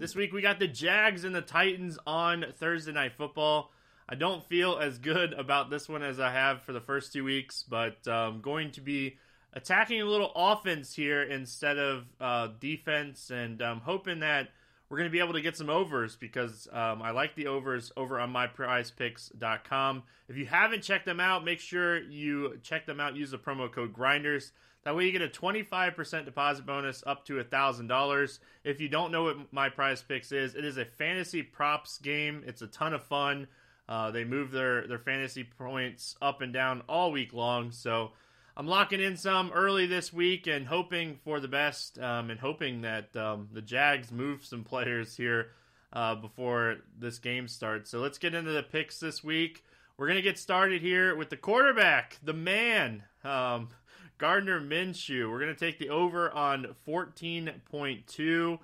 This 0.00 0.14
week 0.14 0.32
we 0.32 0.40
got 0.40 0.58
the 0.58 0.66
Jags 0.66 1.24
and 1.24 1.34
the 1.34 1.42
Titans 1.42 1.98
on 2.06 2.46
Thursday 2.56 2.90
Night 2.90 3.12
Football. 3.18 3.70
I 4.08 4.14
don't 4.14 4.42
feel 4.42 4.78
as 4.78 4.96
good 4.96 5.34
about 5.34 5.68
this 5.68 5.90
one 5.90 6.02
as 6.02 6.18
I 6.18 6.32
have 6.32 6.62
for 6.62 6.72
the 6.72 6.80
first 6.80 7.12
two 7.12 7.22
weeks, 7.22 7.62
but 7.68 8.08
um, 8.08 8.40
going 8.40 8.70
to 8.70 8.80
be 8.80 9.18
attacking 9.52 10.00
a 10.00 10.06
little 10.06 10.32
offense 10.34 10.94
here 10.94 11.22
instead 11.22 11.76
of 11.76 12.06
uh, 12.18 12.48
defense, 12.60 13.28
and 13.28 13.60
I'm 13.60 13.80
hoping 13.80 14.20
that 14.20 14.48
we're 14.88 14.96
going 14.96 15.10
to 15.10 15.12
be 15.12 15.20
able 15.20 15.34
to 15.34 15.42
get 15.42 15.58
some 15.58 15.68
overs 15.68 16.16
because 16.16 16.66
um, 16.72 17.02
I 17.02 17.10
like 17.10 17.34
the 17.34 17.48
overs 17.48 17.92
over 17.94 18.18
on 18.18 18.32
myprizepicks.com. 18.32 20.02
If 20.30 20.36
you 20.38 20.46
haven't 20.46 20.82
checked 20.82 21.04
them 21.04 21.20
out, 21.20 21.44
make 21.44 21.60
sure 21.60 22.00
you 22.00 22.58
check 22.62 22.86
them 22.86 23.00
out. 23.00 23.16
Use 23.16 23.32
the 23.32 23.38
promo 23.38 23.70
code 23.70 23.92
Grinders. 23.92 24.52
That 24.84 24.96
way 24.96 25.04
you 25.04 25.12
get 25.12 25.22
a 25.22 25.28
25% 25.28 26.24
deposit 26.24 26.64
bonus 26.64 27.02
up 27.06 27.26
to 27.26 27.34
$1,000. 27.34 28.38
If 28.64 28.80
you 28.80 28.88
don't 28.88 29.12
know 29.12 29.24
what 29.24 29.52
My 29.52 29.68
Prize 29.68 30.02
Picks 30.02 30.32
is, 30.32 30.54
it 30.54 30.64
is 30.64 30.78
a 30.78 30.84
fantasy 30.84 31.42
props 31.42 31.98
game. 31.98 32.42
It's 32.46 32.62
a 32.62 32.66
ton 32.66 32.94
of 32.94 33.02
fun. 33.04 33.46
Uh, 33.88 34.10
they 34.10 34.24
move 34.24 34.52
their, 34.52 34.86
their 34.86 34.98
fantasy 34.98 35.44
points 35.44 36.16
up 36.22 36.40
and 36.40 36.52
down 36.52 36.82
all 36.88 37.12
week 37.12 37.32
long. 37.34 37.72
So 37.72 38.12
I'm 38.56 38.66
locking 38.66 39.00
in 39.00 39.16
some 39.16 39.50
early 39.52 39.86
this 39.86 40.12
week 40.12 40.46
and 40.46 40.66
hoping 40.66 41.18
for 41.24 41.40
the 41.40 41.48
best 41.48 41.98
um, 41.98 42.30
and 42.30 42.40
hoping 42.40 42.82
that 42.82 43.14
um, 43.16 43.48
the 43.52 43.62
Jags 43.62 44.10
move 44.10 44.44
some 44.44 44.64
players 44.64 45.16
here 45.16 45.48
uh, 45.92 46.14
before 46.14 46.76
this 46.98 47.18
game 47.18 47.48
starts. 47.48 47.90
So 47.90 47.98
let's 47.98 48.18
get 48.18 48.34
into 48.34 48.52
the 48.52 48.62
picks 48.62 48.98
this 48.98 49.22
week. 49.22 49.64
We're 49.96 50.06
going 50.06 50.16
to 50.16 50.22
get 50.22 50.38
started 50.38 50.80
here 50.80 51.14
with 51.14 51.28
the 51.28 51.36
quarterback, 51.36 52.18
the 52.22 52.32
man. 52.32 53.02
Um, 53.22 53.68
Gardner 54.20 54.60
Minshew. 54.60 55.30
We're 55.30 55.40
going 55.40 55.54
to 55.54 55.58
take 55.58 55.78
the 55.78 55.88
over 55.88 56.30
on 56.30 56.76
14.2. 56.86 58.58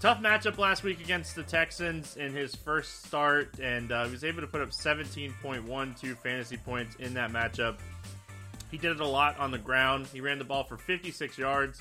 Tough 0.00 0.18
matchup 0.20 0.58
last 0.58 0.82
week 0.82 1.00
against 1.00 1.34
the 1.34 1.42
Texans 1.42 2.18
in 2.18 2.34
his 2.34 2.54
first 2.54 3.06
start, 3.06 3.58
and 3.58 3.90
uh, 3.90 4.04
he 4.04 4.10
was 4.10 4.22
able 4.22 4.42
to 4.42 4.46
put 4.46 4.60
up 4.60 4.68
17.12 4.68 6.16
fantasy 6.18 6.58
points 6.58 6.94
in 6.96 7.14
that 7.14 7.30
matchup. 7.30 7.78
He 8.70 8.76
did 8.76 8.92
it 8.92 9.00
a 9.00 9.06
lot 9.06 9.38
on 9.38 9.50
the 9.50 9.58
ground. 9.58 10.08
He 10.12 10.20
ran 10.20 10.38
the 10.38 10.44
ball 10.44 10.64
for 10.64 10.76
56 10.76 11.38
yards 11.38 11.80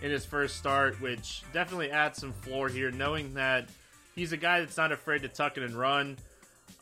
in 0.00 0.10
his 0.10 0.24
first 0.24 0.56
start, 0.56 0.98
which 1.02 1.42
definitely 1.52 1.90
adds 1.90 2.18
some 2.18 2.32
floor 2.32 2.70
here, 2.70 2.90
knowing 2.90 3.34
that 3.34 3.68
he's 4.14 4.32
a 4.32 4.38
guy 4.38 4.60
that's 4.60 4.78
not 4.78 4.92
afraid 4.92 5.20
to 5.22 5.28
tuck 5.28 5.58
it 5.58 5.62
and 5.62 5.74
run. 5.74 6.16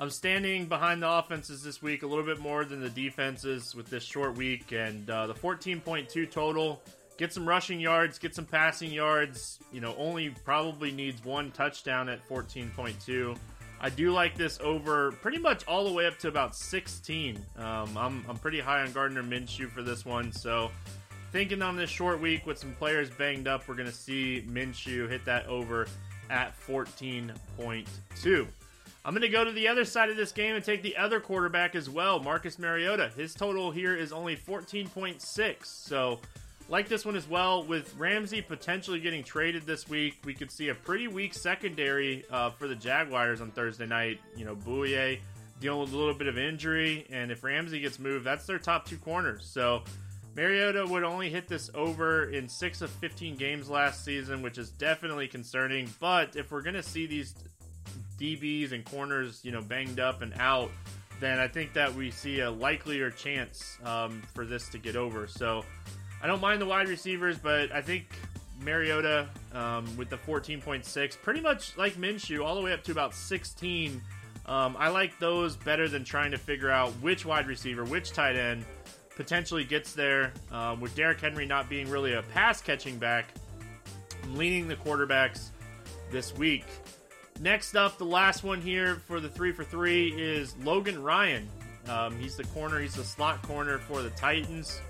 I'm 0.03 0.11
standing 0.11 0.67
behind 0.67 1.01
the 1.01 1.09
offenses 1.09 1.63
this 1.63 1.81
week 1.81 2.03
a 2.03 2.09
little 2.09 2.25
bit 2.25 2.41
more 2.41 2.65
than 2.65 2.81
the 2.81 2.91
defenses 2.91 3.73
with 3.73 3.89
this 3.89 4.03
short 4.03 4.37
week, 4.37 4.73
and 4.73 5.09
uh, 5.09 5.29
the 5.29 5.35
14.2 5.35 6.29
total. 6.29 6.83
Get 7.19 7.33
some 7.33 7.49
rushing 7.49 7.79
yards, 7.79 8.19
get 8.19 8.35
some 8.35 8.45
passing 8.45 8.91
yards. 8.91 9.61
You 9.73 9.81
know, 9.81 9.95
only 9.97 10.31
probably 10.45 10.91
needs 10.91 11.25
one 11.25 11.53
touchdown 11.53 12.09
at 12.09 12.29
14.2. 12.29 13.39
I 13.81 13.91
do 13.91 14.11
like 14.11 14.37
this 14.37 14.59
over 14.61 15.13
pretty 15.13 15.39
much 15.39 15.65
all 15.69 15.85
the 15.85 15.93
way 15.93 16.07
up 16.07 16.19
to 16.19 16.27
about 16.27 16.57
16. 16.57 17.39
Um, 17.57 17.97
I'm, 17.97 18.25
I'm 18.29 18.39
pretty 18.39 18.59
high 18.59 18.81
on 18.81 18.91
Gardner 18.91 19.23
Minshew 19.23 19.71
for 19.71 19.83
this 19.83 20.05
one, 20.05 20.33
so 20.33 20.73
thinking 21.31 21.63
on 21.63 21.77
this 21.77 21.91
short 21.91 22.21
week 22.21 22.45
with 22.45 22.59
some 22.59 22.75
players 22.75 23.09
banged 23.09 23.47
up, 23.47 23.69
we're 23.69 23.77
going 23.77 23.89
to 23.89 23.95
see 23.95 24.45
Minshew 24.51 25.09
hit 25.09 25.25
that 25.27 25.47
over 25.47 25.87
at 26.29 26.61
14.2. 26.67 28.49
I'm 29.05 29.15
going 29.15 29.23
to 29.23 29.29
go 29.29 29.45
to 29.45 29.51
the 29.51 29.67
other 29.67 29.85
side 29.85 30.11
of 30.11 30.17
this 30.17 30.31
game 30.31 30.55
and 30.55 30.65
take 30.65 30.83
the 30.83 30.97
other 30.97 31.19
quarterback 31.19 31.75
as 31.75 31.91
well, 31.91 32.21
Marcus 32.21 32.59
Mariota. 32.59 33.11
His 33.17 33.35
total 33.35 33.73
here 33.73 33.97
is 33.97 34.13
only 34.13 34.37
14.6. 34.37 35.67
So, 35.67 36.21
like 36.69 36.89
this 36.89 37.05
one 37.05 37.17
as 37.17 37.29
well, 37.29 37.65
with 37.65 37.93
Ramsey 37.97 38.41
potentially 38.41 39.01
getting 39.01 39.25
traded 39.25 39.67
this 39.67 39.89
week, 39.89 40.19
we 40.25 40.35
could 40.35 40.53
see 40.53 40.69
a 40.69 40.75
pretty 40.75 41.09
weak 41.09 41.35
secondary 41.35 42.25
uh, 42.31 42.51
for 42.51 42.69
the 42.69 42.77
Jaguars 42.77 43.41
on 43.41 43.51
Thursday 43.51 43.87
night. 43.87 44.21
You 44.37 44.45
know, 44.45 44.55
Bouye 44.55 45.19
dealing 45.61 45.81
with 45.81 45.93
a 45.93 45.97
little 45.97 46.15
bit 46.15 46.29
of 46.29 46.39
injury, 46.39 47.05
and 47.11 47.33
if 47.33 47.43
Ramsey 47.43 47.81
gets 47.81 47.99
moved, 47.99 48.25
that's 48.25 48.47
their 48.47 48.59
top 48.59 48.87
two 48.87 48.99
corners. 48.99 49.45
So, 49.45 49.83
Mariota 50.37 50.87
would 50.87 51.03
only 51.03 51.29
hit 51.29 51.49
this 51.49 51.71
over 51.75 52.31
in 52.31 52.49
6 52.49 52.81
of 52.83 52.91
15 52.91 53.37
games 53.37 53.69
last 53.69 54.05
season, 54.05 54.43
which 54.43 54.59
is 54.59 54.71
definitely 54.71 55.27
concerning. 55.29 55.93
But 56.01 56.37
if 56.37 56.53
we're 56.53 56.63
going 56.63 56.75
to 56.75 56.83
see 56.83 57.07
these 57.07 57.35
DBs 58.23 58.73
and 58.73 58.85
corners, 58.85 59.41
you 59.43 59.51
know, 59.51 59.61
banged 59.61 59.99
up 59.99 60.23
and 60.23 60.33
out, 60.39 60.71
then 61.19 61.41
I 61.41 61.49
think 61.49 61.73
that 61.73 61.93
we 61.93 62.11
see 62.11 62.41
a 62.41 62.51
likelier 62.51 63.11
chance 63.11 63.79
um, 63.85 64.23
for 64.33 64.47
this 64.47 64.69
to 64.71 64.79
get 64.79 64.95
over. 64.95 65.27
So 65.27 65.65
I 66.23 66.29
don't 66.29 66.41
mind 66.41 66.63
the 66.63 66.67
wide 66.67 66.89
receivers, 66.89 67.37
but 67.37 67.73
I 67.73 67.83
think 67.83 68.07
Mariota 68.65 69.29
um, 69.53 69.97
with 69.97 70.09
the 70.09 70.19
14.6, 70.19 71.21
pretty 71.21 71.41
much 71.41 71.77
like 71.77 71.95
Minshew, 71.95 72.45
all 72.45 72.55
the 72.55 72.61
way 72.61 72.73
up 72.73 72.85
to 72.85 72.93
about 72.93 73.13
16. 73.13 74.01
Um, 74.47 74.77
I 74.79 74.89
like 74.89 75.19
those 75.19 75.57
better 75.57 75.89
than 75.89 76.05
trying 76.05 76.31
to 76.31 76.39
figure 76.39 76.71
out 76.71 76.91
which 77.01 77.25
wide 77.25 77.47
receiver, 77.49 77.85
which 77.85 78.13
tight 78.13 78.37
end 78.37 78.65
potentially 79.17 79.65
gets 79.65 79.95
there. 79.95 80.33
Um, 80.51 80.81
with 80.81 80.95
Derrick 80.95 81.21
Henry 81.21 81.47
not 81.47 81.69
being 81.69 81.91
really 81.91 82.15
a 82.15 82.23
pass 82.23 82.61
catching 82.61 82.99
back, 82.99 83.27
I'm 84.23 84.37
leaning 84.37 84.69
the 84.69 84.77
quarterbacks 84.77 85.51
this 86.11 86.35
week. 86.35 86.65
Next 87.43 87.75
up, 87.75 87.99
the 87.99 88.05
last 88.05 88.45
one 88.45 88.61
here 88.61 89.03
for 89.09 89.19
the 89.19 89.29
three 89.29 89.51
for 89.51 89.65
three 89.65 90.11
is 90.11 90.55
Logan 90.59 91.03
Ryan. 91.03 91.49
Um, 91.89 92.17
he's 92.17 92.37
the 92.37 92.45
corner. 92.45 92.79
He's 92.79 92.95
the 92.95 93.03
slot 93.03 93.43
corner 93.43 93.79
for 93.79 94.01
the 94.01 94.11
Titans. 94.11 94.81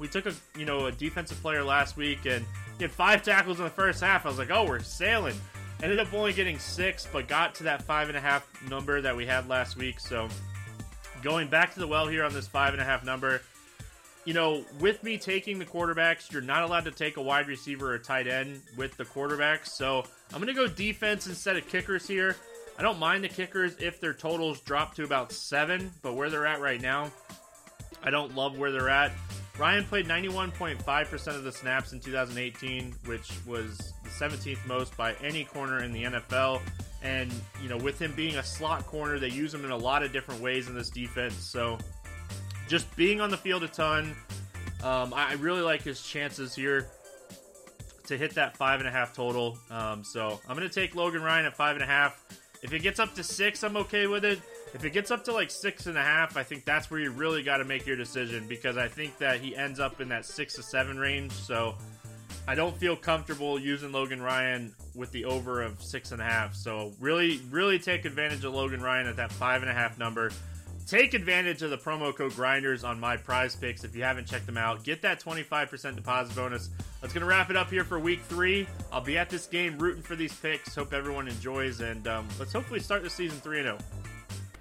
We 0.00 0.08
took 0.08 0.26
a 0.26 0.34
you 0.58 0.64
know 0.64 0.86
a 0.86 0.92
defensive 0.92 1.40
player 1.40 1.62
last 1.62 1.96
week 1.96 2.26
and 2.26 2.44
he 2.78 2.84
had 2.84 2.90
five 2.90 3.22
tackles 3.22 3.58
in 3.58 3.64
the 3.64 3.70
first 3.70 4.00
half. 4.00 4.26
I 4.26 4.28
was 4.28 4.38
like, 4.38 4.50
oh, 4.50 4.66
we're 4.66 4.80
sailing. 4.80 5.36
Ended 5.80 6.00
up 6.00 6.12
only 6.12 6.32
getting 6.32 6.58
six, 6.58 7.06
but 7.12 7.28
got 7.28 7.54
to 7.56 7.62
that 7.64 7.82
five 7.82 8.08
and 8.08 8.16
a 8.16 8.20
half 8.20 8.44
number 8.68 9.00
that 9.00 9.14
we 9.14 9.24
had 9.24 9.48
last 9.48 9.76
week. 9.76 10.00
So 10.00 10.28
going 11.22 11.46
back 11.46 11.74
to 11.74 11.78
the 11.78 11.86
well 11.86 12.08
here 12.08 12.24
on 12.24 12.34
this 12.34 12.48
five 12.48 12.72
and 12.72 12.82
a 12.82 12.84
half 12.84 13.04
number. 13.04 13.40
You 14.28 14.34
know, 14.34 14.62
with 14.78 15.02
me 15.02 15.16
taking 15.16 15.58
the 15.58 15.64
quarterbacks, 15.64 16.30
you're 16.30 16.42
not 16.42 16.62
allowed 16.62 16.84
to 16.84 16.90
take 16.90 17.16
a 17.16 17.22
wide 17.22 17.48
receiver 17.48 17.94
or 17.94 17.98
tight 17.98 18.26
end 18.26 18.60
with 18.76 18.94
the 18.98 19.06
quarterbacks. 19.06 19.68
So 19.68 20.04
I'm 20.34 20.42
going 20.42 20.48
to 20.48 20.52
go 20.52 20.66
defense 20.68 21.26
instead 21.26 21.56
of 21.56 21.66
kickers 21.66 22.06
here. 22.06 22.36
I 22.78 22.82
don't 22.82 22.98
mind 22.98 23.24
the 23.24 23.30
kickers 23.30 23.76
if 23.80 24.02
their 24.02 24.12
totals 24.12 24.60
drop 24.60 24.94
to 24.96 25.04
about 25.04 25.32
seven, 25.32 25.90
but 26.02 26.12
where 26.12 26.28
they're 26.28 26.44
at 26.44 26.60
right 26.60 26.78
now, 26.78 27.10
I 28.02 28.10
don't 28.10 28.34
love 28.34 28.58
where 28.58 28.70
they're 28.70 28.90
at. 28.90 29.12
Ryan 29.58 29.84
played 29.84 30.06
91.5% 30.06 31.34
of 31.34 31.42
the 31.42 31.50
snaps 31.50 31.94
in 31.94 32.00
2018, 32.00 32.96
which 33.06 33.32
was 33.46 33.78
the 34.04 34.10
17th 34.10 34.66
most 34.66 34.94
by 34.94 35.14
any 35.24 35.44
corner 35.44 35.82
in 35.82 35.90
the 35.90 36.04
NFL. 36.04 36.60
And, 37.02 37.32
you 37.62 37.70
know, 37.70 37.78
with 37.78 37.98
him 37.98 38.12
being 38.14 38.36
a 38.36 38.42
slot 38.42 38.84
corner, 38.84 39.18
they 39.18 39.30
use 39.30 39.54
him 39.54 39.64
in 39.64 39.70
a 39.70 39.76
lot 39.76 40.02
of 40.02 40.12
different 40.12 40.42
ways 40.42 40.68
in 40.68 40.74
this 40.74 40.90
defense. 40.90 41.34
So 41.34 41.78
just 42.68 42.94
being 42.96 43.20
on 43.20 43.30
the 43.30 43.36
field 43.36 43.64
a 43.64 43.68
ton, 43.68 44.14
um, 44.84 45.12
I 45.14 45.32
really 45.34 45.62
like 45.62 45.82
his 45.82 46.02
chances 46.02 46.54
here 46.54 46.88
to 48.06 48.16
hit 48.16 48.34
that 48.34 48.56
five 48.56 48.80
and 48.80 48.88
a 48.88 48.92
half 48.92 49.14
total. 49.14 49.58
Um, 49.70 50.04
so 50.04 50.40
I'm 50.48 50.56
going 50.56 50.68
to 50.68 50.74
take 50.74 50.94
Logan 50.94 51.22
Ryan 51.22 51.46
at 51.46 51.56
five 51.56 51.76
and 51.76 51.82
a 51.82 51.86
half. 51.86 52.24
If 52.62 52.72
it 52.72 52.80
gets 52.80 52.98
up 52.98 53.14
to 53.14 53.22
six, 53.22 53.62
I'm 53.62 53.76
okay 53.76 54.06
with 54.06 54.24
it. 54.24 54.40
If 54.74 54.84
it 54.84 54.92
gets 54.92 55.10
up 55.10 55.24
to 55.24 55.32
like 55.32 55.50
six 55.50 55.86
and 55.86 55.96
a 55.96 56.02
half, 56.02 56.36
I 56.36 56.42
think 56.42 56.64
that's 56.64 56.90
where 56.90 57.00
you 57.00 57.10
really 57.10 57.42
got 57.42 57.58
to 57.58 57.64
make 57.64 57.86
your 57.86 57.96
decision 57.96 58.46
because 58.48 58.76
I 58.76 58.88
think 58.88 59.16
that 59.18 59.40
he 59.40 59.56
ends 59.56 59.80
up 59.80 60.00
in 60.00 60.08
that 60.10 60.26
six 60.26 60.54
to 60.54 60.62
seven 60.62 60.98
range. 60.98 61.32
So 61.32 61.74
I 62.46 62.54
don't 62.54 62.76
feel 62.76 62.96
comfortable 62.96 63.58
using 63.58 63.92
Logan 63.92 64.20
Ryan 64.20 64.74
with 64.94 65.12
the 65.12 65.24
over 65.24 65.62
of 65.62 65.82
six 65.82 66.12
and 66.12 66.20
a 66.20 66.24
half. 66.24 66.54
So 66.54 66.92
really, 66.98 67.40
really 67.50 67.78
take 67.78 68.04
advantage 68.04 68.44
of 68.44 68.54
Logan 68.54 68.80
Ryan 68.82 69.06
at 69.06 69.16
that 69.16 69.32
five 69.32 69.62
and 69.62 69.70
a 69.70 69.74
half 69.74 69.98
number. 69.98 70.32
Take 70.88 71.12
advantage 71.12 71.60
of 71.60 71.68
the 71.68 71.76
promo 71.76 72.16
code 72.16 72.34
Grinders 72.34 72.82
on 72.82 72.98
my 72.98 73.18
prize 73.18 73.54
picks 73.54 73.84
if 73.84 73.94
you 73.94 74.02
haven't 74.02 74.26
checked 74.26 74.46
them 74.46 74.56
out. 74.56 74.82
Get 74.84 75.02
that 75.02 75.20
25% 75.20 75.94
deposit 75.94 76.34
bonus. 76.34 76.70
That's 77.02 77.12
going 77.12 77.20
to 77.20 77.26
wrap 77.26 77.50
it 77.50 77.58
up 77.58 77.68
here 77.68 77.84
for 77.84 77.98
week 77.98 78.22
three. 78.22 78.66
I'll 78.90 79.02
be 79.02 79.18
at 79.18 79.28
this 79.28 79.44
game 79.44 79.76
rooting 79.76 80.02
for 80.02 80.16
these 80.16 80.34
picks. 80.34 80.74
Hope 80.74 80.94
everyone 80.94 81.28
enjoys, 81.28 81.82
and 81.82 82.08
um, 82.08 82.26
let's 82.38 82.54
hopefully 82.54 82.80
start 82.80 83.02
the 83.02 83.10
season 83.10 83.38
3 83.40 83.64
0. 83.64 83.76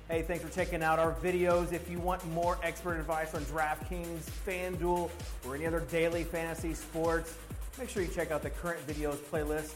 Hey, 0.10 0.22
thanks 0.22 0.44
for 0.44 0.54
checking 0.54 0.84
out 0.84 1.00
our 1.00 1.14
videos. 1.14 1.72
If 1.72 1.90
you 1.90 1.98
want 1.98 2.26
more 2.34 2.58
expert 2.62 3.00
advice 3.00 3.34
on 3.34 3.46
DraftKings, 3.46 4.30
FanDuel, 4.46 5.10
or 5.46 5.56
any 5.56 5.66
other 5.66 5.80
daily 5.90 6.26
fantasy 6.26 6.74
sports, 6.74 7.36
make 7.80 7.88
sure 7.88 8.04
you 8.04 8.10
check 8.10 8.32
out 8.32 8.44
the 8.44 8.50
current 8.50 8.86
videos 8.86 9.16
playlist 9.16 9.76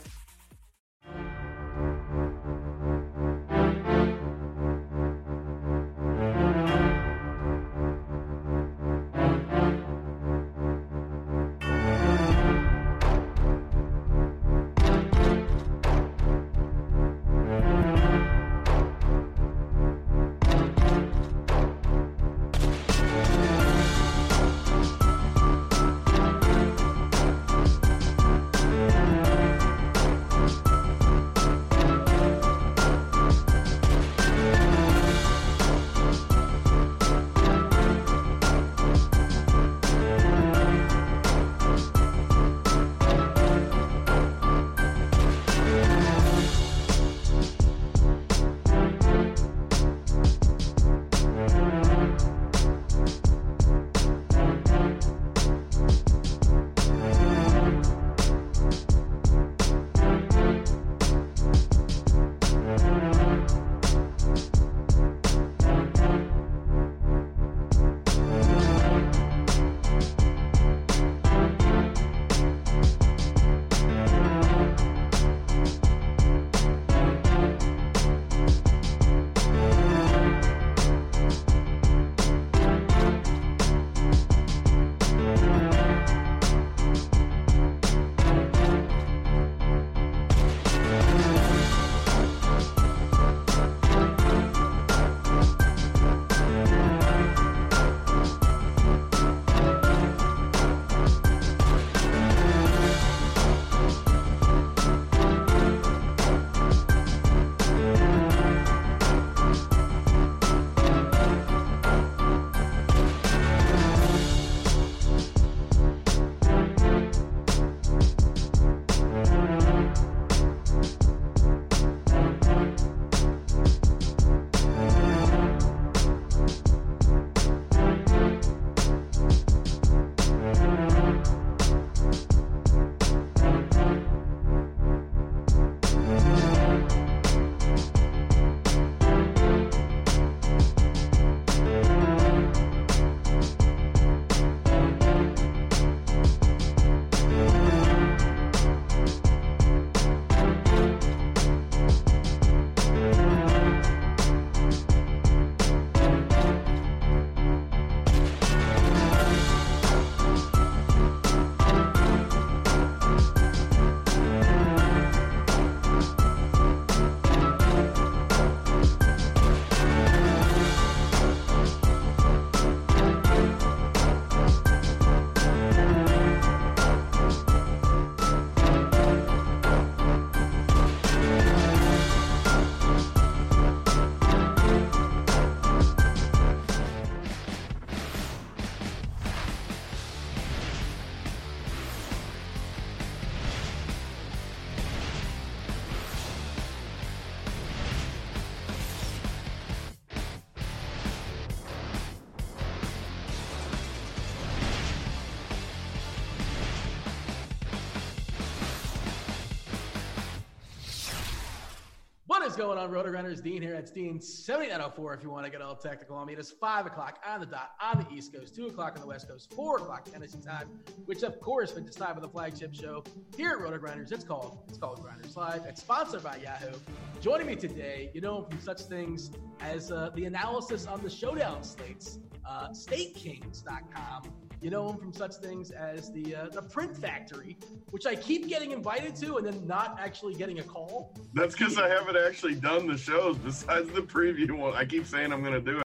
on, 212.81 212.89
RotoGrinders? 212.89 213.43
Dean 213.43 213.61
here. 213.61 213.75
It's 213.75 213.91
Dean 213.91 214.19
7904 214.19 215.13
if 215.13 215.23
you 215.23 215.29
want 215.29 215.45
to 215.45 215.51
get 215.51 215.61
all 215.61 215.75
technical 215.75 216.15
on 216.15 216.25
me. 216.25 216.33
It 216.33 216.39
is 216.39 216.51
5 216.51 216.87
o'clock 216.87 217.19
on 217.27 217.39
the 217.39 217.45
dot 217.45 217.71
on 217.79 218.03
the 218.03 218.15
East 218.15 218.33
Coast, 218.33 218.55
2 218.55 218.67
o'clock 218.67 218.93
on 218.95 219.01
the 219.01 219.07
West 219.07 219.27
Coast, 219.27 219.53
4 219.53 219.77
o'clock 219.77 220.05
Tennessee 220.05 220.39
time, 220.39 220.67
which 221.05 221.21
of 221.21 221.39
course 221.39 221.73
it's 221.77 221.95
time 221.95 222.15
for 222.15 222.21
the 222.21 222.27
flagship 222.27 222.73
show 222.73 223.03
here 223.37 223.51
at 223.51 223.59
RotoGrinders. 223.59 224.11
It's 224.11 224.23
called 224.23 224.63
it's 224.67 224.79
called 224.79 224.99
Grinders 225.03 225.37
Live. 225.37 225.63
It's 225.65 225.81
sponsored 225.81 226.23
by 226.23 226.37
Yahoo. 226.37 226.75
Joining 227.21 227.45
me 227.45 227.55
today, 227.55 228.09
you 228.15 228.21
know, 228.21 228.43
from 228.49 228.59
such 228.59 228.81
things 228.81 229.29
as 229.59 229.91
uh, 229.91 230.09
the 230.15 230.25
analysis 230.25 230.87
on 230.87 231.03
the 231.03 231.09
showdown 231.09 231.63
slates, 231.63 232.17
uh, 232.49 232.69
StateKings.com 232.69 234.23
you 234.61 234.69
know 234.69 234.89
him 234.89 234.97
from 234.97 235.11
such 235.11 235.35
things 235.35 235.71
as 235.71 236.11
the 236.11 236.35
uh, 236.35 236.49
the 236.49 236.61
Print 236.61 236.95
Factory, 236.95 237.57
which 237.89 238.05
I 238.05 238.15
keep 238.15 238.47
getting 238.47 238.71
invited 238.71 239.15
to 239.17 239.37
and 239.37 239.45
then 239.45 239.65
not 239.65 239.97
actually 239.99 240.35
getting 240.35 240.59
a 240.59 240.63
call. 240.63 241.15
That's 241.33 241.55
because 241.55 241.77
I 241.77 241.89
haven't 241.89 242.15
actually 242.15 242.55
done 242.55 242.87
the 242.87 242.97
shows 242.97 243.37
besides 243.37 243.91
the 243.91 244.01
preview 244.01 244.51
one. 244.51 244.75
I 244.75 244.85
keep 244.85 245.07
saying 245.07 245.33
I'm 245.33 245.41
going 245.41 245.53
to 245.53 245.61
do 245.61 245.79
it. 245.79 245.83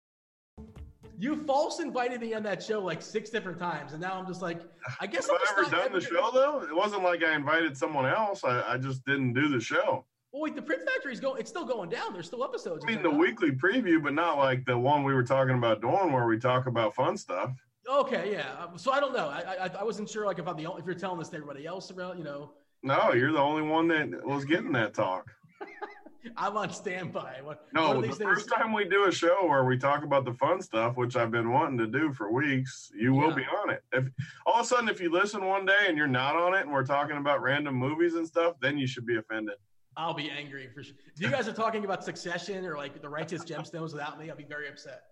You 1.18 1.37
false 1.45 1.80
invited 1.80 2.21
me 2.21 2.35
on 2.35 2.42
that 2.42 2.62
show 2.62 2.80
like 2.80 3.00
six 3.00 3.30
different 3.30 3.59
times, 3.59 3.92
and 3.92 4.02
now 4.02 4.18
I'm 4.18 4.26
just 4.26 4.42
like, 4.42 4.61
I 5.00 5.06
guess 5.06 5.30
I'm 5.30 5.37
I 5.37 5.62
ever 5.62 5.71
done 5.71 5.92
the 5.92 6.00
show 6.02 6.30
though? 6.33 6.62
It 6.62 6.76
wasn't 6.76 7.02
like 7.02 7.25
I 7.25 7.35
invited 7.35 7.76
someone 7.76 8.04
else. 8.04 8.45
I, 8.45 8.75
I 8.75 8.76
just 8.76 9.04
didn't 9.06 9.33
do 9.33 9.49
the 9.49 9.61
show. 9.61 10.04
Well, 10.33 10.42
wait, 10.42 10.54
the 10.54 10.61
Print 10.61 10.83
Factory's 10.87 11.21
going. 11.21 11.40
It's 11.40 11.49
still 11.49 11.64
going 11.64 11.88
down. 11.88 12.12
There's 12.12 12.26
still 12.26 12.45
episodes. 12.45 12.85
I 12.87 12.90
mean, 12.90 13.02
the 13.02 13.09
weekly 13.09 13.52
preview, 13.52 14.02
but 14.02 14.12
not 14.12 14.37
like 14.37 14.66
the 14.66 14.76
one 14.76 15.02
we 15.02 15.14
were 15.14 15.23
talking 15.23 15.54
about 15.54 15.80
doing, 15.80 16.12
where 16.12 16.26
we 16.26 16.38
talk 16.38 16.66
about 16.66 16.95
fun 16.95 17.16
stuff. 17.16 17.52
Okay, 17.88 18.33
yeah. 18.33 18.66
So 18.76 18.93
I 18.93 19.00
don't 19.00 19.14
know. 19.14 19.28
I, 19.28 19.66
I 19.66 19.71
I 19.81 19.85
wasn't 19.85 20.09
sure 20.09 20.26
like 20.26 20.38
if 20.38 20.49
I'm 20.49 20.57
the 20.57 20.66
only, 20.66 20.81
if 20.81 20.87
you're 20.87 20.95
telling 20.95 21.19
this 21.19 21.28
to 21.31 21.37
everybody 21.37 21.66
else 21.66 21.90
around, 21.90 22.19
you 22.19 22.25
know. 22.25 22.52
No, 22.83 23.12
you're 23.12 23.33
the 23.33 23.38
only 23.38 23.62
one 23.62 23.88
that 23.88 24.25
was 24.25 24.45
getting 24.45 24.73
that 24.73 24.95
talk. 24.95 25.31
I'm 26.37 26.57
on 26.57 26.73
standby. 26.73 27.38
What, 27.43 27.66
no, 27.73 28.00
the 28.00 28.12
first 28.12 28.49
time 28.49 28.73
we 28.73 28.85
do 28.85 29.07
a 29.07 29.12
show 29.12 29.47
where 29.47 29.64
we 29.64 29.78
talk 29.78 30.02
about 30.02 30.25
the 30.25 30.35
fun 30.35 30.61
stuff, 30.61 30.97
which 30.97 31.16
I've 31.16 31.31
been 31.31 31.52
wanting 31.52 31.78
to 31.78 31.87
do 31.87 32.12
for 32.12 32.33
weeks, 32.33 32.90
you 32.95 33.14
will 33.14 33.33
be 33.33 33.45
on 33.45 33.71
it. 33.71 33.83
If 33.93 34.05
all 34.45 34.55
of 34.55 34.64
a 34.64 34.69
sudden, 34.69 34.88
if 34.88 35.00
you 35.00 35.11
listen 35.11 35.45
one 35.45 35.64
day 35.64 35.87
and 35.87 35.97
you're 35.97 36.07
not 36.09 36.35
on 36.35 36.55
it, 36.55 36.62
and 36.62 36.73
we're 36.73 36.85
talking 36.85 37.16
about 37.16 37.43
random 37.43 37.75
movies 37.76 38.14
and 38.14 38.26
stuff, 38.26 38.55
then 38.61 38.76
you 38.76 38.87
should 38.87 39.07
be 39.07 39.16
offended. 39.16 39.55
I'll 39.97 40.14
be 40.14 40.31
angry 40.31 40.69
for 40.75 40.83
sure. 40.83 40.97
If 41.14 41.23
you 41.23 41.31
guys 41.31 41.49
are 41.49 41.52
talking 41.52 41.85
about 41.85 42.05
Succession 42.05 42.66
or 42.66 42.76
like 42.76 43.00
the 43.00 43.09
Righteous 43.09 43.45
Gemstones 43.45 43.93
without 43.93 44.19
me, 44.19 44.28
I'll 44.28 44.37
be 44.37 44.45
very 44.45 44.69
upset. 44.69 45.02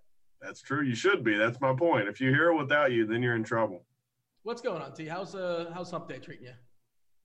That's 0.45 0.61
true. 0.61 0.83
You 0.83 0.95
should 0.95 1.25
be. 1.25 1.37
That's 1.37 1.61
my 1.61 1.75
point. 1.75 2.07
If 2.07 2.21
you 2.21 2.31
hear 2.31 2.51
it 2.51 2.57
without 2.57 2.93
you, 2.93 3.07
then 3.07 3.23
you're 3.23 3.35
in 3.35 3.45
trouble. 3.45 3.85
What's 4.43 4.61
going 4.61 4.83
on, 4.83 4.93
T? 4.93 5.07
How's 5.07 5.35
uh 5.35 5.71
how's 5.73 5.91
Hump 5.91 6.07
Day 6.09 6.19
treating 6.19 6.45
you? 6.45 6.53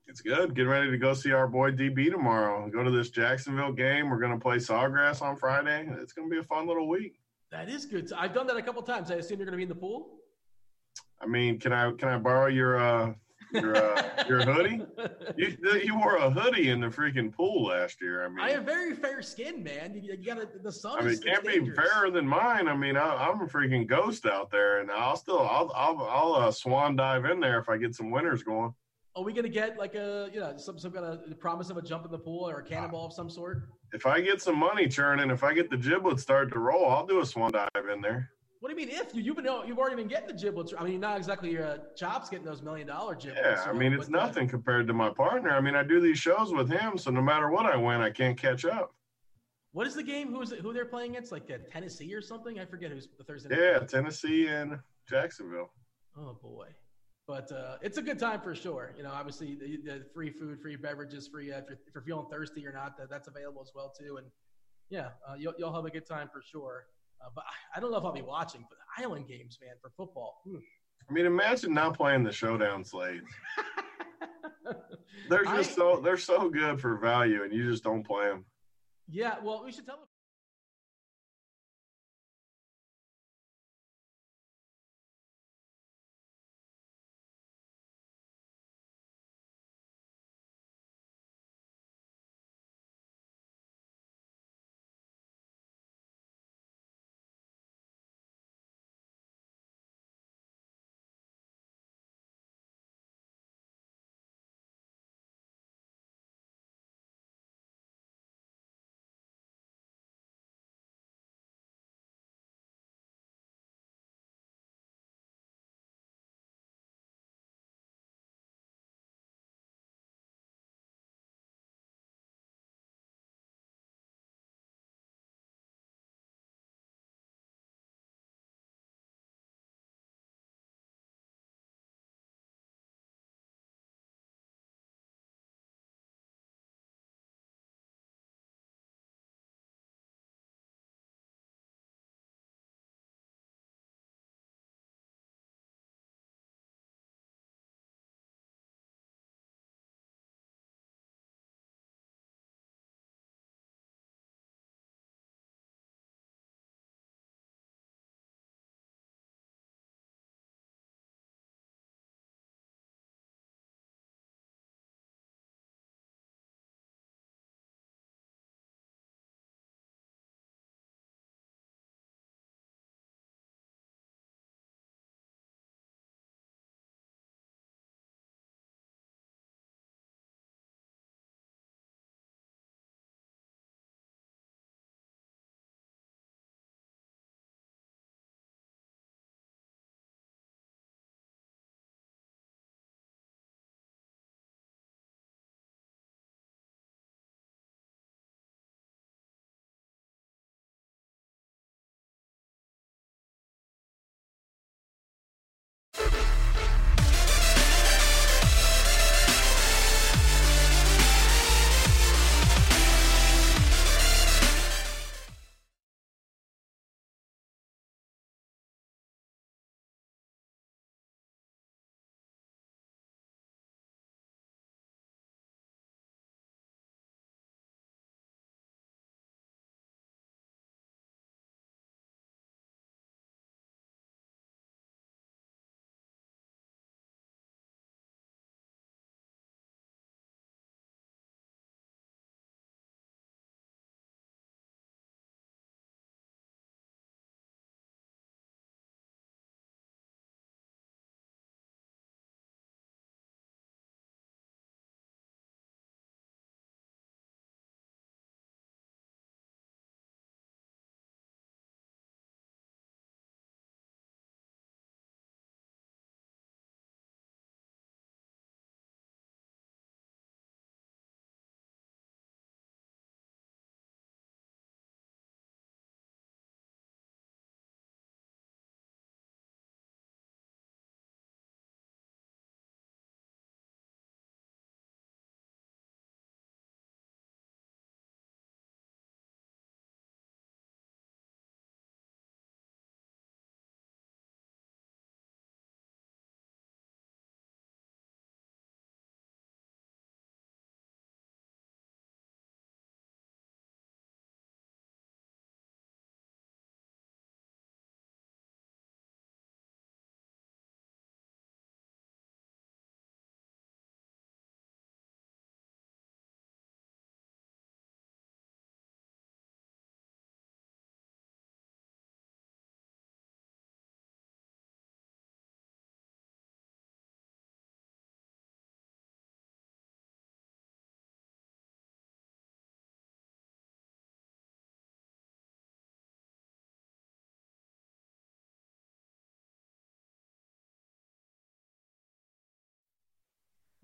It's 0.08 0.22
good. 0.22 0.56
Getting 0.56 0.72
ready 0.72 0.90
to 0.90 0.98
go 0.98 1.14
see 1.14 1.34
our 1.34 1.48
boy 1.48 1.72
DB 1.72 2.10
tomorrow. 2.10 2.68
Go 2.70 2.82
to 2.82 2.90
this 2.90 3.10
Jacksonville 3.10 3.74
game. 3.74 4.10
We're 4.10 4.20
going 4.20 4.32
to 4.32 4.40
play 4.40 4.56
Sawgrass 4.56 5.22
on 5.22 5.36
Friday. 5.36 5.88
It's 6.02 6.14
going 6.14 6.30
to 6.30 6.34
be 6.34 6.40
a 6.40 6.44
fun 6.44 6.66
little 6.66 6.88
week. 6.88 7.20
That 7.52 7.70
is 7.70 7.86
good. 7.86 8.12
I've 8.14 8.34
done 8.34 8.48
that 8.48 8.58
a 8.58 8.62
couple 8.62 8.82
times. 8.82 9.12
I 9.12 9.16
assume 9.16 9.38
you're 9.38 9.46
going 9.46 9.52
to 9.52 9.58
be 9.58 9.64
in 9.64 9.70
the 9.70 9.76
pool. 9.76 10.20
I 11.22 11.28
mean, 11.28 11.60
can 11.60 11.74
I 11.74 11.92
can 11.92 12.08
I 12.08 12.18
borrow 12.18 12.48
your 12.48 12.80
uh, 12.80 13.14
your 13.51 13.75
uh, 13.75 14.24
your 14.27 14.41
hoodie. 14.41 14.82
You 15.38 15.58
you 15.84 15.98
wore 15.98 16.18
a 16.18 16.29
hoodie 16.29 16.70
in 16.70 16.82
the 16.82 16.88
freaking 16.88 17.32
pool 17.34 17.68
last 17.68 18.01
year. 18.01 18.25
I 18.25 18.29
mean, 18.29 18.39
I 18.39 18.51
have 18.51 18.63
very 18.63 18.94
fair 18.96 19.22
skin, 19.22 19.63
man. 19.63 19.94
You, 19.96 20.15
you 20.20 20.25
got 20.25 20.63
the 20.63 20.72
sun. 20.72 21.00
I 21.00 21.01
mean, 21.01 21.13
it 21.13 21.24
can't 21.24 21.44
dangerous. 21.44 21.70
be 21.70 21.75
fairer 21.75 22.12
than 22.12 22.27
mine. 22.27 22.68
I 22.68 22.75
mean, 22.75 22.98
I, 22.98 23.29
am 23.29 23.41
a 23.41 23.46
freaking 23.46 23.88
ghost 23.88 24.25
out 24.25 24.51
there, 24.51 24.79
and 24.79 24.91
I'll 24.91 25.15
still 25.15 25.39
I'll 25.39 25.72
I'll, 25.75 26.01
I'll 26.01 26.34
uh, 26.34 26.51
swan 26.51 26.96
dive 26.96 27.25
in 27.25 27.39
there 27.39 27.60
if 27.60 27.70
I 27.70 27.77
get 27.77 27.96
some 27.96 28.12
winners 28.12 28.44
going. 28.44 28.74
Are 29.15 29.24
we 29.24 29.34
gonna 29.34 29.50
get 29.50 29.77
like 29.77 29.96
a 29.96 30.29
you 30.34 30.39
know 30.39 30.56
some 30.58 30.77
some 30.77 30.91
kind 30.91 31.06
of 31.06 31.39
promise 31.39 31.70
of 31.70 31.77
a 31.77 31.82
jump 31.82 32.06
in 32.06 32.12
the 32.12 32.18
pool 32.18 32.48
or 32.48 32.60
a 32.60 32.63
cannonball 32.63 33.08
of 33.08 33.13
some 33.13 33.29
sort? 33.29 33.63
If 33.91 34.06
I 34.06 34.22
get 34.22 34.41
some 34.41 34.58
money 34.58 34.88
churning, 34.88 35.32
if 35.32 35.44
I 35.44 35.53
get 35.53 35.70
the 35.70 35.77
giblets 35.77 36.22
start 36.22 36.51
to 36.53 36.60
roll, 36.60 36.89
I'll 36.89 37.06
do 37.06 37.20
a 37.20 37.25
swan 37.25 37.51
dive 37.51 37.89
in 37.91 38.01
there. 38.01 38.29
What 38.60 38.70
do 38.70 38.80
you 38.80 38.88
mean 38.88 38.96
if 38.96 39.16
you, 39.16 39.22
you've 39.22 39.38
been 39.38 39.48
you've 39.66 39.78
already 39.78 39.96
been 39.96 40.10
getting 40.10 40.28
the 40.28 40.34
giblets? 40.34 40.74
I 40.78 40.84
mean, 40.84 41.00
not 41.00 41.16
exactly 41.16 41.51
your 41.51 41.66
uh, 41.66 41.78
chops 41.96 42.30
getting 42.30 42.46
those 42.46 42.62
million 42.62 42.88
dollar 42.88 43.16
giblets. 43.16 43.42
Yeah, 43.42 43.63
I 43.66 43.72
mean, 43.72 43.94
it's 43.94 44.10
nothing 44.10 44.50
compared 44.50 44.86
to 44.88 44.94
my 44.94 45.10
partner. 45.10 45.51
I 45.51 45.62
mean, 45.62 45.75
I 45.75 45.84
do 45.84 46.01
these 46.01 46.20
shows 46.20 46.51
with 46.51 46.70
him, 46.70 46.98
so 46.98 47.10
no 47.10 47.22
matter 47.22 47.50
what 47.50 47.66
I 47.66 47.78
win, 47.78 48.01
I 48.01 48.10
can't 48.10 48.38
catch 48.38 48.66
up. 48.66 48.94
What 49.72 49.88
is 49.88 49.96
the 49.96 50.04
game? 50.04 50.34
Who's 50.34 50.51
it, 50.51 50.60
who 50.60 50.74
they're 50.74 50.86
playing 50.86 51.12
against? 51.12 51.32
Like 51.32 51.50
uh, 51.50 51.58
Tennessee 51.72 52.13
or 52.13 52.22
something? 52.22 52.60
I 52.60 52.66
forget 52.66 52.92
who's 52.92 53.08
the 53.18 53.24
Thursday. 53.24 53.56
Yeah, 53.58 53.80
Tennessee 53.80 54.48
and 54.48 54.78
Jacksonville. 55.08 55.72
Oh 56.18 56.38
boy, 56.42 56.68
but 57.28 57.50
uh, 57.54 57.78
it's 57.82 57.98
a 57.98 58.01
good 58.01 58.20
time 58.20 58.42
for 58.42 58.54
sure. 58.54 58.94
You 58.98 59.04
know, 59.04 59.12
obviously 59.12 59.56
the, 59.56 59.78
the 59.86 60.06
free 60.13 60.32
food, 60.32 60.60
free 60.62 60.75
beverages, 60.75 61.30
free 61.30 61.54
uh, 61.54 61.60
if, 61.60 61.66
you're, 61.70 61.78
if, 61.88 61.94
you're, 61.96 62.04
feeling 62.04 62.25
thirsty 62.30 62.68
or 62.68 62.74
not, 62.74 62.98
that, 62.98 63.10
that's 63.10 63.30
available 63.30 63.62
as 63.62 63.72
well 63.74 63.94
too. 63.98 64.18
And 64.18 64.28
yeah, 64.89 65.10
uh, 65.25 65.36
you'll, 65.38 65.54
you'll 65.58 65.74
have 65.74 65.86
a 65.86 65.92
good 65.92 66.06
time 66.06 66.30
for 66.34 66.42
sure. 66.42 66.88
Uh, 67.22 67.30
but 67.34 67.44
I 67.76 67.80
don't 67.80 67.92
know 67.92 67.98
if 67.98 68.04
I'll 68.04 68.14
be 68.14 68.22
watching. 68.22 68.66
But 68.70 68.78
Island 68.98 69.28
games, 69.28 69.58
man, 69.62 69.76
for 69.82 69.92
football. 69.96 70.42
Hmm. 70.46 70.58
I 71.10 71.14
mean, 71.14 71.26
imagine 71.26 71.74
not 71.74 71.98
playing 71.98 72.24
the 72.24 72.32
showdown 72.32 72.84
slates. 72.84 73.26
they're 75.30 75.44
just 75.44 75.72
I, 75.72 75.74
so 75.74 76.02
they're 76.04 76.18
so 76.18 76.50
good 76.50 76.80
for 76.80 76.98
value, 76.98 77.44
and 77.44 77.52
you 77.52 77.70
just 77.70 77.84
don't 77.84 78.06
play 78.06 78.28
them. 78.28 78.46
Yeah, 79.08 79.36
well, 79.44 79.64
we 79.66 79.72
should 79.72 79.86
tell 79.86 79.98
them. 79.98 80.09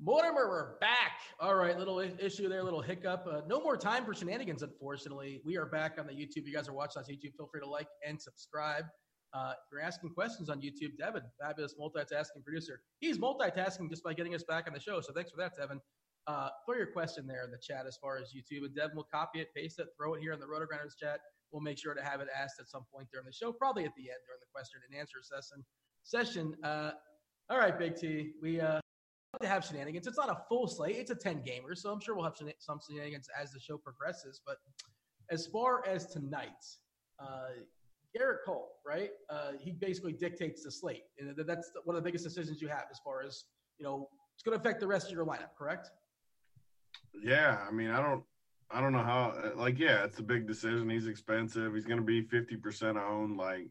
Mortimer, 0.05 0.47
we're 0.47 0.77
back. 0.77 1.13
All 1.39 1.55
right, 1.55 1.75
little 1.79 1.99
issue 1.99 2.47
there, 2.47 2.61
little 2.63 2.79
hiccup. 2.79 3.25
Uh, 3.27 3.41
no 3.47 3.59
more 3.59 3.75
time 3.75 4.05
for 4.05 4.13
shenanigans, 4.13 4.61
unfortunately. 4.61 5.41
We 5.43 5.57
are 5.57 5.65
back 5.65 5.95
on 5.97 6.05
the 6.05 6.13
YouTube. 6.13 6.45
You 6.45 6.53
guys 6.53 6.69
are 6.69 6.73
watching 6.73 7.01
on 7.01 7.05
YouTube. 7.05 7.35
Feel 7.35 7.49
free 7.51 7.61
to 7.61 7.67
like 7.67 7.87
and 8.07 8.21
subscribe. 8.21 8.85
Uh, 9.33 9.53
if 9.53 9.71
you're 9.71 9.81
asking 9.81 10.11
questions 10.11 10.47
on 10.47 10.61
YouTube, 10.61 10.95
Devin, 10.99 11.23
fabulous 11.41 11.73
multitasking 11.81 12.43
producer. 12.43 12.81
He's 12.99 13.17
multitasking 13.17 13.89
just 13.89 14.03
by 14.03 14.13
getting 14.13 14.35
us 14.35 14.43
back 14.43 14.65
on 14.67 14.75
the 14.75 14.79
show. 14.79 15.01
So 15.01 15.11
thanks 15.11 15.31
for 15.31 15.37
that, 15.37 15.53
Devin. 15.57 15.81
Uh, 16.27 16.49
throw 16.67 16.77
your 16.77 16.91
question 16.91 17.25
there 17.25 17.43
in 17.43 17.49
the 17.49 17.57
chat 17.57 17.87
as 17.87 17.97
far 17.99 18.19
as 18.19 18.31
YouTube, 18.31 18.63
and 18.63 18.75
Devin 18.75 18.95
will 18.95 19.07
copy 19.11 19.39
it, 19.39 19.47
paste 19.55 19.79
it, 19.79 19.87
throw 19.97 20.13
it 20.13 20.21
here 20.21 20.33
in 20.33 20.39
the 20.39 20.45
RotoGrinders 20.45 20.99
chat. 21.01 21.19
We'll 21.51 21.63
make 21.63 21.79
sure 21.79 21.95
to 21.95 22.03
have 22.03 22.21
it 22.21 22.27
asked 22.39 22.59
at 22.59 22.69
some 22.69 22.85
point 22.93 23.07
during 23.11 23.25
the 23.25 23.33
show, 23.33 23.51
probably 23.51 23.85
at 23.85 23.95
the 23.97 24.03
end 24.03 24.19
during 24.27 24.39
the 24.39 24.53
question 24.53 24.81
and 24.87 24.99
answer 24.99 25.17
session. 25.23 25.65
Session. 26.03 26.53
Uh, 26.63 26.91
all 27.49 27.57
right, 27.57 27.79
Big 27.79 27.95
T. 27.95 28.33
We 28.39 28.61
uh, 28.61 28.81
to 29.41 29.47
have 29.47 29.65
shenanigans. 29.65 30.07
It's 30.07 30.17
not 30.17 30.29
a 30.29 30.37
full 30.49 30.67
slate. 30.67 30.95
It's 30.97 31.11
a 31.11 31.15
10 31.15 31.43
gamer, 31.43 31.75
so 31.75 31.91
I'm 31.91 31.99
sure 31.99 32.15
we'll 32.15 32.25
have 32.25 32.37
some 32.59 32.79
shenanigans 32.87 33.27
as 33.39 33.51
the 33.51 33.59
show 33.59 33.77
progresses. 33.77 34.41
But 34.45 34.57
as 35.29 35.47
far 35.47 35.85
as 35.87 36.07
tonight, 36.07 36.63
uh, 37.19 37.49
Gerrit 38.17 38.37
Cole, 38.45 38.69
right? 38.85 39.09
Uh, 39.29 39.51
he 39.59 39.71
basically 39.71 40.13
dictates 40.13 40.63
the 40.63 40.71
slate, 40.71 41.03
and 41.19 41.35
that's 41.45 41.71
one 41.83 41.95
of 41.95 42.03
the 42.03 42.07
biggest 42.07 42.23
decisions 42.23 42.61
you 42.61 42.67
have 42.67 42.85
as 42.91 42.99
far 43.03 43.21
as 43.21 43.45
you 43.77 43.85
know. 43.85 44.09
It's 44.35 44.43
going 44.43 44.57
to 44.57 44.61
affect 44.61 44.81
the 44.81 44.87
rest 44.87 45.07
of 45.07 45.13
your 45.13 45.25
lineup, 45.25 45.55
correct? 45.57 45.91
Yeah, 47.23 47.59
I 47.65 47.71
mean, 47.71 47.89
I 47.89 48.01
don't, 48.01 48.23
I 48.69 48.81
don't 48.81 48.91
know 48.91 49.03
how. 49.03 49.33
Like, 49.55 49.79
yeah, 49.79 50.03
it's 50.03 50.19
a 50.19 50.23
big 50.23 50.47
decision. 50.47 50.89
He's 50.89 51.07
expensive. 51.07 51.73
He's 51.73 51.85
going 51.85 51.99
to 51.99 52.05
be 52.05 52.21
fifty 52.21 52.55
percent 52.55 52.97
owned. 52.97 53.37
Like, 53.37 53.67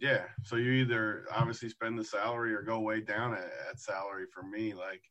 yeah. 0.00 0.22
So 0.42 0.56
you 0.56 0.72
either 0.72 1.26
obviously 1.34 1.68
spend 1.68 1.98
the 1.98 2.04
salary 2.04 2.54
or 2.54 2.62
go 2.62 2.80
way 2.80 3.00
down 3.00 3.34
at, 3.34 3.50
at 3.68 3.78
salary. 3.78 4.24
For 4.32 4.42
me, 4.42 4.74
like, 4.74 5.02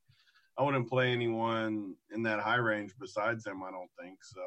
I 0.58 0.62
wouldn't 0.62 0.88
play 0.88 1.12
anyone 1.12 1.94
in 2.12 2.22
that 2.24 2.40
high 2.40 2.56
range 2.56 2.92
besides 3.00 3.46
him. 3.46 3.62
I 3.62 3.70
don't 3.70 3.90
think 4.00 4.18
so. 4.22 4.42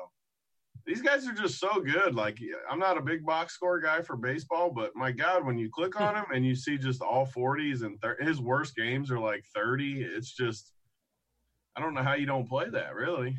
These 0.85 1.01
guys 1.01 1.25
are 1.27 1.33
just 1.33 1.59
so 1.59 1.79
good. 1.79 2.13
Like, 2.13 2.39
I'm 2.69 2.79
not 2.79 2.97
a 2.97 3.01
big 3.01 3.25
box 3.25 3.53
score 3.53 3.79
guy 3.79 4.01
for 4.01 4.17
baseball, 4.17 4.69
but 4.69 4.95
my 4.95 5.11
God, 5.11 5.45
when 5.45 5.57
you 5.57 5.69
click 5.69 5.99
on 5.99 6.15
him 6.17 6.25
and 6.33 6.45
you 6.45 6.55
see 6.55 6.77
just 6.77 7.01
all 7.01 7.25
40s 7.25 7.83
and 7.83 7.99
thir- 8.01 8.17
his 8.19 8.41
worst 8.41 8.75
games 8.75 9.09
are 9.09 9.19
like 9.19 9.45
30, 9.55 10.01
it's 10.01 10.33
just 10.33 10.73
I 11.75 11.81
don't 11.81 11.93
know 11.93 12.03
how 12.03 12.13
you 12.13 12.25
don't 12.25 12.47
play 12.47 12.69
that, 12.69 12.93
really. 12.93 13.35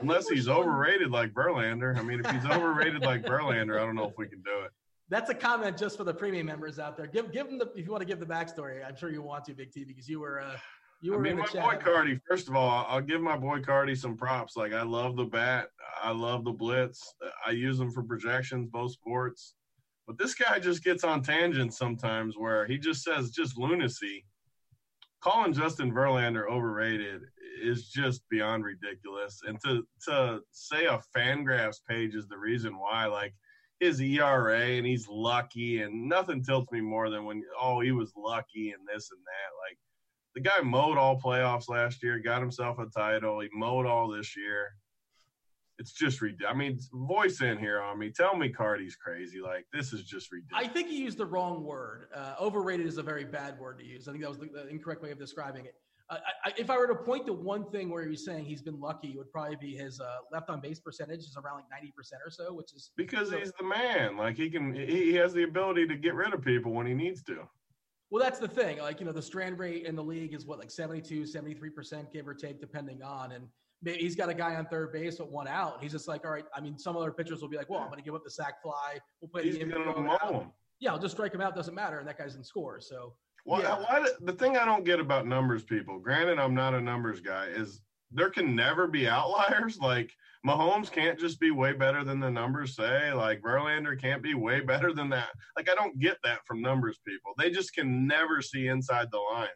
Unless 0.00 0.30
he's 0.30 0.44
showing... 0.46 0.68
overrated 0.68 1.10
like 1.10 1.34
Verlander. 1.34 1.98
I 1.98 2.02
mean, 2.02 2.20
if 2.24 2.30
he's 2.30 2.46
overrated 2.46 3.02
like 3.02 3.22
Verlander, 3.24 3.78
I 3.78 3.84
don't 3.84 3.96
know 3.96 4.08
if 4.08 4.16
we 4.16 4.26
can 4.26 4.40
do 4.40 4.64
it. 4.64 4.70
That's 5.10 5.28
a 5.28 5.34
comment 5.34 5.76
just 5.76 5.96
for 5.96 6.04
the 6.04 6.14
premium 6.14 6.46
members 6.46 6.78
out 6.78 6.96
there. 6.96 7.06
Give 7.06 7.32
give 7.32 7.48
them 7.48 7.58
the 7.58 7.70
if 7.74 7.84
you 7.84 7.90
want 7.90 8.00
to 8.00 8.06
give 8.06 8.20
the 8.20 8.26
backstory. 8.26 8.86
I'm 8.86 8.96
sure 8.96 9.10
you 9.10 9.22
want 9.22 9.44
to, 9.46 9.54
Big 9.54 9.72
T, 9.72 9.84
because 9.84 10.08
you 10.08 10.20
were 10.20 10.40
uh, 10.40 10.56
you 11.00 11.12
were 11.12 11.18
I 11.18 11.20
mean, 11.20 11.38
my 11.38 11.46
chat. 11.46 11.64
boy 11.64 11.76
Cardi. 11.76 12.20
First 12.28 12.48
of 12.48 12.54
all, 12.54 12.86
I'll 12.88 13.00
give 13.00 13.20
my 13.20 13.36
boy 13.36 13.60
Cardi 13.60 13.96
some 13.96 14.16
props. 14.16 14.56
Like 14.56 14.72
I 14.72 14.82
love 14.82 15.16
the 15.16 15.24
bat. 15.24 15.68
I 16.02 16.12
love 16.12 16.44
the 16.44 16.52
blitz. 16.52 17.14
I 17.44 17.50
use 17.50 17.76
them 17.76 17.90
for 17.90 18.02
projections, 18.02 18.68
both 18.70 18.92
sports. 18.92 19.54
But 20.06 20.16
this 20.16 20.34
guy 20.34 20.58
just 20.58 20.82
gets 20.84 21.04
on 21.04 21.22
tangents 21.22 21.76
sometimes 21.76 22.36
where 22.38 22.66
he 22.66 22.78
just 22.78 23.02
says 23.02 23.30
just 23.30 23.58
lunacy 23.58 24.24
calling 25.20 25.52
Justin 25.52 25.92
Verlander 25.92 26.48
overrated 26.50 27.22
is 27.62 27.88
just 27.88 28.22
beyond 28.30 28.64
ridiculous. 28.64 29.40
And 29.46 29.60
to 29.64 29.86
to 30.06 30.40
say 30.50 30.86
a 30.86 31.00
Fangraphs 31.16 31.80
page 31.88 32.14
is 32.14 32.26
the 32.26 32.38
reason 32.38 32.78
why, 32.78 33.06
like 33.06 33.34
his 33.80 34.00
ERA 34.00 34.60
and 34.60 34.86
he's 34.86 35.08
lucky 35.08 35.82
and 35.82 36.08
nothing 36.08 36.44
tilts 36.44 36.70
me 36.70 36.80
more 36.80 37.10
than 37.10 37.24
when 37.24 37.42
oh 37.60 37.80
he 37.80 37.92
was 37.92 38.12
lucky 38.16 38.70
and 38.70 38.86
this 38.86 39.10
and 39.10 39.20
that. 39.20 39.50
Like 39.68 39.78
the 40.34 40.40
guy 40.42 40.62
mowed 40.62 40.98
all 40.98 41.20
playoffs 41.20 41.68
last 41.68 42.02
year, 42.02 42.18
got 42.18 42.40
himself 42.40 42.78
a 42.78 42.86
title. 42.86 43.40
He 43.40 43.48
mowed 43.52 43.86
all 43.86 44.08
this 44.08 44.36
year 44.36 44.70
it's 45.80 45.92
just 45.92 46.20
ridiculous. 46.20 46.54
I 46.54 46.56
mean, 46.56 46.78
voice 46.92 47.40
in 47.40 47.58
here 47.58 47.80
on 47.80 47.98
me. 47.98 48.10
Tell 48.10 48.36
me 48.36 48.50
Cardi's 48.50 48.96
crazy. 48.96 49.40
Like 49.40 49.66
this 49.72 49.94
is 49.94 50.04
just 50.04 50.30
ridiculous. 50.30 50.68
I 50.68 50.70
think 50.70 50.88
he 50.88 50.98
used 50.98 51.16
the 51.16 51.24
wrong 51.24 51.64
word. 51.64 52.08
Uh, 52.14 52.34
overrated 52.38 52.86
is 52.86 52.98
a 52.98 53.02
very 53.02 53.24
bad 53.24 53.58
word 53.58 53.78
to 53.78 53.84
use. 53.84 54.06
I 54.06 54.12
think 54.12 54.22
that 54.22 54.28
was 54.28 54.38
the, 54.38 54.50
the 54.52 54.68
incorrect 54.68 55.02
way 55.02 55.10
of 55.10 55.18
describing 55.18 55.64
it. 55.64 55.74
Uh, 56.10 56.16
I, 56.44 56.52
if 56.56 56.70
I 56.70 56.76
were 56.76 56.88
to 56.88 56.94
point 56.94 57.26
to 57.26 57.32
one 57.32 57.70
thing 57.70 57.88
where 57.88 58.06
he's 58.06 58.24
saying 58.24 58.44
he's 58.44 58.62
been 58.62 58.80
lucky, 58.80 59.08
it 59.08 59.16
would 59.16 59.30
probably 59.30 59.56
be 59.56 59.76
his 59.76 60.00
uh, 60.00 60.16
left 60.32 60.50
on 60.50 60.60
base 60.60 60.80
percentage 60.80 61.20
is 61.20 61.36
around 61.36 61.56
like 61.56 61.70
ninety 61.70 61.92
percent 61.96 62.20
or 62.24 62.30
so, 62.30 62.52
which 62.52 62.72
is 62.74 62.90
because 62.96 63.32
he's 63.32 63.52
the 63.58 63.64
man. 63.64 64.16
Like 64.16 64.36
he 64.36 64.50
can, 64.50 64.74
he 64.74 65.14
has 65.14 65.32
the 65.32 65.44
ability 65.44 65.86
to 65.86 65.96
get 65.96 66.14
rid 66.14 66.34
of 66.34 66.42
people 66.42 66.72
when 66.72 66.86
he 66.86 66.94
needs 66.94 67.22
to. 67.24 67.48
Well, 68.10 68.22
that's 68.22 68.40
the 68.40 68.48
thing. 68.48 68.78
Like, 68.78 68.98
you 68.98 69.06
know, 69.06 69.12
the 69.12 69.22
strand 69.22 69.60
rate 69.60 69.86
in 69.86 69.94
the 69.94 70.02
league 70.02 70.34
is 70.34 70.44
what, 70.44 70.58
like 70.58 70.72
72, 70.72 71.22
73%, 71.22 72.12
give 72.12 72.26
or 72.26 72.34
take, 72.34 72.60
depending 72.60 73.04
on. 73.04 73.30
And 73.30 73.46
Maybe 73.82 73.98
he's 73.98 74.14
got 74.14 74.28
a 74.28 74.34
guy 74.34 74.56
on 74.56 74.66
third 74.66 74.92
base 74.92 75.18
with 75.18 75.30
one 75.30 75.48
out. 75.48 75.82
He's 75.82 75.92
just 75.92 76.06
like, 76.06 76.24
all 76.24 76.32
right. 76.32 76.44
I 76.54 76.60
mean, 76.60 76.78
some 76.78 76.96
other 76.96 77.12
pitchers 77.12 77.40
will 77.40 77.48
be 77.48 77.56
like, 77.56 77.70
well, 77.70 77.80
I'm 77.80 77.86
going 77.86 77.98
to 77.98 78.04
give 78.04 78.14
up 78.14 78.24
the 78.24 78.30
sac 78.30 78.60
fly. 78.62 78.98
We'll 79.20 79.30
play 79.30 79.44
he's 79.44 79.54
the 79.54 79.60
game. 79.60 79.70
Gonna 79.70 80.02
mow 80.02 80.40
him. 80.40 80.50
Yeah, 80.80 80.92
I'll 80.92 80.98
just 80.98 81.14
strike 81.14 81.32
him 81.32 81.40
out. 81.40 81.54
Doesn't 81.54 81.74
matter, 81.74 81.98
and 81.98 82.08
that 82.08 82.18
guy's 82.18 82.36
in 82.36 82.44
score. 82.44 82.80
So. 82.80 83.14
Well, 83.44 83.62
yeah. 83.62 83.76
why, 83.76 84.06
the 84.20 84.32
thing 84.32 84.56
I 84.56 84.64
don't 84.64 84.84
get 84.84 85.00
about 85.00 85.26
numbers 85.26 85.62
people, 85.62 85.98
granted, 85.98 86.38
I'm 86.38 86.54
not 86.54 86.74
a 86.74 86.80
numbers 86.80 87.20
guy, 87.20 87.46
is 87.46 87.80
there 88.12 88.30
can 88.30 88.54
never 88.54 88.86
be 88.86 89.08
outliers. 89.08 89.78
Like 89.78 90.12
Mahomes 90.46 90.90
can't 90.90 91.18
just 91.18 91.40
be 91.40 91.50
way 91.50 91.72
better 91.72 92.04
than 92.04 92.20
the 92.20 92.30
numbers 92.30 92.74
say. 92.76 93.12
Like 93.12 93.42
Verlander 93.42 94.00
can't 94.00 94.22
be 94.22 94.34
way 94.34 94.60
better 94.60 94.92
than 94.92 95.08
that. 95.10 95.30
Like 95.56 95.70
I 95.70 95.74
don't 95.74 95.98
get 95.98 96.18
that 96.24 96.46
from 96.46 96.60
numbers 96.60 96.98
people. 97.06 97.32
They 97.38 97.50
just 97.50 97.74
can 97.74 98.06
never 98.06 98.42
see 98.42 98.68
inside 98.68 99.08
the 99.10 99.18
lines. 99.18 99.50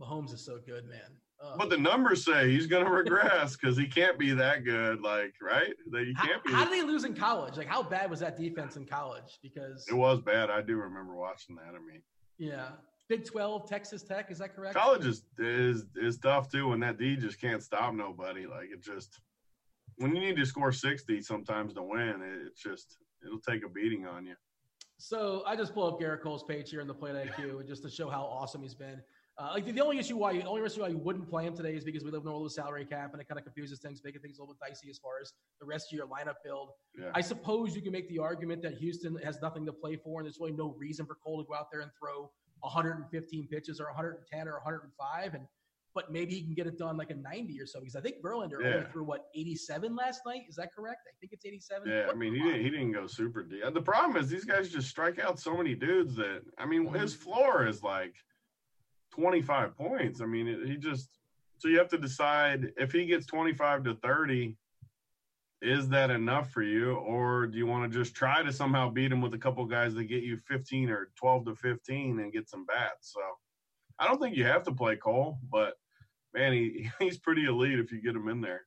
Mahomes 0.00 0.32
is 0.32 0.44
so 0.44 0.58
good, 0.64 0.86
man. 0.86 1.00
Uh, 1.42 1.56
but 1.56 1.70
the 1.70 1.76
numbers 1.76 2.24
say 2.24 2.50
he's 2.50 2.66
going 2.66 2.84
to 2.86 2.90
regress 2.90 3.56
because 3.56 3.76
he 3.76 3.86
can't 3.86 4.18
be 4.18 4.32
that 4.32 4.64
good. 4.64 5.00
Like, 5.00 5.34
right? 5.42 5.72
That 5.90 6.06
he 6.06 6.14
can't 6.14 6.44
be. 6.44 6.52
How 6.52 6.64
did 6.64 6.74
he 6.74 6.82
lose 6.82 7.04
in 7.04 7.14
college? 7.14 7.56
Like, 7.56 7.66
how 7.66 7.82
bad 7.82 8.10
was 8.10 8.20
that 8.20 8.36
defense 8.36 8.76
in 8.76 8.84
college? 8.84 9.38
Because 9.42 9.86
it 9.88 9.94
was 9.94 10.20
bad. 10.20 10.50
I 10.50 10.60
do 10.62 10.76
remember 10.76 11.14
watching 11.14 11.56
that. 11.56 11.74
I 11.74 11.78
mean, 11.78 12.02
yeah, 12.38 12.70
Big 13.10 13.24
Twelve, 13.24 13.68
Texas 13.68 14.04
Tech. 14.04 14.30
Is 14.30 14.38
that 14.38 14.54
correct? 14.54 14.76
College 14.76 15.04
is 15.04 15.24
is 15.36 15.84
is 15.96 16.16
tough 16.18 16.48
too, 16.48 16.68
when 16.68 16.78
that 16.80 16.96
D 16.96 17.16
just 17.16 17.40
can't 17.40 17.60
stop 17.60 17.92
nobody. 17.92 18.46
Like 18.46 18.70
it 18.72 18.80
just 18.80 19.20
when 19.96 20.14
you 20.14 20.20
need 20.22 20.36
to 20.36 20.46
score 20.46 20.70
sixty 20.70 21.20
sometimes 21.20 21.74
to 21.74 21.82
win, 21.82 22.22
it, 22.22 22.46
it's 22.46 22.62
just 22.62 22.98
it'll 23.26 23.40
take 23.40 23.64
a 23.66 23.68
beating 23.68 24.06
on 24.06 24.26
you. 24.26 24.36
So 24.98 25.42
I 25.44 25.56
just 25.56 25.74
pull 25.74 25.92
up 25.92 26.00
Gerrit 26.00 26.22
Cole's 26.22 26.44
page 26.44 26.70
here 26.70 26.80
in 26.80 26.86
the 26.86 26.94
Plate 26.94 27.16
IQ 27.16 27.66
just 27.68 27.82
to 27.82 27.90
show 27.90 28.08
how 28.08 28.22
awesome 28.22 28.62
he's 28.62 28.76
been. 28.76 29.02
Uh, 29.38 29.52
like 29.54 29.64
the, 29.64 29.72
the, 29.72 29.82
only 29.82 29.98
issue 29.98 30.16
why 30.18 30.32
you, 30.32 30.42
the 30.42 30.48
only 30.48 30.60
reason 30.60 30.82
why 30.82 30.88
you 30.88 30.98
wouldn't 30.98 31.26
play 31.26 31.46
him 31.46 31.56
today 31.56 31.74
is 31.74 31.82
because 31.82 32.04
we 32.04 32.10
live 32.10 32.22
in 32.22 32.28
a 32.28 32.36
low 32.36 32.46
salary 32.46 32.84
cap 32.84 33.12
and 33.12 33.22
it 33.22 33.26
kind 33.26 33.38
of 33.38 33.44
confuses 33.44 33.78
things, 33.78 34.02
making 34.04 34.20
things 34.20 34.38
a 34.38 34.42
little 34.42 34.54
bit 34.54 34.68
dicey 34.68 34.90
as 34.90 34.98
far 34.98 35.12
as 35.20 35.32
the 35.60 35.66
rest 35.66 35.90
of 35.90 35.96
your 35.96 36.06
lineup 36.06 36.34
build. 36.44 36.72
Yeah. 36.98 37.06
I 37.14 37.22
suppose 37.22 37.74
you 37.74 37.80
can 37.80 37.90
make 37.90 38.06
the 38.10 38.18
argument 38.18 38.60
that 38.62 38.74
Houston 38.74 39.16
has 39.24 39.40
nothing 39.40 39.64
to 39.64 39.72
play 39.72 39.96
for 39.96 40.20
and 40.20 40.26
there's 40.26 40.38
really 40.38 40.52
no 40.52 40.76
reason 40.78 41.06
for 41.06 41.14
Cole 41.14 41.42
to 41.42 41.48
go 41.48 41.54
out 41.54 41.70
there 41.72 41.80
and 41.80 41.90
throw 41.98 42.30
115 42.60 43.48
pitches 43.48 43.80
or 43.80 43.86
110 43.86 44.48
or 44.48 44.54
105 44.54 45.34
and 45.34 45.44
but 45.92 46.12
maybe 46.12 46.34
he 46.34 46.42
can 46.42 46.54
get 46.54 46.68
it 46.68 46.78
done 46.78 46.96
like 46.96 47.10
a 47.10 47.14
90 47.14 47.60
or 47.60 47.66
so 47.66 47.80
because 47.80 47.96
I 47.96 48.00
think 48.00 48.22
Verlander 48.22 48.62
yeah. 48.62 48.74
only 48.74 48.86
threw 48.92 49.02
what 49.02 49.26
87 49.34 49.96
last 49.96 50.20
night. 50.24 50.42
Is 50.48 50.54
that 50.54 50.72
correct? 50.72 51.00
I 51.08 51.12
think 51.20 51.32
it's 51.32 51.44
87. 51.44 51.88
Yeah, 51.88 52.06
I 52.08 52.14
mean 52.14 52.32
he 52.32 52.40
didn't, 52.40 52.60
he 52.62 52.70
didn't 52.70 52.92
go 52.92 53.08
super 53.08 53.42
deep. 53.42 53.62
The 53.74 53.82
problem 53.82 54.16
is 54.16 54.28
these 54.28 54.44
guys 54.44 54.68
just 54.68 54.88
strike 54.88 55.18
out 55.18 55.40
so 55.40 55.56
many 55.56 55.74
dudes 55.74 56.14
that 56.16 56.42
I 56.58 56.66
mean 56.66 56.86
mm-hmm. 56.86 57.00
his 57.00 57.14
floor 57.14 57.66
is 57.66 57.82
like 57.82 58.14
25 59.10 59.76
points. 59.76 60.20
I 60.20 60.26
mean, 60.26 60.46
it, 60.46 60.66
he 60.66 60.76
just 60.76 61.08
so 61.58 61.68
you 61.68 61.78
have 61.78 61.88
to 61.88 61.98
decide 61.98 62.72
if 62.76 62.92
he 62.92 63.04
gets 63.04 63.26
25 63.26 63.84
to 63.84 63.94
30 63.96 64.56
is 65.62 65.88
that 65.88 66.10
enough 66.10 66.50
for 66.50 66.62
you? 66.62 66.94
Or 66.94 67.46
do 67.46 67.58
you 67.58 67.66
want 67.66 67.90
to 67.90 67.98
just 67.98 68.14
try 68.14 68.42
to 68.42 68.52
somehow 68.52 68.90
beat 68.90 69.12
him 69.12 69.20
with 69.20 69.34
a 69.34 69.38
couple 69.38 69.64
guys 69.66 69.94
that 69.94 70.04
get 70.04 70.22
you 70.22 70.38
15 70.48 70.90
or 70.90 71.10
12 71.16 71.46
to 71.46 71.54
15 71.54 72.20
and 72.20 72.32
get 72.32 72.48
some 72.48 72.64
bats 72.64 73.12
so. 73.12 73.20
I 73.98 74.06
don't 74.06 74.18
think 74.18 74.36
you 74.36 74.44
have 74.46 74.62
to 74.64 74.72
play 74.72 74.96
cole 74.96 75.38
but 75.50 75.74
man 76.32 76.52
he, 76.52 76.90
he's 76.98 77.18
pretty 77.18 77.44
elite 77.44 77.78
if 77.78 77.92
you 77.92 78.00
get 78.00 78.16
him 78.16 78.28
in 78.28 78.40
there. 78.40 78.62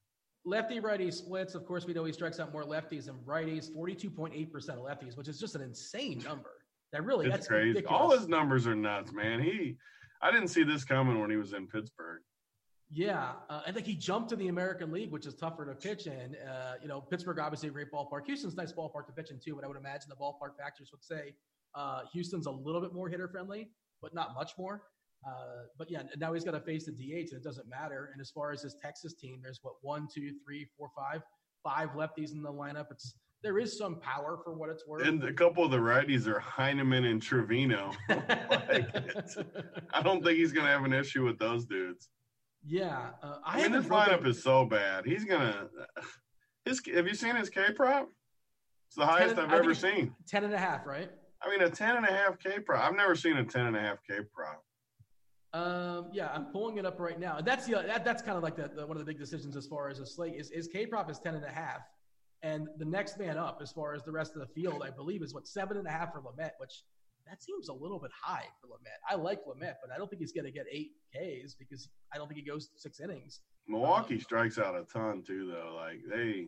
Lefty 0.45 0.79
righty 0.79 1.09
splits 1.09 1.55
of 1.55 1.65
course 1.65 1.85
we 1.85 1.93
know 1.93 2.03
he 2.03 2.13
strikes 2.13 2.39
out 2.39 2.53
more 2.53 2.63
lefties 2.63 3.05
than 3.05 3.15
righties. 3.25 3.71
42.8% 3.75 4.69
of 4.69 4.79
lefties 4.79 5.17
which 5.17 5.27
is 5.27 5.39
just 5.39 5.55
an 5.55 5.61
insane 5.61 6.21
number. 6.23 6.51
That 6.91 7.03
really 7.03 7.25
it's 7.25 7.35
that's 7.35 7.47
crazy. 7.47 7.69
Ridiculous. 7.69 8.01
all 8.01 8.11
his 8.11 8.27
numbers 8.27 8.67
are 8.67 8.75
nuts 8.75 9.11
man. 9.11 9.41
He 9.41 9.77
I 10.21 10.31
didn't 10.31 10.49
see 10.49 10.63
this 10.63 10.83
coming 10.83 11.19
when 11.19 11.31
he 11.31 11.37
was 11.37 11.53
in 11.53 11.67
Pittsburgh. 11.67 12.21
Yeah, 12.95 13.31
uh, 13.49 13.61
I 13.65 13.71
think 13.71 13.87
he 13.87 13.95
jumped 13.95 14.29
to 14.29 14.35
the 14.35 14.49
American 14.49 14.91
League, 14.91 15.11
which 15.11 15.25
is 15.25 15.33
tougher 15.33 15.65
to 15.65 15.73
pitch 15.73 16.05
in. 16.05 16.35
Uh, 16.35 16.75
you 16.81 16.87
know, 16.87 17.01
Pittsburgh 17.01 17.39
obviously 17.39 17.69
a 17.69 17.71
great 17.71 17.91
ballpark. 17.91 18.25
Houston's 18.27 18.55
nice 18.55 18.71
ballpark 18.71 19.07
to 19.07 19.13
pitch 19.13 19.31
in 19.31 19.39
too, 19.39 19.55
but 19.55 19.63
I 19.63 19.67
would 19.67 19.77
imagine 19.77 20.09
the 20.09 20.15
ballpark 20.15 20.57
factors 20.59 20.91
would 20.91 21.03
say 21.03 21.33
uh, 21.73 22.01
Houston's 22.13 22.45
a 22.45 22.51
little 22.51 22.81
bit 22.81 22.93
more 22.93 23.09
hitter 23.09 23.27
friendly, 23.27 23.69
but 24.01 24.13
not 24.13 24.35
much 24.35 24.51
more. 24.59 24.83
Uh, 25.25 25.63
but 25.77 25.89
yeah, 25.89 26.03
now 26.17 26.33
he's 26.33 26.43
got 26.43 26.51
to 26.51 26.59
face 26.59 26.85
the 26.85 26.91
DH, 26.91 27.31
and 27.31 27.39
it 27.39 27.43
doesn't 27.43 27.67
matter. 27.67 28.09
And 28.13 28.21
as 28.21 28.29
far 28.29 28.51
as 28.51 28.61
his 28.61 28.75
Texas 28.81 29.13
team, 29.15 29.39
there's 29.41 29.59
what 29.63 29.75
one, 29.81 30.07
two, 30.13 30.33
three, 30.45 30.67
four, 30.77 30.89
five, 30.95 31.23
five 31.63 31.89
lefties 31.91 32.33
in 32.33 32.43
the 32.43 32.51
lineup. 32.51 32.87
It's 32.91 33.15
there 33.41 33.57
is 33.57 33.77
some 33.77 33.99
power 33.99 34.39
for 34.43 34.53
what 34.53 34.69
it's 34.69 34.87
worth. 34.87 35.05
And 35.05 35.21
a 35.23 35.33
couple 35.33 35.65
of 35.65 35.71
the 35.71 35.77
righties 35.77 36.27
are 36.27 36.39
Heineman 36.39 37.05
and 37.05 37.21
Trevino. 37.21 37.91
like 38.09 38.87
I 39.93 40.01
don't 40.01 40.23
think 40.23 40.37
he's 40.37 40.53
going 40.53 40.65
to 40.65 40.71
have 40.71 40.85
an 40.85 40.93
issue 40.93 41.25
with 41.25 41.39
those 41.39 41.65
dudes. 41.65 42.09
Yeah, 42.65 43.09
uh, 43.21 43.37
I, 43.45 43.59
I 43.59 43.61
mean 43.63 43.71
this 43.71 43.85
lineup 43.87 44.25
is 44.25 44.41
so 44.41 44.65
bad. 44.65 45.05
He's 45.05 45.25
gonna. 45.25 45.67
His 46.65 46.81
have 46.95 47.05
you 47.07 47.13
seen 47.13 47.35
his 47.35 47.49
K 47.49 47.73
prop? 47.75 48.07
It's 48.87 48.95
the 48.95 49.05
highest 49.05 49.37
i 49.37 49.43
I've 49.43 49.51
ever 49.51 49.75
seen. 49.75 50.15
10 50.29 50.45
and 50.45 50.53
a 50.53 50.57
half, 50.57 50.85
right? 50.85 51.09
I 51.41 51.49
mean, 51.49 51.61
a 51.61 51.69
10 51.69 51.97
and 51.97 52.05
a 52.05 52.11
half 52.11 52.39
K 52.39 52.59
prop. 52.59 52.81
I've 52.89 52.95
never 52.95 53.15
seen 53.15 53.35
a 53.35 53.43
10 53.43 53.65
and 53.65 53.75
a 53.75 53.81
half 53.81 53.97
K 54.09 54.19
prop. 54.33 54.63
Um, 55.53 56.09
yeah, 56.13 56.29
I'm 56.33 56.45
pulling 56.45 56.77
it 56.77 56.85
up 56.85 57.01
right 57.01 57.19
now. 57.19 57.41
That's 57.41 57.65
the 57.65 57.83
that, 57.85 58.05
that's 58.05 58.21
kind 58.21 58.37
of 58.37 58.43
like 58.43 58.55
the, 58.55 58.71
the, 58.73 58.87
one 58.87 58.95
of 58.95 58.99
the 58.99 59.05
big 59.05 59.19
decisions 59.19 59.57
as 59.57 59.67
far 59.67 59.89
as 59.89 59.99
a 59.99 60.05
slate 60.05 60.35
is 60.35 60.51
is 60.51 60.67
K 60.67 60.85
prop 60.85 61.11
is 61.11 61.19
10 61.19 61.35
and 61.35 61.43
a 61.43 61.49
half, 61.49 61.81
and 62.43 62.69
the 62.77 62.85
next 62.85 63.19
man 63.19 63.37
up 63.37 63.59
as 63.61 63.71
far 63.71 63.93
as 63.93 64.03
the 64.03 64.11
rest 64.11 64.35
of 64.35 64.39
the 64.39 64.47
field, 64.47 64.83
I 64.85 64.89
believe, 64.89 65.21
is 65.21 65.33
what 65.33 65.47
seven 65.47 65.77
and 65.77 65.85
a 65.85 65.91
half 65.91 66.13
for 66.13 66.21
Lamet, 66.21 66.51
which 66.59 66.83
that 67.27 67.41
seems 67.41 67.69
a 67.69 67.73
little 67.73 67.99
bit 67.99 68.11
high 68.21 68.45
for 68.61 68.67
Lamet. 68.67 68.99
I 69.09 69.15
like 69.15 69.39
Lamet, 69.45 69.75
but 69.81 69.93
I 69.93 69.97
don't 69.97 70.09
think 70.09 70.21
he's 70.21 70.33
going 70.33 70.45
to 70.45 70.51
get 70.51 70.65
eight 70.71 70.91
Ks 71.13 71.53
because 71.53 71.89
I 72.13 72.17
don't 72.17 72.27
think 72.27 72.39
he 72.39 72.45
goes 72.45 72.69
six 72.75 72.99
innings. 72.99 73.41
Milwaukee 73.67 74.15
um, 74.15 74.21
strikes 74.21 74.59
out 74.59 74.75
a 74.75 74.83
ton 74.91 75.23
too, 75.25 75.51
though. 75.51 75.75
Like 75.75 75.99
they 76.09 76.47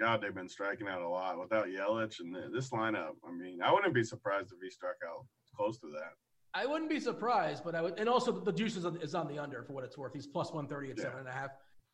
God, 0.00 0.20
they've 0.22 0.34
been 0.34 0.48
striking 0.48 0.88
out 0.88 1.02
a 1.02 1.08
lot 1.08 1.38
without 1.38 1.66
Yelich 1.66 2.20
and 2.20 2.34
this 2.52 2.70
lineup. 2.70 3.12
I 3.26 3.32
mean, 3.32 3.60
I 3.62 3.72
wouldn't 3.72 3.94
be 3.94 4.02
surprised 4.02 4.52
if 4.52 4.58
he 4.62 4.70
struck 4.70 4.96
out 5.06 5.24
close 5.56 5.78
to 5.80 5.86
that. 5.88 6.12
I 6.54 6.66
wouldn't 6.66 6.90
be 6.90 7.00
surprised, 7.00 7.64
but 7.64 7.74
I 7.74 7.82
would, 7.82 7.98
and 7.98 8.08
also 8.08 8.32
the 8.32 8.52
juice 8.52 8.76
is 8.76 8.84
on, 8.84 8.96
is 9.00 9.14
on 9.14 9.28
the 9.28 9.38
under 9.38 9.62
for 9.64 9.72
what 9.72 9.84
it's 9.84 9.98
worth. 9.98 10.12
He's 10.14 10.26
plus 10.26 10.52
one 10.52 10.66
thirty 10.66 10.90
at 10.90 10.98
yeah. 10.98 11.04
seven 11.04 11.20
and 11.20 11.28
a 11.28 11.32
half. 11.32 11.50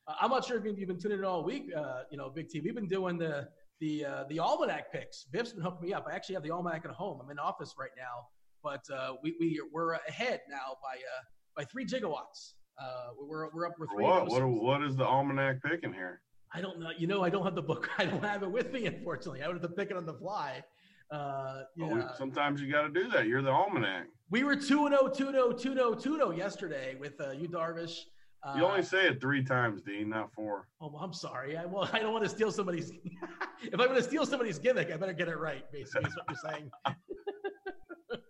Uh, 0.07 0.15
I'm 0.21 0.31
not 0.31 0.45
sure 0.45 0.59
if 0.59 0.79
you've 0.79 0.89
been 0.89 1.01
tuning 1.01 1.19
in 1.19 1.25
all 1.25 1.45
week. 1.45 1.71
Uh, 1.75 2.03
you 2.11 2.19
know, 2.19 2.31
big 2.31 2.49
team. 2.49 2.63
We've 2.65 2.75
been 2.75 2.89
doing 2.89 3.19
the 3.19 3.49
the 3.81 4.05
uh, 4.05 4.25
the 4.29 4.39
almanac 4.39 4.93
picks. 4.93 5.25
Biff's 5.25 5.53
been 5.53 5.63
hooking 5.63 5.89
me 5.89 5.95
up. 5.95 6.07
I 6.11 6.15
actually 6.15 6.35
have 6.35 6.45
the 6.45 6.51
almanac 6.51 6.85
at 6.85 6.91
home. 6.93 7.21
I'm 7.23 7.31
in 7.31 7.39
office 7.39 7.75
right 7.79 7.91
now, 7.97 8.29
but 8.63 8.85
uh, 8.95 9.15
we 9.23 9.35
we 9.41 9.61
we're 9.73 9.95
ahead 10.09 10.41
now 10.49 10.77
by 10.83 10.97
uh, 10.97 11.23
by 11.57 11.65
three 11.65 11.87
gigawatts. 11.87 12.55
Uh, 12.81 13.09
we're 13.19 13.49
we're 13.53 13.67
up. 13.67 13.75
with 13.79 13.91
three. 13.91 14.05
What 14.05 14.29
what 14.29 14.47
what 14.47 14.83
is 14.83 14.97
the 14.97 15.05
almanac 15.05 15.63
picking 15.63 15.93
here? 15.93 16.21
I 16.53 16.61
don't 16.61 16.79
know. 16.79 16.91
You 16.97 17.07
know, 17.07 17.23
I 17.23 17.31
don't 17.31 17.45
have 17.45 17.55
the 17.55 17.63
book. 17.63 17.89
I 17.99 18.05
don't 18.05 18.25
have 18.25 18.43
it 18.43 18.51
with 18.51 18.73
me, 18.73 18.87
unfortunately. 18.87 19.43
I 19.43 19.49
would 19.49 19.61
have 19.61 19.63
to 19.63 19.77
pick 19.77 19.91
it 19.91 19.97
on 19.97 20.07
the 20.07 20.15
fly. 20.15 20.63
Uh, 21.11 21.63
yeah. 21.77 21.87
Well, 21.87 22.15
sometimes 22.17 22.61
you 22.61 22.71
got 22.71 22.83
to 22.83 22.89
do 22.91 23.09
that. 23.11 23.27
You're 23.27 23.43
the 23.43 23.51
almanac. 23.51 24.07
We 24.31 24.45
were 24.45 24.55
2 24.55 24.63
0, 24.63 25.09
2 25.09 25.33
0, 25.33 25.53
2 25.53 25.75
0, 25.75 25.95
2 25.95 26.17
0 26.17 26.31
yesterday 26.31 26.97
with 27.01 27.21
uh, 27.21 27.33
Yu 27.33 27.49
Darvish. 27.49 28.03
Uh, 28.43 28.55
you 28.57 28.65
only 28.65 28.83
say 28.83 29.07
it 29.07 29.21
three 29.21 29.45
times, 29.45 29.83
Dean, 29.83 30.09
not 30.09 30.33
four. 30.33 30.67
Oh, 30.81 30.91
well, 30.93 31.03
I'm 31.03 31.13
sorry. 31.13 31.57
I, 31.57 31.67
well, 31.67 31.89
I 31.93 31.99
don't 31.99 32.13
want 32.13 32.25
to 32.25 32.31
steal 32.31 32.51
somebody's. 32.51 32.91
if 33.63 33.75
I'm 33.79 33.87
going 33.87 33.95
to 33.95 34.03
steal 34.03 34.25
somebody's 34.25 34.59
gimmick, 34.59 34.91
I 34.91 34.97
better 34.97 35.13
get 35.13 35.29
it 35.29 35.39
right, 35.39 35.65
basically, 35.73 36.09
is 36.09 36.17
what 36.17 36.25
you're 36.29 36.53
saying. 36.53 36.71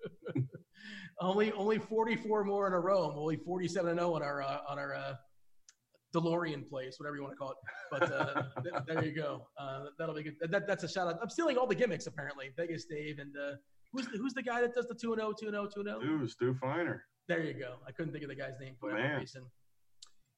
only 1.21 1.53
only 1.53 1.79
44 1.79 2.45
more 2.45 2.67
in 2.67 2.73
a 2.73 2.81
row. 2.81 3.13
Only 3.17 3.37
47 3.37 3.91
and 3.91 4.01
0 4.01 4.15
on 4.15 4.23
our, 4.23 4.43
uh, 4.43 4.59
on 4.69 4.79
our 4.79 4.95
uh, 4.95 5.15
DeLorean 6.15 6.69
place, 6.69 6.97
whatever 6.99 7.17
you 7.17 7.23
want 7.23 7.35
to 7.35 7.39
call 7.39 7.51
it. 7.51 7.57
But 7.93 8.13
uh, 8.13 8.43
th- 8.63 8.75
there 8.89 9.05
you 9.05 9.15
go. 9.15 9.47
Uh, 9.59 9.85
that'll 9.97 10.15
be 10.15 10.25
good. 10.25 10.37
That, 10.41 10.67
that's 10.67 10.83
a 10.83 10.89
shout 10.89 11.07
out. 11.07 11.21
I'm 11.23 11.31
stealing 11.31 11.57
all 11.57 11.69
the 11.69 11.75
gimmicks 11.77 12.09
apparently. 12.09 12.51
Vegas 12.57 12.85
Dave 12.85 13.21
and 13.21 13.33
uh, 13.37 13.55
who's 13.93 14.07
the, 14.07 14.19
who's 14.19 14.35
the 14.35 14.43
guy 14.43 14.61
that 14.61 14.75
does 14.75 14.87
the 14.87 14.95
two 14.95 15.13
and 15.13 15.21
0, 15.21 15.35
2 15.41 15.47
and 15.47 15.55
0, 15.55 15.69
2 15.73 15.81
and 15.81 15.89
0? 15.89 16.01
Stu, 16.01 16.29
Stu 16.29 16.55
Feiner. 16.61 17.05
There 17.29 17.45
you 17.45 17.55
go. 17.55 17.77
I 17.87 17.93
couldn't 17.93 18.13
think 18.13 18.25
of 18.25 18.31
the 18.31 18.35
guy's 18.35 18.59
name 18.61 18.75
for 18.81 18.91
whatever 18.91 19.19
reason. 19.19 19.45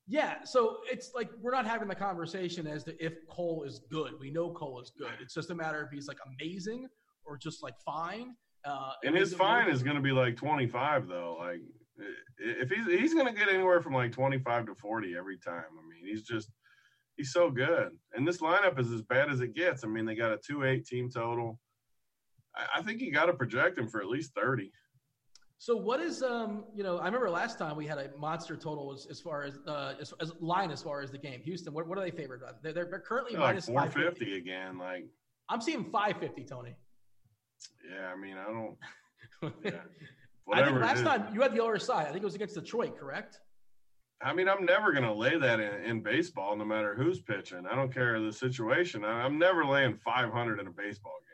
Yeah, 0.09 0.43
so 0.45 0.79
it's 0.91 1.13
like 1.15 1.31
we're 1.41 1.53
not 1.53 1.67
having 1.67 1.89
the 1.89 1.95
conversation 1.95 2.67
as 2.67 2.85
to 2.85 3.05
if 3.05 3.15
Cole 3.29 3.65
is 3.65 3.81
good. 3.91 4.13
We 4.19 4.31
know 4.31 4.51
Cole 4.51 4.81
is 4.81 4.91
good. 4.99 5.13
It's 5.21 5.35
just 5.35 5.51
a 5.51 5.55
matter 5.55 5.83
if 5.85 5.91
he's 5.91 6.09
like 6.09 6.19
amazing 6.27 6.89
or 7.25 7.37
just 7.37 7.63
like 7.63 7.75
fine. 7.85 8.35
Uh, 8.65 8.93
and 9.05 9.17
his 9.17 9.35
fine 9.35 9.69
is 9.69 9.83
going 9.83 9.97
to 9.97 10.03
be 10.03 10.13
like 10.13 10.37
25 10.37 11.09
though. 11.09 11.37
Like 11.39 11.61
if 12.39 12.71
he's 12.71 12.87
he's 12.87 13.15
going 13.15 13.27
to 13.27 13.33
get 13.33 13.49
anywhere 13.49 13.81
from 13.81 13.95
like 13.95 14.13
25 14.13 14.67
to 14.67 14.75
40 14.75 15.15
every 15.17 15.39
time. 15.39 15.65
I 15.71 15.89
mean, 15.89 16.05
he's 16.05 16.23
just 16.23 16.51
he's 17.17 17.33
so 17.33 17.51
good. 17.51 17.91
And 18.15 18.27
this 18.27 18.39
lineup 18.39 18.79
is 18.79 18.91
as 18.91 19.03
bad 19.03 19.31
as 19.31 19.41
it 19.41 19.55
gets. 19.55 19.85
I 19.85 19.89
mean, 19.89 20.05
they 20.05 20.15
got 20.15 20.33
a 20.33 20.39
2-8 20.39 20.85
team 20.85 21.11
total. 21.11 21.59
I, 22.57 22.79
I 22.79 22.83
think 22.83 23.01
you 23.01 23.13
got 23.13 23.27
to 23.27 23.35
project 23.35 23.79
him 23.79 23.89
for 23.89 24.01
at 24.01 24.09
least 24.09 24.33
30. 24.35 24.71
So 25.63 25.77
what 25.77 26.01
is 26.01 26.25
um 26.25 26.65
you 26.75 26.83
know 26.83 26.99
I 26.99 27.05
remember 27.05 27.31
last 27.31 27.57
time 27.57 27.77
we 27.77 27.87
had 27.87 27.97
a 27.97 28.11
monster 28.19 28.57
total 28.57 28.93
as, 28.93 29.07
as 29.09 29.21
far 29.21 29.45
as 29.45 29.61
uh 29.65 29.95
as, 30.01 30.13
as 30.21 30.33
line 30.41 30.73
as 30.73 30.83
far 30.83 31.03
as 31.03 31.13
the 31.13 31.19
game 31.19 31.41
Houston 31.45 31.73
what, 31.73 31.87
what 31.87 31.97
are 31.97 32.01
they 32.01 32.11
favored 32.11 32.41
by 32.41 32.49
they're, 32.63 32.73
they're 32.73 32.99
currently 32.99 33.35
they're 33.35 33.43
minus 33.43 33.69
like 33.69 33.93
450 33.93 34.39
again 34.39 34.77
like 34.77 35.07
I'm 35.49 35.61
seeing 35.61 35.85
550 35.85 36.45
Tony 36.47 36.75
yeah 37.89 38.09
I 38.13 38.17
mean 38.17 38.37
I 38.39 38.47
don't 38.47 39.55
yeah 39.65 39.83
I 40.53 40.65
think 40.65 40.81
last 40.81 41.05
time 41.05 41.33
you 41.33 41.41
had 41.41 41.55
the 41.55 41.63
other 41.63 41.79
side. 41.79 42.09
I 42.09 42.11
think 42.11 42.23
it 42.23 42.25
was 42.25 42.35
against 42.35 42.57
Detroit, 42.57 42.99
correct? 42.99 43.39
I 44.21 44.35
mean, 44.35 44.49
I'm 44.49 44.65
never 44.65 44.93
going 44.93 45.05
to 45.05 45.13
lay 45.13 45.39
that 45.39 45.61
in, 45.61 45.85
in, 45.85 46.03
baseball, 46.03 46.57
no 46.57 46.65
matter 46.65 46.95
who's 46.95 47.21
pitching. 47.21 47.65
I 47.71 47.75
don't 47.75 47.93
care 47.93 48.21
the 48.21 48.33
situation. 48.33 49.05
I, 49.05 49.25
am 49.25 49.39
never 49.39 49.65
laying 49.65 49.97
500 49.97 50.61
in 50.61 50.67
a 50.67 50.71
baseball 50.71 51.15
game. 51.23 51.32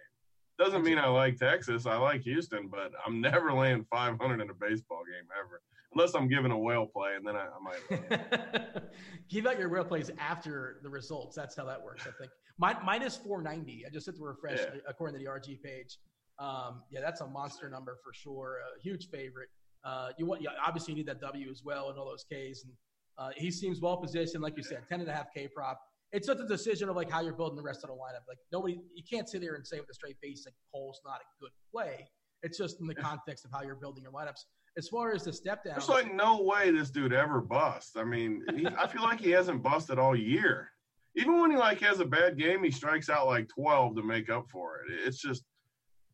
Doesn't 0.59 0.83
mean 0.83 0.99
I 0.99 1.07
like 1.07 1.37
Texas. 1.37 1.87
I 1.87 1.97
like 1.97 2.23
Houston, 2.23 2.69
but 2.69 2.93
I'm 3.07 3.21
never 3.31 3.53
laying 3.53 3.85
500 3.91 4.41
in 4.41 4.51
a 4.51 4.55
baseball 4.55 5.03
game 5.05 5.29
ever, 5.39 5.63
unless 5.95 6.15
I'm 6.15 6.29
giving 6.29 6.51
a 6.51 6.59
whale 6.59 6.87
play, 6.87 7.15
and 7.17 7.27
then 7.27 7.37
I, 7.37 7.47
I 7.47 7.61
might 7.63 8.83
give 9.29 9.47
out 9.47 9.59
your 9.59 9.69
whale 9.69 9.85
plays 9.85 10.11
after 10.19 10.81
the 10.83 10.91
results. 10.91 11.37
That's 11.37 11.55
how 11.55 11.65
that 11.67 11.83
works. 11.83 12.07
I 12.07 12.11
think 12.21 12.33
My, 12.59 12.77
minus 12.85 13.17
490. 13.17 13.87
I 13.87 13.91
just 13.91 14.07
hit 14.07 14.17
to 14.17 14.23
refresh 14.23 14.59
yeah. 14.59 14.81
according 14.89 15.19
to 15.19 15.25
the 15.25 15.31
RG 15.31 15.63
page. 15.63 15.99
Um, 16.41 16.83
yeah, 16.91 17.01
that's 17.01 17.21
a 17.21 17.27
monster 17.27 17.71
number 17.71 17.97
for 18.03 18.13
sure. 18.13 18.59
A 18.77 18.81
huge 18.81 19.11
favorite. 19.11 19.49
Uh, 19.85 20.11
you 20.19 20.27
want, 20.27 20.43
yeah, 20.43 20.51
obviously, 20.65 20.93
you 20.93 20.99
need 20.99 21.07
that 21.07 21.21
W 21.21 21.49
as 21.51 21.63
well 21.65 21.91
and 21.91 21.99
all 21.99 22.07
those 22.07 22.25
Ks. 22.25 22.65
And 22.65 22.73
uh, 23.17 23.31
he 23.37 23.51
seems 23.51 23.81
well 23.81 23.97
positioned, 23.97 24.43
like 24.43 24.57
you 24.57 24.63
said, 24.65 24.83
10 24.89 25.01
and 25.01 25.09
a 25.09 25.13
half 25.13 25.33
K 25.33 25.49
prop. 25.49 25.81
It's 26.13 26.27
just 26.27 26.41
a 26.41 26.47
decision 26.47 26.89
of 26.89 26.97
like 26.97 27.11
how 27.11 27.21
you're 27.21 27.35
building 27.35 27.57
the 27.57 27.63
rest 27.63 27.85
of 27.85 27.91
the 27.91 27.95
lineup. 27.95 28.27
Like 28.27 28.39
nobody, 28.53 28.81
you 28.95 29.03
can't 29.09 29.29
sit 29.29 29.41
there 29.41 29.55
and 29.55 29.67
say 29.67 29.79
with 29.79 29.91
a 29.91 29.95
straight 29.95 30.17
face 30.23 30.45
like 30.47 30.55
Cole's 30.73 31.01
not 31.05 31.17
a 31.21 31.43
good 31.43 31.53
play. 31.71 32.09
It's 32.43 32.57
just 32.57 32.81
in 32.81 32.87
the 32.87 32.95
context 32.95 33.45
of 33.45 33.51
how 33.53 33.63
you're 33.63 33.75
building 33.75 34.03
your 34.03 34.13
lineups. 34.13 34.45
As 34.77 34.89
far 34.89 35.13
as 35.13 35.25
the 35.25 35.33
step 35.33 35.65
down, 35.65 35.75
there's 35.75 35.89
like 35.89 36.15
no 36.15 36.43
way 36.43 36.71
this 36.71 36.91
dude 36.91 37.13
ever 37.13 37.41
busts. 37.41 37.97
I 37.97 38.05
mean, 38.05 38.45
he, 38.55 38.67
I 38.67 38.87
feel 38.87 39.03
like 39.03 39.21
he 39.21 39.31
hasn't 39.31 39.63
busted 39.63 39.99
all 39.99 40.17
year. 40.17 40.71
Even 41.17 41.41
when 41.41 41.51
he 41.51 41.57
like 41.57 41.81
has 41.81 41.99
a 42.01 42.05
bad 42.05 42.39
game, 42.39 42.63
he 42.63 42.71
strikes 42.71 43.11
out 43.11 43.27
like 43.27 43.49
12 43.49 43.97
to 43.97 44.03
make 44.03 44.31
up 44.31 44.49
for 44.51 44.77
it. 44.77 45.01
It's 45.05 45.21
just 45.21 45.45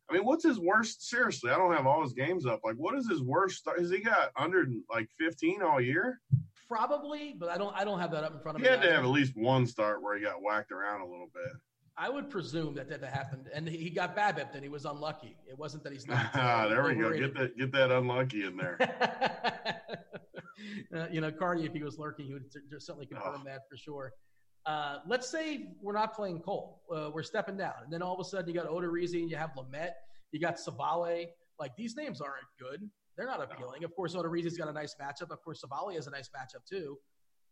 I 0.09 0.13
mean, 0.13 0.23
what's 0.23 0.43
his 0.43 0.59
worst? 0.59 1.07
Seriously, 1.07 1.51
I 1.51 1.57
don't 1.57 1.73
have 1.73 1.87
all 1.87 2.03
his 2.03 2.13
games 2.13 2.45
up. 2.45 2.59
Like, 2.63 2.75
what 2.75 2.95
is 2.95 3.07
his 3.07 3.21
worst? 3.23 3.67
Has 3.77 3.89
he 3.89 3.99
got 3.99 4.31
under 4.37 4.65
like 4.89 5.09
15 5.17 5.61
all 5.63 5.81
year? 5.81 6.21
Probably, 6.67 7.35
but 7.37 7.49
I 7.49 7.57
don't. 7.57 7.75
I 7.75 7.83
don't 7.83 7.99
have 7.99 8.11
that 8.11 8.23
up 8.23 8.33
in 8.33 8.39
front 8.39 8.57
of 8.57 8.61
he 8.63 8.69
me. 8.69 8.75
He 8.75 8.81
had 8.81 8.87
to 8.87 8.95
have 8.95 9.03
at 9.03 9.09
least 9.09 9.35
one 9.35 9.67
start 9.67 10.01
where 10.01 10.17
he 10.17 10.23
got 10.23 10.41
whacked 10.41 10.71
around 10.71 11.01
a 11.01 11.05
little 11.05 11.29
bit. 11.33 11.51
I 11.97 12.09
would 12.09 12.29
presume 12.29 12.73
that 12.75 12.89
that 12.89 13.03
happened, 13.03 13.49
and 13.53 13.67
he 13.67 13.89
got 13.89 14.17
BABIP, 14.17 14.53
and 14.53 14.63
he 14.63 14.69
was 14.69 14.85
unlucky. 14.85 15.37
It 15.47 15.57
wasn't 15.57 15.83
that 15.83 15.93
he's 15.93 16.07
not. 16.07 16.35
Uh, 16.35 16.67
there 16.69 16.83
we 16.83 16.95
go. 16.95 17.17
Get 17.17 17.35
that. 17.35 17.57
Get 17.57 17.71
that 17.73 17.91
unlucky 17.91 18.45
in 18.45 18.57
there. 18.57 18.77
uh, 20.95 21.07
you 21.11 21.21
know, 21.21 21.31
Cardi, 21.31 21.65
if 21.65 21.73
he 21.73 21.83
was 21.83 21.97
lurking, 21.99 22.25
he 22.25 22.33
would 22.33 22.51
certainly 22.79 23.05
confirm 23.05 23.41
oh. 23.41 23.43
that 23.45 23.61
for 23.69 23.77
sure. 23.77 24.11
Uh, 24.65 24.97
let's 25.05 25.29
say 25.29 25.67
we're 25.81 25.93
not 25.93 26.15
playing 26.15 26.39
Cole. 26.39 26.81
Uh, 26.93 27.11
we're 27.13 27.23
stepping 27.23 27.55
down. 27.55 27.73
And 27.83 27.93
then 27.93 28.01
all 28.01 28.15
of 28.15 28.19
a 28.19 28.23
sudden 28.23 28.47
you 28.47 28.55
got 28.55 28.67
Odorizzi 28.67 29.21
and 29.21 29.29
you 29.29 29.37
have 29.37 29.51
Lamet. 29.55 29.91
You 30.31 30.39
got 30.39 30.57
Civale. 30.57 31.27
Like 31.59 31.75
these 31.75 31.95
names 31.95 32.19
aren't 32.19 32.47
good. 32.59 32.89
They're 33.17 33.27
not 33.27 33.41
appealing. 33.41 33.83
Of 33.83 33.95
course, 33.95 34.15
Odorizzi's 34.15 34.57
got 34.57 34.67
a 34.67 34.73
nice 34.73 34.95
matchup. 35.01 35.31
Of 35.31 35.41
course, 35.41 35.61
Civale 35.61 35.95
has 35.95 36.07
a 36.07 36.11
nice 36.11 36.29
matchup 36.29 36.65
too. 36.69 36.97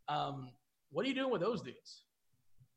Um, 0.08 0.52
what 0.92 1.06
are 1.06 1.08
you 1.08 1.16
doing 1.16 1.32
with 1.32 1.42
those 1.42 1.62
dudes, 1.62 2.04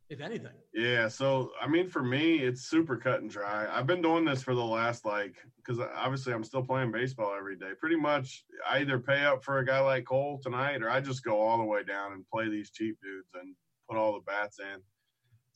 if 0.08 0.20
anything? 0.20 0.52
Yeah. 0.72 1.08
So, 1.08 1.50
I 1.60 1.66
mean, 1.66 1.88
for 1.88 2.02
me, 2.02 2.36
it's 2.36 2.62
super 2.62 2.96
cut 2.96 3.20
and 3.20 3.30
dry. 3.30 3.66
I've 3.70 3.86
been 3.86 4.02
doing 4.02 4.24
this 4.24 4.42
for 4.42 4.54
the 4.54 4.64
last, 4.64 5.04
like, 5.04 5.34
because 5.56 5.80
obviously 5.96 6.32
I'm 6.32 6.44
still 6.44 6.62
playing 6.62 6.92
baseball 6.92 7.34
every 7.36 7.56
day. 7.56 7.70
Pretty 7.78 7.96
much, 7.96 8.44
I 8.68 8.78
either 8.78 9.00
pay 9.00 9.24
up 9.24 9.42
for 9.42 9.58
a 9.58 9.66
guy 9.66 9.80
like 9.80 10.04
Cole 10.04 10.38
tonight 10.40 10.82
or 10.82 10.88
I 10.88 11.00
just 11.00 11.24
go 11.24 11.40
all 11.40 11.58
the 11.58 11.64
way 11.64 11.82
down 11.82 12.12
and 12.12 12.24
play 12.32 12.48
these 12.48 12.70
cheap 12.70 12.96
dudes 13.02 13.30
and 13.34 13.54
put 13.90 13.98
all 13.98 14.12
the 14.12 14.20
bats 14.20 14.58
in. 14.60 14.80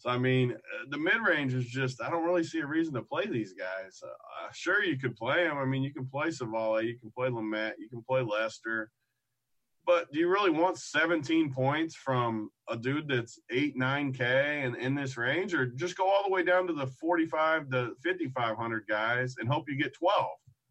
So 0.01 0.09
I 0.09 0.17
mean, 0.17 0.53
uh, 0.53 0.85
the 0.89 0.99
mid 0.99 1.21
range 1.21 1.53
is 1.53 1.67
just 1.67 2.03
I 2.03 2.09
don't 2.09 2.25
really 2.25 2.43
see 2.43 2.61
a 2.61 2.67
reason 2.67 2.95
to 2.95 3.03
play 3.03 3.27
these 3.27 3.53
guys. 3.53 4.01
Uh, 4.03 4.49
sure, 4.53 4.83
you 4.83 4.99
could 4.99 5.15
play 5.15 5.45
them. 5.45 5.59
I 5.59 5.67
mean, 5.67 5.83
you 5.83 5.93
can 5.93 6.07
play 6.07 6.29
Civale, 6.29 6.83
you 6.83 6.99
can 6.99 7.11
play 7.11 7.29
Lamet, 7.29 7.75
you 7.79 7.91
can 7.91 8.03
play 8.03 8.23
Lester, 8.23 8.91
but 9.85 10.11
do 10.11 10.19
you 10.19 10.29
really 10.29 10.51
want 10.51 10.79
17 10.79 11.53
points 11.53 11.95
from 11.95 12.51
a 12.71 12.79
dude 12.79 13.09
that's 13.09 13.39
eight 13.51 13.77
nine 13.77 14.11
k 14.11 14.63
and 14.65 14.75
in 14.77 14.95
this 14.95 15.19
range, 15.19 15.53
or 15.53 15.67
just 15.67 15.99
go 15.99 16.09
all 16.09 16.25
the 16.25 16.33
way 16.33 16.43
down 16.43 16.67
to 16.69 16.73
the 16.73 16.87
45 16.87 17.71
to 17.71 17.93
5500 18.03 18.87
guys 18.89 19.35
and 19.39 19.49
hope 19.49 19.69
you 19.69 19.77
get 19.77 19.93
12? 19.93 20.27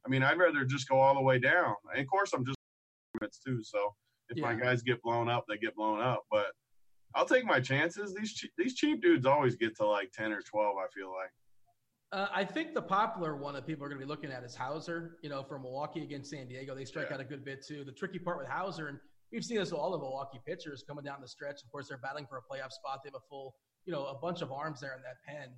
I 0.05 0.09
mean, 0.09 0.23
I'd 0.23 0.39
rather 0.39 0.65
just 0.65 0.89
go 0.89 0.99
all 0.99 1.13
the 1.13 1.21
way 1.21 1.37
down. 1.37 1.75
And 1.91 2.01
of 2.01 2.07
course, 2.07 2.33
I'm 2.33 2.43
just 2.43 2.57
too. 3.45 3.63
So 3.63 3.93
if 4.29 4.37
yeah. 4.37 4.43
my 4.43 4.55
guys 4.55 4.81
get 4.81 5.01
blown 5.03 5.29
up, 5.29 5.45
they 5.47 5.57
get 5.57 5.75
blown 5.75 5.99
up, 5.99 6.23
but 6.31 6.47
I'll 7.15 7.25
take 7.25 7.45
my 7.45 7.59
chances. 7.59 8.13
These 8.13 8.33
cheap, 8.33 8.51
these 8.57 8.75
cheap 8.75 9.01
dudes 9.01 9.25
always 9.25 9.55
get 9.55 9.75
to 9.77 9.85
like 9.85 10.11
ten 10.11 10.31
or 10.31 10.41
twelve. 10.41 10.75
I 10.77 10.87
feel 10.93 11.11
like. 11.11 11.31
Uh, 12.11 12.27
I 12.33 12.43
think 12.43 12.73
the 12.73 12.81
popular 12.81 13.35
one 13.35 13.53
that 13.53 13.67
people 13.67 13.85
are 13.85 13.89
going 13.89 13.99
to 13.99 14.05
be 14.05 14.09
looking 14.09 14.31
at 14.31 14.43
is 14.43 14.55
Houser. 14.55 15.17
You 15.21 15.29
know, 15.29 15.43
from 15.43 15.61
Milwaukee 15.61 16.01
against 16.01 16.31
San 16.31 16.47
Diego, 16.47 16.73
they 16.73 16.85
strike 16.85 17.07
yeah. 17.09 17.15
out 17.15 17.21
a 17.21 17.23
good 17.23 17.45
bit 17.45 17.63
too. 17.65 17.83
The 17.83 17.91
tricky 17.91 18.17
part 18.17 18.39
with 18.39 18.47
Houser, 18.47 18.87
and 18.87 18.99
we've 19.31 19.45
seen 19.45 19.57
this 19.57 19.71
with 19.71 19.79
all 19.79 19.91
the 19.91 19.99
Milwaukee 19.99 20.39
pitchers 20.45 20.83
coming 20.87 21.03
down 21.03 21.21
the 21.21 21.27
stretch. 21.27 21.61
Of 21.63 21.71
course, 21.71 21.87
they're 21.87 21.99
battling 21.99 22.25
for 22.25 22.37
a 22.37 22.41
playoff 22.41 22.71
spot. 22.71 23.01
They 23.03 23.09
have 23.09 23.15
a 23.15 23.27
full, 23.29 23.55
you 23.85 23.93
know, 23.93 24.05
a 24.05 24.15
bunch 24.15 24.41
of 24.41 24.51
arms 24.51 24.81
there 24.81 24.95
in 24.95 25.01
that 25.03 25.17
pen. 25.27 25.49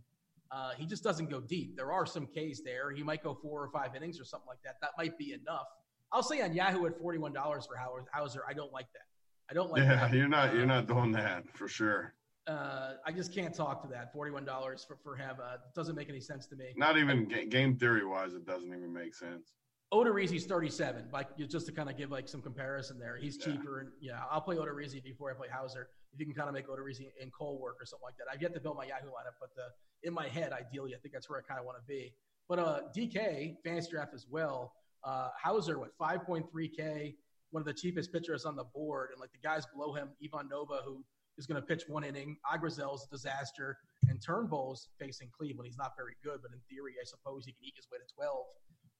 Uh, 0.51 0.71
he 0.77 0.85
just 0.85 1.03
doesn't 1.03 1.29
go 1.29 1.39
deep. 1.39 1.77
There 1.77 1.93
are 1.93 2.05
some 2.05 2.27
Ks 2.27 2.59
there. 2.65 2.91
He 2.91 3.03
might 3.03 3.23
go 3.23 3.33
four 3.41 3.63
or 3.63 3.69
five 3.71 3.95
innings 3.95 4.19
or 4.19 4.25
something 4.25 4.47
like 4.47 4.61
that. 4.65 4.75
That 4.81 4.91
might 4.97 5.17
be 5.17 5.31
enough. 5.31 5.67
I'll 6.11 6.23
say 6.23 6.41
on 6.41 6.53
Yahoo 6.53 6.85
at 6.87 6.97
forty 6.99 7.19
one 7.19 7.31
dollars 7.31 7.65
for 7.65 7.77
Houser. 7.77 8.41
I 8.49 8.53
don't 8.53 8.73
like 8.73 8.87
that. 8.91 9.07
I 9.49 9.53
don't 9.53 9.71
like. 9.71 9.81
Yeah, 9.83 9.95
that. 10.07 10.13
you're 10.13 10.27
not 10.27 10.53
you're 10.53 10.63
Uh, 10.63 10.65
not 10.65 10.87
doing 10.87 11.11
that 11.13 11.43
for 11.57 11.67
sure. 11.67 12.13
Uh, 12.47 12.93
I 13.05 13.11
just 13.11 13.33
can't 13.33 13.53
talk 13.53 13.81
to 13.83 13.87
that. 13.89 14.11
Forty 14.13 14.31
one 14.31 14.45
dollars 14.45 14.83
for 14.87 14.95
for 15.03 15.15
him 15.15 15.35
uh, 15.43 15.57
doesn't 15.75 15.95
make 15.95 16.09
any 16.09 16.19
sense 16.21 16.47
to 16.47 16.55
me. 16.55 16.73
Not 16.75 16.97
even 16.97 17.27
ga- 17.27 17.45
game 17.47 17.75
theory 17.77 18.05
wise, 18.05 18.33
it 18.33 18.45
doesn't 18.45 18.69
even 18.69 18.91
make 18.93 19.13
sense. 19.15 19.53
Odorizzi's 19.93 20.45
37. 20.45 21.09
Like 21.11 21.35
just 21.37 21.65
to 21.65 21.73
kind 21.73 21.89
of 21.89 21.97
give 21.97 22.09
like 22.11 22.29
some 22.29 22.41
comparison 22.41 22.97
there. 22.97 23.17
He's 23.17 23.37
Yeah. 23.37 23.45
cheaper 23.53 23.79
and 23.81 23.89
yeah, 23.99 24.21
I'll 24.31 24.39
play 24.39 24.55
Odorizzi 24.55 25.03
before 25.03 25.29
I 25.31 25.33
play 25.33 25.49
Houser. 25.49 25.89
If 26.13 26.19
you 26.19 26.25
can 26.25 26.33
kind 26.33 26.47
of 26.47 26.53
make 26.55 26.67
Odorizzi 26.69 27.07
and 27.21 27.31
Cole 27.33 27.59
work 27.59 27.75
or 27.79 27.85
something 27.85 28.05
like 28.05 28.15
that. 28.17 28.25
I've 28.33 28.41
yet 28.41 28.53
to 28.53 28.61
build 28.61 28.77
my 28.77 28.85
Yahoo 28.85 29.07
lineup, 29.07 29.35
but 29.39 29.49
the, 29.55 29.63
in 30.07 30.13
my 30.13 30.27
head, 30.29 30.51
ideally, 30.53 30.95
I 30.95 30.97
think 30.99 31.13
that's 31.13 31.29
where 31.29 31.39
I 31.39 31.41
kind 31.41 31.59
of 31.59 31.65
want 31.65 31.77
to 31.77 31.83
be. 31.85 32.13
But 32.47 32.59
uh, 32.59 32.79
DK 32.95 33.55
fantasy 33.65 33.91
draft 33.91 34.13
as 34.13 34.25
well. 34.29 34.73
Uh, 35.03 35.29
Houser 35.41 35.77
what 35.79 35.91
5.3K, 35.99 37.15
one 37.51 37.61
of 37.61 37.67
the 37.67 37.73
cheapest 37.73 38.11
pitchers 38.11 38.45
on 38.45 38.55
the 38.55 38.63
board, 38.63 39.09
and 39.11 39.19
like 39.19 39.31
the 39.31 39.47
guys 39.47 39.65
below 39.65 39.93
him, 39.93 40.09
Ivan 40.23 40.49
Nova, 40.49 40.79
who 40.85 41.03
is 41.37 41.45
going 41.45 41.61
to 41.61 41.65
pitch 41.65 41.83
one 41.87 42.03
inning. 42.03 42.37
Agrazal's 42.51 43.07
disaster, 43.07 43.77
and 44.07 44.21
Turnbull's 44.21 44.89
facing 44.99 45.29
Cleveland. 45.37 45.67
He's 45.67 45.77
not 45.77 45.91
very 45.97 46.15
good, 46.23 46.39
but 46.41 46.51
in 46.51 46.59
theory, 46.69 46.93
I 47.01 47.05
suppose 47.05 47.45
he 47.45 47.51
can 47.53 47.65
eke 47.65 47.75
his 47.75 47.87
way 47.91 47.97
to 47.97 48.13
12. 48.15 48.45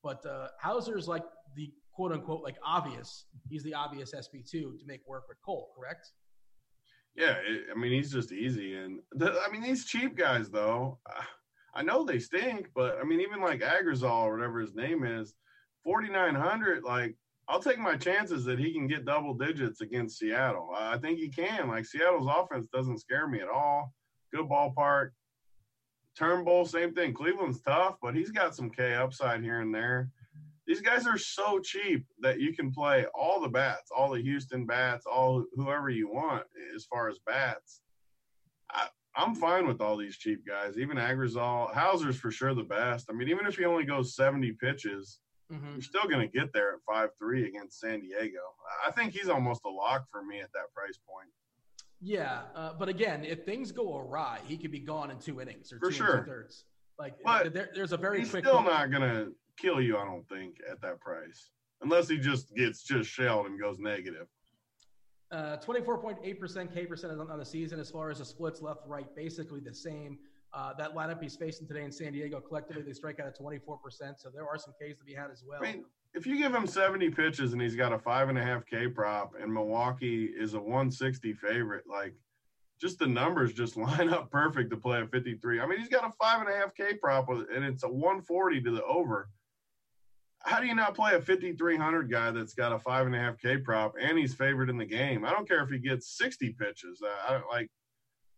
But 0.04 0.26
uh, 0.26 0.48
Houser's 0.60 1.08
like 1.08 1.24
the 1.56 1.72
quote 1.94 2.12
unquote 2.12 2.44
like 2.44 2.58
obvious. 2.66 3.26
He's 3.50 3.64
the 3.64 3.74
obvious 3.74 4.14
SP2 4.14 4.52
to 4.52 4.86
make 4.86 5.02
work 5.08 5.26
with 5.28 5.38
Cole, 5.46 5.70
correct? 5.78 6.08
Yeah, 7.16 7.36
it, 7.46 7.66
I 7.74 7.78
mean 7.78 7.92
he's 7.92 8.12
just 8.12 8.32
easy, 8.32 8.76
and 8.76 9.00
the, 9.12 9.38
I 9.46 9.52
mean 9.52 9.62
these 9.62 9.86
cheap 9.86 10.18
guys 10.18 10.50
though. 10.50 11.00
uh, 11.06 11.24
I 11.74 11.84
know 11.84 12.04
they 12.04 12.20
stink, 12.20 12.70
but 12.74 12.98
I 13.00 13.04
mean 13.04 13.22
even 13.22 13.42
like 13.42 13.62
Agrazal 13.62 14.24
or 14.24 14.36
whatever 14.36 14.60
his 14.60 14.74
name 14.74 15.04
is, 15.04 15.36
forty 15.84 16.10
nine 16.10 16.36
hundred. 16.36 16.84
Like 16.84 17.16
I'll 17.48 17.62
take 17.62 17.80
my 17.80 17.98
chances 17.98 18.46
that 18.46 18.60
he 18.60 18.74
can 18.74 18.88
get 18.88 19.06
double 19.06 19.34
digits 19.34 19.82
against 19.82 20.20
Seattle. 20.20 20.70
I 20.76 20.98
think 20.98 21.20
he 21.20 21.30
can. 21.30 21.68
Like 21.68 21.86
Seattle's 21.86 22.30
offense 22.30 22.68
doesn't 22.74 23.00
scare 23.00 23.28
me 23.28 23.40
at 23.42 23.50
all. 23.50 23.94
Good 24.34 24.48
ballpark. 24.48 25.10
Turnbull, 26.18 26.66
same 26.66 26.94
thing. 26.94 27.14
Cleveland's 27.14 27.62
tough, 27.62 27.96
but 28.02 28.16
he's 28.16 28.32
got 28.32 28.56
some 28.56 28.70
K 28.70 28.94
upside 28.94 29.42
here 29.42 29.62
and 29.62 29.74
there. 29.74 30.10
These 30.68 30.82
guys 30.82 31.08
are 31.08 31.18
so 31.18 31.60
cheap 31.60 32.06
that 32.20 32.40
you 32.40 32.54
can 32.54 32.72
play 32.72 33.06
all 33.14 33.42
the 33.42 33.50
bats, 33.50 33.92
all 33.96 34.12
the 34.12 34.22
Houston 34.22 34.66
bats, 34.66 35.06
all 35.06 35.44
whoever 35.56 35.90
you 35.90 36.10
want 36.10 36.44
as 36.76 36.86
far 36.86 37.10
as 37.10 37.20
bats. 37.26 37.82
I, 38.72 38.88
I'm 39.16 39.36
fine 39.36 39.68
with 39.68 39.82
all 39.82 39.98
these 39.98 40.18
cheap 40.18 40.46
guys. 40.48 40.78
Even 40.78 40.98
Agrazal, 40.98 41.74
Houser's 41.74 42.18
for 42.18 42.32
sure 42.32 42.54
the 42.54 42.64
best. 42.64 43.08
I 43.10 43.14
mean, 43.14 43.28
even 43.28 43.48
if 43.48 43.58
he 43.58 43.66
only 43.66 43.84
goes 43.84 44.16
70 44.16 44.54
pitches, 44.54 45.20
Mm-hmm. 45.52 45.74
you're 45.74 45.82
still 45.82 46.04
going 46.08 46.28
to 46.28 46.32
get 46.40 46.54
there 46.54 46.74
at 46.74 46.80
five 46.88 47.10
three 47.20 47.48
against 47.48 47.80
San 47.80 48.00
Diego. 48.00 48.40
I 48.88 48.92
think 48.92 49.14
he's 49.14 49.28
almost 49.28 49.62
a 49.66 49.70
lock 49.70 50.06
for 50.10 50.24
me 50.24 50.40
at 50.40 50.52
that 50.54 50.74
price 50.74 50.98
point. 51.08 51.28
Yeah, 52.00 52.44
uh, 52.56 52.74
but 52.80 52.88
again, 52.90 53.24
if 53.26 53.44
things 53.46 53.72
go 53.72 53.98
awry, 54.00 54.40
he 54.48 54.58
could 54.58 54.72
be 54.72 54.80
gone 54.80 55.12
in 55.12 55.20
two 55.20 55.42
innings 55.42 55.72
or 55.72 55.80
For 55.80 55.90
two 55.92 55.98
sure. 55.98 56.16
and 56.18 56.26
two 56.26 56.32
thirds. 56.32 56.66
Like 56.98 57.16
But 57.24 57.54
there, 57.54 57.70
there's 57.76 57.92
a 57.92 57.98
very 57.98 58.20
He's 58.20 58.30
quick. 58.32 58.46
still 58.46 58.64
not 58.64 58.90
going 58.92 59.02
to 59.04 59.32
kill 59.58 59.82
you, 59.82 59.98
I 59.98 60.06
don't 60.06 60.28
think, 60.30 60.56
at 60.70 60.82
that 60.82 61.00
price, 61.00 61.52
unless 61.82 62.08
he 62.08 62.18
just 62.18 62.56
gets 62.56 62.84
just 62.84 63.10
shelled 63.10 63.48
and 63.48 63.60
goes 63.60 63.78
negative. 63.78 64.28
Uh, 65.32 65.58
24.8% 65.58 66.74
K 66.74 66.86
percent 66.86 67.14
on, 67.20 67.30
on 67.30 67.40
the 67.40 67.46
season 67.46 67.80
as 67.80 67.90
far 67.90 68.10
as 68.10 68.18
the 68.20 68.26
splits 68.26 68.62
left 68.62 68.82
right, 68.88 69.14
basically 69.16 69.60
the 69.60 69.74
same. 69.74 70.18
Uh, 70.54 70.74
that 70.78 70.94
lineup 70.94 71.22
he's 71.22 71.36
facing 71.36 71.66
today 71.66 71.84
in 71.84 71.92
San 71.92 72.12
Diego, 72.12 72.42
collectively 72.42 72.84
they 72.84 72.94
strike 72.94 73.20
out 73.20 73.28
at 73.28 73.40
24%. 73.40 73.60
So 74.18 74.30
there 74.30 74.46
are 74.46 74.58
some 74.58 74.74
Ks 74.74 74.98
to 74.98 75.06
be 75.06 75.14
had 75.14 75.32
as 75.32 75.44
well. 75.48 75.60
I 75.62 75.72
mean, 75.72 75.86
if 76.14 76.28
you 76.28 76.38
give 76.38 76.54
him 76.54 76.68
70 76.68 77.10
pitches 77.12 77.54
and 77.54 77.62
he's 77.62 77.76
got 77.76 77.94
a 77.94 78.00
five 78.00 78.28
and 78.28 78.38
a 78.38 78.44
half 78.44 78.66
K 78.66 78.88
prop, 78.88 79.34
and 79.42 79.54
Milwaukee 79.54 80.26
is 80.26 80.54
a 80.54 80.60
160 80.60 81.34
favorite, 81.34 81.86
like 81.88 82.16
just 82.82 83.00
the 83.00 83.08
numbers 83.08 83.54
just 83.54 83.78
line 83.78 84.10
up 84.10 84.30
perfect 84.30 84.72
to 84.72 84.78
play 84.78 85.02
a 85.02 85.08
53. 85.08 85.62
I 85.62 85.66
mean, 85.66 85.80
he's 85.80 85.88
got 85.88 86.06
a 86.06 86.12
five 86.12 86.42
and 86.42 86.50
a 86.50 86.58
half 86.58 86.76
K 86.76 86.96
prop 86.96 87.30
and 87.30 87.64
it's 87.64 87.84
a 87.84 87.90
140 87.90 88.62
to 88.62 88.72
the 88.72 88.84
over. 88.84 89.30
How 90.44 90.60
do 90.60 90.66
you 90.66 90.74
not 90.74 90.96
play 90.96 91.14
a 91.14 91.22
5300 91.22 92.12
guy 92.12 92.32
that's 92.32 92.56
got 92.56 92.74
a 92.74 92.80
five 92.80 93.06
and 93.06 93.16
a 93.16 93.20
half 93.20 93.38
K 93.38 93.58
prop 93.58 93.94
and 94.02 94.18
he's 94.18 94.34
favored 94.34 94.70
in 94.70 94.78
the 94.78 94.86
game? 94.86 95.24
I 95.24 95.30
don't 95.30 95.48
care 95.48 95.64
if 95.64 95.70
he 95.70 95.78
gets 95.78 96.18
60 96.18 96.56
pitches. 96.60 97.02
I 97.28 97.34
don't 97.34 97.48
like. 97.48 97.70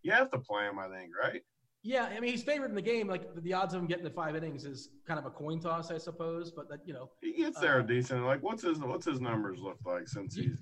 You 0.03 0.11
have 0.11 0.29
to 0.31 0.37
play 0.37 0.65
him, 0.65 0.77
I 0.77 0.89
think, 0.89 1.11
right? 1.17 1.41
Yeah, 1.83 2.05
I 2.05 2.19
mean 2.21 2.31
he's 2.31 2.43
favored 2.43 2.69
in 2.69 2.75
the 2.75 2.81
game. 2.81 3.07
Like 3.07 3.23
the 3.43 3.53
odds 3.53 3.73
of 3.73 3.81
him 3.81 3.87
getting 3.87 4.05
to 4.05 4.09
five 4.09 4.35
innings 4.35 4.63
is 4.63 4.89
kind 5.05 5.19
of 5.19 5.25
a 5.25 5.29
coin 5.29 5.59
toss, 5.59 5.91
I 5.91 5.97
suppose. 5.97 6.49
But 6.51 6.69
that 6.69 6.79
you 6.85 6.93
know, 6.93 7.09
He 7.21 7.33
gets 7.33 7.59
there 7.59 7.79
Uh, 7.79 7.83
decent. 7.83 8.25
Like, 8.25 8.41
what's 8.41 8.63
his 8.63 8.79
what's 8.79 9.05
his 9.05 9.19
numbers 9.19 9.59
look 9.59 9.77
like 9.85 10.07
since 10.07 10.33
he's 10.35 10.59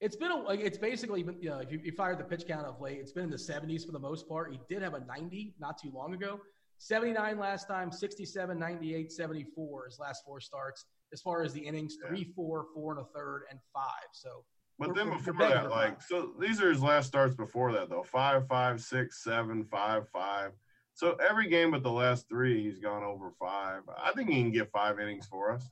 it's 0.00 0.16
been 0.16 0.30
a, 0.30 0.36
like 0.36 0.60
it's 0.60 0.78
basically 0.78 1.22
been 1.22 1.36
you 1.40 1.50
know 1.50 1.58
if 1.58 1.70
you, 1.70 1.80
you 1.82 1.92
fired 1.92 2.18
the 2.18 2.24
pitch 2.24 2.46
count 2.46 2.66
of 2.66 2.80
late, 2.80 2.98
it's 3.00 3.12
been 3.12 3.24
in 3.24 3.30
the 3.30 3.36
70s 3.36 3.84
for 3.84 3.92
the 3.92 3.98
most 3.98 4.28
part. 4.28 4.50
He 4.50 4.60
did 4.68 4.82
have 4.82 4.94
a 4.94 5.00
90 5.00 5.54
not 5.60 5.76
too 5.80 5.90
long 5.94 6.14
ago, 6.14 6.40
79 6.78 7.38
last 7.38 7.66
time, 7.68 7.90
67, 7.92 8.58
98, 8.58 9.12
74 9.12 9.86
his 9.86 9.98
last 9.98 10.24
four 10.24 10.40
starts. 10.40 10.86
As 11.12 11.20
far 11.20 11.42
as 11.42 11.52
the 11.52 11.60
innings, 11.60 11.96
Yeah. 12.02 12.08
three, 12.08 12.24
four, 12.34 12.66
four 12.74 12.92
and 12.92 13.00
a 13.00 13.04
third, 13.14 13.42
and 13.50 13.60
five. 13.72 14.08
So 14.12 14.44
But 14.78 14.94
then 14.94 15.10
before 15.10 15.34
that, 15.38 15.70
like 15.70 16.02
so, 16.02 16.32
these 16.38 16.60
are 16.60 16.68
his 16.68 16.82
last 16.82 17.06
starts 17.06 17.34
before 17.34 17.72
that 17.72 17.88
though. 17.88 18.02
Five, 18.02 18.46
five, 18.46 18.80
six, 18.80 19.22
seven, 19.24 19.64
five, 19.64 20.08
five. 20.10 20.52
So 20.94 21.14
every 21.26 21.48
game 21.48 21.70
but 21.70 21.82
the 21.82 21.90
last 21.90 22.28
three, 22.28 22.62
he's 22.62 22.78
gone 22.78 23.02
over 23.02 23.30
five. 23.38 23.82
I 24.02 24.12
think 24.12 24.28
he 24.30 24.36
can 24.36 24.52
get 24.52 24.70
five 24.70 24.98
innings 25.00 25.26
for 25.26 25.52
us. 25.52 25.70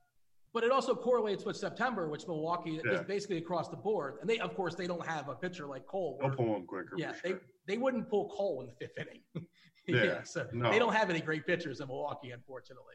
But 0.55 0.63
it 0.65 0.71
also 0.71 0.95
correlates 0.95 1.45
with 1.45 1.57
September, 1.57 2.09
which 2.09 2.27
Milwaukee 2.29 2.81
Yeah. 2.85 2.93
is 2.93 3.01
basically 3.03 3.39
across 3.39 3.69
the 3.69 3.77
board. 3.77 4.19
And 4.21 4.31
they, 4.31 4.39
of 4.39 4.55
course, 4.55 4.75
they 4.75 4.87
don't 4.87 5.05
have 5.05 5.29
a 5.29 5.35
pitcher 5.35 5.67
like 5.67 5.85
Cole. 5.87 6.17
They'll 6.21 6.31
pull 6.31 6.55
him 6.55 6.65
quicker. 6.65 6.95
yeah, 6.97 7.13
for 7.13 7.29
they, 7.29 7.35
they 7.67 7.77
wouldn't 7.77 8.09
pull 8.09 8.29
Cole 8.31 8.61
in 8.61 8.67
the 8.69 8.73
fifth 8.75 8.99
inning. 8.99 9.21
Yeah, 9.87 10.23
so 10.23 10.47
no. 10.55 10.71
they 10.71 10.79
don't 10.79 10.95
have 10.95 11.11
any 11.11 11.21
great 11.21 11.47
pitchers 11.47 11.81
in 11.81 11.89
Milwaukee, 11.89 12.31
unfortunately. 12.31 12.95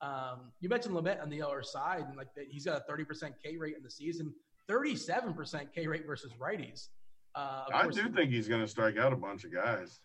Um, 0.00 0.50
you 0.60 0.70
mentioned 0.70 0.94
Lamet 0.94 1.20
on 1.22 1.28
the 1.28 1.42
other 1.42 1.62
side, 1.62 2.04
and 2.08 2.16
like 2.16 2.28
he's 2.48 2.64
got 2.64 2.80
a 2.88 2.90
30% 2.90 3.32
K 3.44 3.58
rate 3.58 3.76
in 3.76 3.82
the 3.82 3.90
season, 3.90 4.32
37% 4.70 5.72
K 5.74 5.86
rate 5.86 6.06
versus 6.06 6.32
righties. 6.40 6.88
Uh, 7.34 7.64
I 7.72 7.82
course, 7.84 7.96
do 7.96 8.08
think 8.10 8.30
he's 8.30 8.48
going 8.48 8.60
to 8.60 8.68
strike 8.68 8.98
out 8.98 9.12
a 9.12 9.16
bunch 9.16 9.44
of 9.44 9.52
guys. 9.52 10.00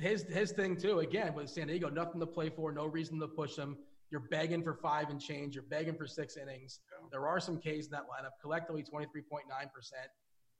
his 0.00 0.22
his 0.24 0.52
thing 0.52 0.76
too. 0.76 0.98
Again, 1.00 1.34
with 1.34 1.48
San 1.48 1.68
Diego, 1.68 1.88
nothing 1.88 2.20
to 2.20 2.26
play 2.26 2.50
for, 2.50 2.70
no 2.72 2.86
reason 2.86 3.18
to 3.20 3.28
push 3.28 3.56
him. 3.56 3.76
You're 4.10 4.20
begging 4.30 4.62
for 4.62 4.74
five 4.74 5.08
and 5.08 5.20
change. 5.20 5.54
You're 5.54 5.64
begging 5.64 5.94
for 5.94 6.06
six 6.06 6.36
innings. 6.36 6.80
Yeah. 7.00 7.06
There 7.12 7.26
are 7.28 7.40
some 7.40 7.58
Ks 7.58 7.86
in 7.86 7.90
that 7.92 8.02
lineup. 8.02 8.32
Collectively, 8.42 8.82
23.9 8.82 9.72
percent. 9.72 10.08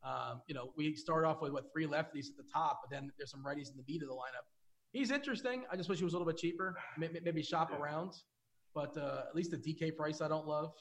Um, 0.02 0.40
you 0.46 0.54
know, 0.54 0.72
we 0.76 0.94
start 0.94 1.26
off 1.26 1.42
with 1.42 1.52
what 1.52 1.70
three 1.72 1.86
lefties 1.86 2.28
at 2.30 2.36
the 2.38 2.44
top, 2.52 2.80
but 2.82 2.90
then 2.90 3.10
there's 3.18 3.30
some 3.30 3.44
righties 3.44 3.70
in 3.70 3.76
the 3.76 3.82
beat 3.82 4.02
of 4.02 4.08
the 4.08 4.14
lineup. 4.14 4.46
He's 4.92 5.10
interesting. 5.10 5.64
I 5.70 5.76
just 5.76 5.88
wish 5.90 5.98
he 5.98 6.04
was 6.04 6.14
a 6.14 6.16
little 6.16 6.32
bit 6.32 6.38
cheaper. 6.40 6.74
Maybe, 6.96 7.20
maybe 7.22 7.42
shop 7.42 7.68
Yeah. 7.70 7.78
around, 7.78 8.12
but 8.74 8.96
uh, 8.96 9.24
at 9.28 9.34
least 9.36 9.50
the 9.50 9.58
DK 9.58 9.94
price 9.94 10.20
I 10.22 10.28
don't 10.28 10.46
love. 10.46 10.72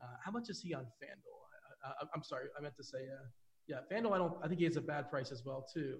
Uh, 0.00 0.06
how 0.24 0.30
much 0.30 0.48
is 0.48 0.60
he 0.60 0.72
on 0.74 0.84
FanDuel? 0.84 1.41
I, 1.84 2.04
I'm 2.14 2.22
sorry, 2.22 2.46
I 2.56 2.62
meant 2.62 2.76
to 2.76 2.84
say, 2.84 2.98
uh, 2.98 3.26
yeah, 3.68 3.76
FanDuel. 3.90 4.12
I 4.12 4.18
don't. 4.18 4.34
I 4.42 4.48
think 4.48 4.58
he 4.58 4.64
has 4.64 4.76
a 4.76 4.80
bad 4.80 5.10
price 5.10 5.30
as 5.30 5.44
well 5.44 5.66
too. 5.72 5.98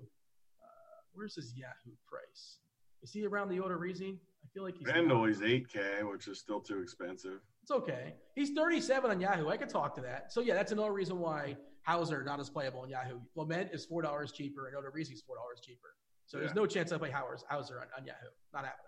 Uh, 0.62 1.00
where's 1.12 1.34
his 1.34 1.54
Yahoo 1.56 1.94
price? 2.06 2.58
Is 3.02 3.12
he 3.12 3.26
around 3.26 3.48
the 3.48 3.58
Odorizzi? 3.58 4.18
I 4.44 4.48
feel 4.52 4.62
like 4.64 4.76
he's. 4.76 4.88
FanDuel, 4.88 5.28
he's 5.28 5.40
8K, 5.40 6.10
which 6.10 6.28
is 6.28 6.38
still 6.38 6.60
too 6.60 6.80
expensive. 6.80 7.40
It's 7.62 7.70
okay. 7.70 8.14
He's 8.34 8.50
37 8.50 9.10
on 9.10 9.20
Yahoo. 9.20 9.48
I 9.48 9.56
could 9.56 9.68
talk 9.68 9.94
to 9.96 10.00
that. 10.02 10.32
So 10.32 10.40
yeah, 10.40 10.54
that's 10.54 10.72
another 10.72 10.92
reason 10.92 11.18
why 11.18 11.56
Houser 11.82 12.24
not 12.24 12.40
as 12.40 12.50
playable 12.50 12.80
on 12.80 12.88
Yahoo. 12.88 13.20
Lamet 13.36 13.72
is 13.74 13.84
four 13.84 14.02
dollars 14.02 14.32
cheaper, 14.32 14.68
and 14.68 14.76
Odorizzi's 14.76 15.22
four 15.22 15.36
dollars 15.36 15.60
cheaper. 15.64 15.94
So 16.26 16.38
there's 16.38 16.54
no 16.54 16.66
chance 16.66 16.92
I 16.92 16.98
play 16.98 17.10
Houser, 17.10 17.44
Houser 17.48 17.80
on, 17.80 17.86
on 17.98 18.06
Yahoo. 18.06 18.28
Not 18.54 18.64
happening. 18.64 18.86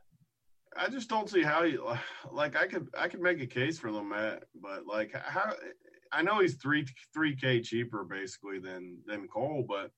I 0.77 0.89
just 0.89 1.09
don't 1.09 1.29
see 1.31 1.43
how 1.43 1.63
you 1.63 1.87
like. 2.33 2.57
I 2.57 2.67
could 2.67 2.89
I 2.99 3.09
could 3.09 3.21
make 3.21 3.41
a 3.41 3.47
case 3.47 3.79
for 3.79 3.91
Lamet, 3.91 4.41
but 4.61 4.87
like 4.87 5.13
how 5.15 5.53
I 6.15 6.23
know 6.23 6.41
he's 6.41 6.55
three 6.55 6.87
three 7.13 7.35
k 7.35 7.61
cheaper 7.61 8.05
basically 8.05 8.59
than 8.59 8.99
than 9.07 9.27
Cole, 9.29 9.65
but 9.67 9.91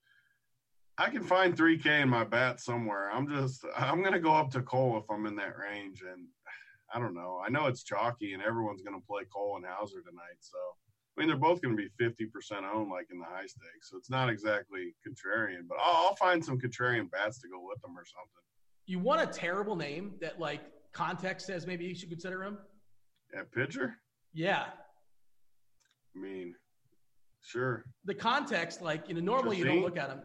I 0.99 1.11
can 1.11 1.23
find 1.23 1.57
three 1.57 1.79
k 1.79 2.01
in 2.01 2.09
my 2.09 2.25
bat 2.25 2.61
somewhere. 2.61 3.11
I'm 3.11 3.29
just 3.29 3.65
I'm 3.77 4.03
gonna 4.03 4.21
go 4.21 4.33
up 4.33 4.51
to 4.53 4.63
Cole 4.63 4.97
if 4.99 5.05
I'm 5.11 5.27
in 5.27 5.37
that 5.37 5.59
range, 5.59 6.03
and 6.03 6.27
I 6.93 6.99
don't 6.99 7.15
know. 7.15 7.41
I 7.45 7.51
know 7.51 7.67
it's 7.67 7.83
chalky, 7.83 8.33
and 8.33 8.43
everyone's 8.43 8.83
gonna 8.83 9.03
play 9.07 9.25
Cole 9.33 9.57
and 9.57 9.67
Houser 9.67 10.01
tonight, 10.01 10.39
so. 10.41 10.59
I 10.59 11.23
mean, 11.23 11.29
they're 11.29 11.39
both 11.39 11.63
going 11.63 11.75
to 11.75 11.83
be 11.83 12.05
50% 12.05 12.27
owned, 12.75 12.91
like 12.91 13.07
in 13.11 13.19
the 13.19 13.25
high 13.25 13.47
stakes. 13.47 13.89
So 13.89 13.97
it's 13.97 14.11
not 14.11 14.29
exactly 14.29 14.95
contrarian, 15.01 15.67
but 15.67 15.79
I'll, 15.83 16.09
I'll 16.09 16.15
find 16.17 16.45
some 16.45 16.61
contrarian 16.61 17.11
bats 17.11 17.41
to 17.41 17.49
go 17.49 17.67
with 17.67 17.81
them 17.81 17.93
or 17.93 18.05
something. 18.05 18.43
You 18.85 18.99
want 18.99 19.23
a 19.23 19.27
terrible 19.27 19.77
name 19.77 20.17
that 20.21 20.39
like 20.39 20.61
context 20.93 21.47
says 21.47 21.67
maybe 21.67 21.87
you 21.87 21.95
should 21.95 22.11
consider 22.11 22.45
him? 22.45 22.59
At 23.35 23.51
pitcher? 23.51 23.97
Yeah. 24.35 24.67
I 26.17 26.21
mean, 26.21 26.55
Sure. 27.47 27.85
The 28.05 28.15
context, 28.15 28.83
like 28.83 29.09
you 29.09 29.15
know, 29.15 29.21
normally 29.21 29.57
you 29.57 29.65
don't 29.65 29.81
look 29.81 29.97
at 29.97 30.11
him. 30.11 30.21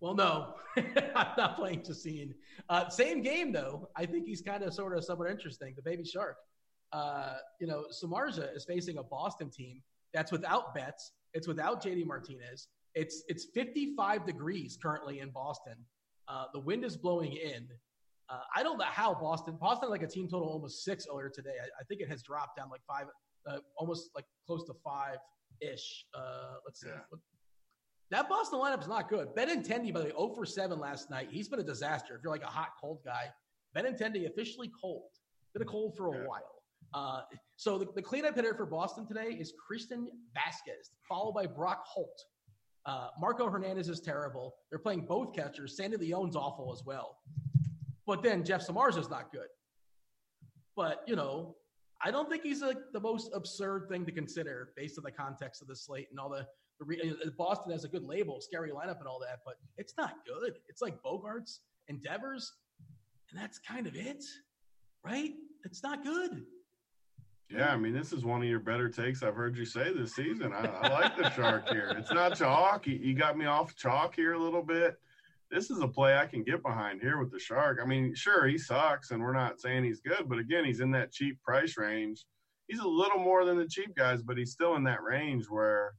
Well, 0.00 0.14
no, 0.14 0.54
I'm 0.76 1.32
not 1.38 1.56
playing 1.56 1.82
Chacin. 1.82 2.34
Uh, 2.68 2.90
same 2.90 3.22
game 3.22 3.52
though. 3.52 3.88
I 3.96 4.04
think 4.04 4.26
he's 4.26 4.42
kind 4.42 4.62
of 4.62 4.74
sort 4.74 4.96
of 4.96 5.02
somewhat 5.02 5.30
interesting. 5.30 5.72
The 5.74 5.82
baby 5.82 6.04
shark. 6.04 6.36
Uh, 6.92 7.36
you 7.58 7.66
know, 7.66 7.86
Samardzija 7.90 8.54
is 8.54 8.64
facing 8.64 8.98
a 8.98 9.02
Boston 9.02 9.50
team 9.50 9.82
that's 10.12 10.30
without 10.30 10.74
Betts. 10.74 11.12
It's 11.32 11.48
without 11.48 11.82
JD 11.82 12.06
Martinez. 12.06 12.68
It's 12.94 13.22
it's 13.28 13.46
55 13.54 14.26
degrees 14.26 14.78
currently 14.80 15.20
in 15.20 15.30
Boston. 15.30 15.74
Uh, 16.28 16.44
the 16.52 16.60
wind 16.60 16.84
is 16.84 16.98
blowing 16.98 17.32
in. 17.32 17.66
Uh, 18.28 18.40
I 18.54 18.62
don't 18.62 18.76
know 18.76 18.84
how 18.84 19.14
Boston. 19.14 19.56
Boston 19.58 19.88
like 19.88 20.02
a 20.02 20.06
team 20.06 20.28
total 20.28 20.48
almost 20.48 20.84
six 20.84 21.06
earlier 21.10 21.30
today. 21.34 21.56
I, 21.62 21.64
I 21.80 21.84
think 21.84 22.02
it 22.02 22.10
has 22.10 22.22
dropped 22.22 22.58
down 22.58 22.68
like 22.70 22.82
five, 22.86 23.06
uh, 23.48 23.58
almost 23.76 24.10
like 24.14 24.24
close 24.46 24.64
to 24.64 24.74
five 24.84 25.16
ish. 25.60 26.04
Uh, 26.14 26.56
let's 26.64 26.80
see. 26.80 26.88
Yeah. 26.88 27.18
That 28.10 28.28
Boston 28.28 28.58
lineup 28.58 28.80
is 28.80 28.88
not 28.88 29.10
good. 29.10 29.28
Benintendi, 29.36 29.92
by 29.92 30.00
the 30.00 30.06
way, 30.06 30.12
0 30.12 30.32
for 30.34 30.46
7 30.46 30.78
last 30.78 31.10
night. 31.10 31.28
He's 31.30 31.48
been 31.48 31.60
a 31.60 31.64
disaster. 31.64 32.16
If 32.16 32.22
you're 32.22 32.32
like 32.32 32.42
a 32.42 32.46
hot, 32.46 32.70
cold 32.80 33.00
guy, 33.04 33.26
Benintendi 33.76 34.26
officially 34.26 34.70
cold. 34.80 35.10
Been 35.52 35.62
a 35.62 35.66
cold 35.66 35.94
for 35.96 36.14
a 36.14 36.18
yeah. 36.18 36.26
while. 36.26 36.62
Uh, 36.94 37.20
so 37.56 37.76
the, 37.76 37.86
the 37.94 38.02
cleanup 38.02 38.34
hitter 38.34 38.54
for 38.54 38.64
Boston 38.64 39.06
today 39.06 39.36
is 39.38 39.52
Christian 39.66 40.08
Vazquez, 40.34 40.88
followed 41.06 41.32
by 41.32 41.46
Brock 41.46 41.84
Holt. 41.86 42.18
Uh, 42.86 43.08
Marco 43.20 43.50
Hernandez 43.50 43.90
is 43.90 44.00
terrible. 44.00 44.54
They're 44.70 44.78
playing 44.78 45.02
both 45.02 45.34
catchers. 45.34 45.76
Sandy 45.76 45.98
Leon's 45.98 46.36
awful 46.36 46.72
as 46.72 46.82
well. 46.86 47.18
But 48.06 48.22
then 48.22 48.42
Jeff 48.42 48.66
Samardzija 48.66 49.00
is 49.00 49.10
not 49.10 49.30
good. 49.30 49.48
But, 50.74 51.02
you 51.06 51.14
know, 51.14 51.56
I 52.02 52.10
don't 52.10 52.30
think 52.30 52.42
he's 52.42 52.62
like 52.62 52.78
the 52.92 53.00
most 53.00 53.30
absurd 53.34 53.88
thing 53.88 54.06
to 54.06 54.12
consider 54.12 54.70
based 54.76 54.98
on 54.98 55.04
the 55.04 55.10
context 55.10 55.62
of 55.62 55.68
the 55.68 55.76
slate 55.76 56.08
and 56.10 56.20
all 56.20 56.28
the, 56.28 56.46
the 56.78 56.84
re- 56.84 57.16
uh, 57.24 57.30
Boston 57.36 57.72
has 57.72 57.84
a 57.84 57.88
good 57.88 58.04
label, 58.04 58.40
scary 58.40 58.70
lineup 58.70 58.98
and 58.98 59.08
all 59.08 59.18
that, 59.20 59.40
but 59.44 59.54
it's 59.76 59.94
not 59.98 60.12
good. 60.26 60.58
It's 60.68 60.80
like 60.80 61.02
Bogaerts, 61.02 61.58
and 61.88 62.02
Devers, 62.02 62.52
and 63.30 63.40
that's 63.40 63.58
kind 63.58 63.86
of 63.86 63.96
it, 63.96 64.24
right? 65.04 65.32
It's 65.64 65.82
not 65.82 66.04
good. 66.04 66.42
Yeah, 67.50 67.70
I 67.70 67.76
mean, 67.78 67.94
this 67.94 68.12
is 68.12 68.24
one 68.24 68.42
of 68.42 68.48
your 68.48 68.60
better 68.60 68.90
takes 68.90 69.22
I've 69.22 69.34
heard 69.34 69.56
you 69.56 69.64
say 69.64 69.92
this 69.92 70.14
season. 70.14 70.52
I, 70.52 70.66
I 70.66 70.88
like 70.88 71.16
the 71.16 71.30
shark 71.30 71.68
here. 71.70 71.94
It's 71.98 72.12
not 72.12 72.36
chalk. 72.36 72.86
You, 72.86 72.96
you, 72.96 73.14
got 73.14 73.38
me 73.38 73.46
off 73.46 73.74
chalk 73.74 74.14
here 74.14 74.34
a 74.34 74.38
little 74.38 74.62
bit. 74.62 74.98
This 75.50 75.70
is 75.70 75.80
a 75.80 75.88
play 75.88 76.16
I 76.16 76.26
can 76.26 76.42
get 76.42 76.62
behind 76.62 77.00
here 77.00 77.18
with 77.18 77.32
the 77.32 77.38
shark. 77.38 77.78
I 77.82 77.86
mean, 77.86 78.14
sure, 78.14 78.46
he 78.46 78.58
sucks, 78.58 79.10
and 79.10 79.22
we're 79.22 79.32
not 79.32 79.60
saying 79.60 79.84
he's 79.84 80.00
good, 80.00 80.28
but 80.28 80.38
again, 80.38 80.64
he's 80.64 80.80
in 80.80 80.90
that 80.90 81.12
cheap 81.12 81.40
price 81.42 81.78
range. 81.78 82.26
He's 82.66 82.80
a 82.80 82.88
little 82.88 83.18
more 83.18 83.46
than 83.46 83.56
the 83.56 83.66
cheap 83.66 83.96
guys, 83.96 84.22
but 84.22 84.36
he's 84.36 84.52
still 84.52 84.74
in 84.76 84.84
that 84.84 85.02
range 85.02 85.46
where 85.48 85.94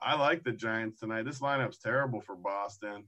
I 0.00 0.14
like 0.14 0.44
the 0.44 0.52
Giants 0.52 1.00
tonight. 1.00 1.24
This 1.24 1.40
lineup's 1.40 1.78
terrible 1.78 2.20
for 2.20 2.36
Boston. 2.36 3.04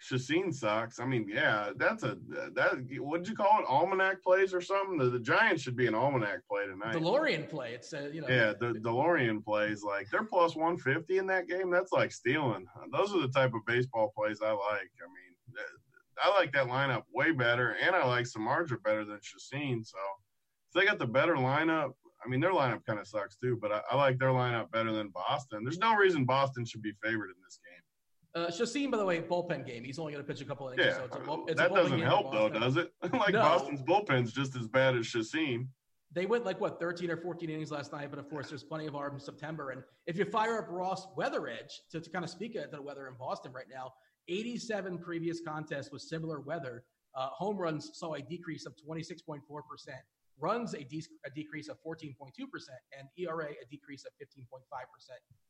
Chacin 0.00 0.50
sucks. 0.50 0.98
I 0.98 1.04
mean, 1.04 1.28
yeah, 1.28 1.70
that's 1.76 2.02
a 2.04 2.16
that 2.54 2.86
what'd 2.98 3.28
you 3.28 3.34
call 3.34 3.60
it? 3.60 3.66
Almanac 3.68 4.22
plays 4.22 4.54
or 4.54 4.62
something? 4.62 4.96
The, 4.96 5.10
the 5.10 5.20
Giants 5.20 5.62
should 5.62 5.76
be 5.76 5.86
an 5.86 5.94
almanac 5.94 6.40
play 6.48 6.66
tonight. 6.66 6.96
DeLorean 6.96 7.48
play. 7.48 7.74
It's 7.74 7.92
uh, 7.92 8.08
you 8.12 8.22
know. 8.22 8.28
Yeah, 8.28 8.54
the 8.58 8.78
DeLorean 8.80 9.44
plays 9.44 9.82
like 9.82 10.08
they're 10.10 10.24
plus 10.24 10.56
one 10.56 10.78
fifty 10.78 11.18
in 11.18 11.26
that 11.26 11.48
game. 11.48 11.70
That's 11.70 11.92
like 11.92 12.12
stealing. 12.12 12.66
Those 12.92 13.14
are 13.14 13.20
the 13.20 13.28
type 13.28 13.52
of 13.52 13.60
baseball 13.66 14.12
plays 14.16 14.40
I 14.42 14.52
like. 14.52 14.90
I 15.00 15.06
mean, 15.06 15.64
I 16.22 16.30
like 16.30 16.52
that 16.52 16.66
lineup 16.66 17.02
way 17.12 17.32
better, 17.32 17.76
and 17.82 17.94
I 17.94 18.06
like 18.06 18.24
Samardzija 18.24 18.82
better 18.82 19.04
than 19.04 19.20
Chacin. 19.20 19.84
So 19.84 19.98
if 20.68 20.74
they 20.74 20.86
got 20.86 20.98
the 20.98 21.06
better 21.06 21.34
lineup, 21.34 21.92
I 22.24 22.28
mean, 22.28 22.40
their 22.40 22.52
lineup 22.52 22.84
kind 22.86 22.98
of 22.98 23.06
sucks 23.06 23.36
too, 23.36 23.58
but 23.60 23.72
I, 23.72 23.82
I, 23.90 23.96
like 23.96 24.18
their 24.18 24.28
lineup 24.28 24.70
better 24.70 24.92
than 24.92 25.08
Boston. 25.08 25.64
There's 25.64 25.78
no 25.78 25.94
reason 25.94 26.24
Boston 26.24 26.64
should 26.64 26.82
be 26.82 26.92
favored 27.02 27.30
in 27.30 27.36
this 27.44 27.58
game. 27.64 27.69
Uh, 28.34 28.50
Chacin, 28.50 28.90
by 28.90 28.96
the 28.98 29.04
way, 29.04 29.20
bullpen 29.20 29.66
game. 29.66 29.82
He's 29.82 29.98
only 29.98 30.12
going 30.12 30.24
to 30.24 30.32
pitch 30.32 30.40
a 30.40 30.44
couple 30.44 30.68
innings. 30.68 30.86
Yeah, 30.86 30.96
so 30.98 31.04
it's 31.04 31.16
a, 31.16 31.18
bull, 31.20 31.44
it's 31.48 31.60
that 31.60 31.74
doesn't 31.74 32.00
help 32.00 32.32
though, 32.32 32.48
does 32.48 32.76
it? 32.76 32.92
like 33.12 33.32
no. 33.32 33.40
Boston's 33.40 33.82
bullpen's 33.82 34.32
just 34.32 34.54
as 34.56 34.68
bad 34.68 34.96
as 34.96 35.06
Chacin. 35.06 35.68
They 36.12 36.26
went 36.26 36.44
like 36.44 36.60
what 36.60 36.80
13 36.80 37.10
or 37.10 37.16
14 37.16 37.50
innings 37.50 37.70
last 37.70 37.92
night, 37.92 38.10
but 38.10 38.18
of 38.18 38.28
course 38.28 38.48
there's 38.48 38.64
plenty 38.64 38.86
of 38.86 38.94
arms 38.94 39.22
in 39.22 39.26
September. 39.26 39.70
And 39.70 39.82
if 40.06 40.16
you 40.16 40.24
fire 40.24 40.58
up 40.58 40.66
Ross 40.68 41.06
Weatheredge 41.16 41.72
to, 41.90 42.00
to 42.00 42.10
kind 42.10 42.24
of 42.24 42.30
speak 42.30 42.56
at 42.56 42.70
the 42.70 42.80
weather 42.80 43.08
in 43.08 43.14
Boston 43.18 43.52
right 43.52 43.66
now, 43.72 43.92
87 44.28 44.98
previous 44.98 45.40
contests 45.40 45.90
with 45.90 46.02
similar 46.02 46.40
weather. 46.40 46.84
Uh, 47.16 47.28
home 47.30 47.56
runs 47.56 47.90
saw 47.94 48.14
a 48.14 48.22
decrease 48.22 48.66
of 48.66 48.74
26.4 48.76 49.40
percent 49.68 49.98
runs 50.40 50.74
a, 50.74 50.84
de- 50.84 51.04
a 51.24 51.30
decrease 51.30 51.68
of 51.68 51.76
14.2%, 51.86 52.14
and 52.98 53.08
ERA 53.18 53.48
a 53.50 53.66
decrease 53.70 54.04
of 54.04 54.12
15.5% 54.14 54.62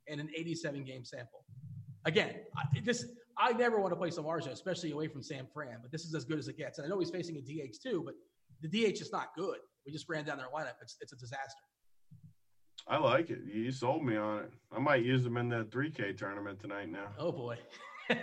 in 0.09 0.21
an 0.21 0.29
87 0.37 0.85
game 0.85 1.05
sample. 1.05 1.45
Again, 2.05 2.37
I, 2.57 2.81
this 2.81 3.05
I 3.37 3.53
never 3.53 3.81
want 3.81 3.93
to 3.93 3.97
play 3.97 4.11
Samardzija, 4.11 4.53
especially 4.53 4.93
away 4.93 5.09
from 5.09 5.23
San 5.23 5.47
Fran, 5.53 5.79
but 5.83 5.91
this 5.91 6.05
is 6.05 6.15
as 6.15 6.25
good 6.25 6.39
as 6.39 6.49
it 6.49 6.59
gets. 6.59 6.79
And 6.79 6.87
I 6.87 6.91
know 6.91 6.99
he's 6.99 7.11
facing 7.11 7.37
a 7.37 7.41
DH 7.41 7.77
too, 7.83 8.03
but 8.05 8.15
the 8.61 8.69
DH 8.69 9.01
is 9.01 9.13
not 9.13 9.29
good. 9.37 9.59
We 9.87 9.93
just 9.93 10.09
ran 10.09 10.25
down 10.25 10.37
their 10.37 10.49
lineup. 10.49 10.75
It's, 10.83 10.97
it's 11.01 11.13
a 11.13 11.17
disaster. 11.17 11.63
I 12.87 12.99
like 12.99 13.31
it. 13.31 13.41
You 13.51 13.71
sold 13.73 14.05
me 14.05 14.17
on 14.17 14.41
it. 14.41 14.53
I 14.75 14.79
might 14.79 15.05
use 15.05 15.25
them 15.25 15.37
in 15.37 15.49
that 15.51 15.71
3K 15.71 16.17
tournament 16.17 16.61
tonight 16.61 16.91
now. 16.91 17.09
Oh, 17.19 17.33
boy. 17.33 17.57
oh. 18.11 18.17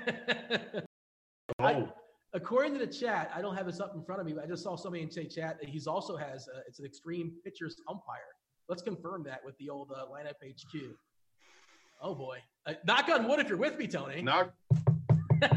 I, 1.60 1.88
according 2.34 2.74
to 2.74 2.80
the 2.80 2.92
chat, 2.92 3.32
I 3.34 3.42
don't 3.42 3.56
have 3.56 3.66
this 3.66 3.80
up 3.80 3.96
in 3.96 4.04
front 4.04 4.22
of 4.22 4.28
me, 4.28 4.34
but 4.34 4.44
I 4.44 4.48
just 4.48 4.64
saw 4.64 4.76
somebody 4.76 5.04
in 5.04 5.10
chat 5.10 5.60
that 5.60 5.70
he's 5.70 5.88
also 5.88 6.16
has 6.18 6.48
a, 6.48 6.60
it's 6.68 6.80
an 6.80 6.86
extreme 6.86 7.32
pitchers 7.44 7.78
umpire. 7.88 8.20
Let's 8.68 8.82
confirm 8.82 9.24
that 9.24 9.40
with 9.46 9.58
the 9.58 9.70
old 9.70 9.92
uh, 9.96 10.06
lineup 10.06 10.36
HQ. 10.44 10.96
Oh 12.02 12.14
boy! 12.14 12.38
Uh, 12.68 12.74
knock 12.86 13.07
on 13.09 13.28
wood 13.28 13.39
if 13.39 13.47
you're 13.47 13.57
with 13.57 13.78
me, 13.78 13.88
Tony. 13.88 14.22
Knock. 14.22 14.51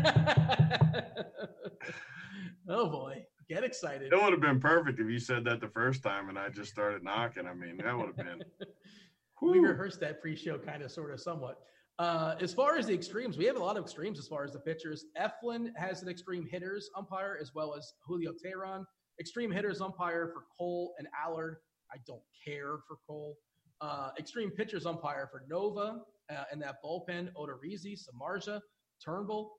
oh 2.69 2.89
boy! 2.89 3.25
Get 3.49 3.65
excited. 3.65 4.13
It 4.13 4.23
would 4.23 4.33
have 4.33 4.41
been 4.41 4.61
perfect 4.61 5.01
if 5.01 5.09
you 5.09 5.19
said 5.19 5.45
that 5.45 5.61
the 5.61 5.69
first 5.69 6.05
time 6.05 6.29
and 6.29 6.39
I 6.39 6.51
just 6.51 6.71
started 6.71 7.03
knocking. 7.03 7.47
I 7.47 7.55
mean, 7.55 7.79
that 7.79 7.97
would 7.97 8.07
have 8.07 8.17
been. 8.17 8.45
we 9.43 9.59
rehearsed 9.59 9.99
that 10.01 10.21
pre-show, 10.21 10.59
kind 10.59 10.83
of, 10.83 10.93
sort 10.93 11.13
of, 11.13 11.21
somewhat. 11.21 11.59
Uh, 11.99 12.37
as 12.41 12.55
far 12.55 12.77
as 12.77 12.87
the 12.87 12.95
extremes, 12.95 13.37
we 13.37 13.45
have 13.47 13.57
a 13.57 13.59
lot 13.59 13.77
of 13.77 13.83
extremes 13.83 14.19
as 14.19 14.29
far 14.29 14.45
as 14.45 14.53
the 14.53 14.61
pitchers. 14.61 15.07
Eflin 15.21 15.71
has 15.77 16.03
an 16.03 16.09
extreme 16.09 16.47
hitters 16.47 16.89
umpire 16.97 17.37
as 17.41 17.53
well 17.55 17.75
as 17.75 17.93
Julio 18.07 18.33
Teheran. 18.33 18.85
Extreme 19.19 19.51
hitters 19.51 19.81
umpire 19.81 20.31
for 20.33 20.45
Cole 20.57 20.95
and 20.99 21.09
Allard. 21.27 21.57
I 21.93 21.97
don't 22.07 22.23
care 22.47 22.79
for 22.87 22.97
Cole. 23.07 23.37
Uh, 23.81 24.11
extreme 24.19 24.51
pitchers 24.51 24.87
umpire 24.87 25.29
for 25.33 25.43
Nova 25.49 26.03
uh, 26.31 26.45
and 26.53 26.61
that 26.63 26.77
bullpen, 26.85 27.31
Odorizzi, 27.35 27.99
Samardzija, 27.99 28.61
Turnbull, 29.05 29.53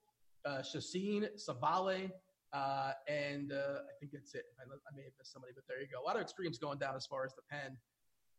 uh, 0.44 0.62
Chacin, 0.62 1.28
Civale, 1.36 2.10
uh, 2.52 2.92
and 3.08 3.52
uh, 3.52 3.80
I 3.80 3.92
think 3.98 4.12
that's 4.12 4.34
it. 4.34 4.44
I, 4.58 4.64
I, 4.64 4.96
may 4.96 5.04
have 5.04 5.12
missed 5.18 5.32
somebody, 5.32 5.52
but 5.54 5.64
there 5.68 5.80
you 5.80 5.86
go. 5.92 6.02
A 6.02 6.06
lot 6.06 6.16
of 6.16 6.22
extremes 6.22 6.58
going 6.58 6.78
down 6.78 6.94
as 6.96 7.06
far 7.06 7.24
as 7.24 7.34
the 7.34 7.42
pen. 7.50 7.76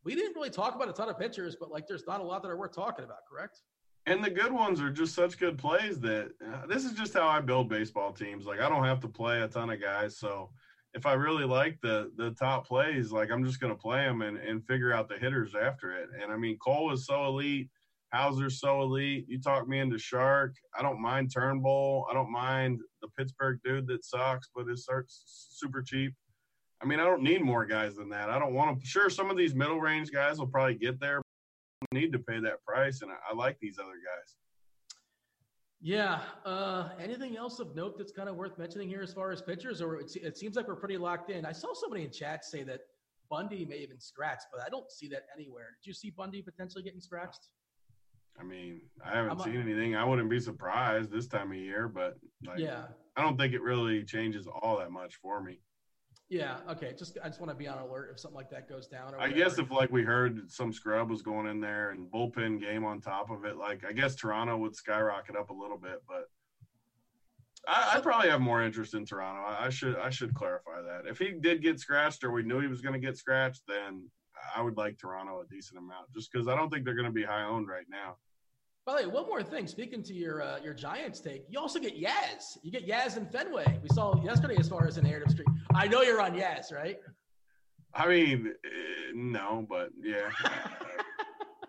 We 0.04 0.16
didn't 0.16 0.36
really 0.36 0.50
talk 0.50 0.76
about 0.76 0.90
a 0.90 0.94
ton 0.94 1.10
of 1.10 1.18
pitchers, 1.18 1.56
but 1.60 1.72
like 1.72 1.88
there's 1.88 2.06
not 2.08 2.20
a 2.20 2.24
lot 2.24 2.44
that 2.44 2.50
are 2.50 2.58
worth 2.58 2.76
talking 2.76 3.06
about, 3.06 3.20
correct? 3.30 3.62
and 4.06 4.24
the 4.24 4.30
good 4.30 4.52
ones 4.52 4.82
are 4.82 4.90
just 4.90 5.16
such 5.16 5.38
good 5.40 5.58
plays 5.58 6.00
that 6.02 6.32
uh, 6.46 6.66
this 6.68 6.84
is 6.84 6.94
just 6.94 7.14
how 7.14 7.28
I 7.28 7.40
build 7.40 7.70
baseball 7.70 8.12
teams. 8.12 8.46
Like 8.46 8.60
I 8.60 8.70
don't 8.70 8.84
have 8.84 9.00
to 9.02 9.08
play 9.08 9.42
a 9.42 9.48
ton 9.48 9.70
of 9.70 9.82
guys, 9.82 10.18
so 10.18 10.50
if 10.94 11.06
I 11.06 11.14
really 11.14 11.46
like 11.46 11.80
the 11.82 12.12
the 12.18 12.32
top 12.32 12.68
plays, 12.68 13.12
like 13.12 13.32
I'm 13.32 13.46
just 13.46 13.60
going 13.60 13.74
to 13.74 13.80
play 13.80 14.04
them 14.04 14.22
and 14.22 14.38
and 14.38 14.66
figure 14.66 14.94
out 14.94 15.08
the 15.08 15.18
hitters 15.18 15.56
after 15.56 15.92
it. 15.92 16.10
And 16.22 16.32
I 16.32 16.38
mean, 16.38 16.58
Cole 16.58 16.92
is 16.92 17.06
so 17.06 17.26
elite. 17.26 17.70
Houser's 18.14 18.59
so 18.59 18.82
elite. 18.82 19.26
You 19.28 19.41
talk 19.41 19.68
me 19.68 19.80
into 19.80 19.97
Shark. 19.97 20.55
I 20.78 20.84
don't 20.84 21.01
mind 21.01 21.34
Turnbull. 21.34 22.05
I 22.09 22.14
don't 22.14 22.32
mind 22.32 22.80
the 23.01 23.07
Pittsburgh 23.18 23.59
dude 23.66 23.88
that 23.88 24.05
sucks, 24.05 24.49
but 24.55 24.70
is 24.70 24.88
super 25.26 25.82
cheap. 25.82 26.14
I 26.82 26.86
mean, 26.86 26.99
I 26.99 27.05
don't 27.05 27.24
need 27.24 27.41
more 27.41 27.66
guys 27.66 27.95
than 27.95 28.09
that. 28.09 28.30
I 28.30 28.38
don't 28.38 28.53
want 28.53 28.80
to. 28.80 28.86
Sure, 28.86 29.09
some 29.09 29.32
of 29.32 29.38
these 29.38 29.55
middle 29.55 29.80
range 29.80 30.11
guys 30.11 30.38
will 30.38 30.47
probably 30.47 30.76
get 30.76 30.99
there, 30.99 31.22
But 31.82 31.88
need 31.91 32.11
to 32.11 32.20
pay 32.20 32.39
that 32.39 32.64
price, 32.68 33.01
and 33.01 33.11
I, 33.11 33.16
I 33.32 33.36
like 33.36 33.57
these 33.59 33.80
other 33.80 33.93
guys. 33.93 34.36
Yeah. 35.82 36.20
Uh, 36.45 36.89
anything 36.99 37.36
else 37.36 37.59
of 37.59 37.76
note 37.76 37.97
that's 37.97 38.11
kind 38.11 38.30
of 38.30 38.36
worth 38.36 38.57
mentioning 38.59 38.89
here 38.89 39.01
as 39.01 39.11
far 39.11 39.32
as 39.32 39.41
pitchers, 39.41 39.82
or 39.82 39.99
it, 39.99 40.16
it, 40.16 40.38
seems 40.38 40.55
like 40.55 40.68
we're 40.68 40.76
pretty 40.76 40.97
locked 40.97 41.32
in? 41.32 41.45
I 41.45 41.51
saw 41.51 41.74
somebody 41.74 42.03
in 42.03 42.11
chat 42.11 42.45
say 42.45 42.64
that 42.64 42.82
Bundy 43.30 43.66
may 43.66 43.82
have 43.82 43.89
been 43.89 43.99
scratched, 43.99 44.45
but 44.51 44.61
I 44.64 44.70
don't 44.70 44.89
see 44.91 45.07
that 45.09 45.24
anywhere. 45.36 45.78
Did 45.82 45.89
you 45.89 45.93
see 45.93 46.11
Bundy 46.11 46.41
potentially 46.41 46.84
getting 46.84 47.01
scratched? 47.01 47.47
I 48.40 48.44
mean, 48.44 48.82
I 49.04 49.16
haven't 49.16 49.32
I'm 49.32 49.40
seen 49.40 49.62
anything. 49.62 49.96
I 49.96 50.04
wouldn't 50.04 50.30
be 50.30 50.40
surprised 50.40 51.12
this 51.12 51.28
time 51.28 51.52
of 51.52 51.58
year, 51.58 51.88
but 51.88 52.18
like, 52.46 52.60
yeah, 52.60 52.86
I 53.16 53.22
don't 53.22 53.38
think 53.38 53.54
it 53.54 53.62
really 53.62 54.04
changes 54.04 54.48
all 54.48 54.78
that 54.80 54.92
much 54.92 55.16
for 55.16 55.42
me. 55.42 55.60
Yeah. 56.30 56.58
Okay. 56.70 56.94
Just 56.98 57.18
I 57.24 57.28
just 57.28 57.40
want 57.40 57.52
to 57.52 57.56
be 57.56 57.68
on 57.68 57.78
alert 57.78 58.10
if 58.12 58.20
something 58.20 58.36
like 58.36 58.50
that 58.50 58.68
goes 58.68 58.88
down. 58.88 59.14
I 59.20 59.32
guess 59.32 59.60
if 59.60 59.70
like 59.70 59.92
we 59.92 60.04
heard 60.04 60.50
some 60.52 60.74
scrub 60.74 61.10
was 61.12 61.22
going 61.22 61.48
in 61.48 61.60
there 61.60 61.92
and 61.92 62.12
bullpen 62.12 62.60
game 62.60 62.84
on 62.86 63.02
top 63.02 63.30
of 63.30 63.46
it, 63.46 63.58
like 63.58 63.84
I 63.88 63.94
guess 63.94 64.16
Toronto 64.16 64.58
would 64.58 64.76
skyrocket 64.76 65.36
up 65.36 65.52
a 65.52 65.54
little 65.54 65.78
bit, 65.78 66.02
but 66.08 66.30
I, 67.68 67.94
I 67.96 68.02
probably 68.02 68.30
have 68.30 68.42
more 68.42 68.64
interest 68.64 68.96
in 68.96 69.06
Toronto. 69.06 69.42
I, 69.42 69.68
I 69.68 69.70
should 69.70 69.96
I 69.98 70.10
should 70.10 70.34
clarify 70.34 70.82
that. 70.82 71.08
If 71.08 71.20
he 71.20 71.34
did 71.40 71.62
get 71.62 71.80
scratched 71.80 72.24
or 72.24 72.32
we 72.32 72.44
knew 72.44 72.60
he 72.60 72.68
was 72.68 72.82
going 72.82 73.00
to 73.00 73.06
get 73.06 73.18
scratched, 73.18 73.62
then 73.68 74.10
I 74.56 74.62
would 74.62 74.78
like 74.78 74.98
Toronto 74.98 75.41
a 75.41 75.46
decent 75.48 75.78
amount, 75.80 76.14
just 76.14 76.32
because 76.32 76.48
I 76.48 76.56
don't 76.56 76.70
think 76.70 76.86
they're 76.86 76.96
going 76.96 77.06
to 77.06 77.12
be 77.12 77.24
high 77.24 77.44
owned 77.44 77.68
right 77.68 77.86
now. 77.89 78.18
By 78.86 79.02
the 79.02 79.08
way, 79.08 79.14
one 79.14 79.28
more 79.28 79.41
thing. 79.41 79.66
Speaking 79.66 80.04
to 80.04 80.14
your 80.14 80.41
uh, 80.41 80.60
your 80.62 80.74
Giants 80.74 81.22
take, 81.22 81.46
you 81.50 81.60
also 81.60 81.80
get 81.80 81.96
Yaz. 81.96 82.58
You 82.64 82.72
get 82.72 82.86
Yaz 82.86 83.16
and 83.16 83.32
Fenway. 83.32 83.80
We 83.82 83.89
saw 83.94 84.22
yesterday 84.24 84.58
as 84.58 84.68
far 84.68 84.88
as 84.88 84.98
a 84.98 85.02
narrative 85.02 85.32
stream. 85.32 85.48
I 85.74 85.88
know 85.88 86.02
you're 86.02 86.22
on 86.22 86.34
Yaz, 86.34 86.74
right? 86.74 86.98
I 87.94 88.08
mean, 88.08 88.54
uh, 88.66 89.12
no, 89.14 89.66
but 89.70 89.89
yeah, 90.02 90.30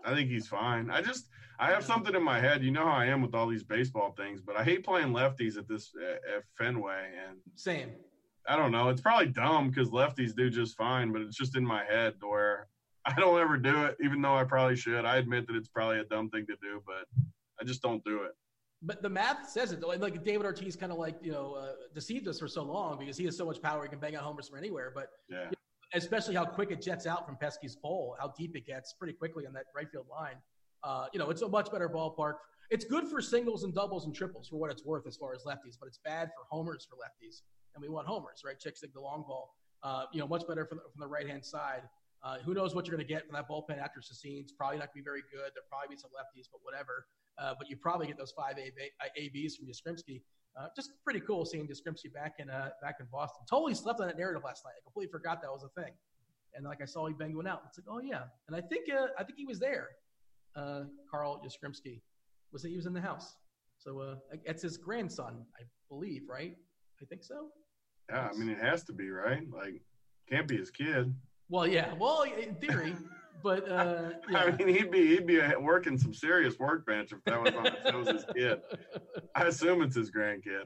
I 0.05 0.15
think 0.15 0.29
he's 0.29 0.49
fine. 0.49 0.91
I 0.91 1.03
just 1.03 1.29
I 1.61 1.71
have 1.71 1.85
something 1.85 2.15
in 2.15 2.23
my 2.23 2.41
head. 2.41 2.65
You 2.65 2.73
know 2.73 2.85
how 2.85 2.95
I 2.95 3.07
am 3.07 3.23
with 3.23 3.35
all 3.35 3.47
these 3.47 3.63
baseball 3.63 4.13
things, 4.17 4.41
but 4.41 4.57
I 4.57 4.65
hate 4.65 4.85
playing 4.85 5.13
lefties 5.13 5.57
at 5.57 5.69
this 5.69 5.93
at 6.35 6.43
Fenway. 6.59 7.11
And 7.29 7.39
same. 7.55 7.93
I 8.49 8.57
don't 8.57 8.73
know. 8.73 8.89
It's 8.89 9.01
probably 9.01 9.27
dumb 9.27 9.71
because 9.71 9.89
lefties 9.91 10.35
do 10.35 10.51
just 10.51 10.77
fine, 10.77 11.13
but 11.13 11.23
it's 11.23 11.37
just 11.37 11.57
in 11.57 11.65
my 11.65 11.85
head 11.85 12.15
where 12.21 12.69
I 13.07 13.15
don't 13.15 13.39
ever 13.41 13.57
do 13.57 13.85
it, 13.85 13.97
even 14.03 14.23
though 14.23 14.35
I 14.35 14.45
probably 14.45 14.77
should. 14.77 15.05
I 15.05 15.17
admit 15.17 15.47
that 15.47 15.57
it's 15.57 15.69
probably 15.69 15.99
a 15.99 16.05
dumb 16.05 16.31
thing 16.31 16.47
to 16.47 16.57
do, 16.63 16.83
but 16.87 17.07
I 17.61 17.65
just 17.65 17.83
don't 17.83 18.03
do 18.05 18.23
it. 18.23 18.33
But 18.83 19.03
the 19.03 19.09
math 19.09 19.49
says 19.49 19.73
it. 19.73 19.83
Like 19.83 20.23
David 20.25 20.45
Ortiz 20.45 20.77
kind 20.77 20.93
of 20.93 20.99
like, 20.99 21.17
you 21.23 21.33
know, 21.33 21.55
uh, 21.55 21.73
deceived 21.95 22.29
us 22.29 22.39
for 22.39 22.49
so 22.49 22.63
long 22.63 22.99
because 22.99 23.17
he 23.17 23.25
has 23.25 23.37
so 23.37 23.47
much 23.47 23.63
power. 23.63 23.83
He 23.83 23.89
can 23.89 23.99
bang 23.99 24.15
out 24.15 24.23
homers 24.23 24.49
from 24.49 24.59
anywhere. 24.59 24.93
But 24.95 25.09
yeah. 25.29 25.45
You 25.45 25.45
know, 25.47 25.53
especially 25.95 26.35
how 26.35 26.45
quick 26.45 26.71
it 26.71 26.83
jets 26.83 27.07
out 27.07 27.27
from 27.27 27.37
Pesky's 27.37 27.77
pole, 27.77 28.17
how 28.19 28.35
deep 28.37 28.57
it 28.57 28.67
gets 28.67 28.93
pretty 28.93 29.15
quickly 29.15 29.47
on 29.47 29.53
that 29.55 29.65
right 29.75 29.89
field 29.91 30.07
line. 30.11 30.37
Uh, 30.83 31.07
you 31.13 31.19
know, 31.19 31.31
it's 31.31 31.43
a 31.43 31.49
much 31.49 31.71
better 31.73 31.89
ballpark. 31.89 32.35
It's 32.71 32.85
good 32.85 33.09
for 33.09 33.23
singles 33.23 33.65
and 33.65 33.75
doubles 33.75 34.05
and 34.05 34.15
triples 34.15 34.49
for 34.49 34.57
what 34.57 34.71
it's 34.71 34.85
worth 34.85 35.07
as 35.07 35.17
far 35.17 35.35
as 35.35 35.45
lefties, 35.45 35.77
but 35.79 35.87
it's 35.87 36.01
bad 36.05 36.31
for 36.37 36.45
homers 36.51 36.87
for 36.89 36.97
lefties. 36.97 37.43
And 37.75 37.83
we 37.83 37.89
want 37.89 38.07
homers, 38.07 38.43
right? 38.45 38.59
Chicks 38.59 38.81
dig 38.81 38.93
the 38.93 39.01
long 39.01 39.25
ball. 39.27 39.55
Uh, 39.83 40.05
you 40.13 40.21
know, 40.21 40.27
much 40.27 40.47
better 40.47 40.65
from 40.65 40.79
the, 40.79 40.85
from 40.93 41.01
the 41.01 41.07
right 41.07 41.29
hand 41.29 41.45
side. 41.45 41.83
Uh, 42.23 42.39
who 42.39 42.55
knows 42.55 42.75
what 42.75 42.87
you're 42.87 42.97
going 42.97 43.07
to 43.07 43.13
get 43.13 43.27
from 43.27 43.35
that 43.35 43.47
bullpen 43.49 43.79
after 43.79 44.01
It's 44.01 44.53
Probably 44.53 44.79
not 44.79 44.89
going 44.89 44.89
to 44.89 44.95
be 44.95 45.05
very 45.05 45.21
good. 45.31 45.53
There'll 45.53 45.69
probably 45.69 45.95
be 45.95 46.01
some 46.01 46.11
lefties, 46.11 46.49
but 46.51 46.61
whatever. 46.63 47.05
Uh, 47.37 47.53
but 47.59 47.69
you 47.69 47.77
probably 47.77 48.07
get 48.07 48.17
those 48.17 48.33
five 48.33 48.57
ABs 48.57 49.57
from 49.57 49.67
Yastrzemski. 49.67 50.23
Uh, 50.57 50.69
just 50.75 50.93
pretty 51.05 51.21
cool 51.21 51.45
seeing 51.45 51.67
Yastrzemski 51.67 52.13
back 52.15 52.37
in 52.39 52.49
uh, 52.49 52.71
back 52.81 52.97
in 53.01 53.07
Boston. 53.11 53.45
Totally 53.51 53.75
slept 53.75 54.01
on 54.01 54.07
that 54.07 54.17
narrative 54.17 54.43
last 54.45 54.65
night. 54.65 54.73
I 54.79 54.83
completely 54.85 55.11
forgot 55.11 55.43
that 55.43 55.51
was 55.51 55.65
a 55.65 55.81
thing. 55.81 55.93
And 56.55 56.65
like 56.65 56.81
I 56.81 56.85
saw 56.85 57.07
he 57.09 57.13
banged 57.13 57.37
one 57.37 57.49
out. 57.49 57.63
It's 57.67 57.77
like, 57.77 57.87
oh 57.91 58.01
yeah. 58.01 58.23
And 58.47 58.57
I 58.57 58.61
think 58.61 58.89
uh, 58.89 59.09
I 59.19 59.25
think 59.25 59.37
he 59.37 59.47
was 59.47 59.59
there. 59.59 59.89
Uh, 60.55 60.85
Carl 61.11 61.43
Yastrzemski 61.45 62.01
was 62.53 62.63
he 62.63 62.77
was 62.77 62.87
in 62.87 62.93
the 62.93 63.01
house. 63.01 63.37
So 63.79 64.01
uh, 64.01 64.15
it's 64.45 64.63
his 64.63 64.77
grandson, 64.77 65.45
I 65.59 65.65
believe, 65.89 66.23
right? 66.29 66.55
I 67.03 67.05
think 67.07 67.25
so. 67.25 67.49
Yeah, 68.11 68.29
I 68.31 68.37
mean 68.37 68.49
it 68.49 68.59
has 68.59 68.85
to 68.85 68.93
be 68.93 69.11
right. 69.11 69.43
Like, 69.51 69.83
can't 70.29 70.47
be 70.47 70.57
his 70.57 70.71
kid. 70.71 71.15
Well, 71.49 71.67
yeah. 71.67 71.95
Well, 71.95 72.23
in 72.23 72.55
theory, 72.57 72.95
but 73.43 73.69
uh, 73.69 74.11
yeah. 74.31 74.39
I 74.39 74.51
mean, 74.53 74.69
he'd 74.69 74.91
be 74.91 75.07
he'd 75.09 75.27
be 75.27 75.41
working 75.61 75.99
some 75.99 76.15
serious 76.15 76.59
workbench 76.59 77.13
if 77.13 77.23
that 77.25 77.41
was 77.43 77.55
on 77.55 77.67
it 77.67 77.95
was 77.95 78.09
his 78.09 78.25
kid. 78.35 78.61
I 79.35 79.45
assume 79.45 79.83
it's 79.83 79.97
his 79.97 80.11
grandkid. 80.11 80.65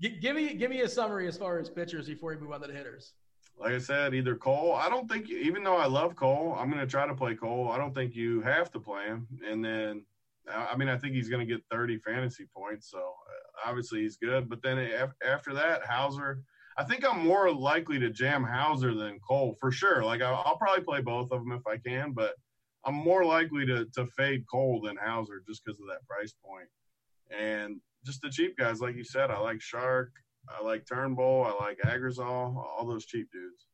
G- 0.00 0.18
give 0.20 0.36
me 0.36 0.54
give 0.54 0.70
me 0.70 0.82
a 0.82 0.88
summary 0.88 1.26
as 1.26 1.36
far 1.36 1.58
as 1.58 1.68
pitchers 1.68 2.06
before 2.06 2.30
we 2.30 2.36
move 2.36 2.52
on 2.52 2.60
to 2.60 2.66
the 2.68 2.74
hitters. 2.74 3.14
Like 3.58 3.72
I 3.72 3.78
said, 3.78 4.14
either 4.14 4.36
Cole. 4.36 4.74
I 4.74 4.88
don't 4.88 5.10
think 5.10 5.28
even 5.30 5.64
though 5.64 5.76
I 5.76 5.86
love 5.86 6.14
Cole, 6.14 6.56
I'm 6.56 6.70
going 6.70 6.80
to 6.80 6.86
try 6.86 7.06
to 7.06 7.14
play 7.14 7.34
Cole. 7.34 7.70
I 7.72 7.76
don't 7.76 7.92
think 7.92 8.14
you 8.14 8.40
have 8.42 8.70
to 8.72 8.78
play 8.78 9.06
him. 9.06 9.26
And 9.44 9.64
then, 9.64 10.04
I 10.48 10.76
mean, 10.76 10.88
I 10.88 10.96
think 10.96 11.14
he's 11.14 11.28
going 11.28 11.44
to 11.44 11.52
get 11.52 11.64
30 11.68 11.98
fantasy 11.98 12.46
points. 12.56 12.88
So 12.88 13.14
obviously 13.64 14.00
he's 14.00 14.16
good. 14.16 14.48
But 14.48 14.62
then 14.62 14.78
after 15.24 15.54
that, 15.54 15.86
Houser. 15.86 16.40
I 16.76 16.84
think 16.84 17.04
I'm 17.04 17.26
more 17.26 17.52
likely 17.52 17.98
to 17.98 18.08
jam 18.08 18.44
Houser 18.44 18.94
than 18.94 19.18
Cole 19.18 19.56
for 19.58 19.72
sure. 19.72 20.04
Like 20.04 20.22
I'll, 20.22 20.56
probably 20.56 20.84
play 20.84 21.00
both 21.00 21.32
of 21.32 21.40
them 21.40 21.50
if 21.50 21.66
I 21.66 21.76
can, 21.76 22.12
but 22.12 22.34
I'm 22.84 22.94
more 22.94 23.24
likely 23.24 23.66
to 23.66 23.86
to 23.94 24.06
fade 24.16 24.44
Cole 24.48 24.80
than 24.84 24.96
Houser 24.96 25.42
just 25.48 25.64
because 25.64 25.80
of 25.80 25.88
that 25.88 26.06
price 26.06 26.34
point. 26.44 26.68
And 27.36 27.80
just 28.06 28.22
the 28.22 28.30
cheap 28.30 28.56
guys, 28.56 28.80
like 28.80 28.94
you 28.94 29.04
said, 29.04 29.30
I 29.30 29.40
like 29.40 29.60
Shark, 29.60 30.12
I 30.48 30.62
like 30.62 30.86
Turnbull, 30.86 31.44
I 31.44 31.64
like 31.64 31.78
Agrazal, 31.84 32.56
all 32.56 32.86
those 32.86 33.06
cheap 33.06 33.28
dudes. 33.32 33.66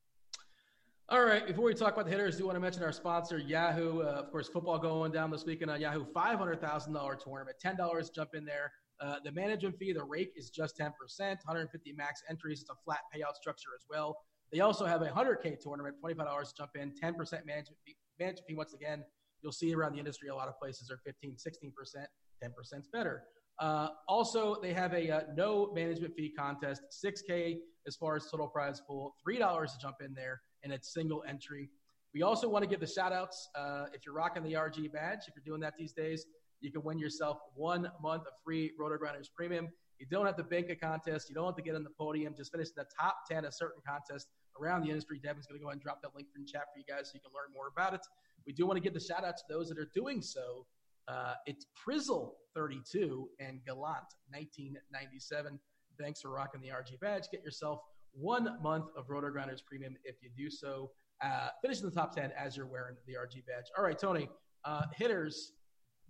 All 1.11 1.23
right. 1.23 1.47
Before 1.47 1.65
we 1.65 1.75
talk 1.75 1.93
about 1.93 2.07
the 2.07 2.11
hitters, 2.11 2.39
do 2.39 2.47
want 2.47 2.57
to 2.57 2.61
mention 2.61 2.83
our 2.83 2.93
sponsor, 2.93 3.37
Yahoo. 3.37 4.01
Uh, 4.01 4.05
of 4.05 4.31
course, 4.31 4.49
football 4.49 4.79
going 4.79 5.13
down 5.13 5.31
this 5.31 5.45
weekend 5.45 5.71
on 5.71 5.79
Yahoo. 5.79 6.07
Five 6.15 6.39
hundred 6.39 6.63
thousand 6.63 6.95
dollar 6.95 7.15
tournament. 7.15 7.59
Ten 7.61 7.77
dollars. 7.77 8.09
Jump 8.09 8.31
in 8.35 8.47
there. 8.47 8.73
Uh, 9.01 9.17
the 9.25 9.33
management 9.33 9.77
fee, 9.79 9.93
the 9.93 10.03
rake 10.03 10.33
is 10.37 10.51
just 10.51 10.79
10%, 10.79 10.91
150 11.19 11.93
max 11.93 12.23
entries. 12.29 12.61
It's 12.61 12.71
a 12.71 12.75
flat 12.85 13.01
payout 13.15 13.35
structure 13.35 13.71
as 13.77 13.85
well. 13.91 14.17
They 14.53 14.61
also 14.61 14.87
have 14.87 15.03
a 15.03 15.09
100K 15.09 15.59
tournament, 15.61 15.97
$25 16.05 16.17
to 16.17 16.55
jump 16.57 16.71
in, 16.77 16.93
10% 16.93 17.17
management 17.45 17.79
fee. 17.85 17.97
Management 18.21 18.47
fee, 18.47 18.55
once 18.55 18.75
again, 18.75 19.05
you'll 19.43 19.53
see 19.53 19.75
around 19.75 19.93
the 19.93 19.99
industry, 19.99 20.29
a 20.29 20.35
lot 20.35 20.49
of 20.49 20.59
places 20.59 20.91
are 20.91 20.99
15, 21.05 21.37
16%, 21.37 22.07
10% 22.43 22.81
is 22.81 22.89
better. 22.93 23.25
Uh, 23.59 23.89
also, 24.09 24.57
they 24.61 24.73
have 24.73 24.93
a 24.95 25.11
uh, 25.11 25.21
no 25.37 25.73
management 25.75 26.15
fee 26.15 26.33
contest, 26.37 26.83
6K 27.05 27.59
as 27.87 27.97
far 27.97 28.17
as 28.17 28.29
total 28.31 28.49
prize 28.49 28.81
pool, 28.81 29.15
$3 29.27 29.73
to 29.73 29.79
jump 29.79 29.97
in 30.05 30.15
there, 30.15 30.41
and 30.63 30.73
it's 30.73 30.93
single 30.93 31.23
entry. 31.29 31.69
We 32.15 32.23
also 32.23 32.49
want 32.49 32.63
to 32.63 32.69
give 32.69 32.81
the 32.81 32.87
shout 32.87 33.13
outs. 33.13 33.49
Uh, 33.55 33.87
if 33.93 34.07
you're 34.07 34.15
rocking 34.15 34.43
the 34.43 34.53
RG 34.53 34.93
badge, 34.93 35.21
if 35.29 35.35
you're 35.37 35.45
doing 35.45 35.61
that 35.61 35.75
these 35.79 35.93
days, 35.93 36.27
you 36.65 36.73
can 36.73 36.83
win 36.83 36.99
yourself 36.99 37.39
one 37.55 37.91
month 38.03 38.23
of 38.23 38.33
free 38.43 38.73
RotoGrinders 38.81 39.29
Premium. 39.37 39.69
You 39.99 40.07
don't 40.11 40.27
have 40.27 40.37
to 40.37 40.43
bank 40.43 40.71
a 40.71 40.75
contest. 40.75 41.29
You 41.29 41.35
don't 41.35 41.47
have 41.47 41.57
to 41.57 41.63
get 41.63 41.75
on 41.75 41.85
the 41.85 41.91
podium. 41.91 42.35
Just 42.37 42.51
finish 42.51 42.69
in 42.69 42.75
the 42.77 42.87
top 42.99 43.19
10 43.31 43.45
of 43.45 43.55
certain 43.55 43.83
contests 43.87 44.29
around 44.61 44.83
the 44.83 44.89
industry. 44.89 45.21
Devin's 45.23 45.47
going 45.47 45.61
to 45.61 45.63
go 45.63 45.69
ahead 45.69 45.77
and 45.77 45.83
drop 45.83 46.01
that 46.03 46.15
link 46.17 46.29
in 46.37 46.47
chat 46.47 46.63
for 46.73 46.79
you 46.79 46.85
guys 46.89 47.09
so 47.09 47.13
you 47.15 47.21
can 47.21 47.31
learn 47.33 47.53
more 47.55 47.69
about 47.69 47.95
it. 47.95 48.01
We 48.47 48.53
do 48.53 48.67
want 48.67 48.77
to 48.77 48.83
give 48.83 48.95
the 48.95 49.01
shout 49.01 49.25
out 49.25 49.37
to 49.37 49.45
those 49.49 49.69
that 49.69 49.79
are 49.79 49.91
doing 49.95 50.21
so. 50.23 50.67
Uh, 51.07 51.35
it's 51.47 51.67
Prizzle32 51.87 53.27
and 53.39 53.61
Gallant 53.65 54.09
1997. 54.31 55.59
Thanks 56.01 56.21
for 56.23 56.31
rocking 56.31 56.61
the 56.61 56.69
RG 56.69 56.99
badge. 57.01 57.25
Get 57.31 57.43
yourself 57.45 57.81
one 58.13 58.57
month 58.63 58.87
of 58.97 59.09
RotoGrinders 59.09 59.65
Premium 59.65 59.97
if 60.05 60.17
you 60.23 60.31
do 60.37 60.51
so. 60.51 60.91
Uh, 61.23 61.49
finish 61.63 61.81
in 61.81 61.87
the 61.87 61.95
top 61.95 62.15
10 62.15 62.33
as 62.37 62.57
you're 62.57 62.67
wearing 62.67 62.97
the 63.07 63.13
RG 63.13 63.47
badge. 63.47 63.67
All 63.77 63.85
right, 63.85 63.99
Tony, 63.99 64.29
uh, 64.65 64.83
hitters 64.97 65.53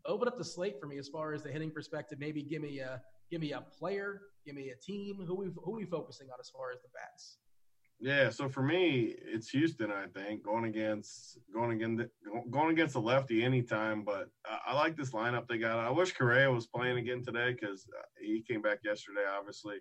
open 0.07 0.29
up 0.29 0.39
the 0.39 0.45
slate 0.45 0.81
for 0.81 0.87
me 0.87 0.99
as 0.99 1.09
far 1.09 1.33
as 1.33 1.43
the 1.43 1.51
hitting 1.51 1.71
perspective. 1.71 2.19
Maybe 2.19 2.43
give 2.43 2.63
me 2.63 2.81
a 2.81 3.01
give 3.31 3.41
me 3.41 3.53
a 3.53 3.61
player, 3.61 4.23
give 4.45 4.55
me 4.55 4.71
a 4.71 4.77
team. 4.77 5.25
Who 5.27 5.35
we 5.35 5.51
who 5.57 5.73
we 5.73 5.85
focusing 5.85 6.29
on 6.31 6.37
as 6.41 6.51
far 6.51 6.71
as 6.73 6.81
the 6.83 6.89
bats? 6.95 7.39
Yeah, 8.01 8.29
so 8.31 8.49
for 8.49 8.63
me, 8.63 9.15
it's 9.19 9.49
Houston. 9.51 9.91
I 9.91 10.07
think 10.07 10.45
going 10.45 10.65
against 10.65 11.39
going 11.53 11.73
against 11.73 12.11
going 12.51 12.71
against 12.71 12.97
a 12.97 13.01
lefty 13.01 13.45
anytime, 13.45 14.03
but 14.05 14.29
I, 14.45 14.59
I 14.69 14.75
like 14.75 14.97
this 14.97 15.13
lineup 15.13 15.47
they 15.49 15.59
got. 15.59 15.79
I 15.79 15.91
wish 15.91 16.13
Correa 16.13 16.51
was 16.51 16.67
playing 16.67 16.99
again 16.99 17.23
today 17.25 17.53
because 17.53 17.87
uh, 17.97 18.03
he 18.21 18.43
came 18.43 18.63
back 18.63 18.81
yesterday, 18.85 19.25
obviously, 19.39 19.77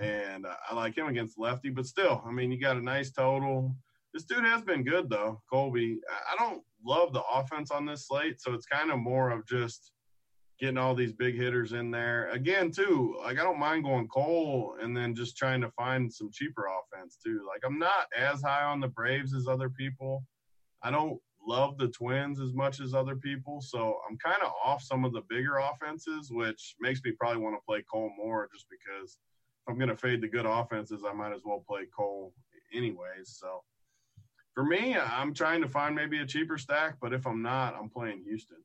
and 0.00 0.46
I 0.46 0.74
like 0.74 0.96
him 0.96 1.06
against 1.06 1.38
lefty. 1.38 1.70
But 1.70 1.86
still, 1.86 2.22
I 2.26 2.32
mean, 2.32 2.50
you 2.50 2.60
got 2.60 2.76
a 2.76 2.82
nice 2.82 3.12
total. 3.12 3.76
This 4.12 4.24
dude 4.24 4.44
has 4.44 4.62
been 4.62 4.84
good 4.84 5.08
though, 5.08 5.40
Kolby. 5.52 5.96
I 6.10 6.36
don't 6.38 6.62
love 6.84 7.12
the 7.12 7.22
offense 7.32 7.70
on 7.70 7.86
this 7.86 8.06
slate, 8.06 8.40
so 8.40 8.52
it's 8.52 8.66
kind 8.66 8.90
of 8.90 8.98
more 8.98 9.30
of 9.30 9.46
just 9.46 9.92
getting 10.60 10.78
all 10.78 10.94
these 10.94 11.12
big 11.12 11.34
hitters 11.34 11.72
in 11.72 11.90
there. 11.90 12.28
Again, 12.30 12.70
too, 12.70 13.16
like 13.20 13.40
I 13.40 13.42
don't 13.42 13.58
mind 13.58 13.84
going 13.84 14.06
Cole 14.08 14.76
and 14.80 14.96
then 14.96 15.14
just 15.14 15.36
trying 15.36 15.60
to 15.62 15.70
find 15.70 16.12
some 16.12 16.30
cheaper 16.32 16.66
offense 16.66 17.18
too. 17.24 17.40
Like 17.46 17.62
I'm 17.64 17.78
not 17.78 18.06
as 18.16 18.42
high 18.42 18.64
on 18.64 18.80
the 18.80 18.88
Braves 18.88 19.34
as 19.34 19.48
other 19.48 19.70
people. 19.70 20.24
I 20.82 20.90
don't 20.90 21.18
love 21.46 21.78
the 21.78 21.88
Twins 21.88 22.38
as 22.38 22.52
much 22.52 22.80
as 22.80 22.94
other 22.94 23.16
people, 23.16 23.60
so 23.60 23.96
I'm 24.08 24.18
kind 24.18 24.42
of 24.42 24.52
off 24.64 24.82
some 24.82 25.04
of 25.04 25.12
the 25.12 25.22
bigger 25.28 25.58
offenses, 25.58 26.30
which 26.30 26.76
makes 26.80 27.00
me 27.04 27.12
probably 27.12 27.42
want 27.42 27.56
to 27.56 27.64
play 27.66 27.82
Cole 27.90 28.12
more 28.16 28.48
just 28.52 28.66
because 28.70 29.16
if 29.66 29.70
I'm 29.70 29.78
going 29.78 29.88
to 29.88 29.96
fade 29.96 30.20
the 30.20 30.28
good 30.28 30.46
offenses, 30.46 31.02
I 31.08 31.12
might 31.12 31.32
as 31.32 31.42
well 31.44 31.64
play 31.66 31.86
Cole 31.96 32.32
anyways. 32.74 33.36
So 33.40 33.62
for 34.54 34.64
me, 34.64 34.96
I'm 34.96 35.32
trying 35.32 35.62
to 35.62 35.68
find 35.68 35.94
maybe 35.94 36.18
a 36.18 36.26
cheaper 36.26 36.58
stack, 36.58 36.96
but 37.00 37.12
if 37.12 37.26
I'm 37.26 37.42
not, 37.42 37.74
I'm 37.74 37.88
playing 37.88 38.22
Houston. 38.26 38.58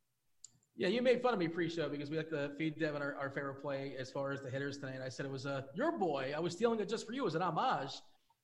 Yeah, 0.75 0.89
you 0.89 1.01
made 1.01 1.21
fun 1.21 1.33
of 1.33 1.39
me 1.39 1.47
pre-show 1.47 1.89
because 1.89 2.11
we 2.11 2.17
like 2.17 2.29
to 2.29 2.51
feed 2.57 2.77
Devin 2.79 3.01
our, 3.01 3.15
our 3.15 3.31
favorite 3.31 3.61
play 3.61 3.95
as 3.97 4.11
far 4.11 4.31
as 4.31 4.41
the 4.41 4.49
hitters 4.49 4.77
tonight. 4.77 4.99
I 5.03 5.09
said 5.09 5.25
it 5.25 5.31
was 5.31 5.45
uh, 5.45 5.61
your 5.73 5.97
boy. 5.97 6.33
I 6.35 6.39
was 6.39 6.53
stealing 6.53 6.79
it 6.79 6.89
just 6.89 7.07
for 7.07 7.13
you 7.13 7.25
as 7.25 7.35
an 7.35 7.41
homage. 7.41 7.93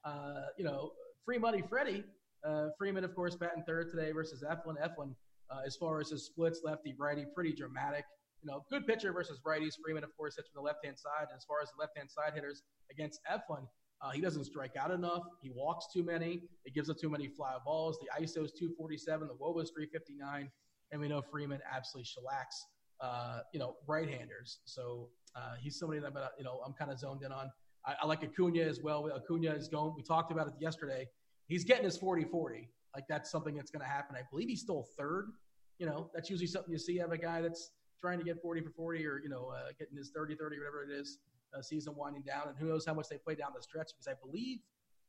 Uh, 0.04 0.46
you 0.58 0.64
know, 0.64 0.91
free 1.26 1.38
money 1.38 1.62
Freddie. 1.62 2.04
Uh, 2.44 2.70
Freeman, 2.78 3.04
of 3.04 3.16
course, 3.16 3.36
batting 3.36 3.64
third 3.68 3.89
today 3.89 4.12
versus 4.12 4.44
Eflin. 4.44 4.76
Eflin, 4.84 5.14
uh, 5.50 5.62
as 5.66 5.76
far 5.76 6.00
as 6.00 6.10
his 6.10 6.26
splits, 6.26 6.62
lefty, 6.64 6.96
righty, 6.98 7.26
pretty 7.36 7.54
dramatic. 7.54 8.04
You 8.41 8.52
know, 8.52 8.66
good 8.70 8.86
pitcher 8.88 9.14
versus 9.14 9.39
righties. 9.46 9.76
Freeman, 9.82 10.04
of 10.04 10.10
course, 10.18 10.36
hits 10.36 10.50
from 10.50 10.64
the 10.64 10.66
left-hand 10.66 10.98
side. 10.98 11.28
And 11.30 11.38
as 11.38 11.46
far 11.46 11.58
as 11.62 11.70
the 11.70 11.80
left-hand 11.80 12.10
side 12.10 12.34
hitters 12.34 12.64
against 12.91 13.22
Eflin, 13.32 13.66
uh, 14.04 14.12
he 14.12 14.20
doesn't 14.20 14.43
strike 14.43 14.76
out 14.76 14.91
enough. 14.91 15.24
He 15.41 15.49
walks 15.49 15.88
too 15.91 16.04
many. 16.04 16.43
It 16.66 16.74
gives 16.74 16.89
up 16.89 16.97
too 16.97 17.10
many 17.10 17.28
fly 17.30 17.56
balls. 17.64 17.97
The 17.99 18.22
ISO 18.22 18.43
is 18.43 18.51
247. 18.51 19.30
The 19.30 19.34
WOBA 19.34 19.64
is 19.64 19.72
359. 19.72 20.51
And 20.91 21.01
we 21.01 21.08
know 21.08 21.22
Freeman 21.22 21.62
absolutely 21.74 22.10
shellacks, 22.10 22.66
uh, 22.99 23.39
you 23.54 23.60
know, 23.60 23.78
right-handers. 23.88 24.60
So 24.66 25.08
uh, 25.36 25.54
he's 25.58 25.80
somebody 25.80 26.01
that, 26.01 26.16
uh, 26.16 26.28
you 26.38 26.43
know, 26.43 26.62
I'm 26.66 26.74
kind 26.74 26.91
of 26.91 26.99
zoned 26.99 27.24
in 27.24 27.32
on. 27.32 27.49
I, 27.86 27.95
I, 28.01 28.06
like 28.06 28.24
Acuna 28.24 28.62
as 28.62 28.82
well. 28.84 29.10
Acuna 29.10 29.51
is 29.51 29.70
going. 29.70 29.93
We 29.95 30.04
talked 30.04 30.32
about 30.32 30.47
it 30.47 30.54
yesterday. 30.60 31.08
He's 31.47 31.64
getting 31.64 31.86
his 31.86 31.97
40-40. 31.97 32.68
Like 32.93 33.06
that's 33.08 33.32
something 33.32 33.56
that's 33.56 33.72
going 33.72 33.82
to 33.82 33.88
happen. 33.88 34.18
I 34.18 34.22
believe 34.30 34.49
he's 34.49 34.62
still 34.62 34.86
third. 34.97 35.32
You 35.80 35.86
know, 35.86 36.12
that's 36.14 36.30
usually 36.30 36.47
something 36.47 36.72
you 36.72 36.78
see 36.78 36.99
of 36.99 37.12
a 37.12 37.18
guy 37.18 37.41
that's 37.41 37.72
trying 37.99 38.20
to 38.20 38.26
get 38.26 38.41
40 38.41 38.62
for 38.62 38.70
40 38.70 39.06
or, 39.08 39.22
you 39.24 39.30
know, 39.30 39.51
uh, 39.56 39.70
getting 39.80 39.97
his 39.97 40.12
30 40.14 40.36
30, 40.36 40.58
whatever 40.60 40.84
it 40.84 40.91
is, 40.91 41.20
uh, 41.58 41.62
season 41.62 41.95
winding 41.95 42.24
down. 42.24 42.47
And 42.47 42.58
who 42.58 42.68
knows 42.68 42.86
how 42.86 42.93
much 42.93 43.08
they 43.10 43.18
play 43.18 43.36
down 43.36 43.51
the 43.56 43.62
stretch 43.62 43.91
because 43.93 44.08
I 44.08 44.14
believe, 44.26 44.60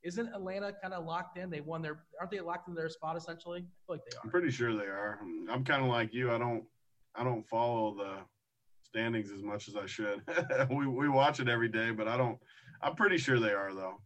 isn't 0.02 0.28
Atlanta 0.28 0.72
kind 0.82 0.92
of 0.92 1.04
locked 1.04 1.38
in? 1.38 1.50
They 1.50 1.60
won 1.60 1.82
their, 1.82 2.04
aren't 2.20 2.30
they 2.30 2.40
locked 2.40 2.68
in 2.68 2.74
their 2.74 2.88
spot 2.88 3.16
essentially? 3.16 3.60
I 3.60 3.80
feel 3.86 3.96
like 3.96 4.04
they 4.10 4.16
are. 4.16 4.20
I'm 4.22 4.30
pretty 4.30 4.50
sure 4.50 4.76
they 4.76 4.84
are. 4.84 5.18
I'm 5.50 5.64
kind 5.64 5.82
of 5.82 5.88
like 5.88 6.12
you. 6.12 6.30
I 6.30 6.38
don't, 6.38 6.64
I 7.14 7.24
don't 7.24 7.46
follow 7.48 7.94
the 7.94 8.16
standings 8.82 9.30
as 9.30 9.42
much 9.42 9.68
as 9.68 9.76
I 9.76 9.86
should. 9.86 10.22
we, 10.70 10.86
we 10.86 11.08
watch 11.08 11.40
it 11.40 11.48
every 11.48 11.68
day, 11.68 11.90
but 11.90 12.06
I 12.06 12.16
don't, 12.16 12.38
I'm 12.82 12.94
pretty 12.94 13.18
sure 13.18 13.40
they 13.40 13.52
are 13.52 13.74
though. 13.74 14.00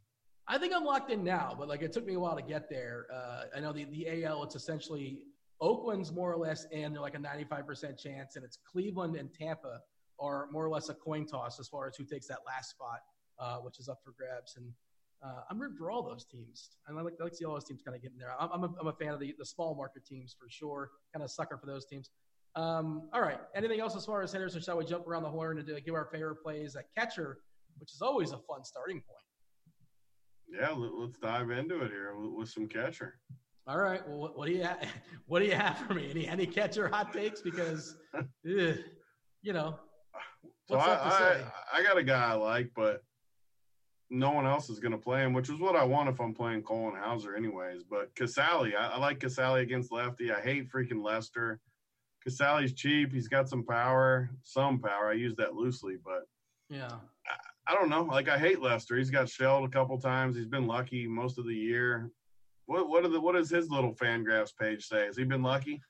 I 0.47 0.57
think 0.57 0.73
I'm 0.75 0.85
locked 0.85 1.11
in 1.11 1.23
now, 1.23 1.55
but 1.59 1.69
like 1.69 1.83
it 1.83 1.93
took 1.93 2.07
me 2.07 2.15
a 2.15 2.21
while 2.21 2.37
to 2.37 2.43
get 2.43 2.71
there. 2.71 3.07
Uh, 3.13 3.43
I 3.55 3.61
know 3.61 3.73
the, 3.73 3.85
the 3.85 4.25
AL, 4.25 4.45
it's 4.45 4.55
essentially 4.55 5.19
Oakland's 5.61 6.13
more 6.13 6.33
or 6.33 6.39
less 6.39 6.67
in. 6.71 6.93
They're 6.93 7.03
like 7.03 7.17
a 7.17 7.19
95% 7.19 7.99
chance, 7.99 8.37
and 8.37 8.45
it's 8.45 8.59
Cleveland 8.71 9.17
and 9.17 9.33
Tampa 9.33 9.81
are 10.21 10.49
more 10.51 10.65
or 10.65 10.71
less 10.71 10.89
a 10.89 10.95
coin 10.95 11.27
toss 11.27 11.61
as 11.61 11.69
far 11.69 11.87
as 11.87 11.97
who 11.97 12.05
takes 12.05 12.27
that 12.29 12.39
last 12.47 12.71
spot, 12.71 13.01
uh, 13.39 13.59
which 13.59 13.79
is 13.79 13.89
up 13.89 13.99
for 14.05 14.13
grabs. 14.17 14.57
And 14.57 14.73
uh, 15.23 15.43
I'm 15.51 15.59
rooting 15.59 15.77
for 15.77 15.91
all 15.91 16.03
those 16.03 16.25
teams. 16.25 16.71
And 16.87 16.99
I 16.99 17.03
like, 17.03 17.15
I 17.21 17.25
like 17.25 17.33
to 17.33 17.39
see 17.39 17.45
all 17.45 17.55
those 17.55 17.65
teams 17.65 17.83
kind 17.83 17.97
of 17.97 18.03
getting 18.03 18.19
there. 18.19 18.35
I'm, 18.39 18.51
I'm, 18.53 18.65
a, 18.65 18.75
I'm 18.81 18.87
a 18.87 18.93
fan 18.93 19.13
of 19.13 19.21
the, 19.21 19.35
the 19.39 19.47
small 19.47 19.75
market 19.75 20.05
teams 20.05 20.35
for 20.39 20.49
sure, 20.49 20.91
kind 21.13 21.25
of 21.25 21.31
sucker 21.31 21.57
for 21.59 21.67
those 21.67 21.87
teams. 21.87 22.11
Um, 22.55 23.09
all 23.13 23.21
right. 23.21 23.39
Anything 23.55 23.81
else 23.81 23.97
as 23.97 24.05
far 24.05 24.23
as 24.23 24.33
hitters, 24.33 24.57
or 24.57 24.61
shall 24.61 24.79
we 24.79 24.85
jump 24.85 25.07
around 25.07 25.23
the 25.23 25.31
horn 25.31 25.59
and 25.59 25.67
do, 25.67 25.79
give 25.81 25.95
our 25.95 26.09
favorite 26.13 26.37
plays 26.37 26.77
at 26.77 26.87
catcher, 26.97 27.39
which 27.79 27.93
is 27.93 28.03
always 28.03 28.33
a 28.33 28.39
fun 28.39 28.65
starting 28.65 29.01
point? 29.01 29.25
Yeah, 30.49 30.71
let, 30.71 31.09
us 31.09 31.15
dive 31.21 31.51
into 31.51 31.83
it 31.83 31.91
here 31.91 32.15
with, 32.17 32.49
some 32.49 32.67
catcher. 32.67 33.15
All 33.67 33.79
right. 33.79 34.07
Well, 34.09 34.19
what, 34.19 34.39
what, 34.39 34.47
do 34.49 34.55
you 34.55 34.63
have, 34.63 34.83
what 35.27 35.41
do 35.41 35.45
you 35.45 35.55
have 35.55 35.79
for 35.79 35.95
me? 35.95 36.11
Any 36.11 36.27
any 36.27 36.47
catcher 36.47 36.89
hot 36.89 37.13
takes? 37.13 37.43
Because, 37.43 37.97
ugh, 38.17 38.79
you 39.43 39.53
know, 39.53 39.79
so 40.69 40.77
I, 40.77 40.95
I, 40.95 41.43
I 41.75 41.83
got 41.83 41.99
a 41.99 42.03
guy 42.03 42.33
I 42.33 42.35
like, 42.35 42.71
but 42.75 43.03
no 44.11 44.31
one 44.31 44.47
else 44.47 44.71
is 44.71 44.81
going 44.81 44.93
to 44.93 44.99
play 44.99 45.21
him, 45.21 45.33
which 45.33 45.51
is 45.51 45.61
what 45.61 45.77
I 45.77 45.85
want 45.85 46.09
if 46.09 46.21
I'm 46.21 46.35
playing 46.35 46.63
Cole 46.63 46.89
and 46.89 46.97
Houser, 46.97 47.37
anyways. 47.37 47.83
But 47.85 48.15
Casali, 48.15 48.75
I, 48.75 48.89
I 48.89 48.99
like 48.99 49.19
Casali 49.19 49.63
against 49.63 49.93
lefty. 49.93 50.33
I 50.33 50.41
hate 50.41 50.71
freaking 50.71 51.03
Lester. 51.03 51.61
Casali's 52.27 52.73
cheap. 52.73 53.13
He's 53.13 53.29
got 53.29 53.49
some 53.49 53.65
power, 53.65 54.31
some 54.43 54.79
power. 54.79 55.09
I 55.09 55.15
use 55.15 55.35
that 55.37 55.55
loosely, 55.55 55.97
but 56.03 56.23
yeah, 56.69 56.91
I, 57.27 57.73
I 57.73 57.75
don't 57.75 57.91
know. 57.91 58.03
Like 58.03 58.29
I 58.29 58.39
hate 58.39 58.61
Lester. 58.61 58.97
He's 58.97 59.11
got 59.11 59.29
shelled 59.29 59.65
a 59.65 59.73
couple 59.73 59.99
times. 59.99 60.37
He's 60.37 60.47
been 60.47 60.67
lucky 60.67 61.07
most 61.07 61.39
of 61.39 61.47
the 61.47 61.55
year. 61.55 62.11
What 62.67 62.89
what 62.89 63.05
are 63.05 63.09
the 63.09 63.21
what 63.21 63.35
does 63.35 63.51
his 63.51 63.71
little 63.71 63.95
Fangraphs 63.95 64.57
page 64.59 64.87
say? 64.87 65.07
Has 65.07 65.17
he 65.17 65.25
been 65.25 65.43
lucky? 65.43 65.81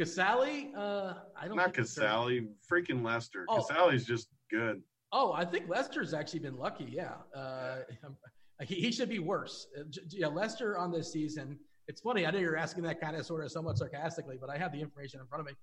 Casali, 0.00 0.74
uh, 0.76 1.14
I 1.40 1.46
don't. 1.46 1.56
Not 1.56 1.74
Casali, 1.74 2.48
freaking 2.70 3.04
Lester. 3.04 3.44
Oh. 3.48 3.58
Casali's 3.58 4.04
just 4.04 4.28
good. 4.50 4.82
Oh, 5.12 5.32
I 5.32 5.44
think 5.44 5.68
Lester's 5.68 6.14
actually 6.14 6.40
been 6.40 6.56
lucky. 6.56 6.88
Yeah, 6.90 7.14
uh, 7.34 7.78
he, 8.62 8.76
he 8.76 8.92
should 8.92 9.08
be 9.08 9.18
worse. 9.18 9.66
Uh, 9.78 9.82
yeah, 10.10 10.28
Lester 10.28 10.78
on 10.78 10.90
this 10.90 11.12
season 11.12 11.58
it's 11.90 12.00
funny. 12.00 12.24
I 12.24 12.30
know 12.30 12.38
you're 12.38 12.56
asking 12.56 12.84
that 12.84 13.00
kind 13.00 13.16
of 13.16 13.26
sort 13.26 13.44
of 13.44 13.50
somewhat 13.50 13.76
sarcastically, 13.76 14.38
but 14.40 14.48
I 14.48 14.56
have 14.56 14.70
the 14.70 14.80
information 14.80 15.18
in 15.18 15.26
front 15.26 15.40
of 15.40 15.46
me. 15.48 15.54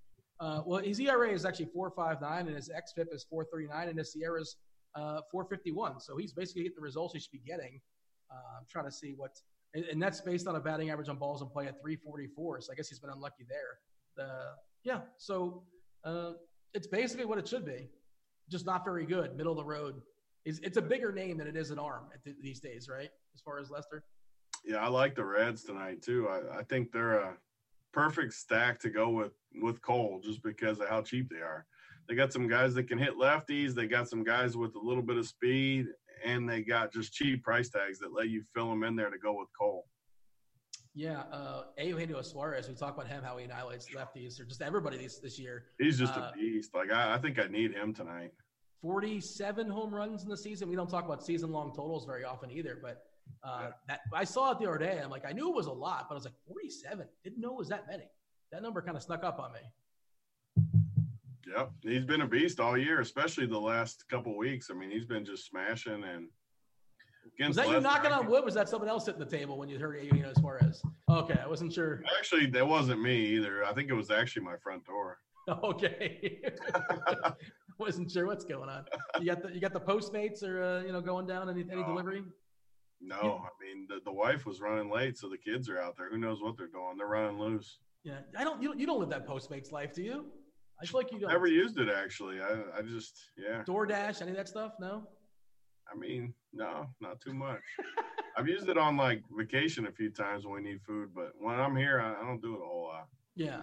Uh, 0.42 0.62
well, 0.66 0.84
his 0.84 1.00
ERA 1.00 1.32
is 1.32 1.46
actually 1.46 1.70
4.59, 1.76 2.40
and 2.42 2.50
his 2.50 2.70
xFIP 2.70 3.14
is 3.14 3.26
4.39, 3.34 3.90
and 3.90 3.98
his 3.98 4.12
SIERA's 4.12 4.58
uh, 4.96 5.22
4.51. 5.34 6.02
So 6.02 6.18
he's 6.18 6.34
basically 6.34 6.64
getting 6.64 6.76
the 6.76 6.82
results 6.82 7.14
he 7.14 7.22
should 7.22 7.32
be 7.32 7.42
getting. 7.48 7.80
Uh, 8.30 8.60
I'm 8.60 8.66
trying 8.70 8.84
to 8.86 8.92
see 8.92 9.14
what, 9.16 9.40
and, 9.74 9.86
and, 9.86 10.04
that's 10.04 10.20
based 10.20 10.48
on 10.48 10.58
a 10.58 10.60
batting 10.60 10.90
average 10.90 11.08
on 11.08 11.16
balls 11.16 11.42
in 11.42 11.48
play 11.48 11.66
at 11.66 11.80
344. 11.82 12.60
So 12.60 12.74
I 12.74 12.76
guess 12.76 12.90
he's 12.90 13.00
been 13.00 13.10
unlucky 13.10 13.46
there. 13.48 13.80
The 14.18 14.28
yeah, 14.84 15.02
so 15.18 15.64
uh, 16.04 16.32
it's 16.74 16.88
basically 16.88 17.26
what 17.26 17.38
it 17.38 17.48
should 17.48 17.66
be, 17.66 17.90
just 18.50 18.66
not 18.66 18.84
very 18.84 19.06
good, 19.06 19.36
middle 19.36 19.52
of 19.52 19.58
the 19.58 19.66
road. 19.66 20.02
It's, 20.46 20.60
it's 20.60 20.78
a 20.78 20.82
bigger 20.82 21.12
name 21.12 21.38
than 21.38 21.48
it 21.48 21.58
is 21.58 21.72
an 21.72 21.80
arm 21.80 22.06
th- 22.24 22.38
these 22.42 22.60
days, 22.60 22.88
right? 22.90 23.10
As 23.36 23.42
far 23.42 23.60
as 23.60 23.70
Lester. 23.70 24.04
Yeah, 24.66 24.78
I 24.78 24.88
like 24.88 25.16
the 25.16 25.26
Reds 25.26 25.64
tonight 25.64 26.02
too. 26.02 26.28
I, 26.30 26.60
I 26.60 26.64
think 26.64 26.92
they're 26.92 27.20
a 27.20 27.38
perfect 27.94 28.34
stack 28.34 28.80
to 28.80 28.90
go 28.90 29.10
with 29.10 29.34
with 29.62 29.82
Cole 29.82 30.22
just 30.24 30.44
because 30.44 30.80
of 30.80 30.88
how 30.90 31.02
cheap 31.02 31.30
they 31.30 31.42
are. 31.42 31.66
They 32.08 32.16
got 32.16 32.32
some 32.32 32.48
guys 32.48 32.74
that 32.76 32.88
can 32.88 32.98
hit 32.98 33.18
lefties. 33.18 33.74
They 33.74 33.88
got 33.88 34.08
some 34.08 34.24
guys 34.24 34.56
with 34.56 34.76
a 34.76 34.80
little 34.80 35.04
bit 35.04 35.18
of 35.18 35.28
speed, 35.28 35.88
and 36.24 36.48
they 36.48 36.62
got 36.62 36.94
just 36.94 37.14
cheap 37.14 37.44
price 37.44 37.70
tags 37.70 38.00
that 38.00 38.14
let 38.14 38.30
you 38.30 38.44
fill 38.54 38.70
them 38.70 38.84
in 38.84 38.96
there 38.96 39.10
to 39.10 39.18
go 39.18 39.34
with 39.34 39.50
Cole. 39.60 39.86
Yeah, 40.98 41.22
uh, 41.32 41.62
Eugenio 41.78 42.24
Suarez. 42.24 42.68
We 42.68 42.74
talk 42.74 42.96
about 42.96 43.08
him 43.08 43.22
how 43.22 43.38
he 43.38 43.46
annihilates 43.46 43.88
lefties 43.96 44.40
or 44.40 44.46
just 44.46 44.64
everybody 44.64 44.98
this 44.98 45.20
this 45.20 45.38
year. 45.38 45.66
He's 45.78 46.00
just 46.00 46.18
uh, 46.18 46.22
a 46.22 46.34
beast. 46.36 46.74
Like 46.74 46.92
I, 46.92 47.14
I 47.14 47.18
think 47.20 47.38
I 47.38 47.46
need 47.46 47.72
him 47.72 47.94
tonight. 47.94 48.32
Forty-seven 48.82 49.70
home 49.70 49.94
runs 49.94 50.24
in 50.24 50.30
the 50.30 50.36
season. 50.36 50.68
We 50.68 50.76
don't 50.76 50.90
talk 50.90 51.06
about 51.06 51.24
season-long 51.24 51.76
totals 51.76 52.08
very 52.08 52.24
often 52.24 52.50
either, 52.50 52.80
but 52.82 53.04
uh, 53.44 53.70
that 53.88 54.00
I 54.12 54.24
saw 54.24 54.54
it 54.54 54.60
the 54.60 54.68
other 54.68 54.80
day. 54.80 55.00
I'm 55.04 55.12
like, 55.12 55.24
I 55.24 55.34
knew 55.34 55.48
it 55.50 55.56
was 55.56 55.68
a 55.68 55.72
lot, 55.72 56.08
but 56.10 56.16
I 56.16 56.18
was 56.18 56.26
like, 56.26 56.34
47. 56.48 57.06
Didn't 57.24 57.40
know 57.40 57.52
it 57.52 57.58
was 57.58 57.70
that 57.70 57.86
many. 57.88 58.10
That 58.52 58.64
number 58.64 58.82
kind 58.82 58.98
of 58.98 59.04
snuck 59.04 59.24
up 59.24 59.40
on 59.40 59.52
me. 59.54 59.60
Yep, 61.56 61.72
he's 61.84 62.06
been 62.06 62.22
a 62.22 62.28
beast 62.28 62.60
all 62.60 62.76
year, 62.76 63.02
especially 63.02 63.46
the 63.46 63.60
last 63.60 64.04
couple 64.10 64.36
weeks. 64.36 64.70
I 64.72 64.74
mean, 64.74 64.90
he's 64.90 65.06
been 65.06 65.26
just 65.26 65.46
smashing 65.46 66.04
and. 66.04 66.30
Was 67.40 67.56
that 67.56 67.70
you 67.70 67.80
knocking 67.80 68.12
on 68.12 68.28
wood? 68.28 68.44
Was 68.44 68.54
that 68.56 68.70
someone 68.70 68.90
else 68.90 69.08
at 69.08 69.20
the 69.20 69.26
table 69.26 69.58
when 69.58 69.70
you 69.70 69.80
heard 69.80 70.02
Eugenio 70.04 70.34
Suarez? 70.40 70.82
Okay, 71.10 71.40
I 71.42 71.48
wasn't 71.48 71.74
sure. 71.74 72.04
Actually, 72.18 72.48
that 72.48 72.68
wasn't 72.68 73.02
me 73.02 73.16
either. 73.16 73.64
I 73.66 73.74
think 73.74 73.90
it 73.90 73.94
was 73.94 74.12
actually 74.12 74.44
my 74.44 74.58
front 74.58 74.86
door. 74.86 75.18
Okay, 75.64 76.42
wasn't 77.80 78.12
sure 78.12 78.26
what's 78.26 78.44
going 78.44 78.68
on. 78.70 78.84
You 79.22 79.28
got 79.28 79.42
the 79.42 79.54
you 79.54 79.62
got 79.62 79.72
the 79.72 79.80
Postmates 79.80 80.44
or 80.44 80.62
uh, 80.62 80.82
you 80.84 80.92
know 80.92 81.00
going 81.00 81.26
down 81.26 81.50
any 81.50 81.62
any 81.72 81.84
delivery? 81.86 82.22
No, 83.00 83.16
yeah. 83.24 83.30
I 83.30 83.50
mean 83.64 83.88
the, 83.88 84.02
the 84.04 84.12
wife 84.12 84.46
was 84.46 84.60
running 84.60 84.92
late, 84.92 85.18
so 85.18 85.30
the 85.30 85.38
kids 85.38 85.70
are 85.70 85.80
out 85.80 85.96
there. 85.96 86.10
Who 86.10 86.18
knows 86.18 86.42
what 86.42 86.58
they're 86.58 86.68
doing? 86.68 86.96
They're 86.98 87.08
running 87.08 87.40
loose. 87.40 87.80
Yeah, 88.04 88.20
I 88.38 88.44
don't. 88.44 88.62
You 88.62 88.68
don't, 88.68 88.80
you 88.82 88.86
don't 88.86 89.00
live 89.00 89.10
that 89.10 89.26
Postmates 89.26 89.72
life, 89.72 89.94
do 89.94 90.04
you? 90.04 90.26
I 90.82 90.86
feel 90.86 91.00
like 91.00 91.14
you 91.14 91.20
don't. 91.20 91.32
Never 91.32 91.48
used 91.48 91.80
it 91.80 91.88
actually. 91.90 92.42
I 92.42 92.80
I 92.80 92.82
just 92.82 93.18
yeah. 93.38 93.64
DoorDash, 93.66 94.22
any 94.22 94.32
of 94.32 94.38
that 94.38 94.50
stuff? 94.50 94.74
No. 94.82 95.08
I 95.92 95.98
mean, 95.98 96.34
no, 96.58 96.88
not 97.00 97.22
too 97.22 97.34
much. 97.34 97.62
I've 98.36 98.48
used 98.48 98.70
it 98.70 98.78
on 98.78 98.98
like 98.98 99.24
vacation 99.36 99.88
a 99.88 99.92
few 99.92 100.10
times 100.10 100.46
when 100.46 100.64
we 100.64 100.70
need 100.70 100.82
food, 100.82 101.10
but 101.16 101.34
when 101.40 101.60
I'm 101.60 101.76
here, 101.76 102.00
I, 102.02 102.22
I 102.22 102.26
don't 102.26 102.42
do 102.42 102.54
it 102.54 102.62
a 102.62 102.66
whole 102.66 102.84
lot. 102.84 103.08
Yeah, 103.36 103.62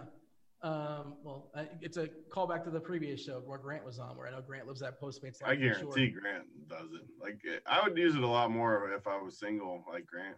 um, 0.64 1.16
well, 1.22 1.50
it's 1.82 1.98
a 1.98 2.08
callback 2.30 2.64
to 2.64 2.70
the 2.70 2.80
previous 2.80 3.22
show 3.22 3.42
where 3.44 3.58
Grant 3.58 3.84
was 3.84 3.98
on, 3.98 4.16
where 4.16 4.26
I 4.26 4.30
know 4.30 4.40
Grant 4.40 4.66
lives 4.66 4.80
that 4.80 4.98
Postmates. 4.98 5.36
I 5.44 5.56
guarantee 5.56 6.10
sure. 6.10 6.20
Grant 6.20 6.44
does 6.68 6.88
it. 6.94 7.02
Like 7.20 7.38
I 7.66 7.86
would 7.86 7.98
use 7.98 8.14
it 8.14 8.22
a 8.22 8.26
lot 8.26 8.50
more 8.50 8.90
if 8.94 9.06
I 9.06 9.20
was 9.20 9.38
single, 9.38 9.84
like 9.86 10.06
Grant. 10.06 10.36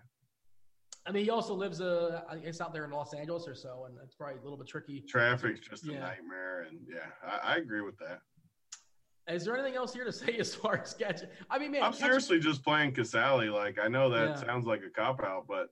I 1.06 1.12
mean, 1.12 1.22
he 1.22 1.30
also 1.30 1.54
lives, 1.54 1.80
uh, 1.80 2.22
I 2.28 2.38
guess, 2.38 2.60
out 2.60 2.72
there 2.72 2.84
in 2.84 2.90
Los 2.90 3.14
Angeles 3.14 3.46
or 3.46 3.54
so, 3.54 3.86
and 3.86 3.96
it's 4.02 4.16
probably 4.16 4.40
a 4.40 4.42
little 4.42 4.58
bit 4.58 4.66
tricky. 4.66 5.04
Traffic's 5.08 5.60
just 5.60 5.86
a 5.86 5.92
yeah. 5.92 6.00
nightmare, 6.00 6.66
and 6.68 6.80
yeah, 6.88 7.06
I, 7.24 7.54
I, 7.54 7.56
agree 7.58 7.82
with 7.82 7.96
that. 7.98 8.22
Is 9.28 9.44
there 9.44 9.56
anything 9.56 9.76
else 9.76 9.92
here 9.92 10.04
to 10.04 10.12
say 10.12 10.36
as 10.38 10.54
far 10.54 10.78
as 10.78 10.90
sketch? 10.90 11.22
I 11.50 11.58
mean, 11.58 11.72
man, 11.72 11.82
I'm 11.82 11.92
seriously 11.92 12.38
just 12.38 12.62
playing 12.62 12.92
Casali. 12.92 13.52
Like, 13.52 13.78
I 13.82 13.88
know 13.88 14.10
that 14.10 14.28
yeah. 14.28 14.34
sounds 14.36 14.66
like 14.66 14.82
a 14.82 14.90
cop 14.90 15.22
out, 15.22 15.46
but 15.48 15.68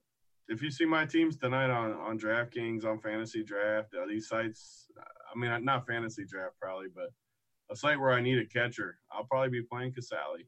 if 0.47 0.61
you 0.61 0.69
see 0.69 0.85
my 0.85 1.05
teams 1.05 1.37
tonight 1.37 1.69
on 1.69 1.93
on 1.93 2.19
DraftKings 2.19 2.85
on 2.85 2.99
Fantasy 2.99 3.43
Draft, 3.43 3.93
uh, 3.95 4.05
these 4.07 4.27
sites, 4.27 4.87
I 5.33 5.37
mean, 5.37 5.63
not 5.63 5.87
Fantasy 5.87 6.25
Draft 6.25 6.55
probably, 6.61 6.87
but 6.93 7.09
a 7.71 7.75
site 7.75 7.99
where 7.99 8.11
I 8.11 8.21
need 8.21 8.37
a 8.37 8.45
catcher, 8.45 8.97
I'll 9.11 9.25
probably 9.25 9.49
be 9.49 9.61
playing 9.63 9.93
Casali. 9.93 10.45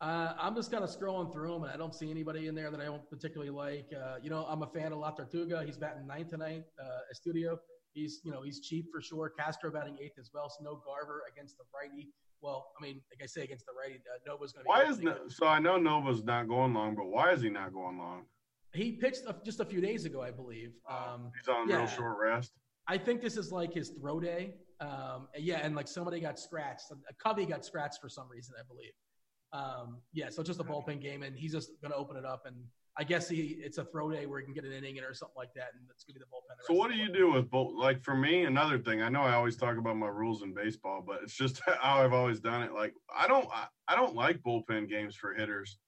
Uh, 0.00 0.32
I'm 0.38 0.54
just 0.54 0.70
kind 0.70 0.84
of 0.84 0.90
scrolling 0.90 1.32
through 1.32 1.52
them, 1.52 1.64
and 1.64 1.72
I 1.72 1.76
don't 1.76 1.94
see 1.94 2.08
anybody 2.08 2.46
in 2.46 2.54
there 2.54 2.70
that 2.70 2.80
I 2.80 2.84
don't 2.84 3.08
particularly 3.10 3.50
like. 3.50 3.90
Uh, 3.92 4.16
you 4.22 4.30
know, 4.30 4.46
I'm 4.48 4.62
a 4.62 4.66
fan 4.68 4.92
of 4.92 4.98
La 4.98 5.10
Tortuga. 5.10 5.64
He's 5.66 5.76
batting 5.76 6.06
ninth 6.06 6.30
tonight. 6.30 6.64
Uh, 6.80 7.00
Astudillo. 7.12 7.58
He's 7.94 8.20
you 8.22 8.30
know 8.30 8.42
he's 8.42 8.60
cheap 8.60 8.86
for 8.92 9.00
sure. 9.00 9.32
Castro 9.36 9.72
batting 9.72 9.98
eighth 10.00 10.18
as 10.20 10.30
well. 10.32 10.48
So 10.48 10.62
no 10.62 10.80
Garver 10.86 11.22
against 11.32 11.58
the 11.58 11.64
righty. 11.74 12.10
Well, 12.40 12.68
I 12.78 12.82
mean, 12.84 13.00
like 13.10 13.22
I 13.22 13.26
say, 13.26 13.42
against 13.42 13.66
the 13.66 13.72
righty, 13.72 14.00
uh, 14.00 14.18
Nova's 14.26 14.52
going 14.52 14.64
to. 14.64 14.68
Why 14.68 14.84
is 14.84 15.00
no, 15.00 15.16
so? 15.28 15.46
I 15.46 15.58
know 15.58 15.76
Nova's 15.76 16.22
not 16.22 16.48
going 16.48 16.72
long, 16.74 16.94
but 16.94 17.06
why 17.06 17.32
is 17.32 17.42
he 17.42 17.50
not 17.50 17.72
going 17.72 17.98
long? 17.98 18.24
He 18.74 18.92
pitched 18.92 19.22
just 19.44 19.60
a 19.60 19.64
few 19.64 19.80
days 19.80 20.04
ago, 20.04 20.22
I 20.22 20.30
believe. 20.30 20.72
Um, 20.88 21.32
He's 21.36 21.48
on 21.48 21.68
yeah. 21.68 21.78
real 21.78 21.86
short 21.86 22.16
rest. 22.20 22.52
I 22.86 22.98
think 22.98 23.20
this 23.20 23.36
is 23.36 23.50
like 23.50 23.74
his 23.74 23.90
throw 24.00 24.20
day. 24.20 24.54
Um, 24.80 25.28
yeah, 25.36 25.60
and 25.62 25.74
like 25.74 25.88
somebody 25.88 26.20
got 26.20 26.38
scratched. 26.38 26.84
A 26.92 27.14
Covey 27.14 27.44
got 27.46 27.64
scratched 27.64 28.00
for 28.00 28.08
some 28.08 28.28
reason, 28.30 28.54
I 28.58 28.62
believe. 28.68 28.92
Um, 29.52 29.98
yeah, 30.12 30.28
so 30.28 30.42
just 30.42 30.60
a 30.60 30.64
bullpen 30.64 31.00
game, 31.02 31.22
and 31.22 31.36
he's 31.36 31.52
just 31.52 31.70
going 31.80 31.90
to 31.90 31.96
open 31.96 32.16
it 32.16 32.24
up. 32.24 32.42
And 32.46 32.56
I 32.98 33.04
guess 33.04 33.28
he 33.28 33.58
it's 33.62 33.78
a 33.78 33.84
throw 33.84 34.10
day 34.10 34.26
where 34.26 34.40
he 34.40 34.44
can 34.44 34.54
get 34.54 34.64
an 34.64 34.72
inning 34.72 34.96
in 34.96 35.04
or 35.04 35.14
something 35.14 35.36
like 35.36 35.54
that, 35.54 35.68
and 35.74 35.84
it's 35.88 36.02
going 36.02 36.14
to 36.14 36.18
be 36.18 36.24
the 36.24 36.26
bullpen. 36.26 36.56
The 36.58 36.64
so 36.66 36.74
what 36.74 36.90
do 36.90 36.96
you 36.96 37.12
do 37.12 37.30
with 37.30 37.48
both? 37.48 37.74
Like 37.74 38.02
for 38.02 38.16
me, 38.16 38.44
another 38.44 38.78
thing. 38.78 39.02
I 39.02 39.08
know 39.08 39.22
I 39.22 39.34
always 39.34 39.56
talk 39.56 39.78
about 39.78 39.96
my 39.96 40.08
rules 40.08 40.42
in 40.42 40.52
baseball, 40.52 41.04
but 41.06 41.20
it's 41.22 41.34
just 41.34 41.62
how 41.80 42.04
I've 42.04 42.12
always 42.12 42.40
done 42.40 42.62
it. 42.62 42.72
Like 42.72 42.94
I 43.16 43.28
don't 43.28 43.48
I, 43.52 43.66
I 43.86 43.94
don't 43.94 44.16
like 44.16 44.40
bullpen 44.42 44.88
games 44.88 45.14
for 45.14 45.32
hitters 45.32 45.78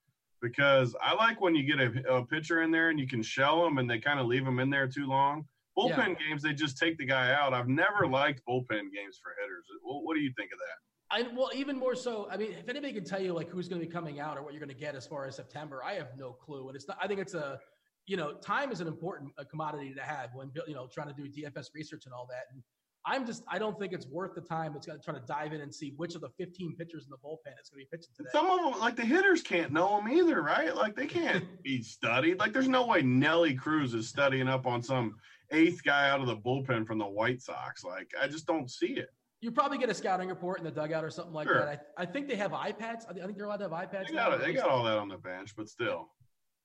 because 0.41 0.95
I 1.03 1.15
like 1.15 1.41
when 1.41 1.55
you 1.55 1.65
get 1.65 1.81
a, 1.81 2.15
a 2.15 2.25
pitcher 2.25 2.63
in 2.63 2.71
there 2.71 2.91
and 2.91 3.01
you 3.01 3.09
can 3.09 3.23
shell 3.23 3.65
them 3.65 3.79
and 3.79 3.91
they 3.91 3.99
kind 3.99 4.21
of 4.21 4.27
leave 4.27 4.45
them 4.45 4.61
in 4.61 4.71
there 4.71 4.87
too 4.87 5.07
long. 5.07 5.47
Bullpen 5.77 6.09
Yeah. 6.09 6.29
games, 6.29 6.43
they 6.43 6.53
just 6.53 6.79
take 6.79 6.97
the 6.97 7.07
guy 7.07 7.33
out. 7.33 7.55
I've 7.55 7.69
never 7.69 8.07
liked 8.07 8.43
bullpen 8.49 8.93
games 8.93 9.19
for 9.23 9.35
hitters. 9.41 9.67
What, 9.83 10.05
what 10.05 10.15
do 10.15 10.21
you 10.21 10.33
think 10.37 10.51
of 10.53 10.59
that? 10.59 10.90
I 11.11 11.27
well, 11.35 11.51
even 11.55 11.77
more 11.77 11.95
so. 11.95 12.29
I 12.31 12.37
mean, 12.37 12.53
if 12.53 12.69
anybody 12.69 12.93
can 12.93 13.05
tell 13.05 13.21
you 13.21 13.33
like 13.33 13.49
who's 13.49 13.69
going 13.69 13.81
to 13.81 13.87
be 13.87 13.93
coming 13.93 14.21
out 14.21 14.39
or 14.39 14.43
what 14.43 14.53
you're 14.53 14.61
going 14.61 14.75
to 14.75 14.81
get 14.81 14.95
as 14.95 15.07
far 15.07 15.27
as 15.27 15.37
September, 15.37 15.83
I 15.85 15.95
have 15.95 16.11
no 16.17 16.33
clue. 16.33 16.69
And 16.69 16.77
it's 16.77 16.87
not. 16.87 16.99
I 17.03 17.09
think 17.09 17.21
it's 17.21 17.35
a, 17.35 17.59
you 18.07 18.17
know, 18.17 18.35
time 18.35 18.71
is 18.71 18.81
an 18.81 18.87
important 18.87 19.33
uh 19.39 19.45
commodity 19.51 19.93
to 19.95 20.03
have 20.03 20.31
when 20.35 20.51
you 20.67 20.75
know 20.75 20.87
trying 20.87 21.09
to 21.09 21.15
do 21.15 21.29
DFS 21.29 21.69
research 21.75 22.07
and 22.07 22.15
all 22.15 22.27
that. 22.31 22.45
And 22.53 22.63
I'm 23.07 23.25
just, 23.25 23.43
I 23.49 23.59
don't 23.59 23.79
think 23.79 23.93
it's 23.93 24.07
worth 24.07 24.35
the 24.35 24.43
time. 24.43 24.75
It's 24.77 24.87
going 24.87 24.99
to 24.99 25.05
try 25.05 25.15
to 25.15 25.25
dive 25.27 25.53
in 25.53 25.63
and 25.63 25.75
see 25.75 25.95
which 25.97 26.15
of 26.15 26.21
the 26.21 26.29
15 26.39 26.77
pitchers 26.77 27.05
in 27.05 27.11
the 27.11 27.17
bullpen 27.17 27.55
is 27.61 27.71
going 27.71 27.85
to 27.85 27.89
be 27.91 27.97
pitching 27.97 28.13
today. 28.15 28.29
Some 28.33 28.51
of 28.51 28.61
them, 28.61 28.79
like 28.79 28.95
the 28.95 29.05
hitters, 29.05 29.43
can't 29.43 29.73
know 29.73 29.97
them 29.97 30.09
either, 30.13 30.43
right? 30.43 30.75
Like 30.75 30.95
they 30.95 31.07
can't 31.07 31.45
be 31.63 31.83
studied. 31.83 32.39
Like 32.39 32.53
there's 32.53 32.69
no 32.69 32.87
way 32.87 33.01
Nelly 33.03 33.55
Cruz 33.55 33.95
is 33.95 34.09
studying 34.09 34.49
up 34.49 34.67
on 34.67 34.83
some 34.83 35.17
eighth 35.51 35.83
guy 35.83 36.11
out 36.11 36.21
of 36.21 36.27
the 36.27 36.37
bullpen 36.37 36.87
from 36.87 36.99
the 36.99 37.07
White 37.07 37.41
Sox. 37.41 37.85
Like 37.85 38.11
I 38.21 38.29
just 38.29 38.47
don't 38.47 38.71
see 38.71 38.95
it. 38.95 39.09
You 39.41 39.51
probably 39.51 39.79
get 39.79 39.89
a 39.89 39.95
scouting 39.95 40.29
report 40.29 40.59
in 40.59 40.65
the 40.65 40.71
dugout 40.71 41.03
or 41.03 41.11
something 41.11 41.33
like 41.33 41.49
Sure. 41.49 41.65
that. 41.65 41.87
I, 41.97 42.03
I 42.03 42.07
think 42.07 42.29
they 42.29 42.37
have 42.37 42.51
iPads. 42.53 43.05
I 43.09 43.15
think 43.15 43.37
they're 43.37 43.47
allowed 43.47 43.57
to 43.59 43.65
have 43.65 43.73
iPads. 43.73 44.09
They 44.09 44.15
got 44.15 44.39
they 44.41 44.53
got 44.53 44.69
all 44.69 44.85
that 44.85 44.99
on 44.99 45.09
the 45.09 45.17
bench, 45.17 45.55
but 45.57 45.69
still. 45.69 46.09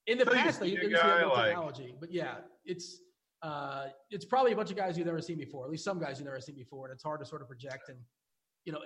In 0.07 0.17
the 0.17 0.26
So 0.26 0.32
past, 0.34 0.59
they 0.59 0.67
used 0.67 0.91
to 0.91 1.01
have 1.01 1.28
like- 1.30 1.45
technology, 1.47 1.95
but 1.99 2.11
yeah, 2.11 2.36
it's 2.65 2.99
uh, 3.41 3.88
it's 4.09 4.26
probably 4.26 4.51
a 4.51 4.55
bunch 4.55 4.71
of 4.71 4.78
guys 4.78 4.97
you've 4.97 5.07
never 5.07 5.21
seen 5.21 5.38
before. 5.38 5.65
At 5.65 5.71
least 5.71 5.84
some 5.84 5.99
guys 5.99 6.17
you've 6.19 6.26
never 6.26 6.39
seen 6.41 6.55
before, 6.55 6.88
and 6.88 6.93
it's 6.93 7.03
hard 7.03 7.19
to 7.21 7.26
sort 7.26 7.41
of 7.41 7.47
project. 7.47 7.89
And 7.89 7.97
you 8.65 8.73
know, 8.73 8.80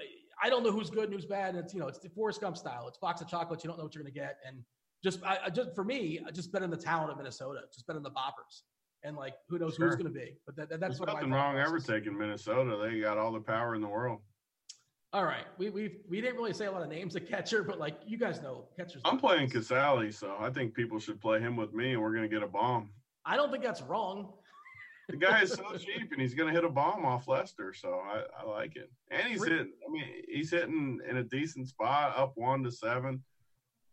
I 0.44 0.50
don't 0.50 0.64
know 0.64 0.72
who's 0.72 0.90
good 0.90 1.06
and 1.06 1.14
who's 1.14 1.26
bad. 1.26 1.56
And 1.56 1.64
it's 1.64 1.74
you 1.74 1.80
know, 1.80 1.88
it's 1.88 2.00
the 2.00 2.10
Forrest 2.10 2.42
Gump 2.42 2.58
style. 2.58 2.88
It's 2.88 2.98
box 2.98 3.22
of 3.22 3.28
chocolates. 3.28 3.64
You 3.64 3.70
don't 3.70 3.78
know 3.78 3.84
what 3.86 3.96
you're 3.96 4.04
going 4.04 4.14
to 4.14 4.20
get. 4.20 4.38
And 4.46 4.64
just, 5.04 5.24
I, 5.24 5.38
I 5.46 5.50
just 5.50 5.74
for 5.76 5.84
me, 5.84 6.20
I 6.28 6.32
just 6.32 6.52
bet 6.52 6.62
in 6.62 6.70
the 6.70 6.78
talent 6.78 7.10
of 7.12 7.18
Minnesota. 7.18 7.62
Just 7.74 7.88
bet 7.88 7.96
in 7.96 8.04
the 8.04 8.12
boppers. 8.12 8.62
And 9.04 9.16
like, 9.16 9.36
who 9.48 9.58
knows 9.60 9.78
who's 9.78 9.96
going 9.96 10.12
to 10.12 10.20
be? 10.20 10.34
But 10.46 10.56
that, 10.58 10.70
that- 10.70 10.80
that's 10.80 11.00
There's 11.00 11.00
what 11.00 11.14
nothing 11.14 11.32
wrong 11.32 11.58
ever 11.58 11.80
taking 11.80 12.18
Minnesota. 12.18 12.78
They 12.82 13.00
got 13.00 13.18
all 13.18 13.32
the 13.32 13.40
power 13.40 13.76
in 13.76 13.82
the 13.82 13.88
world. 13.88 14.20
All 15.12 15.24
right, 15.24 15.46
we 15.58 15.72
we 15.72 15.98
we 16.08 16.22
didn't 16.22 16.36
really 16.36 16.54
say 16.54 16.66
a 16.68 16.72
lot 16.72 16.84
of 16.84 16.90
names 16.90 17.16
of 17.16 17.28
catcher, 17.28 17.64
but 17.64 17.80
like 17.80 18.00
you 18.06 18.16
guys 18.16 18.44
know, 18.44 18.66
catchers. 18.78 19.02
I'm 19.06 19.18
playing 19.18 19.50
Casali, 19.50 20.14
so 20.14 20.36
I 20.40 20.52
think 20.52 20.76
people 20.76 21.00
should 21.00 21.20
play 21.20 21.40
him 21.40 21.56
with 21.56 21.74
me, 21.74 21.94
and 21.94 22.02
we're 22.02 22.12
going 22.12 22.22
to 22.22 22.28
get 22.30 22.44
a 22.44 22.48
bomb. 22.48 22.92
I 23.26 23.36
don't 23.36 23.52
think 23.52 23.64
that's 23.64 23.82
wrong. 23.82 24.34
The 25.08 25.18
guy 25.18 25.42
is 25.42 25.54
so 25.54 25.64
cheap, 25.80 26.12
and 26.12 26.22
he's 26.22 26.36
going 26.36 26.48
to 26.48 26.54
hit 26.54 26.64
a 26.64 26.70
bomb 26.70 27.06
off 27.06 27.28
Lester, 27.28 27.74
so 27.74 28.00
I, 28.06 28.22
I 28.40 28.46
like 28.48 28.76
it. 28.76 28.92
And 29.10 29.24
he's 29.28 29.42
Re- 29.42 29.50
hitting. 29.50 29.72
I 29.88 29.92
mean, 29.92 30.06
he's 30.28 30.52
hitting 30.52 31.00
in 31.10 31.18
a 31.18 31.24
decent 31.24 31.68
spot, 31.68 32.16
up 32.16 32.34
one 32.36 32.62
to 32.62 32.72
seven, 32.72 33.24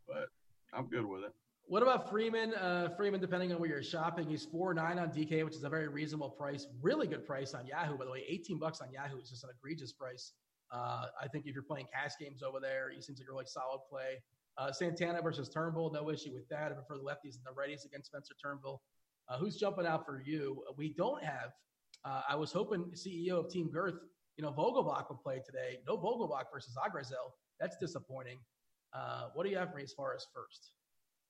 but 0.06 0.28
I'm 0.74 0.84
good 0.86 1.06
with 1.06 1.24
it. 1.24 1.32
What 1.68 1.82
about 1.82 2.08
Freeman? 2.08 2.54
Uh, 2.54 2.90
Freeman, 2.96 3.20
depending 3.20 3.52
on 3.52 3.58
where 3.58 3.68
you're 3.68 3.82
shopping, 3.82 4.28
he's 4.28 4.44
four 4.44 4.72
nine 4.72 5.00
on 5.00 5.08
DK, 5.08 5.44
which 5.44 5.56
is 5.56 5.64
a 5.64 5.68
very 5.68 5.88
reasonable 5.88 6.30
price. 6.30 6.68
Really 6.80 7.08
good 7.08 7.26
price 7.26 7.54
on 7.54 7.66
Yahoo, 7.66 7.98
by 7.98 8.04
the 8.04 8.10
way. 8.12 8.22
18 8.28 8.60
bucks 8.60 8.80
on 8.80 8.92
Yahoo 8.92 9.18
is 9.18 9.30
just 9.30 9.42
an 9.42 9.50
egregious 9.58 9.92
price. 9.92 10.32
Uh, 10.70 11.06
I 11.20 11.26
think 11.26 11.46
if 11.46 11.54
you're 11.54 11.64
playing 11.64 11.86
cash 11.92 12.12
games 12.20 12.44
over 12.44 12.60
there, 12.60 12.92
he 12.94 13.02
seems 13.02 13.18
like 13.18 13.28
a 13.28 13.32
really 13.32 13.46
solid 13.46 13.80
play. 13.90 14.22
Uh, 14.56 14.70
Santana 14.70 15.20
versus 15.20 15.48
Turnbull, 15.48 15.92
no 15.92 16.08
issue 16.08 16.32
with 16.32 16.48
that. 16.50 16.70
I 16.70 16.74
prefer 16.74 16.98
the 16.98 17.04
lefties 17.04 17.34
and 17.34 17.44
the 17.44 17.50
righties 17.50 17.84
against 17.84 18.06
Spencer 18.06 18.34
Turnbull. 18.40 18.80
Uh, 19.28 19.36
who's 19.38 19.56
jumping 19.56 19.86
out 19.86 20.06
for 20.06 20.22
you? 20.24 20.62
We 20.76 20.94
don't 20.94 21.22
have. 21.22 21.50
Uh, 22.04 22.22
I 22.28 22.36
was 22.36 22.52
hoping 22.52 22.92
CEO 22.94 23.44
of 23.44 23.50
Team 23.50 23.70
Girth, 23.72 23.94
you 24.36 24.44
know, 24.44 24.52
Vogelbach 24.52 25.08
would 25.10 25.20
play 25.20 25.42
today. 25.44 25.78
No 25.84 25.96
Vogelbach 25.98 26.44
versus 26.52 26.76
Agrazal. 26.76 27.32
That's 27.58 27.76
disappointing. 27.76 28.38
Uh, 28.92 29.30
what 29.34 29.44
do 29.44 29.50
you 29.50 29.58
have 29.58 29.70
for 29.70 29.78
me 29.78 29.82
as 29.82 29.92
far 29.92 30.14
as 30.14 30.26
first? 30.32 30.70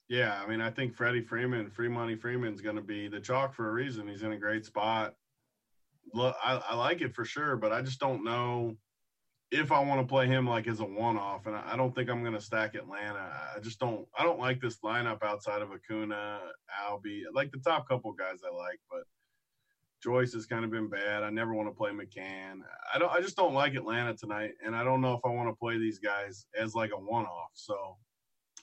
Yeah, 0.08 0.40
I 0.40 0.48
mean, 0.48 0.60
I 0.60 0.70
think 0.70 0.94
Freddie 0.94 1.20
Freeman, 1.20 1.70
Free 1.70 1.88
Money 1.88 2.14
Freeman's 2.14 2.60
going 2.60 2.76
to 2.76 2.82
be 2.82 3.08
the 3.08 3.20
chalk 3.20 3.54
for 3.54 3.68
a 3.68 3.72
reason. 3.72 4.06
He's 4.06 4.22
in 4.22 4.32
a 4.32 4.38
great 4.38 4.64
spot. 4.64 5.14
Look, 6.14 6.36
I, 6.42 6.62
I 6.70 6.76
like 6.76 7.00
it 7.00 7.14
for 7.14 7.24
sure, 7.24 7.56
but 7.56 7.72
I 7.72 7.82
just 7.82 7.98
don't 7.98 8.22
know 8.22 8.76
if 9.50 9.72
I 9.72 9.80
want 9.80 10.00
to 10.00 10.06
play 10.06 10.26
him 10.26 10.46
like 10.48 10.68
as 10.68 10.80
a 10.80 10.84
one-off, 10.84 11.46
and 11.46 11.56
I, 11.56 11.72
I 11.72 11.76
don't 11.76 11.94
think 11.94 12.08
I'm 12.08 12.22
going 12.22 12.34
to 12.34 12.40
stack 12.40 12.74
Atlanta. 12.74 13.32
I 13.54 13.58
just 13.60 13.80
don't. 13.80 14.06
I 14.16 14.22
don't 14.22 14.38
like 14.38 14.60
this 14.60 14.78
lineup 14.84 15.22
outside 15.24 15.62
of 15.62 15.70
Acuna, 15.72 16.40
Albie, 16.88 17.22
like 17.32 17.50
the 17.50 17.58
top 17.58 17.88
couple 17.88 18.12
guys 18.12 18.40
I 18.44 18.54
like, 18.54 18.80
but 18.90 19.02
Joyce 20.02 20.32
has 20.34 20.46
kind 20.46 20.64
of 20.64 20.70
been 20.70 20.88
bad. 20.88 21.24
I 21.24 21.30
never 21.30 21.54
want 21.54 21.68
to 21.68 21.74
play 21.74 21.90
McCann. 21.90 22.60
I 22.94 22.98
don't. 22.98 23.12
I 23.12 23.20
just 23.20 23.36
don't 23.36 23.54
like 23.54 23.74
Atlanta 23.74 24.14
tonight, 24.14 24.52
and 24.64 24.76
I 24.76 24.84
don't 24.84 25.00
know 25.00 25.14
if 25.14 25.20
I 25.24 25.28
want 25.28 25.48
to 25.48 25.58
play 25.58 25.78
these 25.78 25.98
guys 25.98 26.46
as 26.56 26.74
like 26.74 26.90
a 26.92 26.96
one-off. 26.96 27.50
So 27.54 27.96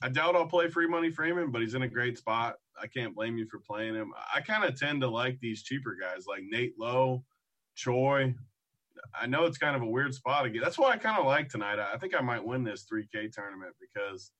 I 0.02 0.08
doubt 0.08 0.36
I'll 0.36 0.46
play 0.46 0.68
Free 0.68 0.86
Money 0.88 1.10
Freeman, 1.10 1.50
but 1.50 1.62
he's 1.62 1.74
in 1.74 1.82
a 1.82 1.88
great 1.88 2.18
spot. 2.18 2.56
I 2.80 2.86
can't 2.86 3.14
blame 3.14 3.38
you 3.38 3.46
for 3.46 3.58
playing 3.60 3.94
him. 3.94 4.12
I 4.34 4.40
kind 4.40 4.64
of 4.64 4.78
tend 4.78 5.00
to 5.02 5.08
like 5.08 5.38
these 5.40 5.62
cheaper 5.62 5.96
guys 6.00 6.26
like 6.26 6.42
Nate 6.48 6.74
Lowe, 6.78 7.24
Choi. 7.74 8.34
I 9.18 9.26
know 9.26 9.44
it's 9.44 9.58
kind 9.58 9.76
of 9.76 9.82
a 9.82 9.86
weird 9.86 10.14
spot 10.14 10.46
again. 10.46 10.62
That's 10.62 10.78
why 10.78 10.90
I 10.90 10.96
kind 10.96 11.18
of 11.18 11.26
like 11.26 11.48
tonight. 11.48 11.78
I 11.78 11.96
think 11.98 12.14
I 12.14 12.20
might 12.20 12.44
win 12.44 12.64
this 12.64 12.86
3K 12.92 13.32
tournament 13.32 13.74
because 13.80 14.32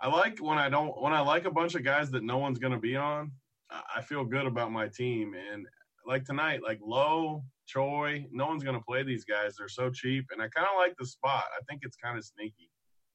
I 0.00 0.08
like 0.08 0.38
when 0.38 0.58
I 0.58 0.68
don't 0.68 1.00
when 1.00 1.12
I 1.12 1.20
like 1.20 1.44
a 1.44 1.50
bunch 1.50 1.74
of 1.74 1.84
guys 1.84 2.10
that 2.12 2.24
no 2.24 2.38
one's 2.38 2.58
going 2.58 2.72
to 2.72 2.78
be 2.78 2.96
on. 2.96 3.32
I- 3.70 4.02
feel 4.02 4.24
good 4.24 4.46
about 4.46 4.72
my 4.72 4.88
team 4.88 5.34
and 5.34 5.66
like 6.06 6.24
tonight, 6.24 6.62
like 6.62 6.78
Lowe, 6.82 7.44
Choi, 7.66 8.26
no 8.32 8.46
one's 8.46 8.64
going 8.64 8.76
to 8.78 8.84
play 8.84 9.02
these 9.02 9.24
guys. 9.24 9.56
They're 9.58 9.68
so 9.68 9.90
cheap, 9.90 10.24
and 10.32 10.40
I 10.40 10.48
kind 10.48 10.66
of 10.66 10.78
like 10.78 10.94
the 10.98 11.04
spot. 11.04 11.44
I 11.54 11.60
think 11.68 11.82
it's 11.84 11.96
kind 11.96 12.16
of 12.16 12.24
sneaky. 12.24 12.67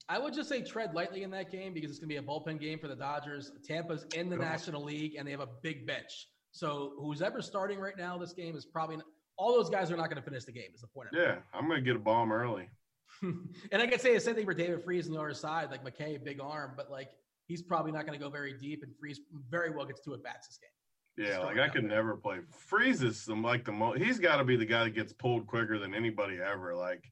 I 0.09 0.19
would 0.19 0.33
just 0.33 0.49
say 0.49 0.61
tread 0.61 0.93
lightly 0.93 1.23
in 1.23 1.31
that 1.31 1.51
game 1.51 1.73
because 1.73 1.89
it's 1.89 1.99
going 1.99 2.09
to 2.09 2.13
be 2.13 2.17
a 2.17 2.21
bullpen 2.21 2.59
game 2.59 2.77
for 2.77 2.87
the 2.87 2.95
Dodgers. 2.95 3.51
Tampa's 3.65 4.05
in 4.15 4.29
the. 4.29 4.35
National 4.35 4.83
League 4.83 5.15
and 5.15 5.27
they 5.27 5.31
have 5.31 5.39
a 5.39 5.49
big 5.61 5.87
bench. 5.87 6.27
So 6.51 6.93
who's 6.99 7.21
ever 7.21 7.41
starting 7.41 7.79
right 7.79 7.97
now 7.97 8.17
this 8.17 8.33
game 8.33 8.55
is 8.55 8.65
probably 8.65 8.97
not, 8.97 9.05
all 9.37 9.53
those 9.53 9.69
guys 9.69 9.91
are 9.91 9.97
not 9.97 10.09
going 10.09 10.21
to 10.21 10.23
finish 10.23 10.43
the 10.43 10.51
game. 10.51 10.69
Is 10.73 10.81
the 10.81 10.87
point? 10.87 11.09
Yeah, 11.13 11.37
I'm 11.53 11.67
going 11.67 11.79
to 11.79 11.85
get 11.85 11.95
a 11.95 11.99
bomb 11.99 12.31
early. 12.31 12.69
and 13.21 13.81
I 13.81 13.87
could 13.87 14.01
say 14.01 14.13
the 14.13 14.19
same 14.19 14.35
thing 14.35 14.45
for 14.45 14.53
David 14.53 14.83
Freese 14.83 15.07
on 15.07 15.13
the 15.13 15.19
other 15.19 15.33
side, 15.33 15.69
like 15.71 15.83
McKay, 15.83 16.23
big 16.23 16.39
arm, 16.39 16.73
but 16.75 16.91
like 16.91 17.09
he's 17.47 17.61
probably 17.61 17.91
not 17.91 18.05
going 18.05 18.17
to 18.17 18.23
go 18.23 18.29
very 18.29 18.53
deep, 18.53 18.83
and 18.83 18.91
Freese 18.99 19.19
very 19.49 19.71
well 19.71 19.85
gets 19.85 20.01
two 20.01 20.13
at 20.13 20.23
bats 20.23 20.47
this 20.47 20.57
game. 20.57 21.27
Yeah, 21.27 21.39
like 21.39 21.59
I 21.59 21.69
could 21.69 21.83
there. 21.83 21.97
never 21.97 22.15
play. 22.15 22.39
Freese 22.49 23.01
is 23.01 23.19
some 23.19 23.43
like 23.43 23.65
the 23.65 23.71
most. 23.71 24.01
He's 24.01 24.19
got 24.19 24.37
to 24.37 24.43
be 24.43 24.55
the 24.55 24.65
guy 24.65 24.83
that 24.85 24.95
gets 24.95 25.13
pulled 25.13 25.47
quicker 25.47 25.77
than 25.77 25.93
anybody 25.93 26.37
ever. 26.39 26.75
Like 26.75 27.03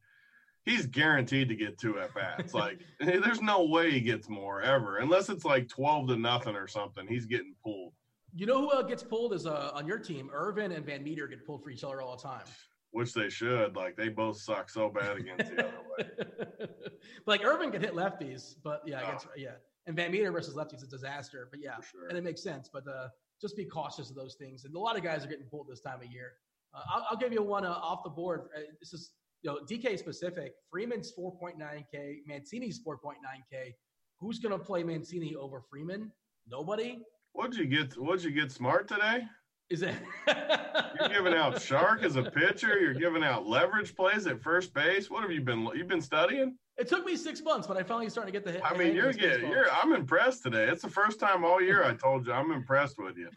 he's 0.65 0.85
guaranteed 0.85 1.49
to 1.49 1.55
get 1.55 1.77
two 1.77 1.99
at 1.99 2.13
bats. 2.13 2.53
like 2.53 2.79
there's 2.99 3.41
no 3.41 3.63
way 3.65 3.91
he 3.91 4.01
gets 4.01 4.29
more 4.29 4.61
ever, 4.61 4.97
unless 4.97 5.29
it's 5.29 5.45
like 5.45 5.67
twelve 5.67 6.07
to 6.09 6.15
nothing 6.15 6.55
or 6.55 6.67
something. 6.67 7.07
He's 7.07 7.25
getting 7.25 7.53
pulled, 7.63 7.93
You 8.33 8.45
know 8.45 8.61
who 8.61 8.69
uh, 8.69 8.81
gets 8.83 9.03
pulled 9.03 9.33
is 9.33 9.45
uh, 9.45 9.71
on 9.73 9.85
your 9.87 9.99
team. 9.99 10.29
Ervin 10.33 10.71
and 10.71 10.85
VanMeter 10.85 11.29
get 11.29 11.45
pulled 11.45 11.63
for 11.63 11.69
each 11.69 11.83
other 11.83 12.01
all 12.01 12.15
the 12.17 12.23
time. 12.23 12.45
which 12.91 13.13
they 13.13 13.29
should. 13.29 13.75
Like 13.75 13.95
they 13.95 14.09
both 14.09 14.37
suck 14.41 14.69
so 14.69 14.89
bad 14.89 15.17
against 15.17 15.55
the 15.55 15.65
other 15.67 15.73
way. 15.97 16.67
like 17.25 17.43
Ervin 17.43 17.71
can 17.71 17.81
hit 17.81 17.93
lefties, 17.93 18.55
but 18.63 18.81
yeah, 18.85 19.01
Oh. 19.03 19.07
against, 19.07 19.27
yeah. 19.37 19.51
And 19.87 19.97
VanMeter 19.97 20.31
versus 20.31 20.55
lefties 20.55 20.75
is 20.77 20.83
a 20.83 20.87
disaster. 20.87 21.47
But 21.49 21.59
yeah, 21.61 21.75
sure. 21.91 22.07
and 22.07 22.17
it 22.17 22.23
makes 22.23 22.43
sense. 22.43 22.69
But 22.71 22.87
uh, 22.87 23.07
just 23.41 23.57
be 23.57 23.65
cautious 23.65 24.09
of 24.11 24.15
those 24.15 24.35
things. 24.35 24.63
And 24.65 24.75
a 24.75 24.79
lot 24.79 24.95
of 24.97 25.03
guys 25.03 25.23
are 25.25 25.27
getting 25.27 25.47
pulled 25.47 25.67
this 25.67 25.79
time 25.81 26.01
of 26.01 26.11
year. 26.11 26.33
Uh, 26.73 26.81
I'll, 26.93 27.07
I'll 27.11 27.17
give 27.17 27.33
you 27.33 27.41
one 27.41 27.65
uh, 27.65 27.69
off 27.71 28.03
the 28.03 28.09
board. 28.11 28.41
Uh, 28.55 28.61
this 28.79 28.93
is 28.93 29.11
you 29.43 29.51
know 29.51 29.59
DK 29.69 29.97
specific. 29.97 30.53
Freeman's 30.69 31.13
4.9k. 31.17 32.19
Mancini's 32.27 32.81
4.9k. 32.85 33.73
Who's 34.19 34.39
going 34.39 34.57
to 34.57 34.63
play 34.63 34.83
Mancini 34.83 35.35
over 35.35 35.61
Freeman? 35.69 36.11
Nobody. 36.47 36.99
What'd 37.33 37.55
you 37.55 37.65
get? 37.65 37.93
What'd 37.93 38.23
you 38.23 38.31
get 38.31 38.51
smart 38.51 38.87
today? 38.87 39.23
Is 39.69 39.83
it? 39.83 39.95
You're 40.27 41.09
giving 41.09 41.33
out 41.33 41.61
Shark 41.61 42.03
as 42.03 42.17
a 42.17 42.23
pitcher. 42.23 42.77
You're 42.77 42.93
giving 42.93 43.23
out 43.23 43.47
leverage 43.47 43.95
plays 43.95 44.27
at 44.27 44.41
first 44.41 44.73
base. 44.73 45.09
What 45.09 45.23
have 45.23 45.31
you 45.31 45.41
been? 45.41 45.69
You've 45.73 45.87
been 45.87 46.01
studying. 46.01 46.57
It 46.77 46.89
took 46.89 47.05
me 47.05 47.15
six 47.15 47.41
months, 47.41 47.67
but 47.67 47.77
I 47.77 47.83
finally 47.83 48.09
starting 48.09 48.33
to 48.33 48.37
get 48.39 48.45
the 48.45 48.51
hit. 48.51 48.61
I 48.65 48.77
mean, 48.77 48.93
you're 48.93 49.13
getting. 49.13 49.41
baseball. 49.41 49.51
You're. 49.51 49.71
I'm 49.71 49.93
impressed 49.93 50.43
today. 50.43 50.67
It's 50.67 50.81
the 50.81 50.89
first 50.89 51.19
time 51.19 51.45
all 51.45 51.61
year 51.61 51.85
I 51.85 51.93
told 51.93 52.27
you 52.27 52.33
I'm 52.33 52.51
impressed 52.51 52.97
with 52.97 53.17
you. 53.17 53.29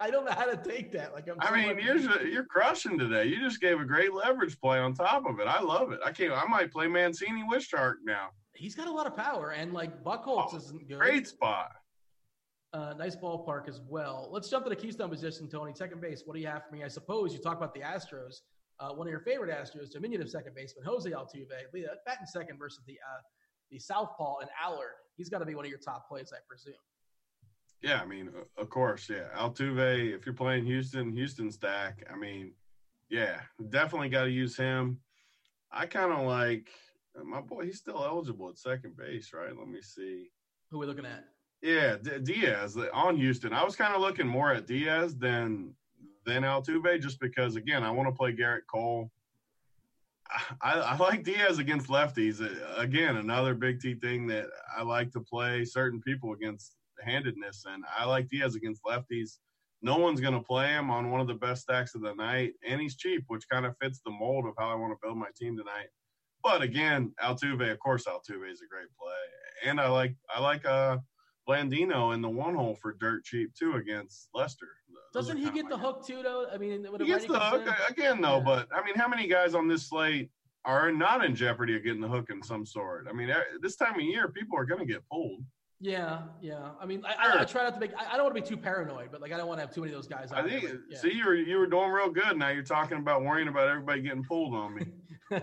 I 0.00 0.10
don't 0.10 0.24
know 0.24 0.32
how 0.32 0.44
to 0.46 0.56
take 0.56 0.92
that. 0.92 1.12
Like 1.12 1.28
I'm. 1.28 1.36
I 1.40 1.54
mean, 1.54 1.78
you're 1.84 2.22
you're 2.26 2.44
crushing 2.44 2.98
today. 2.98 3.26
You 3.26 3.38
just 3.40 3.60
gave 3.60 3.80
a 3.80 3.84
great 3.84 4.12
leverage 4.12 4.60
play 4.60 4.78
on 4.78 4.94
top 4.94 5.26
of 5.26 5.40
it. 5.40 5.46
I 5.46 5.60
love 5.60 5.92
it. 5.92 6.00
I 6.04 6.12
can't. 6.12 6.32
I 6.32 6.46
might 6.46 6.70
play 6.72 6.86
Mancini 6.86 7.42
with 7.44 7.62
Shark 7.62 7.98
now. 8.04 8.28
he's 8.54 8.74
got 8.74 8.86
a 8.88 8.92
lot 8.92 9.06
of 9.06 9.16
power, 9.16 9.50
and 9.50 9.72
like 9.72 10.02
Buchholz 10.04 10.50
Oh, 10.52 10.56
isn't 10.56 10.88
good. 10.88 10.98
Great 10.98 11.26
spot. 11.28 11.72
Uh, 12.72 12.92
nice 12.98 13.16
ballpark 13.16 13.66
as 13.68 13.80
well. 13.88 14.28
Let's 14.30 14.50
jump 14.50 14.64
to 14.64 14.68
the 14.70 14.76
Keystone 14.76 15.08
position, 15.08 15.48
Tony. 15.48 15.72
Second 15.74 16.00
base. 16.02 16.22
What 16.26 16.34
do 16.34 16.40
you 16.40 16.48
have 16.48 16.64
for 16.68 16.74
me? 16.76 16.84
I 16.84 16.88
suppose 16.88 17.32
you 17.32 17.38
talk 17.40 17.56
about 17.56 17.72
the 17.72 17.80
Astros. 17.80 18.42
Uh, 18.78 18.90
one 18.90 19.06
of 19.06 19.10
your 19.10 19.20
favorite 19.20 19.50
Astros, 19.50 19.90
diminutive 19.90 20.28
second 20.30 20.54
baseman 20.54 20.84
Jose 20.84 21.10
Altuve, 21.10 21.48
batting 22.06 22.26
second 22.26 22.58
versus 22.58 22.84
the 22.86 22.92
uh, 22.94 23.20
the 23.70 23.78
Southpaw 23.78 24.38
and 24.40 24.50
Allard. 24.62 24.92
He's 25.16 25.28
got 25.28 25.38
to 25.40 25.44
be 25.46 25.54
one 25.54 25.64
of 25.64 25.70
your 25.70 25.80
top 25.80 26.08
plays, 26.08 26.32
I 26.32 26.38
presume. 26.48 26.74
Yeah, 27.82 28.00
I 28.00 28.06
mean, 28.06 28.30
of 28.56 28.70
course, 28.70 29.08
yeah. 29.08 29.28
Altuve, 29.36 30.14
if 30.14 30.26
you're 30.26 30.34
playing 30.34 30.66
Houston, 30.66 31.12
Houston 31.12 31.50
stack. 31.50 32.04
I 32.12 32.16
mean, 32.16 32.52
yeah, 33.08 33.40
definitely 33.70 34.08
got 34.08 34.24
to 34.24 34.30
use 34.30 34.56
him. 34.56 34.98
I 35.70 35.86
kind 35.86 36.12
of 36.12 36.26
like 36.26 36.68
uh, 37.18 37.24
my 37.24 37.40
boy. 37.40 37.64
He's 37.64 37.78
still 37.78 38.02
eligible 38.04 38.48
at 38.48 38.58
second 38.58 38.96
base, 38.96 39.32
right? 39.32 39.56
Let 39.56 39.68
me 39.68 39.80
see. 39.80 40.30
Who 40.70 40.78
are 40.78 40.80
we 40.80 40.86
looking 40.86 41.06
at? 41.06 41.24
Yeah, 41.62 41.96
D- 41.96 42.18
Diaz 42.22 42.76
uh, 42.76 42.88
on 42.92 43.16
Houston. 43.16 43.52
I 43.52 43.64
was 43.64 43.76
kind 43.76 43.94
of 43.94 44.00
looking 44.00 44.26
more 44.26 44.52
at 44.52 44.66
Diaz 44.66 45.16
than 45.16 45.74
than 46.26 46.42
Altuve 46.42 47.00
just 47.00 47.20
because, 47.20 47.56
again, 47.56 47.82
I 47.82 47.90
want 47.90 48.08
to 48.08 48.14
play 48.14 48.32
Gerrit 48.34 48.66
Cole. 48.70 49.10
I, 50.62 50.74
I, 50.74 50.96
like 50.98 51.24
Diaz 51.24 51.58
against 51.58 51.88
lefties. 51.88 52.42
Uh, 52.42 52.76
again, 52.76 53.16
another 53.16 53.54
Big 53.54 53.80
T 53.80 53.94
thing 53.94 54.26
that 54.26 54.46
I 54.76 54.82
like 54.82 55.10
to 55.12 55.20
play 55.20 55.64
certain 55.64 56.02
people 56.02 56.34
against 56.34 56.74
handedness, 57.04 57.64
and 57.66 57.84
I 57.96 58.04
like 58.04 58.28
Diaz 58.28 58.54
against 58.54 58.82
lefties. 58.84 59.38
No 59.80 59.96
one's 59.96 60.20
going 60.20 60.34
to 60.34 60.40
play 60.40 60.68
him 60.68 60.90
on 60.90 61.10
one 61.10 61.20
of 61.20 61.28
the 61.28 61.34
best 61.34 61.62
stacks 61.62 61.94
of 61.94 62.02
the 62.02 62.14
night, 62.14 62.54
and 62.66 62.80
he's 62.80 62.96
cheap, 62.96 63.24
which 63.28 63.48
kind 63.48 63.64
of 63.64 63.76
fits 63.80 64.00
the 64.04 64.10
mold 64.10 64.46
of 64.46 64.54
how 64.58 64.68
I 64.68 64.74
want 64.74 64.92
to 64.92 64.98
build 65.02 65.18
my 65.18 65.28
team 65.36 65.56
tonight. 65.56 65.88
But 66.42 66.62
again, 66.62 67.12
Altuve, 67.22 67.70
of 67.70 67.78
course, 67.78 68.04
Altuve 68.04 68.50
is 68.50 68.62
a 68.62 68.68
great 68.68 68.88
play, 69.00 69.68
and 69.70 69.80
I 69.80 69.88
like 69.88 70.14
I 70.34 70.40
like 70.40 70.64
uh 70.66 70.98
Blandino 71.48 72.14
in 72.14 72.20
the 72.20 72.28
one 72.28 72.54
hole 72.54 72.74
for 72.74 72.94
dirt 73.00 73.24
cheap 73.24 73.54
too 73.54 73.74
against 73.74 74.28
Lester. 74.34 74.68
Doesn't 75.14 75.38
he 75.38 75.50
get 75.50 75.68
the 75.68 75.78
hook 75.78 76.06
too 76.06 76.22
though? 76.22 76.46
I 76.52 76.58
mean, 76.58 76.86
he 77.00 77.06
gets 77.06 77.26
the 77.26 77.40
hook 77.40 77.66
in? 77.66 77.92
again 77.92 78.20
though. 78.20 78.38
Yeah. 78.38 78.44
But 78.44 78.68
I 78.74 78.84
mean, 78.84 78.94
how 78.94 79.08
many 79.08 79.26
guys 79.26 79.54
on 79.54 79.66
this 79.66 79.88
slate 79.88 80.30
are 80.64 80.92
not 80.92 81.24
in 81.24 81.34
jeopardy 81.34 81.76
of 81.76 81.84
getting 81.84 82.02
the 82.02 82.08
hook 82.08 82.28
in 82.30 82.42
some 82.42 82.66
sort? 82.66 83.06
I 83.08 83.12
mean, 83.12 83.32
this 83.62 83.76
time 83.76 83.94
of 83.94 84.02
year, 84.02 84.28
people 84.28 84.58
are 84.58 84.66
going 84.66 84.80
to 84.80 84.86
get 84.86 85.02
pulled. 85.10 85.40
Yeah, 85.80 86.22
yeah. 86.40 86.70
I 86.80 86.86
mean, 86.86 87.04
I, 87.06 87.12
sure. 87.24 87.38
I, 87.38 87.42
I, 87.42 87.44
try 87.44 87.62
not 87.62 87.74
to 87.74 87.80
make. 87.80 87.92
I, 87.96 88.14
I 88.14 88.16
don't 88.16 88.24
want 88.24 88.34
to 88.36 88.42
be 88.42 88.48
too 88.48 88.56
paranoid, 88.56 89.10
but 89.12 89.20
like, 89.20 89.32
I 89.32 89.36
don't 89.36 89.46
want 89.46 89.60
to 89.60 89.66
have 89.66 89.72
too 89.72 89.82
many 89.82 89.92
of 89.92 89.98
those 89.98 90.08
guys. 90.08 90.32
I 90.32 90.42
think. 90.42 90.64
yeah. 90.90 90.98
See, 90.98 91.12
you 91.12 91.24
were 91.24 91.36
you 91.36 91.58
were 91.58 91.68
doing 91.68 91.90
real 91.90 92.10
good. 92.10 92.36
Now 92.36 92.48
you're 92.48 92.64
talking 92.64 92.98
about 92.98 93.22
worrying 93.22 93.46
about 93.48 93.68
everybody 93.68 94.02
getting 94.02 94.24
pulled 94.24 94.54
on 94.54 94.74
me. 94.74 94.86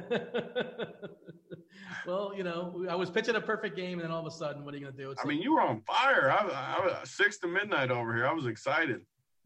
well, 2.06 2.34
you 2.36 2.44
know, 2.44 2.86
I 2.90 2.96
was 2.96 3.10
pitching 3.10 3.36
a 3.36 3.42
perfect 3.42 3.78
game, 3.78 4.00
and 4.00 4.02
then 4.02 4.12
all 4.12 4.20
of 4.20 4.28
a 4.28 4.36
sudden, 4.36 4.66
what 4.66 4.74
are 4.74 4.78
you 4.78 4.84
going 4.84 4.96
to 4.96 5.02
do? 5.02 5.12
It's 5.12 5.22
I 5.22 5.24
like, 5.24 5.36
mean, 5.36 5.42
you 5.42 5.54
were 5.54 5.62
on 5.62 5.82
fire. 5.82 6.30
I, 6.32 6.80
I 6.82 6.86
was 6.86 7.10
six 7.12 7.38
to 7.40 7.48
midnight 7.48 7.90
over 7.92 8.14
here. 8.14 8.28
I 8.28 8.34
was 8.34 8.46
excited. 8.46 9.02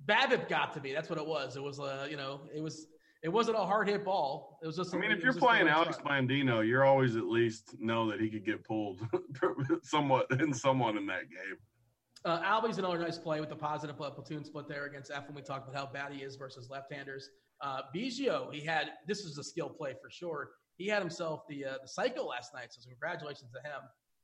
BABIP 0.08 0.50
got 0.50 0.74
to 0.74 0.82
me. 0.82 0.94
That's 0.94 1.10
what 1.10 1.20
it 1.20 1.28
was. 1.28 1.56
It 1.56 1.62
was, 1.62 1.80
uh, 1.80 2.08
you 2.10 2.18
know, 2.18 2.42
it 2.54 2.62
was. 2.64 2.88
It 3.22 3.30
wasn't 3.30 3.58
a 3.58 3.66
hard 3.66 3.90
hit 3.90 4.06
ball. 4.06 4.60
It 4.64 4.68
was 4.68 4.78
just. 4.78 4.96
I 4.96 4.98
mean, 4.98 5.12
if 5.12 5.24
you're 5.24 5.34
playing 5.34 5.68
Alex 5.68 5.98
Blandino, 5.98 6.66
you're 6.66 6.86
always 6.86 7.16
at 7.16 7.26
least 7.26 7.76
know 7.80 8.10
that 8.10 8.22
he 8.22 8.30
could 8.30 8.46
get 8.46 8.64
pulled 8.64 9.02
somewhat 9.84 10.28
in 10.40 10.54
someone 10.54 10.98
in 10.98 11.06
that 11.08 11.30
game. 11.30 11.58
Uh, 12.26 12.42
Albies 12.42 12.78
another 12.78 12.98
nice 12.98 13.18
play 13.18 13.40
with 13.40 13.50
the 13.50 13.56
positive 13.56 13.98
platoon 13.98 14.44
split 14.44 14.68
there 14.68 14.86
against 14.86 15.12
F 15.14 15.28
when 15.28 15.36
we 15.36 15.42
talked 15.42 15.70
about 15.70 15.80
how 15.80 15.92
bad 15.92 16.14
he 16.14 16.24
is 16.24 16.36
versus 16.36 16.70
left-handers. 16.70 17.30
Uh, 17.62 17.82
Biggio, 17.96 18.54
he 18.54 18.66
had 18.66 18.92
this 19.08 19.20
is 19.20 19.38
a 19.38 19.44
skill 19.44 19.70
play 19.70 19.94
for 20.02 20.10
sure 20.10 20.52
he 20.80 20.88
had 20.88 21.02
himself 21.02 21.42
the 21.48 21.66
uh, 21.66 21.74
the 21.84 21.88
cycle 21.88 22.26
last 22.26 22.56
night. 22.56 22.68
So 22.72 22.82
congratulations 22.90 23.52
to 23.52 23.60
him. 23.60 23.82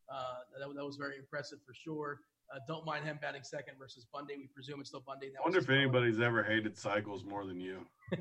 Uh, 0.10 0.40
that, 0.58 0.74
that, 0.74 0.86
was 0.86 0.96
very 0.96 1.18
impressive 1.18 1.60
for 1.66 1.74
sure. 1.76 2.22
Uh, 2.54 2.60
don't 2.68 2.86
mind 2.86 3.04
him 3.04 3.18
batting 3.22 3.44
second 3.44 3.76
versus 3.80 4.06
Bundy. 4.14 4.36
We 4.38 4.48
presume 4.48 4.80
it's 4.80 4.90
still 4.90 5.04
Bundy. 5.06 5.28
I 5.28 5.42
wonder 5.44 5.60
if 5.60 5.70
anybody's 5.70 6.20
ever 6.20 6.44
hated 6.44 6.78
cycles 6.78 7.24
more 7.24 7.46
than 7.46 7.60
you. 7.60 7.80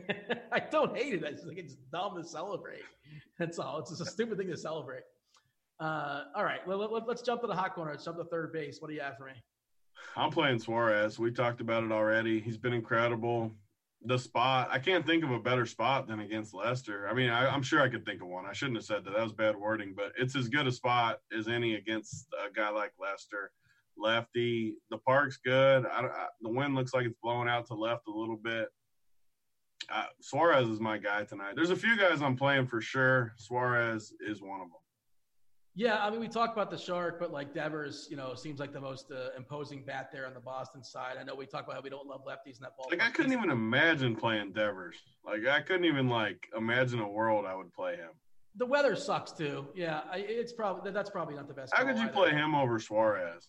I 0.53 0.61
don't 0.61 0.97
hate 0.97 1.14
it. 1.14 1.25
I 1.25 1.33
just 1.33 1.45
think 1.45 1.59
it's 1.59 1.75
dumb 1.93 2.16
to 2.16 2.27
celebrate. 2.27 2.83
That's 3.39 3.59
all. 3.59 3.79
It's 3.79 3.91
just 3.91 4.01
a 4.01 4.07
stupid 4.07 4.39
thing 4.39 4.49
to 4.49 4.57
celebrate. 4.57 5.03
Uh, 5.81 6.25
all 6.35 6.45
right, 6.45 6.66
well, 6.66 6.79
let, 6.79 7.09
us 7.09 7.22
jump 7.22 7.41
to 7.43 7.47
the 7.47 7.55
hot 7.55 7.75
corner. 7.75 7.91
Let's 7.91 8.05
jump 8.05 8.16
to 8.18 8.25
third 8.25 8.53
base. 8.53 8.81
What 8.81 8.89
do 8.89 8.95
you 8.95 9.01
have 9.01 9.16
for 9.18 9.27
me? 9.27 9.33
I'm 10.16 10.31
playing 10.31 10.59
Suarez. 10.59 11.18
We 11.18 11.31
talked 11.33 11.61
about 11.61 11.85
it 11.85 11.93
already. 11.93 12.41
He's 12.41 12.57
been 12.57 12.72
incredible 12.72 13.53
the 14.05 14.18
spot. 14.18 14.68
I 14.70 14.79
can't 14.79 15.07
think 15.07 15.25
of 15.25 15.31
a 15.31 15.39
better 15.39 15.66
spot 15.66 16.07
than 16.07 16.20
against 16.20 16.55
Lester. 16.55 17.09
I 17.09 17.14
mean, 17.14 17.31
I, 17.31 17.53
am 17.53 17.62
sure 17.62 17.81
I 17.81 17.89
could 17.89 18.05
think 18.05 18.20
of 18.20 18.29
one. 18.29 18.45
I 18.47 18.53
shouldn't 18.53 18.77
have 18.77 18.85
said 18.85 19.05
that. 19.05 19.14
That 19.14 19.22
was 19.22 19.33
bad 19.33 19.57
wording, 19.57 19.95
but 19.97 20.12
it's 20.18 20.37
as 20.37 20.49
good 20.49 20.66
a 20.66 20.72
spot 20.72 21.20
as 21.37 21.49
any 21.49 21.75
against 21.75 22.27
a 22.35 22.53
guy 22.53 22.68
like 22.68 22.93
Lester. 23.01 23.51
Lefty. 23.97 24.75
The 24.91 24.99
park's 24.99 25.37
good. 25.37 25.87
I, 25.87 26.07
I, 26.07 26.27
the 26.41 26.51
wind 26.51 26.75
looks 26.75 26.95
like 26.95 27.07
it's 27.07 27.17
blowing 27.23 27.49
out 27.49 27.67
to 27.67 27.75
left 27.75 28.09
a 28.09 28.13
little 28.13 28.37
bit. 28.37 28.69
Uh, 29.93 30.05
Suarez 30.21 30.69
is 30.69 30.81
my 30.81 30.99
guy 30.99 31.25
tonight. 31.25 31.55
There's 31.57 31.71
a 31.71 31.77
few 31.77 31.97
guys 31.99 32.23
I'm 32.23 32.37
playing 32.37 32.67
for 32.67 32.81
sure. 32.81 33.35
Suarez 33.37 34.13
is 34.27 34.41
one 34.41 34.61
of 34.61 34.69
them. 34.69 34.79
Yeah, 35.77 36.05
I 36.05 36.09
mean, 36.09 36.21
we 36.21 36.29
talk 36.29 36.53
about 36.53 36.71
the 36.71 36.79
shark, 36.79 37.19
but 37.19 37.33
like 37.33 37.53
Devers, 37.53 38.07
you 38.09 38.17
know, 38.17 38.35
seems 38.37 38.61
like 38.61 38.73
the 38.73 38.81
most 38.81 39.11
uh, 39.11 39.37
imposing 39.37 39.83
bat 39.85 40.11
there 40.13 40.25
on 40.25 40.33
the 40.33 40.41
Boston 40.41 40.85
side. 40.85 41.17
I 41.21 41.25
know 41.25 41.35
we 41.35 41.47
talk 41.47 41.65
about 41.65 41.75
how 41.75 41.81
we 41.83 41.91
don't 41.91 42.07
love 42.07 42.21
lefties 42.25 42.59
in 42.59 42.63
that 42.63 42.77
ball. 42.77 42.87
Like 42.91 43.03
I 43.03 43.11
couldn't 43.11 43.33
even 43.33 43.51
imagine 43.51 44.15
playing 44.15 44.53
Devers. 44.53 44.97
Like 45.27 45.47
I 45.47 45.61
couldn't 45.61 45.85
even 45.85 46.09
like 46.09 46.47
imagine 46.57 47.01
a 47.01 47.09
world 47.09 47.45
I 47.45 47.57
would 47.57 47.73
play 47.73 47.97
him. 47.97 48.11
The 48.57 48.67
weather 48.67 48.95
sucks 48.95 49.33
too. 49.33 49.67
Yeah, 49.75 50.03
it's 50.15 50.53
probably 50.53 50.93
that's 50.93 51.11
probably 51.11 51.35
not 51.35 51.49
the 51.49 51.55
best. 51.55 51.75
How 51.75 51.83
could 51.83 51.97
you 51.97 52.05
either. 52.05 52.13
play 52.13 52.31
him 52.31 52.55
over 52.55 52.79
Suarez? 52.79 53.49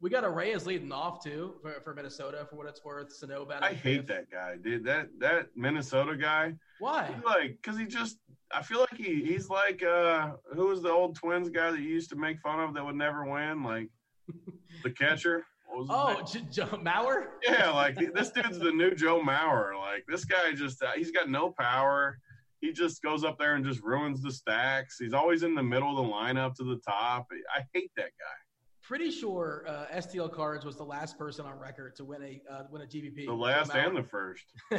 We 0.00 0.10
got 0.10 0.24
a 0.24 0.28
Reyes 0.28 0.66
leading 0.66 0.92
off 0.92 1.24
too 1.24 1.54
for, 1.62 1.80
for 1.82 1.94
Minnesota 1.94 2.46
for 2.48 2.56
what 2.56 2.66
it's 2.66 2.84
worth. 2.84 3.12
Sano 3.12 3.46
I 3.62 3.72
hate 3.72 4.06
fifth. 4.06 4.06
that 4.08 4.30
guy, 4.30 4.56
dude. 4.62 4.84
That 4.84 5.08
that 5.20 5.48
Minnesota 5.56 6.16
guy. 6.16 6.54
Why? 6.80 7.14
Like, 7.24 7.58
cause 7.62 7.78
he 7.78 7.86
just. 7.86 8.18
I 8.52 8.62
feel 8.62 8.80
like 8.80 8.96
he 8.96 9.24
he's 9.24 9.48
like 9.48 9.82
uh 9.82 10.32
who 10.54 10.68
was 10.68 10.82
the 10.82 10.90
old 10.90 11.16
Twins 11.16 11.48
guy 11.48 11.72
that 11.72 11.80
you 11.80 11.88
used 11.88 12.10
to 12.10 12.16
make 12.16 12.38
fun 12.40 12.60
of 12.60 12.74
that 12.74 12.84
would 12.84 12.94
never 12.94 13.24
win, 13.24 13.64
like 13.64 13.88
the 14.84 14.90
catcher. 14.90 15.44
Oh, 15.74 16.22
J- 16.22 16.46
Joe 16.50 16.66
Mauer. 16.66 17.26
Yeah, 17.42 17.70
like 17.70 17.96
this 18.14 18.30
dude's 18.30 18.58
the 18.58 18.70
new 18.70 18.94
Joe 18.94 19.20
Mauer. 19.20 19.76
Like 19.78 20.04
this 20.08 20.24
guy 20.24 20.52
just 20.54 20.82
uh, 20.82 20.92
he's 20.94 21.10
got 21.10 21.28
no 21.28 21.50
power. 21.58 22.18
He 22.60 22.72
just 22.72 23.02
goes 23.02 23.24
up 23.24 23.38
there 23.38 23.56
and 23.56 23.64
just 23.64 23.82
ruins 23.82 24.22
the 24.22 24.30
stacks. 24.30 24.96
He's 24.98 25.12
always 25.12 25.42
in 25.42 25.54
the 25.54 25.62
middle 25.62 25.90
of 25.90 25.96
the 26.06 26.12
lineup 26.12 26.54
to 26.56 26.64
the 26.64 26.80
top. 26.86 27.26
I 27.54 27.62
hate 27.72 27.90
that 27.96 28.12
guy 28.18 28.45
pretty 28.86 29.10
sure 29.10 29.64
uh, 29.68 29.86
STL 29.96 30.32
Cards 30.32 30.64
was 30.64 30.76
the 30.76 30.84
last 30.84 31.18
person 31.18 31.44
on 31.44 31.58
record 31.58 31.96
to 31.96 32.04
win 32.04 32.22
a 32.22 32.40
uh, 32.52 32.62
win 32.70 32.82
a 32.82 32.86
GPP. 32.86 33.26
The 33.26 33.32
last 33.32 33.74
and 33.74 33.96
the 33.96 34.02
first. 34.02 34.44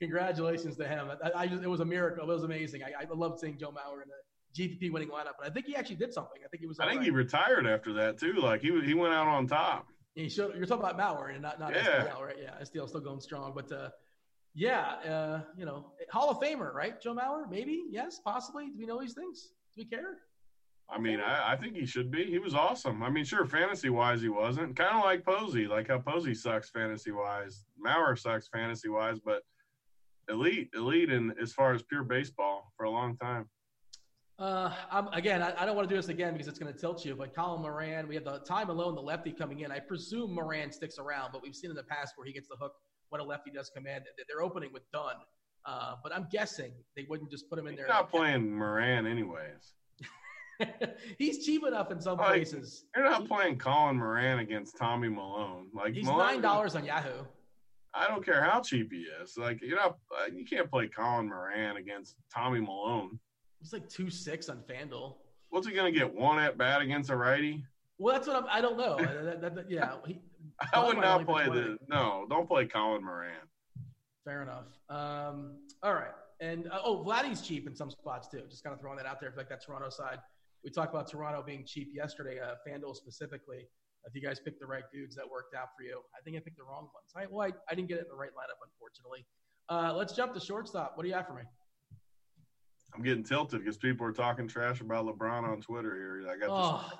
Congratulations 0.00 0.76
to 0.76 0.86
him. 0.86 1.08
I, 1.22 1.42
I 1.42 1.46
just, 1.46 1.62
it 1.62 1.68
was 1.68 1.80
a 1.80 1.84
miracle. 1.84 2.28
It 2.28 2.34
was 2.34 2.42
amazing. 2.42 2.82
I, 2.82 3.02
I 3.02 3.06
loved 3.14 3.38
seeing 3.38 3.56
Joe 3.56 3.70
Mauer 3.70 4.02
in 4.02 4.08
a 4.10 4.18
GPP 4.58 4.92
winning 4.92 5.08
lineup, 5.08 5.34
but 5.38 5.46
I 5.46 5.50
think 5.50 5.66
he 5.66 5.76
actually 5.76 5.96
did 5.96 6.12
something. 6.12 6.42
I 6.44 6.48
think 6.48 6.60
he 6.60 6.66
was. 6.66 6.80
I 6.80 6.86
think 6.86 6.98
right. 6.98 7.04
he 7.04 7.10
retired 7.10 7.66
after 7.66 7.92
that 7.94 8.18
too. 8.18 8.34
Like 8.34 8.60
he 8.60 8.80
he 8.84 8.94
went 8.94 9.14
out 9.14 9.28
on 9.28 9.46
top. 9.46 9.86
He 10.14 10.28
showed, 10.28 10.54
you're 10.56 10.66
talking 10.66 10.84
about 10.84 10.98
Mauer 10.98 11.32
and 11.32 11.40
not 11.40 11.60
not 11.60 11.72
yeah. 11.74 12.04
STL, 12.04 12.20
right? 12.20 12.36
Yeah, 12.40 12.50
STL 12.62 12.88
still 12.88 13.00
going 13.00 13.20
strong, 13.20 13.52
but. 13.54 13.70
Uh, 13.70 13.90
yeah, 14.54 14.96
uh, 15.08 15.40
you 15.56 15.64
know, 15.64 15.92
Hall 16.10 16.28
of 16.28 16.38
Famer, 16.38 16.74
right? 16.74 17.00
Joe 17.00 17.14
Mauer, 17.14 17.48
maybe, 17.48 17.84
yes, 17.88 18.20
possibly. 18.22 18.66
Do 18.66 18.74
we 18.76 18.84
know 18.84 19.00
these 19.00 19.14
things? 19.14 19.48
Do 19.74 19.82
we 19.82 19.86
care? 19.86 20.18
I 20.88 20.98
mean, 20.98 21.20
I, 21.20 21.52
I, 21.52 21.56
think 21.56 21.74
he 21.74 21.86
should 21.86 22.10
be. 22.10 22.24
He 22.24 22.38
was 22.38 22.54
awesome. 22.54 23.02
I 23.02 23.08
mean, 23.08 23.24
sure, 23.24 23.46
fantasy 23.46 23.88
wise, 23.88 24.20
he 24.20 24.28
wasn't. 24.28 24.76
Kind 24.76 24.96
of 24.96 25.04
like 25.04 25.24
Posey, 25.24 25.66
like 25.66 25.88
how 25.88 25.98
Posey 25.98 26.34
sucks 26.34 26.70
fantasy 26.70 27.12
wise. 27.12 27.64
Mauer 27.84 28.18
sucks 28.18 28.48
fantasy 28.48 28.90
wise, 28.90 29.18
but 29.18 29.42
elite, 30.28 30.70
elite 30.74 31.10
in 31.10 31.34
as 31.40 31.52
far 31.52 31.72
as 31.72 31.82
pure 31.82 32.02
baseball 32.02 32.72
for 32.76 32.84
a 32.84 32.90
long 32.90 33.16
time. 33.16 33.48
Uh, 34.38 34.72
I'm, 34.90 35.08
again, 35.08 35.42
I, 35.42 35.54
I, 35.56 35.66
don't 35.66 35.76
want 35.76 35.88
to 35.88 35.94
do 35.94 35.98
this 35.98 36.08
again 36.08 36.32
because 36.32 36.48
it's 36.48 36.58
going 36.58 36.72
to 36.72 36.78
tilt 36.78 37.04
you. 37.04 37.14
But 37.14 37.34
Colin 37.34 37.62
Moran, 37.62 38.08
we 38.08 38.14
have 38.14 38.24
the 38.24 38.40
time 38.40 38.70
alone, 38.70 38.94
the 38.94 39.02
lefty 39.02 39.30
coming 39.30 39.60
in. 39.60 39.70
I 39.70 39.78
presume 39.78 40.34
Moran 40.34 40.72
sticks 40.72 40.98
around, 40.98 41.30
but 41.32 41.42
we've 41.42 41.54
seen 41.54 41.70
in 41.70 41.76
the 41.76 41.84
past 41.84 42.14
where 42.16 42.26
he 42.26 42.32
gets 42.32 42.48
the 42.48 42.56
hook 42.60 42.72
when 43.10 43.20
a 43.20 43.24
lefty 43.24 43.50
does 43.50 43.70
come 43.74 43.86
in. 43.86 44.02
They're 44.28 44.42
opening 44.42 44.72
with 44.72 44.82
Dunn, 44.92 45.14
uh, 45.64 45.94
but 46.02 46.14
I'm 46.14 46.26
guessing 46.32 46.72
they 46.96 47.06
wouldn't 47.08 47.30
just 47.30 47.48
put 47.48 47.58
him 47.58 47.66
in 47.66 47.74
He's 47.74 47.80
there. 47.80 47.88
Not 47.88 48.10
playing 48.10 48.56
Moran 48.56 49.06
anyways. 49.06 49.74
he's 51.18 51.44
cheap 51.44 51.64
enough 51.66 51.90
in 51.90 52.00
some 52.00 52.18
like, 52.18 52.28
places. 52.28 52.84
You're 52.96 53.08
not 53.08 53.26
playing 53.26 53.58
Colin 53.58 53.96
Moran 53.96 54.40
against 54.40 54.76
Tommy 54.76 55.08
Milone. 55.08 55.68
Like 55.74 55.94
he's 55.94 56.06
nine 56.06 56.40
dollars 56.40 56.74
on 56.74 56.84
Yahoo. 56.84 57.24
I 57.94 58.06
don't 58.08 58.24
care 58.24 58.42
how 58.42 58.60
cheap 58.60 58.90
he 58.92 59.06
is. 59.22 59.36
Like 59.36 59.60
you're 59.60 59.76
not, 59.76 59.98
you 60.32 60.44
can't 60.44 60.70
play 60.70 60.88
Colin 60.88 61.28
Moran 61.28 61.76
against 61.76 62.16
Tommy 62.32 62.60
Milone. 62.60 63.18
He's 63.60 63.72
like 63.72 63.88
two 63.88 64.10
six 64.10 64.48
on 64.48 64.62
Fanduel. 64.68 65.16
What's 65.50 65.66
he 65.66 65.74
gonna 65.74 65.92
get? 65.92 66.12
One 66.12 66.38
at 66.38 66.56
bat 66.56 66.80
against 66.80 67.10
a 67.10 67.16
righty? 67.16 67.64
Well, 67.98 68.14
that's 68.14 68.26
what 68.26 68.36
I'm. 68.36 68.46
I 68.50 68.60
don't 68.60 68.78
know. 68.78 68.96
that, 68.98 69.40
that, 69.40 69.54
that, 69.54 69.70
yeah, 69.70 69.96
he, 70.06 70.20
I 70.72 70.84
would 70.84 70.96
not 70.96 71.26
play 71.26 71.44
the. 71.44 71.78
No, 71.88 72.26
don't 72.28 72.48
play 72.48 72.66
Colin 72.66 73.04
Moran. 73.04 73.34
Fair 74.24 74.42
enough. 74.42 74.66
Um, 74.88 75.58
all 75.82 75.94
right, 75.94 76.12
and 76.40 76.68
uh, 76.68 76.78
oh, 76.84 77.04
Vladdy's 77.04 77.42
cheap 77.42 77.66
in 77.66 77.76
some 77.76 77.90
spots 77.90 78.28
too. 78.28 78.42
Just 78.48 78.64
kind 78.64 78.72
of 78.72 78.80
throwing 78.80 78.96
that 78.96 79.06
out 79.06 79.20
there, 79.20 79.30
for 79.30 79.38
like 79.38 79.48
that 79.50 79.64
Toronto 79.64 79.90
side 79.90 80.18
we 80.64 80.70
talked 80.70 80.94
about 80.94 81.10
Toronto 81.10 81.42
being 81.44 81.64
cheap 81.64 81.90
yesterday, 81.94 82.38
uh, 82.40 82.54
FanDuel 82.66 82.94
specifically. 82.96 83.66
If 84.04 84.14
you 84.14 84.20
guys 84.20 84.40
picked 84.40 84.60
the 84.60 84.66
right 84.66 84.84
dudes, 84.92 85.14
that 85.16 85.28
worked 85.28 85.54
out 85.54 85.68
for 85.76 85.84
you. 85.84 86.00
I 86.18 86.22
think 86.22 86.36
I 86.36 86.40
picked 86.40 86.56
the 86.56 86.64
wrong 86.64 86.88
ones. 86.92 87.12
I, 87.16 87.26
well, 87.30 87.46
I, 87.46 87.52
I 87.70 87.74
didn't 87.74 87.88
get 87.88 87.98
it 87.98 88.02
in 88.02 88.08
the 88.08 88.16
right 88.16 88.30
lineup, 88.30 88.58
unfortunately. 88.64 89.24
Uh, 89.68 89.96
let's 89.96 90.12
jump 90.12 90.34
to 90.34 90.40
shortstop. 90.40 90.92
What 90.96 91.04
do 91.04 91.08
you 91.08 91.14
have 91.14 91.26
for 91.26 91.34
me? 91.34 91.42
I'm 92.94 93.02
getting 93.02 93.24
tilted 93.24 93.60
because 93.60 93.76
people 93.78 94.06
are 94.06 94.12
talking 94.12 94.48
trash 94.48 94.80
about 94.80 95.06
LeBron 95.06 95.44
on 95.44 95.60
Twitter 95.60 95.94
here. 95.94 96.28
I 96.30 96.36
got 96.36 96.48
oh, 96.50 96.88
this. 96.90 96.98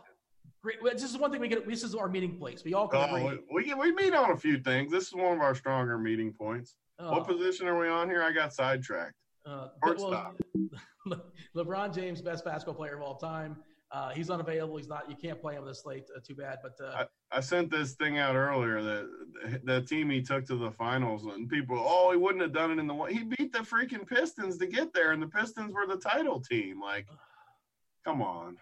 Great. 0.62 0.94
This 0.94 1.02
is 1.02 1.18
one 1.18 1.32
thing 1.32 1.40
we 1.40 1.48
get. 1.48 1.68
This 1.68 1.82
is 1.82 1.94
our 1.94 2.08
meeting 2.08 2.38
place. 2.38 2.62
We 2.64 2.72
all 2.72 2.86
can 2.88 3.00
oh, 3.10 3.16
agree. 3.16 3.40
We, 3.52 3.74
we 3.74 3.92
meet 3.92 4.14
on 4.14 4.30
a 4.30 4.36
few 4.36 4.58
things. 4.58 4.92
This 4.92 5.08
is 5.08 5.14
one 5.14 5.36
of 5.36 5.40
our 5.40 5.54
stronger 5.54 5.98
meeting 5.98 6.32
points. 6.32 6.76
Oh. 6.98 7.10
What 7.12 7.26
position 7.26 7.66
are 7.66 7.78
we 7.78 7.88
on 7.88 8.08
here? 8.08 8.22
I 8.22 8.32
got 8.32 8.54
sidetracked. 8.54 9.14
Uh. 9.44 9.68
Well, 9.82 10.34
LeBron 11.56 11.94
James, 11.94 12.22
best 12.22 12.44
basketball 12.44 12.74
player 12.74 12.96
of 12.96 13.02
all 13.02 13.16
time. 13.16 13.56
Uh, 13.92 14.10
he's 14.10 14.30
unavailable. 14.30 14.78
He's 14.78 14.88
not. 14.88 15.08
You 15.10 15.16
can't 15.16 15.38
play 15.38 15.54
him 15.54 15.66
this 15.66 15.84
late. 15.84 16.04
Uh, 16.16 16.20
too 16.26 16.34
bad. 16.34 16.58
But 16.62 16.82
uh, 16.82 17.04
I, 17.30 17.36
I, 17.38 17.40
sent 17.40 17.70
this 17.70 17.92
thing 17.92 18.18
out 18.18 18.34
earlier 18.34 18.82
that 18.82 19.60
the 19.64 19.82
team 19.82 20.08
he 20.08 20.22
took 20.22 20.46
to 20.46 20.56
the 20.56 20.70
finals, 20.70 21.24
and 21.24 21.46
people, 21.46 21.76
oh, 21.78 22.10
he 22.10 22.16
wouldn't 22.16 22.40
have 22.40 22.54
done 22.54 22.70
it 22.70 22.78
in 22.78 22.86
the 22.86 22.94
one. 22.94 23.12
He 23.12 23.22
beat 23.22 23.52
the 23.52 23.58
freaking 23.58 24.06
Pistons 24.06 24.56
to 24.58 24.66
get 24.66 24.94
there, 24.94 25.12
and 25.12 25.22
the 25.22 25.26
Pistons 25.26 25.74
were 25.74 25.86
the 25.86 25.98
title 25.98 26.40
team. 26.40 26.80
Like, 26.80 27.06
come 28.04 28.22
on. 28.22 28.56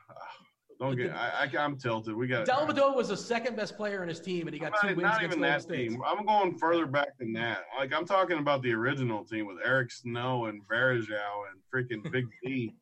Don't 0.81 0.97
get. 0.97 1.11
I, 1.15 1.49
I, 1.53 1.65
am 1.65 1.77
tilted. 1.77 2.15
We 2.17 2.27
got. 2.27 2.47
Dellavedova 2.47 2.97
was 2.97 3.09
the 3.09 3.17
second 3.17 3.55
best 3.57 3.77
player 3.77 4.03
in 4.03 4.09
his 4.09 4.21
team, 4.21 4.49
and 4.49 4.55
he 4.55 4.59
got 4.59 4.73
not, 4.73 4.81
two 4.81 4.89
wins 4.89 5.03
not 5.03 5.19
against 5.19 5.37
even 5.37 5.49
that 5.49 5.69
team. 5.69 6.03
I'm 6.05 6.25
going 6.25 6.59
further 6.59 6.87
back 6.87 7.19
than 7.19 7.33
that. 7.35 7.65
Like 7.79 7.93
I'm 7.93 8.07
talking 8.07 8.39
about 8.39 8.63
the 8.63 8.73
original 8.73 9.25
team 9.25 9.47
with 9.47 9.59
Eric 9.65 9.93
Snow 9.93 10.47
and 10.47 10.63
Varejao 10.67 11.45
and 11.51 11.61
freaking 11.73 12.11
Big 12.11 12.27
D. 12.45 12.75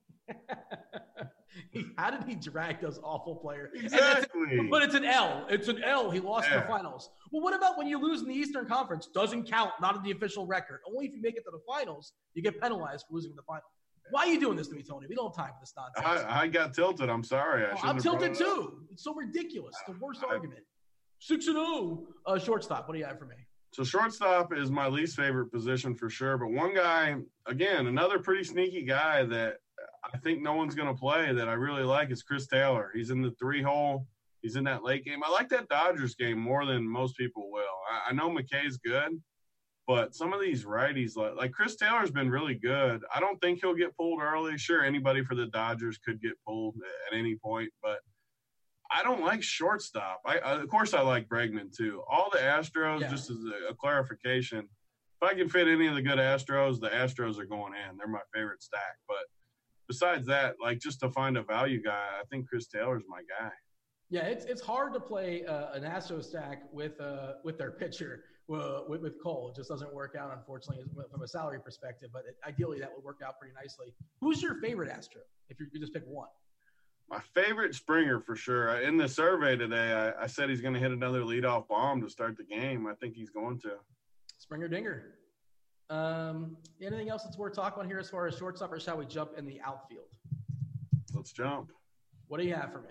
How 1.96 2.10
did 2.10 2.22
he 2.24 2.36
drag 2.36 2.80
those 2.80 3.00
awful 3.02 3.34
players? 3.34 3.72
Exactly. 3.74 4.68
But 4.70 4.82
it's 4.82 4.94
an 4.94 5.04
L. 5.04 5.44
It's 5.50 5.66
an 5.66 5.82
L. 5.82 6.10
He 6.10 6.20
lost 6.20 6.48
yeah. 6.48 6.56
in 6.56 6.60
the 6.60 6.68
finals. 6.68 7.10
Well, 7.32 7.42
what 7.42 7.54
about 7.54 7.76
when 7.76 7.88
you 7.88 7.98
lose 8.00 8.22
in 8.22 8.28
the 8.28 8.34
Eastern 8.34 8.66
Conference? 8.66 9.08
Doesn't 9.12 9.50
count. 9.50 9.72
Not 9.80 9.96
in 9.96 10.02
the 10.02 10.12
official 10.12 10.46
record. 10.46 10.80
Only 10.88 11.06
if 11.06 11.14
you 11.14 11.20
make 11.20 11.36
it 11.36 11.42
to 11.44 11.50
the 11.50 11.60
finals, 11.66 12.12
you 12.34 12.42
get 12.42 12.60
penalized 12.60 13.06
for 13.08 13.14
losing 13.14 13.32
in 13.32 13.36
the 13.36 13.42
final. 13.42 13.64
Why 14.10 14.22
are 14.22 14.26
you 14.28 14.40
doing 14.40 14.56
this 14.56 14.68
to 14.68 14.74
me, 14.74 14.82
Tony? 14.82 15.06
We 15.08 15.14
don't 15.14 15.34
have 15.34 15.46
time 15.46 15.54
for 15.54 15.60
this 15.60 15.74
nonsense. 15.76 16.24
I, 16.26 16.42
I 16.42 16.46
got 16.48 16.74
tilted. 16.74 17.08
I'm 17.08 17.24
sorry. 17.24 17.64
I 17.64 17.72
oh, 17.72 17.78
I'm 17.82 17.98
tilted 17.98 18.34
too. 18.34 18.82
It's 18.90 19.04
so 19.04 19.14
ridiculous. 19.14 19.74
the 19.86 19.94
worst 20.00 20.22
I, 20.24 20.32
argument. 20.32 20.62
Six 21.20 21.46
and 21.46 21.56
zero. 21.56 21.66
Oh. 21.66 22.06
Uh, 22.26 22.38
shortstop. 22.38 22.88
What 22.88 22.94
do 22.94 23.00
you 23.00 23.06
have 23.06 23.18
for 23.18 23.26
me? 23.26 23.36
So 23.72 23.84
shortstop 23.84 24.52
is 24.56 24.70
my 24.70 24.88
least 24.88 25.16
favorite 25.16 25.52
position 25.52 25.94
for 25.94 26.08
sure. 26.08 26.38
But 26.38 26.50
one 26.50 26.74
guy, 26.74 27.16
again, 27.46 27.86
another 27.86 28.18
pretty 28.18 28.44
sneaky 28.44 28.82
guy 28.82 29.24
that 29.24 29.56
I 30.12 30.18
think 30.18 30.42
no 30.42 30.54
one's 30.54 30.74
going 30.74 30.88
to 30.88 30.98
play 30.98 31.32
that 31.32 31.48
I 31.48 31.52
really 31.52 31.82
like 31.82 32.10
is 32.10 32.22
Chris 32.22 32.46
Taylor. 32.46 32.90
He's 32.94 33.10
in 33.10 33.20
the 33.20 33.32
three 33.32 33.62
hole. 33.62 34.06
He's 34.40 34.56
in 34.56 34.64
that 34.64 34.84
late 34.84 35.04
game. 35.04 35.20
I 35.24 35.30
like 35.30 35.48
that 35.50 35.68
Dodgers 35.68 36.14
game 36.14 36.38
more 36.38 36.64
than 36.64 36.88
most 36.88 37.16
people 37.16 37.50
will. 37.50 37.62
I, 37.90 38.10
I 38.10 38.12
know 38.12 38.30
McKay's 38.30 38.78
good, 38.78 39.20
but 39.88 40.14
some 40.14 40.34
of 40.34 40.40
these 40.42 40.66
righties, 40.66 41.16
like, 41.16 41.34
like 41.34 41.50
Chris 41.50 41.74
Taylor's 41.74 42.10
been 42.10 42.30
really 42.30 42.54
good. 42.54 43.02
I 43.12 43.20
don't 43.20 43.40
think 43.40 43.60
he'll 43.60 43.74
get 43.74 43.96
pulled 43.96 44.20
early. 44.20 44.58
Sure, 44.58 44.84
anybody 44.84 45.24
for 45.24 45.34
the 45.34 45.46
Dodgers 45.46 45.96
could 45.96 46.20
get 46.20 46.32
pulled 46.46 46.76
at 47.10 47.16
any 47.18 47.36
point, 47.36 47.70
but 47.82 48.00
I 48.90 49.02
don't 49.02 49.22
like 49.22 49.42
shortstop. 49.42 50.20
I, 50.26 50.38
I 50.38 50.60
of 50.60 50.68
course 50.68 50.92
I 50.92 51.00
like 51.00 51.26
Bregman 51.26 51.74
too. 51.74 52.02
All 52.06 52.28
the 52.30 52.38
Astros, 52.38 53.00
yeah. 53.00 53.08
just 53.08 53.30
as 53.30 53.38
a, 53.38 53.70
a, 53.70 53.74
clarification, 53.74 54.58
if 54.58 55.22
I 55.22 55.32
can 55.32 55.48
fit 55.48 55.66
any 55.66 55.86
of 55.86 55.94
the 55.94 56.02
good 56.02 56.18
Astros, 56.18 56.80
the 56.80 56.90
Astros 56.90 57.38
are 57.38 57.46
going 57.46 57.72
in. 57.72 57.96
They're 57.96 58.08
my 58.08 58.20
favorite 58.34 58.62
stack. 58.62 58.98
But 59.08 59.24
besides 59.88 60.26
that, 60.26 60.56
like 60.62 60.80
just 60.80 61.00
to 61.00 61.10
find 61.10 61.38
a 61.38 61.42
value 61.42 61.82
guy, 61.82 62.04
I 62.20 62.24
think 62.30 62.46
Chris 62.46 62.66
Taylor's 62.66 63.04
my 63.08 63.22
guy. 63.40 63.50
Yeah, 64.10 64.24
it's 64.24 64.44
it's 64.44 64.62
hard 64.62 64.92
to 64.92 65.00
play 65.00 65.46
uh, 65.46 65.72
an 65.72 65.84
Astro 65.84 66.20
stack 66.20 66.62
with 66.72 67.00
uh, 67.00 67.34
with 67.42 67.56
their 67.56 67.70
pitcher 67.70 68.24
uh, 68.52 68.80
with, 68.88 69.02
with 69.02 69.22
Cole. 69.22 69.50
It 69.50 69.56
just 69.56 69.68
doesn't 69.68 69.92
work 69.92 70.16
out, 70.18 70.32
unfortunately, 70.36 70.84
from 71.10 71.22
a 71.22 71.28
salary 71.28 71.60
perspective. 71.60 72.10
But 72.12 72.22
ideally, 72.46 72.80
that 72.80 72.90
would 72.94 73.04
work 73.04 73.20
out 73.24 73.38
pretty 73.38 73.54
nicely. 73.54 73.94
Who's 74.20 74.42
your 74.42 74.56
favorite 74.56 74.90
Astro? 74.90 75.22
If 75.48 75.60
you 75.60 75.66
could 75.66 75.80
just 75.80 75.92
pick 75.92 76.04
one. 76.06 76.28
My 77.10 77.20
favorite 77.34 77.74
Springer 77.74 78.20
for 78.20 78.36
sure. 78.36 78.80
In 78.80 78.98
the 78.98 79.08
survey 79.08 79.56
today, 79.56 79.92
I, 79.92 80.24
I 80.24 80.26
said 80.26 80.50
he's 80.50 80.60
going 80.60 80.74
to 80.74 80.80
hit 80.80 80.92
another 80.92 81.22
leadoff 81.22 81.66
bomb 81.68 82.02
to 82.02 82.10
start 82.10 82.36
the 82.36 82.44
game. 82.44 82.86
I 82.86 82.94
think 82.94 83.14
he's 83.14 83.30
going 83.30 83.58
to. 83.60 83.72
Springer 84.38 84.68
Dinger. 84.68 85.14
Um, 85.90 86.58
anything 86.82 87.08
else 87.08 87.24
that's 87.24 87.38
worth 87.38 87.54
talking 87.54 87.80
about 87.80 87.90
here 87.90 87.98
as 87.98 88.10
far 88.10 88.26
as 88.26 88.36
shortstop, 88.36 88.72
or 88.72 88.78
shall 88.78 88.98
we 88.98 89.06
jump 89.06 89.30
in 89.38 89.46
the 89.46 89.58
outfield? 89.62 90.04
Let's 91.14 91.32
jump. 91.32 91.70
What 92.26 92.40
do 92.40 92.46
you 92.46 92.54
have 92.54 92.70
for 92.72 92.82
me? 92.82 92.90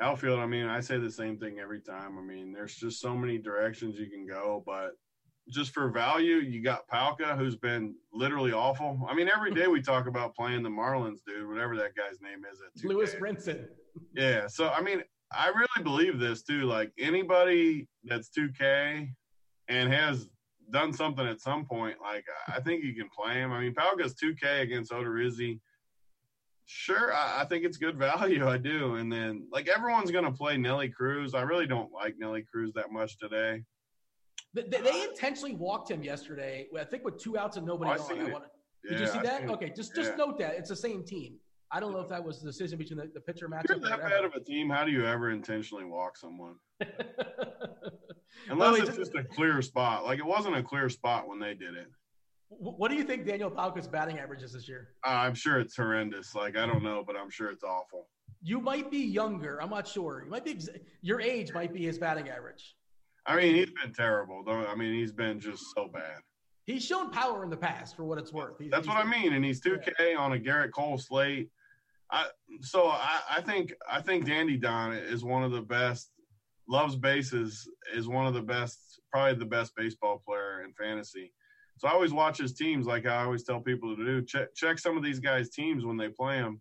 Outfield, 0.00 0.40
I 0.40 0.46
mean, 0.46 0.66
I 0.66 0.80
say 0.80 0.98
the 0.98 1.10
same 1.10 1.38
thing 1.38 1.58
every 1.60 1.80
time. 1.80 2.18
I 2.18 2.22
mean, 2.22 2.52
there's 2.52 2.74
just 2.74 3.00
so 3.00 3.14
many 3.14 3.38
directions 3.38 3.98
you 3.98 4.10
can 4.10 4.26
go, 4.26 4.62
but 4.66 4.92
just 5.48 5.72
for 5.72 5.90
value, 5.90 6.36
you 6.36 6.62
got 6.62 6.86
Palka, 6.88 7.36
who's 7.36 7.56
been 7.56 7.94
literally 8.12 8.52
awful. 8.52 9.06
I 9.08 9.14
mean, 9.14 9.28
every 9.28 9.52
day 9.52 9.66
we 9.66 9.82
talk 9.82 10.06
about 10.06 10.34
playing 10.34 10.62
the 10.62 10.68
Marlins, 10.68 11.18
dude, 11.26 11.48
whatever 11.48 11.76
that 11.76 11.94
guy's 11.96 12.20
name 12.20 12.42
is. 12.50 12.58
At 12.60 12.84
Lewis 12.88 13.14
Brinson. 13.14 13.66
Yeah. 14.14 14.46
So, 14.46 14.70
I 14.70 14.80
mean, 14.80 15.02
I 15.32 15.48
really 15.48 15.82
believe 15.82 16.18
this 16.18 16.42
too. 16.42 16.62
Like 16.62 16.92
anybody 16.98 17.88
that's 18.04 18.30
2K 18.30 19.08
and 19.68 19.92
has 19.92 20.28
done 20.70 20.92
something 20.92 21.26
at 21.26 21.40
some 21.40 21.64
point, 21.64 21.96
like 22.00 22.24
I 22.48 22.60
think 22.60 22.84
you 22.84 22.94
can 22.94 23.08
play 23.08 23.34
him. 23.34 23.52
I 23.52 23.60
mean, 23.60 23.74
Palka's 23.74 24.14
2K 24.14 24.62
against 24.62 24.92
Odorizzi 24.92 25.60
Sure, 26.66 27.12
I, 27.12 27.42
I, 27.42 27.44
think 27.44 27.64
it's 27.64 27.76
good 27.76 27.98
value. 27.98 28.48
I 28.48 28.56
do. 28.56 28.94
And 28.94 29.12
then, 29.12 29.46
like, 29.50 29.68
everyone's 29.68 30.10
going 30.10 30.24
to 30.24 30.32
play 30.32 30.56
Nelly 30.56 30.88
Cruz. 30.88 31.34
I 31.34 31.42
really 31.42 31.66
don't 31.66 31.92
like 31.92 32.14
Nelly 32.18 32.44
Cruz 32.50 32.72
that 32.74 32.90
much 32.90 33.18
today. 33.18 33.62
They, 34.54 34.62
they 34.62 35.02
intentionally 35.02 35.54
walked 35.54 35.90
him 35.90 36.02
yesterday. 36.02 36.66
I 36.78 36.84
think 36.84 37.04
with 37.04 37.18
two 37.18 37.38
outs 37.38 37.56
and 37.56 37.66
nobody 37.66 37.90
oh, 37.90 38.04
on. 38.04 38.20
I 38.20 38.32
wanna, 38.32 38.44
yeah, 38.84 38.90
did 38.90 39.00
you 39.00 39.06
see 39.06 39.20
that? 39.20 39.48
Okay, 39.48 39.72
just 39.74 39.94
just 39.94 40.10
yeah. 40.10 40.16
note 40.16 40.38
that 40.38 40.56
it's 40.56 40.68
the 40.68 40.76
same 40.76 41.04
team. 41.04 41.36
I 41.70 41.80
don't 41.80 41.92
know 41.92 42.00
if 42.00 42.10
that 42.10 42.22
was 42.22 42.40
the 42.40 42.50
decision 42.50 42.76
between 42.76 42.98
the, 42.98 43.10
the 43.14 43.20
pitcher 43.20 43.48
matchup. 43.48 43.70
You're 43.70 43.78
that 43.78 44.02
bad 44.02 44.24
of 44.24 44.34
a 44.34 44.40
team. 44.40 44.68
How 44.68 44.84
do 44.84 44.90
you 44.90 45.06
ever 45.06 45.30
intentionally 45.30 45.84
walk 45.84 46.18
someone? 46.18 46.56
Unless 48.50 48.88
it's 48.88 48.96
just 48.96 49.14
a 49.14 49.24
clear 49.24 49.62
spot. 49.62 50.04
Like 50.04 50.18
it 50.18 50.26
wasn't 50.26 50.56
a 50.56 50.62
clear 50.62 50.90
spot 50.90 51.28
when 51.28 51.38
they 51.38 51.54
did 51.54 51.74
it. 51.74 51.88
What 52.58 52.90
do 52.90 52.96
you 52.96 53.04
think 53.04 53.26
Daniel 53.26 53.50
Palka's 53.50 53.88
batting 53.88 54.18
average 54.18 54.42
is 54.42 54.52
this 54.52 54.68
year? 54.68 54.88
Uh, 55.06 55.10
I'm 55.10 55.34
sure 55.34 55.58
it's 55.58 55.76
horrendous. 55.76 56.34
Like 56.34 56.56
I 56.56 56.66
don't 56.66 56.82
know, 56.82 57.02
but 57.06 57.16
I'm 57.16 57.30
sure 57.30 57.50
it's 57.50 57.64
awful. 57.64 58.08
You 58.42 58.60
might 58.60 58.90
be 58.90 58.98
younger. 58.98 59.60
I'm 59.62 59.70
not 59.70 59.86
sure. 59.86 60.22
You 60.24 60.30
might 60.30 60.44
be 60.44 60.58
your 61.00 61.20
age 61.20 61.52
might 61.52 61.72
be 61.72 61.84
his 61.84 61.98
batting 61.98 62.28
average. 62.28 62.76
I 63.26 63.36
mean, 63.36 63.54
he's 63.54 63.70
been 63.70 63.92
terrible. 63.92 64.42
Don't 64.44 64.66
I 64.66 64.74
mean 64.74 64.94
he's 64.94 65.12
been 65.12 65.40
just 65.40 65.62
so 65.74 65.88
bad. 65.92 66.20
He's 66.66 66.84
shown 66.84 67.10
power 67.10 67.42
in 67.42 67.50
the 67.50 67.56
past 67.56 67.96
for 67.96 68.04
what 68.04 68.18
it's 68.18 68.32
worth. 68.32 68.58
He's, 68.58 68.70
That's 68.70 68.86
he's, 68.86 68.94
what 68.94 69.04
I 69.04 69.08
mean, 69.08 69.32
and 69.32 69.44
he's 69.44 69.60
2K 69.60 69.92
yeah. 69.98 70.16
on 70.16 70.32
a 70.32 70.38
Gerrit 70.38 70.70
Cole 70.72 70.98
slate. 70.98 71.50
I 72.10 72.26
so 72.60 72.88
I, 72.88 73.20
I 73.30 73.40
think 73.40 73.72
I 73.90 74.00
think 74.00 74.26
Dandy 74.26 74.56
Don 74.56 74.92
is 74.92 75.24
one 75.24 75.42
of 75.42 75.52
the 75.52 75.62
best. 75.62 76.10
Loves 76.68 76.94
bases 76.94 77.68
is 77.92 78.06
one 78.06 78.26
of 78.26 78.34
the 78.34 78.42
best, 78.42 79.00
probably 79.10 79.36
the 79.36 79.44
best 79.44 79.74
baseball 79.76 80.22
player 80.24 80.62
in 80.62 80.72
fantasy. 80.74 81.32
So 81.82 81.88
I 81.88 81.92
always 81.94 82.12
watch 82.12 82.38
his 82.38 82.52
teams, 82.52 82.86
like 82.86 83.06
I 83.06 83.24
always 83.24 83.42
tell 83.42 83.58
people 83.58 83.96
to 83.96 84.04
do. 84.04 84.22
Check 84.22 84.54
check 84.54 84.78
some 84.78 84.96
of 84.96 85.02
these 85.02 85.18
guys' 85.18 85.50
teams 85.50 85.84
when 85.84 85.96
they 85.96 86.08
play 86.08 86.36
them. 86.36 86.60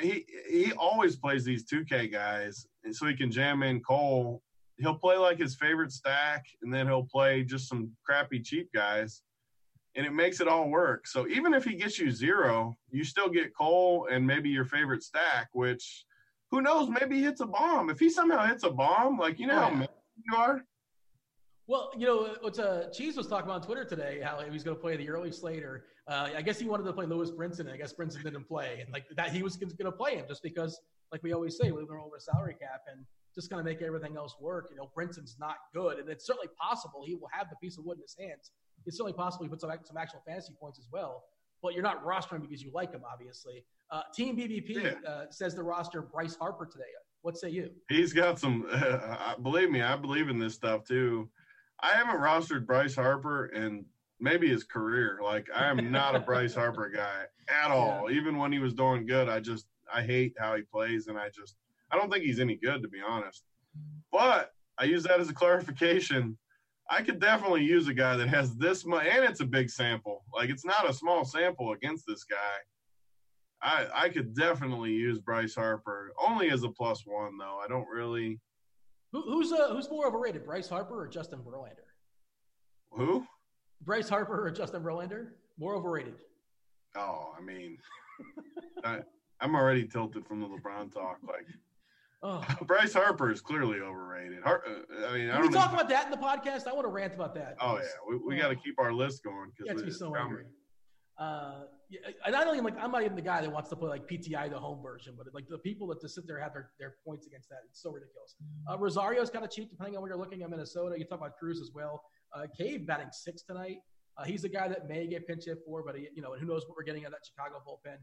He 0.00 0.26
he 0.48 0.72
always 0.74 1.16
plays 1.16 1.42
these 1.44 1.64
2K 1.64 2.12
guys, 2.12 2.64
and 2.84 2.94
so 2.94 3.06
he 3.06 3.16
can 3.16 3.32
jam 3.32 3.64
in 3.64 3.80
Cole. 3.80 4.40
He'll 4.76 4.94
play 4.94 5.16
like 5.16 5.40
his 5.40 5.56
favorite 5.56 5.90
stack, 5.90 6.44
and 6.62 6.72
then 6.72 6.86
he'll 6.86 7.08
play 7.10 7.42
just 7.42 7.68
some 7.68 7.90
crappy 8.06 8.38
cheap 8.38 8.68
guys, 8.72 9.22
and 9.96 10.06
it 10.06 10.12
makes 10.12 10.40
it 10.40 10.46
all 10.46 10.68
work. 10.68 11.08
So 11.08 11.26
even 11.26 11.52
if 11.52 11.64
he 11.64 11.74
gets 11.74 11.98
you 11.98 12.12
zero, 12.12 12.78
you 12.92 13.02
still 13.02 13.28
get 13.28 13.56
Cole 13.56 14.06
and 14.08 14.24
maybe 14.24 14.50
your 14.50 14.66
favorite 14.66 15.02
stack, 15.02 15.48
which 15.52 16.04
who 16.52 16.62
knows, 16.62 16.88
maybe 16.88 17.16
he 17.16 17.24
hits 17.24 17.40
a 17.40 17.46
bomb. 17.46 17.90
If 17.90 17.98
he 17.98 18.08
somehow 18.08 18.46
hits 18.46 18.62
a 18.62 18.70
bomb, 18.70 19.18
like 19.18 19.40
you 19.40 19.48
know 19.48 19.58
how 19.58 19.88
you 20.24 20.36
are, 20.36 20.64
well, 21.68 21.92
you 21.96 22.06
know, 22.06 22.34
what 22.40 22.58
uh, 22.58 22.88
Cheese 22.90 23.16
was 23.16 23.26
talking 23.26 23.44
about 23.44 23.60
on 23.60 23.62
Twitter 23.62 23.84
today, 23.84 24.20
how 24.24 24.40
he 24.40 24.50
was 24.50 24.64
going 24.64 24.74
to 24.74 24.80
play 24.80 24.96
the 24.96 25.08
early 25.10 25.30
Slater. 25.30 25.84
Uh, 26.08 26.30
I 26.34 26.40
guess 26.40 26.58
he 26.58 26.66
wanted 26.66 26.84
to 26.84 26.94
play 26.94 27.04
Lewis 27.04 27.30
Brinson, 27.30 27.60
and 27.60 27.70
I 27.70 27.76
guess 27.76 27.92
Brinson 27.92 28.22
didn't 28.24 28.48
play, 28.48 28.78
and 28.80 28.90
like 28.90 29.04
that, 29.14 29.30
he 29.32 29.42
was 29.42 29.56
going 29.56 29.76
to 29.78 29.92
play 29.92 30.16
him 30.16 30.24
just 30.26 30.42
because, 30.42 30.80
like 31.12 31.22
we 31.22 31.34
always 31.34 31.58
say, 31.58 31.70
we're 31.70 32.00
over 32.00 32.16
a 32.16 32.20
salary 32.20 32.56
cap 32.58 32.80
and 32.90 33.04
just 33.34 33.50
kind 33.50 33.60
of 33.60 33.66
make 33.66 33.82
everything 33.82 34.16
else 34.16 34.34
work. 34.40 34.68
You 34.70 34.76
know, 34.76 34.90
Brinson's 34.96 35.36
not 35.38 35.56
good, 35.74 35.98
and 35.98 36.08
it's 36.08 36.26
certainly 36.26 36.48
possible 36.58 37.02
he 37.04 37.14
will 37.14 37.28
have 37.30 37.50
the 37.50 37.56
piece 37.56 37.76
of 37.76 37.84
wood 37.84 37.98
in 37.98 38.02
his 38.02 38.16
hands. 38.18 38.50
It's 38.86 38.96
certainly 38.96 39.12
possible 39.12 39.44
he 39.44 39.50
puts 39.50 39.60
some, 39.60 39.70
some 39.84 39.98
actual 39.98 40.22
fantasy 40.26 40.54
points 40.58 40.78
as 40.78 40.88
well. 40.90 41.24
But 41.62 41.74
you're 41.74 41.82
not 41.82 42.02
rostering 42.02 42.40
because 42.40 42.62
you 42.62 42.70
like 42.72 42.92
him, 42.92 43.02
obviously. 43.12 43.64
Uh, 43.90 44.02
Team 44.14 44.38
BBP 44.38 44.70
yeah. 44.70 44.92
uh, 45.06 45.24
says 45.30 45.54
the 45.54 45.62
roster 45.62 46.00
Bryce 46.00 46.36
Harper 46.36 46.64
today. 46.64 46.84
What 47.22 47.36
say 47.36 47.50
you? 47.50 47.70
He's 47.90 48.14
got 48.14 48.38
some. 48.38 48.66
Uh, 48.72 49.36
believe 49.36 49.70
me, 49.70 49.82
I 49.82 49.96
believe 49.96 50.28
in 50.28 50.38
this 50.38 50.54
stuff 50.54 50.84
too. 50.84 51.28
I 51.80 51.92
haven't 51.92 52.20
rostered 52.20 52.66
Bryce 52.66 52.94
Harper 52.94 53.46
in 53.46 53.84
maybe 54.20 54.48
his 54.48 54.64
career. 54.64 55.20
Like 55.22 55.48
I 55.54 55.66
am 55.66 55.90
not 55.90 56.16
a 56.16 56.20
Bryce 56.20 56.54
Harper 56.54 56.88
guy 56.94 57.24
at 57.48 57.70
all. 57.70 58.10
Yeah. 58.10 58.16
Even 58.16 58.36
when 58.36 58.52
he 58.52 58.58
was 58.58 58.74
doing 58.74 59.06
good, 59.06 59.28
I 59.28 59.40
just 59.40 59.66
I 59.92 60.02
hate 60.02 60.34
how 60.38 60.56
he 60.56 60.62
plays, 60.62 61.06
and 61.06 61.18
I 61.18 61.28
just 61.28 61.56
I 61.90 61.96
don't 61.96 62.10
think 62.12 62.24
he's 62.24 62.40
any 62.40 62.56
good 62.56 62.82
to 62.82 62.88
be 62.88 63.00
honest. 63.06 63.44
But 64.10 64.52
I 64.78 64.84
use 64.84 65.04
that 65.04 65.20
as 65.20 65.28
a 65.28 65.34
clarification. 65.34 66.36
I 66.90 67.02
could 67.02 67.20
definitely 67.20 67.64
use 67.64 67.86
a 67.86 67.94
guy 67.94 68.16
that 68.16 68.28
has 68.28 68.56
this 68.56 68.86
much, 68.86 69.06
and 69.06 69.24
it's 69.24 69.40
a 69.40 69.46
big 69.46 69.70
sample. 69.70 70.24
Like 70.34 70.50
it's 70.50 70.64
not 70.64 70.88
a 70.88 70.92
small 70.92 71.24
sample 71.24 71.72
against 71.72 72.04
this 72.06 72.24
guy. 72.24 72.36
I 73.62 73.86
I 73.94 74.08
could 74.08 74.34
definitely 74.34 74.92
use 74.92 75.18
Bryce 75.18 75.54
Harper 75.54 76.12
only 76.26 76.50
as 76.50 76.64
a 76.64 76.70
plus 76.70 77.04
one 77.06 77.38
though. 77.38 77.60
I 77.62 77.68
don't 77.68 77.88
really 77.88 78.40
who, 79.12 79.22
who's 79.22 79.52
uh, 79.52 79.68
who's 79.74 79.90
more 79.90 80.06
overrated, 80.06 80.44
Bryce 80.44 80.68
Harper 80.68 81.00
or 81.00 81.08
Justin 81.08 81.40
Verlander? 81.40 81.86
Who? 82.92 83.24
Bryce 83.82 84.08
Harper 84.08 84.46
or 84.46 84.50
Justin 84.50 84.82
Verlander? 84.82 85.28
More 85.58 85.74
overrated. 85.74 86.14
Oh, 86.96 87.32
I 87.38 87.40
mean, 87.42 87.78
I, 88.84 89.00
I'm 89.40 89.54
already 89.54 89.86
tilted 89.86 90.26
from 90.26 90.40
the 90.40 90.46
LeBron 90.48 90.92
talk. 90.92 91.18
Like, 91.26 91.46
Oh. 92.20 92.44
Bryce 92.66 92.92
Harper 92.94 93.30
is 93.30 93.40
clearly 93.40 93.78
overrated. 93.78 94.42
Har- 94.42 94.64
uh, 94.66 95.06
I 95.06 95.12
mean, 95.14 95.30
I 95.30 95.34
don't 95.38 95.46
we 95.46 95.54
talk 95.54 95.72
about 95.72 95.88
that 95.90 96.06
in 96.06 96.10
the 96.10 96.16
podcast? 96.16 96.66
I 96.66 96.72
want 96.72 96.84
to 96.84 96.90
rant 96.90 97.14
about 97.14 97.32
that. 97.36 97.56
Oh 97.60 97.76
yeah, 97.76 97.84
we, 98.08 98.16
we 98.16 98.36
got 98.36 98.48
to 98.48 98.56
Oh. 98.56 98.60
keep 98.64 98.74
our 98.80 98.92
list 98.92 99.22
going 99.22 99.52
because 99.56 99.96
so 99.98 100.16
angry. 100.16 100.44
Uh, 101.18 101.64
and 102.24 102.36
I 102.36 102.44
don't 102.44 102.54
even 102.54 102.64
like. 102.64 102.76
I'm 102.80 102.92
not 102.92 103.02
even 103.02 103.16
the 103.16 103.22
guy 103.22 103.40
that 103.40 103.50
wants 103.50 103.70
to 103.70 103.76
play 103.76 103.88
like 103.88 104.06
PTI 104.06 104.50
the 104.50 104.58
home 104.58 104.80
version, 104.82 105.14
but 105.16 105.26
like 105.34 105.48
the 105.48 105.58
people 105.58 105.88
that 105.88 106.00
just 106.00 106.14
sit 106.14 106.26
there 106.26 106.36
and 106.36 106.44
have 106.44 106.52
their, 106.52 106.70
their 106.78 106.94
points 107.04 107.26
against 107.26 107.48
that. 107.48 107.58
It's 107.68 107.82
so 107.82 107.90
ridiculous. 107.90 108.36
Uh, 108.70 108.78
Rosario's 108.78 109.30
kind 109.30 109.44
of 109.44 109.50
cheap 109.50 109.70
depending 109.70 109.96
on 109.96 110.02
where 110.02 110.10
you're 110.10 110.18
looking 110.18 110.42
at 110.42 110.50
Minnesota. 110.50 110.96
You 110.96 111.04
talk 111.04 111.18
about 111.18 111.36
Cruz 111.36 111.60
as 111.60 111.70
well. 111.74 112.02
Uh, 112.32 112.46
Cave 112.56 112.86
batting 112.86 113.08
six 113.10 113.42
tonight. 113.42 113.78
Uh, 114.16 114.24
he's 114.24 114.44
a 114.44 114.48
guy 114.48 114.68
that 114.68 114.88
may 114.88 115.06
get 115.06 115.26
pinch 115.26 115.46
hit 115.46 115.58
for, 115.66 115.82
but 115.82 115.96
he, 115.96 116.08
you 116.14 116.22
know, 116.22 116.32
and 116.34 116.42
who 116.42 116.46
knows 116.46 116.66
what 116.68 116.76
we're 116.76 116.84
getting 116.84 117.02
out 117.02 117.08
of 117.08 117.14
that 117.14 117.26
Chicago 117.26 117.62
bullpen. 117.66 117.96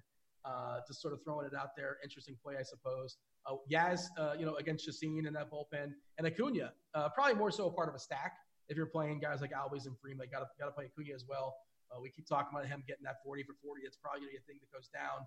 Uh, 0.43 0.79
just 0.87 1.01
sort 1.01 1.13
of 1.13 1.23
throwing 1.23 1.45
it 1.45 1.53
out 1.55 1.69
there. 1.75 1.97
Interesting 2.03 2.35
play, 2.43 2.55
I 2.59 2.63
suppose. 2.63 3.17
Uh, 3.45 3.55
Yaz, 3.71 4.01
uh, 4.17 4.33
you 4.37 4.45
know, 4.45 4.55
against 4.55 4.85
Chacin 4.85 5.25
in 5.25 5.33
that 5.33 5.49
bullpen, 5.51 5.91
and 6.17 6.27
Acuna, 6.27 6.71
uh, 6.93 7.09
probably 7.09 7.33
more 7.33 7.51
so 7.51 7.67
a 7.67 7.71
part 7.71 7.89
of 7.89 7.95
a 7.95 7.99
stack. 7.99 8.33
If 8.69 8.77
you're 8.77 8.85
playing 8.85 9.19
guys 9.19 9.41
like 9.41 9.51
Albies 9.51 9.85
and 9.85 9.97
Freeman, 9.99 10.27
got 10.31 10.39
to 10.39 10.45
got 10.59 10.65
to 10.65 10.71
play 10.71 10.85
Acuna 10.85 11.13
as 11.15 11.25
well. 11.27 11.55
Uh, 11.95 12.01
we 12.01 12.09
keep 12.09 12.27
talking 12.27 12.49
about 12.51 12.67
him 12.67 12.83
getting 12.87 13.03
that 13.03 13.23
40 13.23 13.43
for 13.43 13.53
40. 13.63 13.81
It's 13.85 13.97
probably 13.97 14.21
going 14.21 14.29
to 14.29 14.33
be 14.33 14.37
a 14.37 14.47
thing 14.47 14.59
that 14.59 14.71
goes 14.75 14.89
down. 14.89 15.25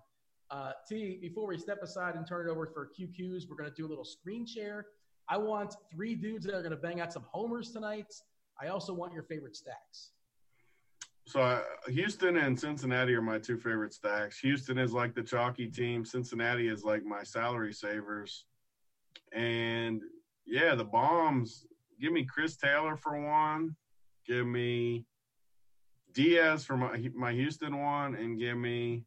Uh, 0.51 0.71
T, 0.87 1.19
before 1.21 1.47
we 1.47 1.57
step 1.57 1.81
aside 1.83 2.15
and 2.15 2.27
turn 2.27 2.47
it 2.47 2.51
over 2.51 2.65
for 2.65 2.89
QQs, 2.99 3.49
we're 3.49 3.55
going 3.55 3.69
to 3.69 3.75
do 3.75 3.85
a 3.85 3.89
little 3.89 4.05
screen 4.05 4.45
share. 4.45 4.87
I 5.27 5.37
want 5.37 5.75
three 5.91 6.15
dudes 6.15 6.45
that 6.45 6.55
are 6.55 6.61
going 6.61 6.71
to 6.71 6.77
bang 6.77 7.01
out 7.01 7.13
some 7.13 7.25
homers 7.31 7.71
tonight. 7.71 8.13
I 8.61 8.67
also 8.67 8.93
want 8.93 9.13
your 9.13 9.23
favorite 9.23 9.55
stacks. 9.55 10.11
So 11.27 11.41
uh, 11.41 11.61
Houston 11.87 12.37
and 12.37 12.59
Cincinnati 12.59 13.13
are 13.13 13.21
my 13.21 13.37
two 13.37 13.57
favorite 13.57 13.93
stacks. 13.93 14.39
Houston 14.39 14.79
is 14.79 14.91
like 14.91 15.13
the 15.13 15.21
chalky 15.21 15.67
team. 15.67 16.03
Cincinnati 16.03 16.67
is 16.67 16.83
like 16.83 17.05
my 17.05 17.21
salary 17.21 17.71
savers. 17.73 18.45
And 19.31 20.01
yeah, 20.47 20.73
the 20.73 20.83
bombs. 20.83 21.67
Give 22.01 22.11
me 22.11 22.23
Chris 22.23 22.57
Taylor 22.57 22.97
for 22.97 23.21
one. 23.21 23.75
Give 24.25 24.47
me 24.47 25.05
Diaz 26.13 26.65
for 26.65 26.77
my 26.77 27.09
my 27.15 27.31
Houston 27.33 27.79
one, 27.79 28.15
and 28.15 28.37
give 28.39 28.57
me 28.57 29.03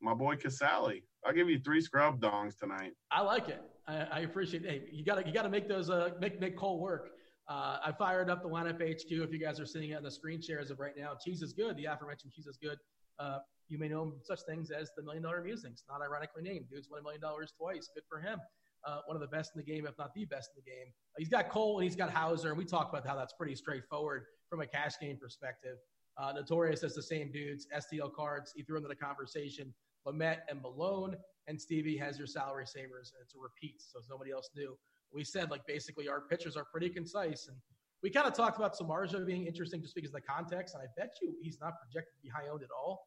my 0.00 0.14
boy 0.14 0.36
Casali. 0.36 1.02
I'll 1.24 1.32
give 1.32 1.48
you 1.48 1.58
three 1.58 1.80
scrub 1.80 2.20
dongs 2.20 2.58
tonight. 2.58 2.92
I 3.10 3.22
like 3.22 3.48
it. 3.48 3.62
I, 3.86 3.96
I 3.96 4.20
appreciate. 4.20 4.64
Hey, 4.64 4.82
you 4.90 5.04
got 5.04 5.16
to 5.16 5.26
you 5.26 5.32
got 5.32 5.42
to 5.42 5.48
make 5.48 5.68
those 5.68 5.90
uh 5.90 6.10
make 6.20 6.40
make 6.40 6.56
Cole 6.56 6.80
work. 6.80 7.10
Uh, 7.48 7.78
I 7.82 7.92
fired 7.92 8.28
up 8.28 8.42
the 8.42 8.48
lineup 8.48 8.76
HQ. 8.76 9.10
If 9.10 9.32
you 9.32 9.38
guys 9.38 9.58
are 9.58 9.66
sitting 9.66 9.94
on 9.94 10.02
the 10.02 10.10
screen 10.10 10.40
share 10.42 10.60
as 10.60 10.70
of 10.70 10.80
right 10.80 10.92
now, 10.96 11.12
cheese 11.22 11.40
is 11.40 11.54
good. 11.54 11.76
The 11.76 11.86
aforementioned 11.86 12.32
cheese 12.32 12.46
is 12.46 12.58
good. 12.62 12.76
Uh, 13.18 13.38
you 13.68 13.78
may 13.78 13.88
know 13.88 14.14
such 14.22 14.40
things 14.42 14.70
as 14.70 14.90
the 14.96 15.02
Million 15.02 15.22
Dollar 15.22 15.42
Musings, 15.42 15.84
not 15.88 16.02
ironically 16.02 16.42
named. 16.42 16.66
Dude's 16.70 16.88
won 16.90 17.00
a 17.00 17.02
million 17.02 17.20
dollars 17.20 17.52
twice. 17.58 17.88
Good 17.94 18.04
for 18.08 18.20
him. 18.20 18.38
Uh, 18.86 19.00
one 19.06 19.16
of 19.16 19.20
the 19.20 19.28
best 19.28 19.52
in 19.54 19.60
the 19.60 19.64
game, 19.64 19.86
if 19.86 19.98
not 19.98 20.14
the 20.14 20.24
best 20.26 20.50
in 20.54 20.62
the 20.64 20.70
game. 20.70 20.92
he's 21.16 21.28
got 21.28 21.48
Cole 21.48 21.78
and 21.78 21.84
he's 21.84 21.96
got 21.96 22.10
Houser, 22.10 22.50
and 22.50 22.58
we 22.58 22.64
talked 22.64 22.94
about 22.94 23.06
how 23.06 23.16
that's 23.16 23.32
pretty 23.32 23.54
straightforward 23.54 24.24
from 24.48 24.60
a 24.60 24.66
cash 24.66 24.94
game 25.00 25.16
perspective. 25.20 25.78
Uh, 26.18 26.32
Notorious 26.32 26.80
has 26.82 26.94
the 26.94 27.02
same 27.02 27.30
dudes, 27.30 27.66
STL 27.76 28.12
cards. 28.12 28.52
He 28.56 28.62
threw 28.62 28.76
into 28.76 28.88
the 28.88 28.96
conversation 28.96 29.72
Lamet 30.06 30.38
and 30.48 30.60
Milone, 30.62 31.16
and 31.46 31.60
Stevie 31.60 31.96
has 31.98 32.16
your 32.18 32.26
salary 32.26 32.66
savers. 32.66 33.12
And 33.14 33.22
it's 33.22 33.34
a 33.34 33.38
repeat, 33.38 33.80
so 33.80 34.00
nobody 34.10 34.32
else 34.32 34.50
knew. 34.56 34.76
We 35.12 35.22
said 35.24 35.50
like 35.50 35.66
basically 35.66 36.08
our 36.08 36.20
pitchers 36.22 36.56
are 36.56 36.64
pretty 36.64 36.88
concise, 36.88 37.46
and 37.48 37.56
we 38.02 38.10
kind 38.10 38.26
of 38.26 38.32
talked 38.34 38.56
about 38.58 38.76
Samardzija 38.78 39.26
being 39.26 39.46
interesting 39.46 39.80
just 39.82 39.94
because 39.94 40.10
of 40.10 40.14
the 40.14 40.20
context. 40.22 40.74
And 40.74 40.82
I 40.82 40.86
bet 41.00 41.14
you 41.22 41.34
he's 41.42 41.58
not 41.60 41.74
projected 41.80 42.14
to 42.16 42.20
be 42.22 42.28
high 42.28 42.48
owned 42.50 42.62
at 42.62 42.70
all. 42.76 43.06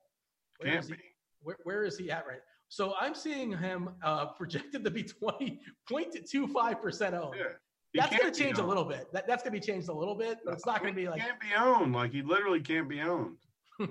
Where 0.59 0.71
is 0.79 0.87
he- 0.87 0.95
where, 1.43 1.57
where 1.63 1.83
is 1.83 1.97
he 1.97 2.11
at 2.11 2.25
right? 2.27 2.39
So 2.69 2.93
I'm 2.99 3.15
seeing 3.15 3.51
him 3.57 3.89
uh, 4.03 4.27
projected 4.37 4.83
to 4.85 4.91
be 4.91 5.03
20.25% 5.03 7.13
owned. 7.13 7.35
Yeah. 7.37 7.45
That's 7.93 8.15
going 8.15 8.31
to 8.31 8.39
change 8.39 8.57
a 8.57 8.63
little 8.63 8.85
bit. 8.85 9.11
That, 9.13 9.27
that's 9.27 9.43
going 9.43 9.53
to 9.53 9.59
be 9.59 9.65
changed 9.65 9.89
a 9.89 9.93
little 9.93 10.15
bit, 10.15 10.39
but 10.45 10.53
it's 10.53 10.65
not 10.65 10.81
going 10.81 10.93
to 10.93 10.95
be 10.95 11.03
He 11.03 11.09
like 11.09 11.21
can't 11.21 11.39
be 11.39 11.47
owned. 11.57 11.93
Like 11.93 12.11
he 12.11 12.21
literally 12.21 12.61
can't 12.61 12.87
be 12.87 13.01
owned. 13.01 13.37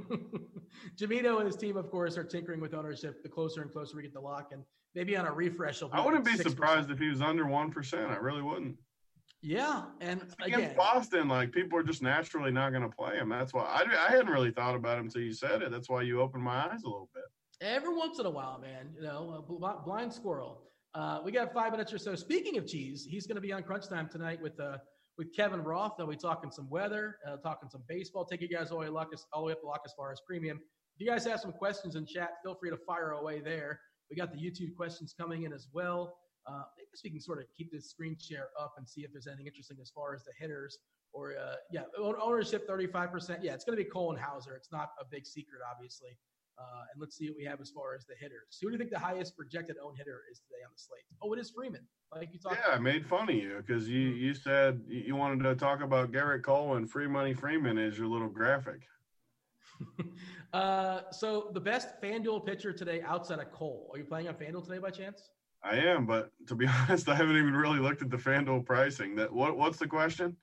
Jamito 0.97 1.39
and 1.39 1.47
his 1.47 1.57
team, 1.57 1.77
of 1.77 1.91
course, 1.91 2.17
are 2.17 2.25
tinkering 2.25 2.61
with 2.61 2.75
ownership 2.75 3.23
the 3.23 3.29
closer 3.29 3.63
and 3.63 3.71
closer 3.73 3.97
we 3.97 4.03
get 4.03 4.15
the 4.15 4.21
lock. 4.21 4.51
And 4.53 4.63
maybe 4.95 5.17
on 5.17 5.27
a 5.27 5.33
refresh, 5.33 5.83
I 5.93 6.05
wouldn't 6.05 6.25
be 6.25 6.33
6%. 6.33 6.43
surprised 6.43 6.91
if 6.91 6.99
he 6.99 7.09
was 7.09 7.21
under 7.21 7.47
one 7.47 7.71
percent. 7.71 8.11
I 8.11 8.17
really 8.17 8.43
wouldn't. 8.43 8.77
Yeah. 9.43 9.85
And 10.01 10.21
Against 10.43 10.47
again, 10.47 10.77
Boston, 10.77 11.29
like 11.29 11.53
people 11.53 11.79
are 11.79 11.83
just 11.83 12.03
naturally 12.03 12.53
not 12.53 12.71
going 12.71 12.83
to 12.89 12.95
play 12.95 13.17
him. 13.17 13.29
That's 13.31 13.53
why 13.55 13.63
I, 13.63 13.85
I 14.07 14.11
hadn't 14.11 14.29
really 14.29 14.51
thought 14.51 14.75
about 14.77 14.99
him 14.99 15.07
until 15.07 15.23
you 15.23 15.33
said 15.33 15.63
it. 15.63 15.71
That's 15.71 15.89
why 15.89 16.03
you 16.03 16.21
opened 16.21 16.43
my 16.43 16.67
eyes 16.67 16.83
a 16.85 16.89
little 16.89 17.09
bit. 17.15 17.25
every 17.61 17.95
once 17.95 18.19
in 18.19 18.27
a 18.27 18.31
while, 18.31 18.59
man, 18.61 18.91
you 18.95 19.03
know, 19.03 19.45
a 19.49 19.85
blind 19.85 20.13
squirrel. 20.13 20.70
Uh, 20.95 21.21
we 21.25 21.31
got 21.31 21.53
five 21.55 21.71
minutes 21.71 21.93
or 21.93 21.99
so. 21.99 22.15
Speaking 22.15 22.59
of 22.59 22.67
cheese, 22.67 23.07
he's 23.09 23.27
going 23.27 23.37
to 23.37 23.41
be 23.41 23.53
on 23.53 23.63
Crunch 23.63 23.89
Time 23.89 24.09
tonight 24.09 24.41
with 24.43 24.59
uh, 24.59 24.79
with 25.19 25.35
Kevin 25.35 25.63
Roth. 25.63 25.93
They'll 25.97 26.07
be 26.07 26.17
talking 26.17 26.51
some 26.51 26.69
weather, 26.69 27.17
uh, 27.29 27.37
talking 27.37 27.69
some 27.69 27.83
baseball. 27.89 28.25
Take 28.25 28.41
you 28.41 28.49
guys 28.49 28.71
all 28.71 28.81
the 28.81 28.91
way, 28.91 29.07
all 29.33 29.43
the 29.43 29.47
way 29.47 29.53
up 29.53 29.85
to 29.85 29.91
far 29.97 30.11
as 30.11 30.21
premium. 30.27 30.57
If 30.57 31.01
you 31.01 31.07
guys 31.07 31.25
have 31.27 31.41
some 31.41 31.53
questions 31.53 31.95
in 31.95 32.07
chat, 32.07 32.31
feel 32.43 32.55
free 32.55 32.71
to 32.71 32.77
fire 32.77 33.13
away 33.13 33.41
there. 33.41 33.81
We 34.11 34.17
got 34.17 34.33
the 34.33 34.39
YouTube 34.39 34.75
questions 34.75 35.15
coming 35.19 35.45
in 35.45 35.53
as 35.53 35.69
well. 35.73 36.17
Uh, 36.49 36.63
I 36.63 36.83
guess 36.91 37.03
we 37.05 37.11
can 37.11 37.21
sort 37.21 37.39
of 37.39 37.45
keep 37.57 37.71
this 37.71 37.89
screen 37.89 38.17
share 38.19 38.49
up 38.61 38.75
and 38.77 38.89
see 38.89 39.03
if 39.03 39.13
there's 39.13 39.29
anything 39.29 39.47
interesting 39.47 39.77
as 39.81 39.91
far 39.91 40.15
as 40.15 40.25
the 40.25 40.33
hitters. 40.39 40.79
Or 41.13 41.35
uh, 41.37 41.57
yeah, 41.71 41.83
ownership 41.99 42.69
35%. 42.69 43.39
Yeah, 43.43 43.55
it's 43.55 43.65
going 43.65 43.77
to 43.77 43.85
be 43.85 43.89
Cole 43.89 44.11
and 44.11 44.21
Houser. 44.21 44.57
It's 44.57 44.73
not 44.73 44.91
a 45.01 45.05
big 45.05 45.27
secret, 45.27 45.61
obviously. 45.71 46.17
Uh, 46.61 46.85
and 46.93 47.01
let's 47.01 47.17
see 47.17 47.29
what 47.29 47.39
we 47.39 47.45
have 47.45 47.61
as 47.61 47.71
far 47.71 47.95
as 47.95 48.05
the 48.05 48.15
hitters. 48.21 48.59
Who 48.61 48.69
do 48.69 48.73
you 48.73 48.79
think 48.79 48.91
the 48.91 48.99
highest 48.99 49.37
projected 49.37 49.77
own 49.83 49.97
hitter 49.97 50.21
is 50.31 50.41
today 50.41 50.63
on 50.65 50.71
the 50.75 50.79
slate? 50.79 51.05
Oh, 51.23 51.33
it 51.33 51.39
is 51.39 51.51
Freeman. 51.51 51.87
Like 52.15 52.31
you 52.33 52.39
talked. 52.39 52.57
Yeah, 52.57 52.75
I 52.75 52.79
made 52.79 53.07
fun 53.07 53.31
of 53.31 53.35
you 53.35 53.63
because 53.65 53.89
you 53.89 54.01
you 54.01 54.35
said 54.35 54.83
you 54.87 55.01
you 55.07 55.17
wanted 55.17 55.43
to 55.45 55.55
talk 55.55 55.81
about 55.81 56.13
Gerrit 56.13 56.43
Cole 56.43 56.77
and 56.77 56.91
Free 56.91 57.07
Money 57.07 57.33
Freeman 57.35 57.79
as 57.79 57.97
your 57.97 58.09
little 58.09 58.29
graphic. 58.29 58.83
uh, 60.53 61.03
so 61.11 61.51
the 61.55 61.61
best 61.61 62.01
FanDuel 62.03 62.45
pitcher 62.45 62.73
today 62.73 63.01
outside 63.03 63.39
of 63.39 63.51
Cole. 63.53 63.89
Are 63.93 63.99
you 63.99 64.05
playing 64.05 64.29
on 64.29 64.35
FanDuel 64.35 64.65
today 64.65 64.79
by 64.79 64.91
chance? 64.91 65.31
I 65.63 65.77
am, 65.77 66.05
but 66.05 66.31
to 66.49 66.55
be 66.55 66.67
honest, 66.89 67.09
I 67.09 67.15
haven't 67.15 67.37
even 67.37 67.55
really 67.55 67.79
looked 67.79 68.03
at 68.03 68.11
the 68.11 68.17
FanDuel 68.17 68.67
pricing. 68.67 69.15
That 69.17 69.33
what 69.33 69.57
what's 69.57 69.79
the 69.79 69.87
question? 69.87 70.37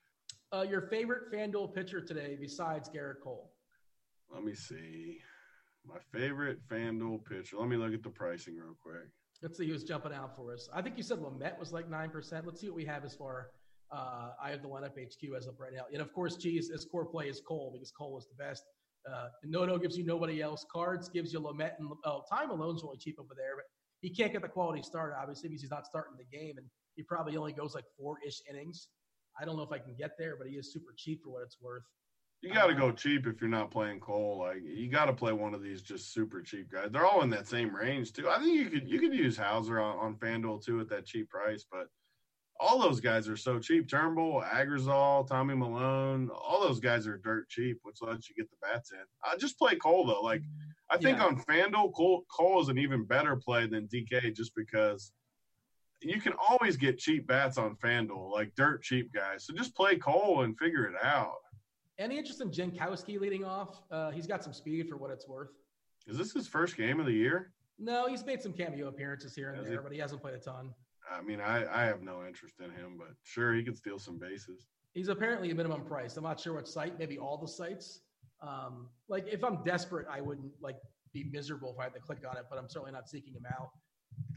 Uh, 0.51 0.65
your 0.68 0.82
favorite 0.82 1.32
FanDuel 1.32 1.76
pitcher 1.76 2.01
today 2.01 2.38
besides 2.39 2.89
Gerrit 2.89 3.20
Cole? 3.22 3.51
Let 4.34 4.43
me 4.43 4.55
see. 4.55 5.20
My 5.88 5.99
favorite 6.11 6.59
FanDuel 6.67 7.23
pitcher. 7.25 7.57
Let 7.57 7.69
me 7.69 7.77
look 7.77 7.93
at 7.93 8.03
the 8.03 8.09
pricing 8.09 8.55
real 8.55 8.75
quick. 8.81 9.09
Let's 9.41 9.57
see 9.57 9.67
who's 9.67 9.83
jumping 9.83 10.13
out 10.13 10.35
for 10.35 10.53
us. 10.53 10.67
I 10.73 10.81
think 10.81 10.97
you 10.97 11.03
said 11.03 11.19
Lamet 11.19 11.57
was 11.59 11.71
like 11.71 11.89
9%. 11.89 12.45
Let's 12.45 12.59
see 12.59 12.67
what 12.67 12.75
we 12.75 12.85
have 12.85 13.05
as 13.05 13.13
far. 13.13 13.51
Uh, 13.91 14.31
I 14.43 14.49
have 14.49 14.61
the 14.61 14.67
lineup 14.67 14.97
HQ 14.97 15.35
as 15.38 15.47
of 15.47 15.59
right 15.59 15.71
now. 15.73 15.83
And 15.93 16.01
of 16.01 16.11
course, 16.11 16.35
Cheese, 16.38 16.69
his 16.69 16.85
core 16.85 17.05
play 17.05 17.29
is 17.29 17.41
Cole 17.47 17.71
because 17.73 17.91
Cole 17.91 18.17
is 18.17 18.27
the 18.27 18.43
best. 18.43 18.63
Uh, 19.09 19.27
Noto 19.45 19.77
gives 19.77 19.97
you 19.97 20.05
nobody 20.05 20.41
else. 20.41 20.65
Cards 20.71 21.07
gives 21.07 21.31
you 21.31 21.39
Lamet 21.39 21.71
and 21.79 21.89
oh, 22.03 22.23
Tommy 22.29 22.53
Milone's 22.53 22.83
really 22.83 22.97
cheap 22.97 23.17
over 23.19 23.33
there, 23.38 23.55
but 23.55 23.65
he 24.01 24.09
can't 24.09 24.33
get 24.33 24.41
the 24.41 24.49
quality 24.49 24.81
start, 24.81 25.13
obviously, 25.17 25.47
because 25.47 25.61
he's 25.61 25.71
not 25.71 25.85
starting 25.85 26.15
the 26.17 26.38
game. 26.38 26.55
And 26.57 26.67
he 26.95 27.03
probably 27.03 27.38
only 27.38 27.53
goes 27.53 27.73
like 27.73 27.85
four 27.97 28.17
ish 28.25 28.41
innings. 28.49 28.89
I 29.39 29.45
don't 29.45 29.55
know 29.55 29.63
if 29.63 29.71
I 29.71 29.77
can 29.77 29.95
get 29.97 30.11
there, 30.17 30.35
but 30.38 30.47
he 30.47 30.55
is 30.55 30.73
super 30.73 30.93
cheap 30.97 31.21
for 31.23 31.29
what 31.29 31.43
it's 31.43 31.57
worth. 31.61 31.83
You 32.41 32.53
got 32.53 32.67
to 32.67 32.75
go 32.75 32.91
cheap 32.91 33.25
if 33.25 33.41
you're 33.41 33.49
not 33.49 33.71
playing 33.71 33.99
Cole. 33.99 34.38
Like 34.39 34.61
you 34.63 34.89
got 34.89 35.05
to 35.05 35.13
play 35.13 35.33
one 35.33 35.53
of 35.55 35.63
these 35.63 35.81
just 35.81 36.13
super 36.13 36.41
cheap 36.41 36.71
guys. 36.71 36.89
They're 36.91 37.05
all 37.05 37.23
in 37.23 37.29
that 37.31 37.47
same 37.47 37.75
range 37.75 38.13
too. 38.13 38.29
I 38.29 38.38
think 38.39 38.53
you 38.53 38.69
could 38.69 38.88
you 38.88 38.99
could 38.99 39.13
use 39.13 39.38
Houser 39.38 39.79
on, 39.79 39.97
on 39.97 40.15
FanDuel 40.15 40.63
too 40.63 40.79
at 40.79 40.89
that 40.89 41.05
cheap 41.05 41.29
price, 41.29 41.65
but 41.69 41.88
all 42.59 42.79
those 42.79 42.99
guys 42.99 43.27
are 43.27 43.38
so 43.38 43.59
cheap. 43.59 43.88
Turnbull, 43.89 44.41
Agrazal, 44.43 45.27
Tommy 45.27 45.55
Milone, 45.55 46.29
all 46.29 46.61
those 46.61 46.79
guys 46.79 47.05
are 47.07 47.17
dirt 47.17 47.47
cheap, 47.49 47.77
which 47.83 47.97
lets 48.01 48.29
you 48.29 48.35
get 48.35 48.49
the 48.49 48.57
bats 48.61 48.91
in. 48.91 48.97
I 49.23 49.35
just 49.38 49.57
play 49.57 49.75
Cole 49.75 50.05
though. 50.05 50.21
Like 50.21 50.43
I 50.91 50.97
think 50.97 51.17
Yeah. 51.17 51.25
on 51.25 51.41
FanDuel, 51.43 51.93
Cole, 51.93 52.23
Cole 52.31 52.61
is 52.61 52.69
an 52.69 52.77
even 52.77 53.03
better 53.03 53.35
play 53.35 53.65
than 53.67 53.88
DK 53.88 54.35
just 54.35 54.53
because 54.55 55.11
you 56.01 56.21
can 56.21 56.33
always 56.47 56.77
get 56.77 56.99
cheap 56.99 57.25
bats 57.25 57.57
on 57.57 57.75
FanDuel, 57.77 58.31
like 58.31 58.53
dirt 58.55 58.83
cheap 58.83 59.11
guys. 59.11 59.45
So 59.47 59.55
just 59.55 59.75
play 59.75 59.95
Cole 59.95 60.43
and 60.43 60.55
figure 60.55 60.85
it 60.85 60.95
out. 61.03 61.33
Any 61.99 62.17
interest 62.17 62.41
in 62.41 62.51
Jankowski 62.51 63.19
leading 63.19 63.43
off? 63.43 63.81
Uh, 63.91 64.11
he's 64.11 64.27
got 64.27 64.43
some 64.43 64.53
speed 64.53 64.87
for 64.87 64.97
what 64.97 65.09
it's 65.09 65.27
worth. 65.27 65.49
Is 66.05 66.17
this 66.17 66.31
his 66.31 66.47
first 66.47 66.77
game 66.77 66.99
of 66.99 67.05
the 67.05 67.13
year? 67.13 67.51
No, 67.79 68.07
he's 68.07 68.25
made 68.25 68.41
some 68.41 68.53
cameo 68.53 68.87
appearances 68.87 69.35
here 69.35 69.49
and 69.49 69.57
Has 69.57 69.67
there, 69.67 69.77
he? 69.79 69.83
but 69.83 69.91
he 69.91 69.99
hasn't 69.99 70.21
played 70.21 70.35
a 70.35 70.39
ton. 70.39 70.73
I 71.11 71.21
mean, 71.21 71.39
I, 71.39 71.65
I 71.73 71.85
have 71.85 72.01
no 72.01 72.25
interest 72.25 72.55
in 72.59 72.69
him, 72.71 72.95
but 72.97 73.09
sure, 73.23 73.53
he 73.53 73.63
could 73.63 73.77
steal 73.77 73.97
some 73.97 74.19
bases. 74.19 74.67
He's 74.93 75.07
apparently 75.07 75.51
a 75.51 75.55
minimum 75.55 75.85
price. 75.85 76.17
I'm 76.17 76.23
not 76.23 76.39
sure 76.39 76.53
what 76.53 76.67
site, 76.67 76.97
maybe 76.99 77.17
all 77.17 77.37
the 77.37 77.47
sites. 77.47 78.01
Um, 78.41 78.89
like 79.07 79.25
if 79.27 79.43
I'm 79.43 79.63
desperate, 79.63 80.07
I 80.11 80.21
wouldn't 80.21 80.51
like 80.61 80.75
be 81.13 81.29
miserable 81.31 81.73
if 81.73 81.79
I 81.79 81.83
had 81.83 81.93
to 81.93 81.99
click 81.99 82.19
on 82.29 82.37
it, 82.37 82.45
but 82.49 82.59
I'm 82.59 82.69
certainly 82.69 82.91
not 82.91 83.09
seeking 83.09 83.33
him 83.33 83.45
out. 83.51 83.69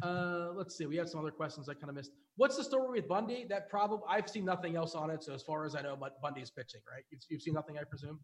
Uh, 0.03 0.49
let's 0.55 0.77
see. 0.77 0.87
We 0.87 0.97
have 0.97 1.09
some 1.09 1.21
other 1.21 1.31
questions 1.31 1.69
I 1.69 1.75
kind 1.75 1.91
of 1.91 1.95
missed. 1.95 2.13
What's 2.37 2.57
the 2.57 2.65
story 2.65 3.01
with 3.01 3.09
Bundy? 3.09 3.47
That 3.49 3.69
probably 3.69 4.07
I've 4.09 4.29
seen 4.29 4.45
nothing 4.45 4.77
else 4.77 4.95
on 4.95 5.11
it. 5.11 5.23
So 5.23 5.35
as 5.35 5.43
far 5.43 5.65
as 5.65 5.75
I 5.75 5.83
know, 5.83 5.97
but 5.99 6.21
Bundy's 6.23 6.51
pitching, 6.51 6.81
right? 6.91 7.05
You've, 7.11 7.21
you've 7.29 7.43
seen 7.43 7.55
nothing, 7.55 7.77
I 7.79 7.85
presume. 7.85 8.19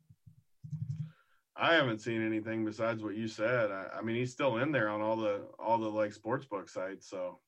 I 1.57 1.75
haven't 1.75 2.01
seen 2.01 2.25
anything 2.25 2.65
besides 2.65 3.03
what 3.03 3.17
you 3.17 3.29
said. 3.29 3.71
I, 3.71 3.87
I, 3.99 4.03
mean, 4.03 4.17
he's 4.17 4.33
still 4.33 4.59
in 4.59 4.73
there 4.73 4.89
on 4.89 5.01
all 5.01 5.17
the 5.17 5.41
all 5.59 5.79
the 5.79 5.89
like 5.89 6.13
sports 6.13 6.45
book 6.45 6.69
sites, 6.69 7.09
so 7.09 7.39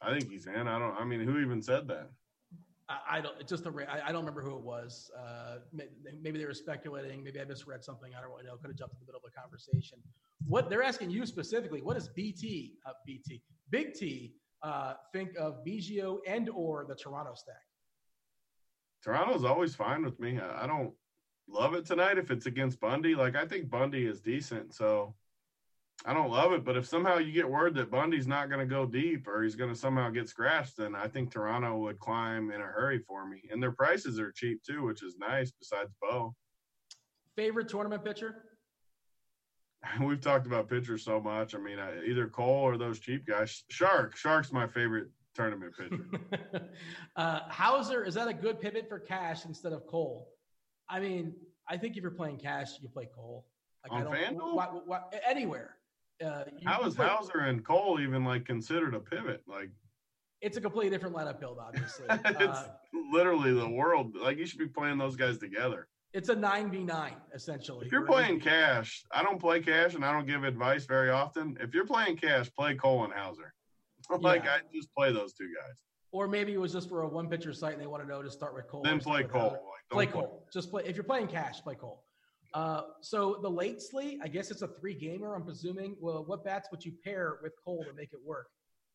I 0.00 0.10
think 0.10 0.30
he's 0.30 0.46
in. 0.46 0.68
I 0.68 0.78
don't. 0.78 0.96
I 0.96 1.04
mean, 1.04 1.20
who 1.20 1.38
even 1.38 1.60
said 1.60 1.86
that? 1.88 2.08
I, 2.92 3.18
I 3.18 3.20
don't. 3.20 3.46
Just 3.46 3.66
I 3.66 4.12
don't 4.12 4.20
remember 4.20 4.42
who 4.42 4.56
it 4.56 4.62
was. 4.62 5.10
Uh, 5.18 5.58
maybe 6.20 6.38
they 6.38 6.44
were 6.44 6.54
speculating. 6.54 7.22
Maybe 7.22 7.40
I 7.40 7.44
misread 7.44 7.84
something. 7.84 8.12
I 8.16 8.20
don't 8.20 8.30
really 8.30 8.44
know. 8.44 8.56
Could 8.56 8.70
have 8.70 8.76
jumped 8.76 8.94
in 8.94 9.00
the 9.00 9.06
middle 9.06 9.20
of 9.24 9.30
a 9.30 9.40
conversation. 9.40 9.98
What 10.46 10.68
they're 10.68 10.82
asking 10.82 11.10
you 11.10 11.24
specifically? 11.26 11.80
What 11.80 11.94
does 11.94 12.08
BT 12.08 12.74
uh, 12.86 12.92
BT 13.06 13.42
Big 13.70 13.94
T 13.94 14.34
uh, 14.62 14.94
think 15.12 15.30
of 15.38 15.64
Biggio 15.66 16.18
and 16.26 16.48
or 16.50 16.84
the 16.88 16.94
Toronto 16.94 17.34
stack? 17.34 17.56
Toronto's 19.02 19.44
always 19.44 19.74
fine 19.74 20.04
with 20.04 20.18
me. 20.20 20.38
I 20.38 20.66
don't 20.66 20.92
love 21.48 21.74
it 21.74 21.86
tonight 21.86 22.18
if 22.18 22.30
it's 22.30 22.46
against 22.46 22.80
Bundy. 22.80 23.14
Like 23.14 23.36
I 23.36 23.46
think 23.46 23.70
Bundy 23.70 24.06
is 24.06 24.20
decent, 24.20 24.74
so 24.74 25.14
I 26.04 26.12
don't 26.12 26.30
love 26.30 26.52
it. 26.52 26.64
But 26.64 26.76
if 26.76 26.86
somehow 26.86 27.18
you 27.18 27.32
get 27.32 27.48
word 27.48 27.74
that 27.76 27.90
Bundy's 27.90 28.26
not 28.26 28.48
going 28.48 28.60
to 28.60 28.66
go 28.66 28.86
deep 28.86 29.28
or 29.28 29.42
he's 29.42 29.54
going 29.54 29.72
to 29.72 29.78
somehow 29.78 30.10
get 30.10 30.28
scratched, 30.28 30.76
then 30.76 30.94
I 30.94 31.06
think 31.06 31.30
Toronto 31.30 31.78
would 31.78 31.98
climb 31.98 32.50
in 32.50 32.60
a 32.60 32.64
hurry 32.64 32.98
for 32.98 33.26
me. 33.26 33.42
And 33.50 33.62
their 33.62 33.72
prices 33.72 34.18
are 34.18 34.32
cheap 34.32 34.62
too, 34.64 34.84
which 34.84 35.02
is 35.02 35.16
nice. 35.18 35.52
Besides 35.52 35.90
Bo, 36.00 36.34
favorite 37.36 37.68
tournament 37.68 38.04
pitcher. 38.04 38.44
We've 40.00 40.20
talked 40.20 40.46
about 40.46 40.68
pitchers 40.68 41.04
so 41.04 41.20
much. 41.20 41.54
I 41.54 41.58
mean, 41.58 41.78
either 42.06 42.28
Cole 42.28 42.62
or 42.62 42.76
those 42.76 42.98
cheap 42.98 43.26
guys. 43.26 43.64
Shark, 43.68 44.16
Shark's 44.16 44.52
my 44.52 44.66
favorite 44.66 45.08
tournament 45.34 45.72
pitcher. 45.76 46.68
uh, 47.16 47.40
Houser, 47.48 48.04
is 48.04 48.14
that 48.14 48.28
a 48.28 48.34
good 48.34 48.60
pivot 48.60 48.88
for 48.88 48.98
cash 48.98 49.44
instead 49.44 49.72
of 49.72 49.86
Cole? 49.86 50.28
I 50.88 51.00
mean, 51.00 51.34
I 51.68 51.76
think 51.76 51.96
if 51.96 52.02
you're 52.02 52.10
playing 52.10 52.38
cash, 52.38 52.70
you 52.80 52.88
play 52.88 53.08
Cole. 53.14 53.46
Like, 53.88 54.06
On 54.06 54.12
FanDuel? 54.12 55.00
anywhere. 55.26 55.76
Uh, 56.24 56.44
you, 56.58 56.68
How 56.68 56.82
is 56.84 56.94
play, 56.94 57.06
Houser 57.06 57.38
and 57.40 57.64
Cole 57.64 58.00
even 58.00 58.24
like 58.24 58.44
considered 58.44 58.94
a 58.94 59.00
pivot? 59.00 59.42
Like, 59.46 59.70
it's 60.40 60.56
a 60.56 60.60
completely 60.60 60.90
different 60.90 61.14
lineup 61.14 61.40
build, 61.40 61.58
obviously. 61.60 62.06
it's 62.10 62.58
uh, 62.58 62.68
literally 63.12 63.52
the 63.52 63.68
world. 63.68 64.14
Like, 64.16 64.38
you 64.38 64.46
should 64.46 64.58
be 64.58 64.68
playing 64.68 64.98
those 64.98 65.16
guys 65.16 65.38
together. 65.38 65.88
It's 66.12 66.28
a 66.28 66.36
nine 66.36 66.70
v 66.70 66.82
nine 66.82 67.16
essentially. 67.34 67.86
If 67.86 67.92
you're 67.92 68.04
playing 68.04 68.40
cash, 68.40 69.02
I 69.12 69.22
don't 69.22 69.40
play 69.40 69.60
cash, 69.60 69.94
and 69.94 70.04
I 70.04 70.12
don't 70.12 70.26
give 70.26 70.44
advice 70.44 70.84
very 70.84 71.10
often. 71.10 71.56
If 71.60 71.74
you're 71.74 71.86
playing 71.86 72.18
cash, 72.18 72.50
play 72.52 72.74
Cole 72.74 73.04
and 73.04 73.12
Houser. 73.12 73.54
like, 74.20 74.44
yeah. 74.44 74.56
I 74.56 74.58
just 74.74 74.94
play 74.94 75.12
those 75.12 75.32
two 75.32 75.46
guys. 75.46 75.76
Or 76.10 76.28
maybe 76.28 76.52
it 76.52 76.60
was 76.60 76.72
just 76.72 76.90
for 76.90 77.02
a 77.02 77.08
one 77.08 77.28
pitcher 77.28 77.54
site 77.54 77.72
and 77.72 77.80
they 77.80 77.86
want 77.86 78.02
to 78.02 78.08
know 78.08 78.20
to 78.20 78.30
start 78.30 78.54
with 78.54 78.68
Cole. 78.68 78.82
Then 78.82 79.00
play 79.00 79.24
Cole. 79.24 79.52
Like, 79.52 79.88
play 79.90 80.06
Cole. 80.06 80.46
Just 80.52 80.70
play 80.70 80.82
if 80.84 80.96
you're 80.96 81.04
playing 81.04 81.28
cash, 81.28 81.62
play 81.62 81.74
Cole. 81.74 82.04
Uh, 82.54 82.82
so 83.00 83.38
the 83.42 83.48
late 83.48 83.80
slate, 83.80 84.20
I 84.22 84.28
guess 84.28 84.50
it's 84.50 84.62
a 84.62 84.68
three 84.68 84.94
gamer. 84.94 85.34
I'm 85.34 85.44
presuming. 85.44 85.96
Well, 86.00 86.24
what 86.26 86.44
bats 86.44 86.68
would 86.70 86.84
you 86.84 86.92
pair 87.04 87.38
with 87.42 87.52
Cole 87.64 87.84
to 87.88 87.94
make 87.94 88.12
it 88.12 88.20
work? 88.24 88.48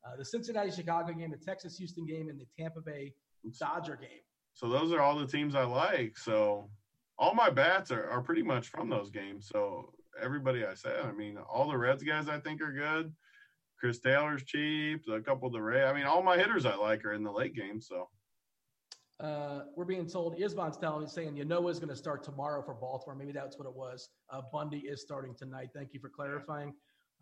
Uh, 0.06 0.16
the 0.16 0.26
Cincinnati 0.26 0.72
Chicago 0.72 1.14
game, 1.14 1.32
the 1.32 1.38
Texas 1.38 1.78
Houston 1.78 2.06
game, 2.06 2.30
and 2.30 2.40
the 2.40 2.46
Tampa 2.58 2.82
Bay 2.82 3.14
Dodger 3.60 3.96
game. 3.96 4.22
So 4.54 4.70
those 4.70 4.92
are 4.92 5.02
all 5.02 5.18
the 5.18 5.28
teams 5.28 5.56
I 5.56 5.64
like. 5.64 6.18
So 6.18 6.70
all 7.18 7.34
my 7.34 7.50
bats 7.50 7.92
are, 7.92 8.10
are 8.10 8.22
pretty 8.22 8.44
much 8.44 8.68
from 8.68 8.90
those 8.90 9.10
games. 9.10 9.48
So 9.52 9.94
everybody 10.22 10.66
I 10.66 10.74
said, 10.74 11.00
I 11.04 11.12
mean, 11.12 11.38
all 11.38 11.68
the 11.68 11.78
Reds 11.78 12.04
guys 12.04 12.30
I 12.30 12.40
think 12.40 12.62
are 12.62 12.72
good. 12.72 13.14
Chris 13.80 14.00
Taylor's 14.00 14.44
cheap. 14.44 15.04
A 15.12 15.22
couple 15.22 15.48
of 15.48 15.54
the 15.54 15.62
Ray. 15.62 15.84
I 15.84 15.94
mean, 15.94 16.06
all 16.06 16.24
my 16.24 16.38
hitters 16.38 16.66
I 16.66 16.76
like 16.76 17.06
are 17.06 17.14
in 17.14 17.24
the 17.24 17.32
late 17.32 17.56
game. 17.56 17.80
So 17.82 18.10
uh, 19.20 19.62
we're 19.76 19.86
being 19.86 20.08
told 20.08 20.40
Isban's 20.40 20.78
telling 20.78 21.02
me 21.02 21.10
saying 21.10 21.36
Ynoa 21.36 21.72
is 21.72 21.80
going 21.80 21.90
to 21.90 21.96
start 21.96 22.24
tomorrow 22.24 22.62
for 22.62 22.76
Baltimore. 22.76 23.16
Maybe 23.16 23.32
that's 23.32 23.58
what 23.58 23.68
it 23.68 23.76
was. 23.76 24.10
Uh, 24.30 24.42
Bundy 24.52 24.80
is 24.80 25.02
starting 25.02 25.34
tonight. 25.36 25.70
Thank 25.76 25.94
you 25.94 26.00
for 26.00 26.10
clarifying. 26.10 26.74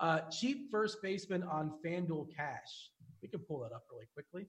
Uh, 0.01 0.19
cheap 0.29 0.69
first 0.69 1.01
baseman 1.01 1.43
on 1.43 1.71
FanDuel 1.85 2.27
Cash. 2.35 2.91
We 3.21 3.29
can 3.29 3.39
pull 3.39 3.59
that 3.61 3.73
up 3.73 3.83
really 3.89 4.07
quickly. 4.13 4.47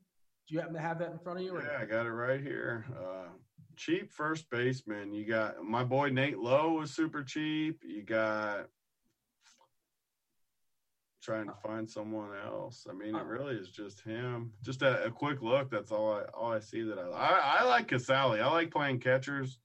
Do 0.49 0.55
you 0.55 0.61
happen 0.61 0.75
to 0.75 0.81
have 0.81 0.99
that 0.99 1.13
in 1.13 1.19
front 1.19 1.39
of 1.39 1.45
you? 1.45 1.57
yeah, 1.57 1.79
I 1.81 1.85
got 1.85 2.07
it 2.07 2.11
right 2.11 2.41
here. 2.41 2.85
Uh, 2.97 3.29
cheap 3.77 4.13
first 4.13 4.51
baseman. 4.51 5.13
You 5.13 5.25
got 5.25 5.63
my 5.63 5.85
boy 5.85 6.09
Nate 6.09 6.39
Lowe 6.39 6.73
was 6.73 6.95
super 6.95 7.23
cheap. 7.23 7.81
You 7.85 8.03
got 8.03 8.67
trying 11.27 11.47
to 11.47 11.55
find 11.55 11.91
someone 11.91 12.31
else. 12.47 12.87
I 12.89 12.95
mean, 12.95 13.17
it 13.17 13.21
uh, 13.21 13.25
really 13.25 13.57
is 13.57 13.69
just 13.69 14.01
him. 14.01 14.53
Just 14.63 14.83
a, 14.83 15.05
a 15.07 15.11
quick 15.11 15.43
look. 15.43 15.71
That's 15.71 15.91
all 15.91 16.13
I 16.13 16.23
all 16.33 16.53
I 16.53 16.61
see 16.61 16.83
that 16.83 16.99
I 16.99 17.09
I, 17.09 17.59
I 17.61 17.65
like 17.65 17.89
Casali. 17.89 18.41
I 18.41 18.49
like 18.49 18.71
playing 18.71 19.01
catchers 19.01 19.59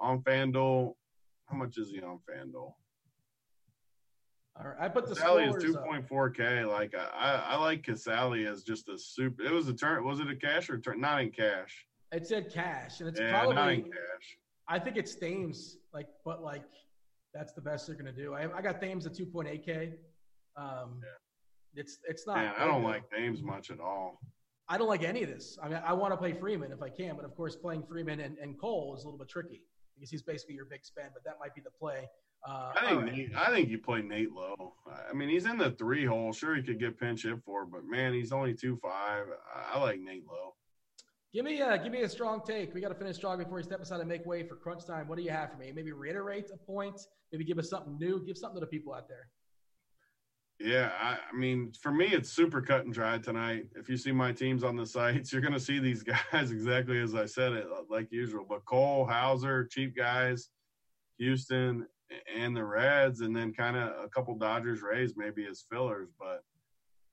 on 0.00 0.20
FanDuel. 0.22 0.94
How 1.46 1.56
much 1.56 1.78
is 1.78 1.90
he 1.90 2.02
on 2.02 2.18
FanDuel? 2.28 2.74
All 4.58 4.64
right, 4.64 4.76
I 4.80 4.88
put 4.88 5.06
the 5.06 5.14
Casali 5.14 5.48
is 5.48 5.62
two 5.62 5.76
point 5.76 6.08
four 6.08 6.28
K. 6.30 6.64
Like 6.64 6.92
I, 6.96 7.44
I 7.50 7.56
like 7.56 7.82
Casali 7.82 8.50
as 8.50 8.64
just 8.64 8.88
a 8.88 8.98
super. 8.98 9.44
It 9.44 9.52
was 9.52 9.68
a 9.68 9.74
turn. 9.74 10.04
Was 10.04 10.18
it 10.18 10.28
a 10.28 10.34
cash 10.34 10.68
or 10.68 10.78
turn? 10.78 11.00
Not 11.00 11.22
in 11.22 11.30
cash. 11.30 11.86
It 12.10 12.26
said 12.26 12.52
cash, 12.52 12.98
and 12.98 13.08
it's 13.08 13.20
yeah, 13.20 13.30
probably 13.30 13.54
not 13.54 13.72
in 13.72 13.82
cash. 13.84 14.38
I 14.68 14.80
think 14.80 14.96
it's 14.96 15.14
Thames. 15.14 15.76
Like, 15.94 16.08
but 16.24 16.42
like 16.42 16.64
that's 17.32 17.52
the 17.52 17.60
best 17.60 17.86
they're 17.86 17.94
gonna 17.94 18.10
do. 18.10 18.34
I, 18.34 18.56
I 18.56 18.60
got 18.60 18.80
Thames 18.80 19.06
at 19.06 19.14
two 19.14 19.26
point 19.26 19.46
eight 19.46 19.64
K. 19.64 19.92
Um, 20.56 21.00
yeah. 21.02 21.80
It's 21.80 21.98
it's 22.08 22.26
not. 22.26 22.38
I 22.38 22.64
don't 22.64 22.82
like 22.82 23.10
Thames 23.10 23.42
much 23.42 23.70
at 23.70 23.80
all. 23.80 24.20
I 24.68 24.78
don't 24.78 24.88
like 24.88 25.04
any 25.04 25.22
of 25.22 25.28
this. 25.28 25.58
I 25.62 25.68
mean, 25.68 25.80
I 25.84 25.92
want 25.92 26.12
to 26.12 26.16
play 26.16 26.32
Freeman 26.32 26.72
if 26.72 26.82
I 26.82 26.88
can, 26.88 27.14
but 27.14 27.24
of 27.24 27.36
course, 27.36 27.54
playing 27.54 27.84
Freeman 27.88 28.20
and, 28.20 28.36
and 28.38 28.58
Cole 28.58 28.94
is 28.96 29.04
a 29.04 29.06
little 29.06 29.18
bit 29.18 29.28
tricky 29.28 29.62
because 29.94 30.10
he's 30.10 30.22
basically 30.22 30.56
your 30.56 30.64
big 30.64 30.84
spend. 30.84 31.10
But 31.14 31.22
that 31.24 31.36
might 31.38 31.54
be 31.54 31.60
the 31.60 31.70
play. 31.70 32.08
Uh, 32.46 32.72
I 32.74 32.86
think 32.86 33.02
right. 33.02 33.12
Nate, 33.12 33.36
I 33.36 33.50
think 33.50 33.68
you 33.68 33.78
play 33.78 34.02
Nate 34.02 34.32
Lowe. 34.32 34.74
I 35.08 35.12
mean, 35.12 35.28
he's 35.28 35.46
in 35.46 35.58
the 35.58 35.70
three 35.72 36.04
hole. 36.04 36.32
Sure, 36.32 36.56
he 36.56 36.62
could 36.62 36.80
get 36.80 36.98
pinch 36.98 37.22
hit 37.22 37.42
for, 37.44 37.64
but 37.66 37.84
man, 37.84 38.12
he's 38.12 38.32
only 38.32 38.54
two 38.54 38.76
five. 38.82 39.26
I 39.54 39.78
like 39.78 40.00
Nate 40.00 40.24
Lowe. 40.26 40.54
Give 41.32 41.44
me 41.44 41.60
a 41.60 41.78
give 41.78 41.92
me 41.92 42.02
a 42.02 42.08
strong 42.08 42.40
take. 42.46 42.72
We 42.72 42.80
got 42.80 42.88
to 42.88 42.94
finish 42.94 43.16
strong 43.16 43.38
before 43.38 43.56
we 43.56 43.62
step 43.62 43.80
aside 43.80 44.00
and 44.00 44.08
make 44.08 44.24
way 44.24 44.42
for 44.42 44.56
crunch 44.56 44.86
time. 44.86 45.06
What 45.06 45.18
do 45.18 45.22
you 45.22 45.30
have 45.30 45.52
for 45.52 45.58
me? 45.58 45.70
Maybe 45.74 45.92
reiterate 45.92 46.46
a 46.52 46.56
point. 46.56 47.00
Maybe 47.30 47.44
give 47.44 47.58
us 47.58 47.68
something 47.68 47.98
new. 47.98 48.24
Give 48.24 48.38
something 48.38 48.56
to 48.56 48.60
the 48.60 48.70
people 48.70 48.94
out 48.94 49.08
there. 49.08 49.28
Yeah, 50.58 50.90
I, 50.98 51.18
I, 51.30 51.36
mean, 51.36 51.72
for 51.80 51.92
me, 51.92 52.06
it's 52.06 52.30
super 52.30 52.62
cut 52.62 52.86
and 52.86 52.94
dry 52.94 53.18
tonight. 53.18 53.66
If 53.74 53.90
you 53.90 53.98
see 53.98 54.12
my 54.12 54.32
teams 54.32 54.64
on 54.64 54.76
the 54.76 54.86
sites, 54.86 55.32
you're 55.32 55.42
going 55.42 55.52
to 55.52 55.60
see 55.60 55.78
these 55.78 56.02
guys 56.32 56.50
exactly 56.50 57.00
as 57.00 57.14
I 57.14 57.26
said 57.26 57.52
it, 57.52 57.66
uh, 57.66 57.82
like 57.90 58.10
usual. 58.10 58.46
But 58.48 58.64
Cole, 58.64 59.04
Houser, 59.04 59.66
cheap 59.66 59.94
guys, 59.96 60.48
Houston, 61.18 61.86
and 62.34 62.56
the 62.56 62.64
Reds, 62.64 63.20
and 63.20 63.36
then 63.36 63.52
kind 63.52 63.76
of 63.76 64.04
a 64.04 64.08
couple 64.08 64.34
Dodgers, 64.36 64.80
Rays 64.80 65.14
maybe 65.16 65.46
as 65.46 65.64
fillers. 65.70 66.08
But 66.18 66.42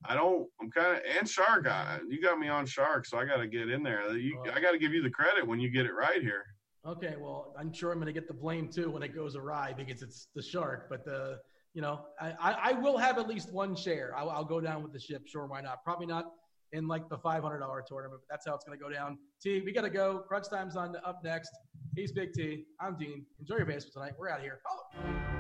I 0.05 0.15
don't. 0.15 0.47
I'm 0.61 0.71
kind 0.71 0.97
of 0.97 1.03
and 1.17 1.27
Shark. 1.27 1.67
I, 1.67 1.99
you 2.07 2.21
got 2.21 2.39
me 2.39 2.47
on 2.47 2.65
Shark, 2.65 3.05
so 3.05 3.17
I 3.17 3.25
got 3.25 3.37
to 3.37 3.47
get 3.47 3.69
in 3.69 3.83
there. 3.83 4.03
Uh, 4.03 4.13
you, 4.13 4.41
I 4.53 4.59
got 4.59 4.71
to 4.71 4.77
give 4.77 4.93
you 4.93 5.01
the 5.01 5.09
credit 5.09 5.45
when 5.45 5.59
you 5.59 5.69
get 5.69 5.85
it 5.85 5.93
right 5.93 6.21
here. 6.21 6.45
Okay, 6.85 7.15
well, 7.17 7.55
I'm 7.57 7.71
sure 7.71 7.91
I'm 7.91 7.97
going 7.97 8.07
to 8.07 8.13
get 8.13 8.27
the 8.27 8.33
blame 8.33 8.67
too 8.67 8.91
when 8.91 9.03
it 9.03 9.15
goes 9.15 9.35
awry 9.35 9.73
because 9.75 10.01
it's 10.01 10.27
the 10.35 10.41
Shark, 10.41 10.87
but 10.89 11.05
the 11.05 11.39
you 11.73 11.81
know, 11.81 12.01
I, 12.19 12.33
I 12.39 12.73
will 12.73 12.97
have 12.97 13.17
at 13.17 13.27
least 13.27 13.51
one 13.51 13.75
share. 13.75 14.13
I'll, 14.15 14.29
I'll, 14.29 14.45
go 14.45 14.61
down 14.61 14.83
with 14.83 14.93
the 14.93 14.99
ship. 14.99 15.23
Sure, 15.25 15.47
why 15.47 15.61
not? 15.61 15.83
Probably 15.83 16.05
not 16.05 16.31
in 16.71 16.87
like 16.87 17.09
the 17.09 17.17
$500 17.17 17.41
tournament, 17.85 18.21
but 18.21 18.21
that's 18.29 18.45
how 18.45 18.53
it's 18.55 18.65
going 18.65 18.77
to 18.77 18.83
go 18.83 18.91
down. 18.91 19.17
T, 19.41 19.61
we 19.65 19.71
got 19.71 19.81
to 19.81 19.89
go. 19.89 20.23
Crunch 20.27 20.49
time's 20.49 20.75
on 20.75 20.95
up 21.05 21.21
next. 21.23 21.51
He's 21.95 22.11
Big 22.11 22.33
T. 22.33 22.65
I'm 22.79 22.95
Dean. 22.97 23.25
Enjoy 23.39 23.57
your 23.57 23.65
baseball 23.65 24.03
tonight. 24.03 24.13
We're 24.17 24.29
out 24.29 24.39
of 24.39 24.43
here. 24.43 24.59
Oh. 24.69 25.32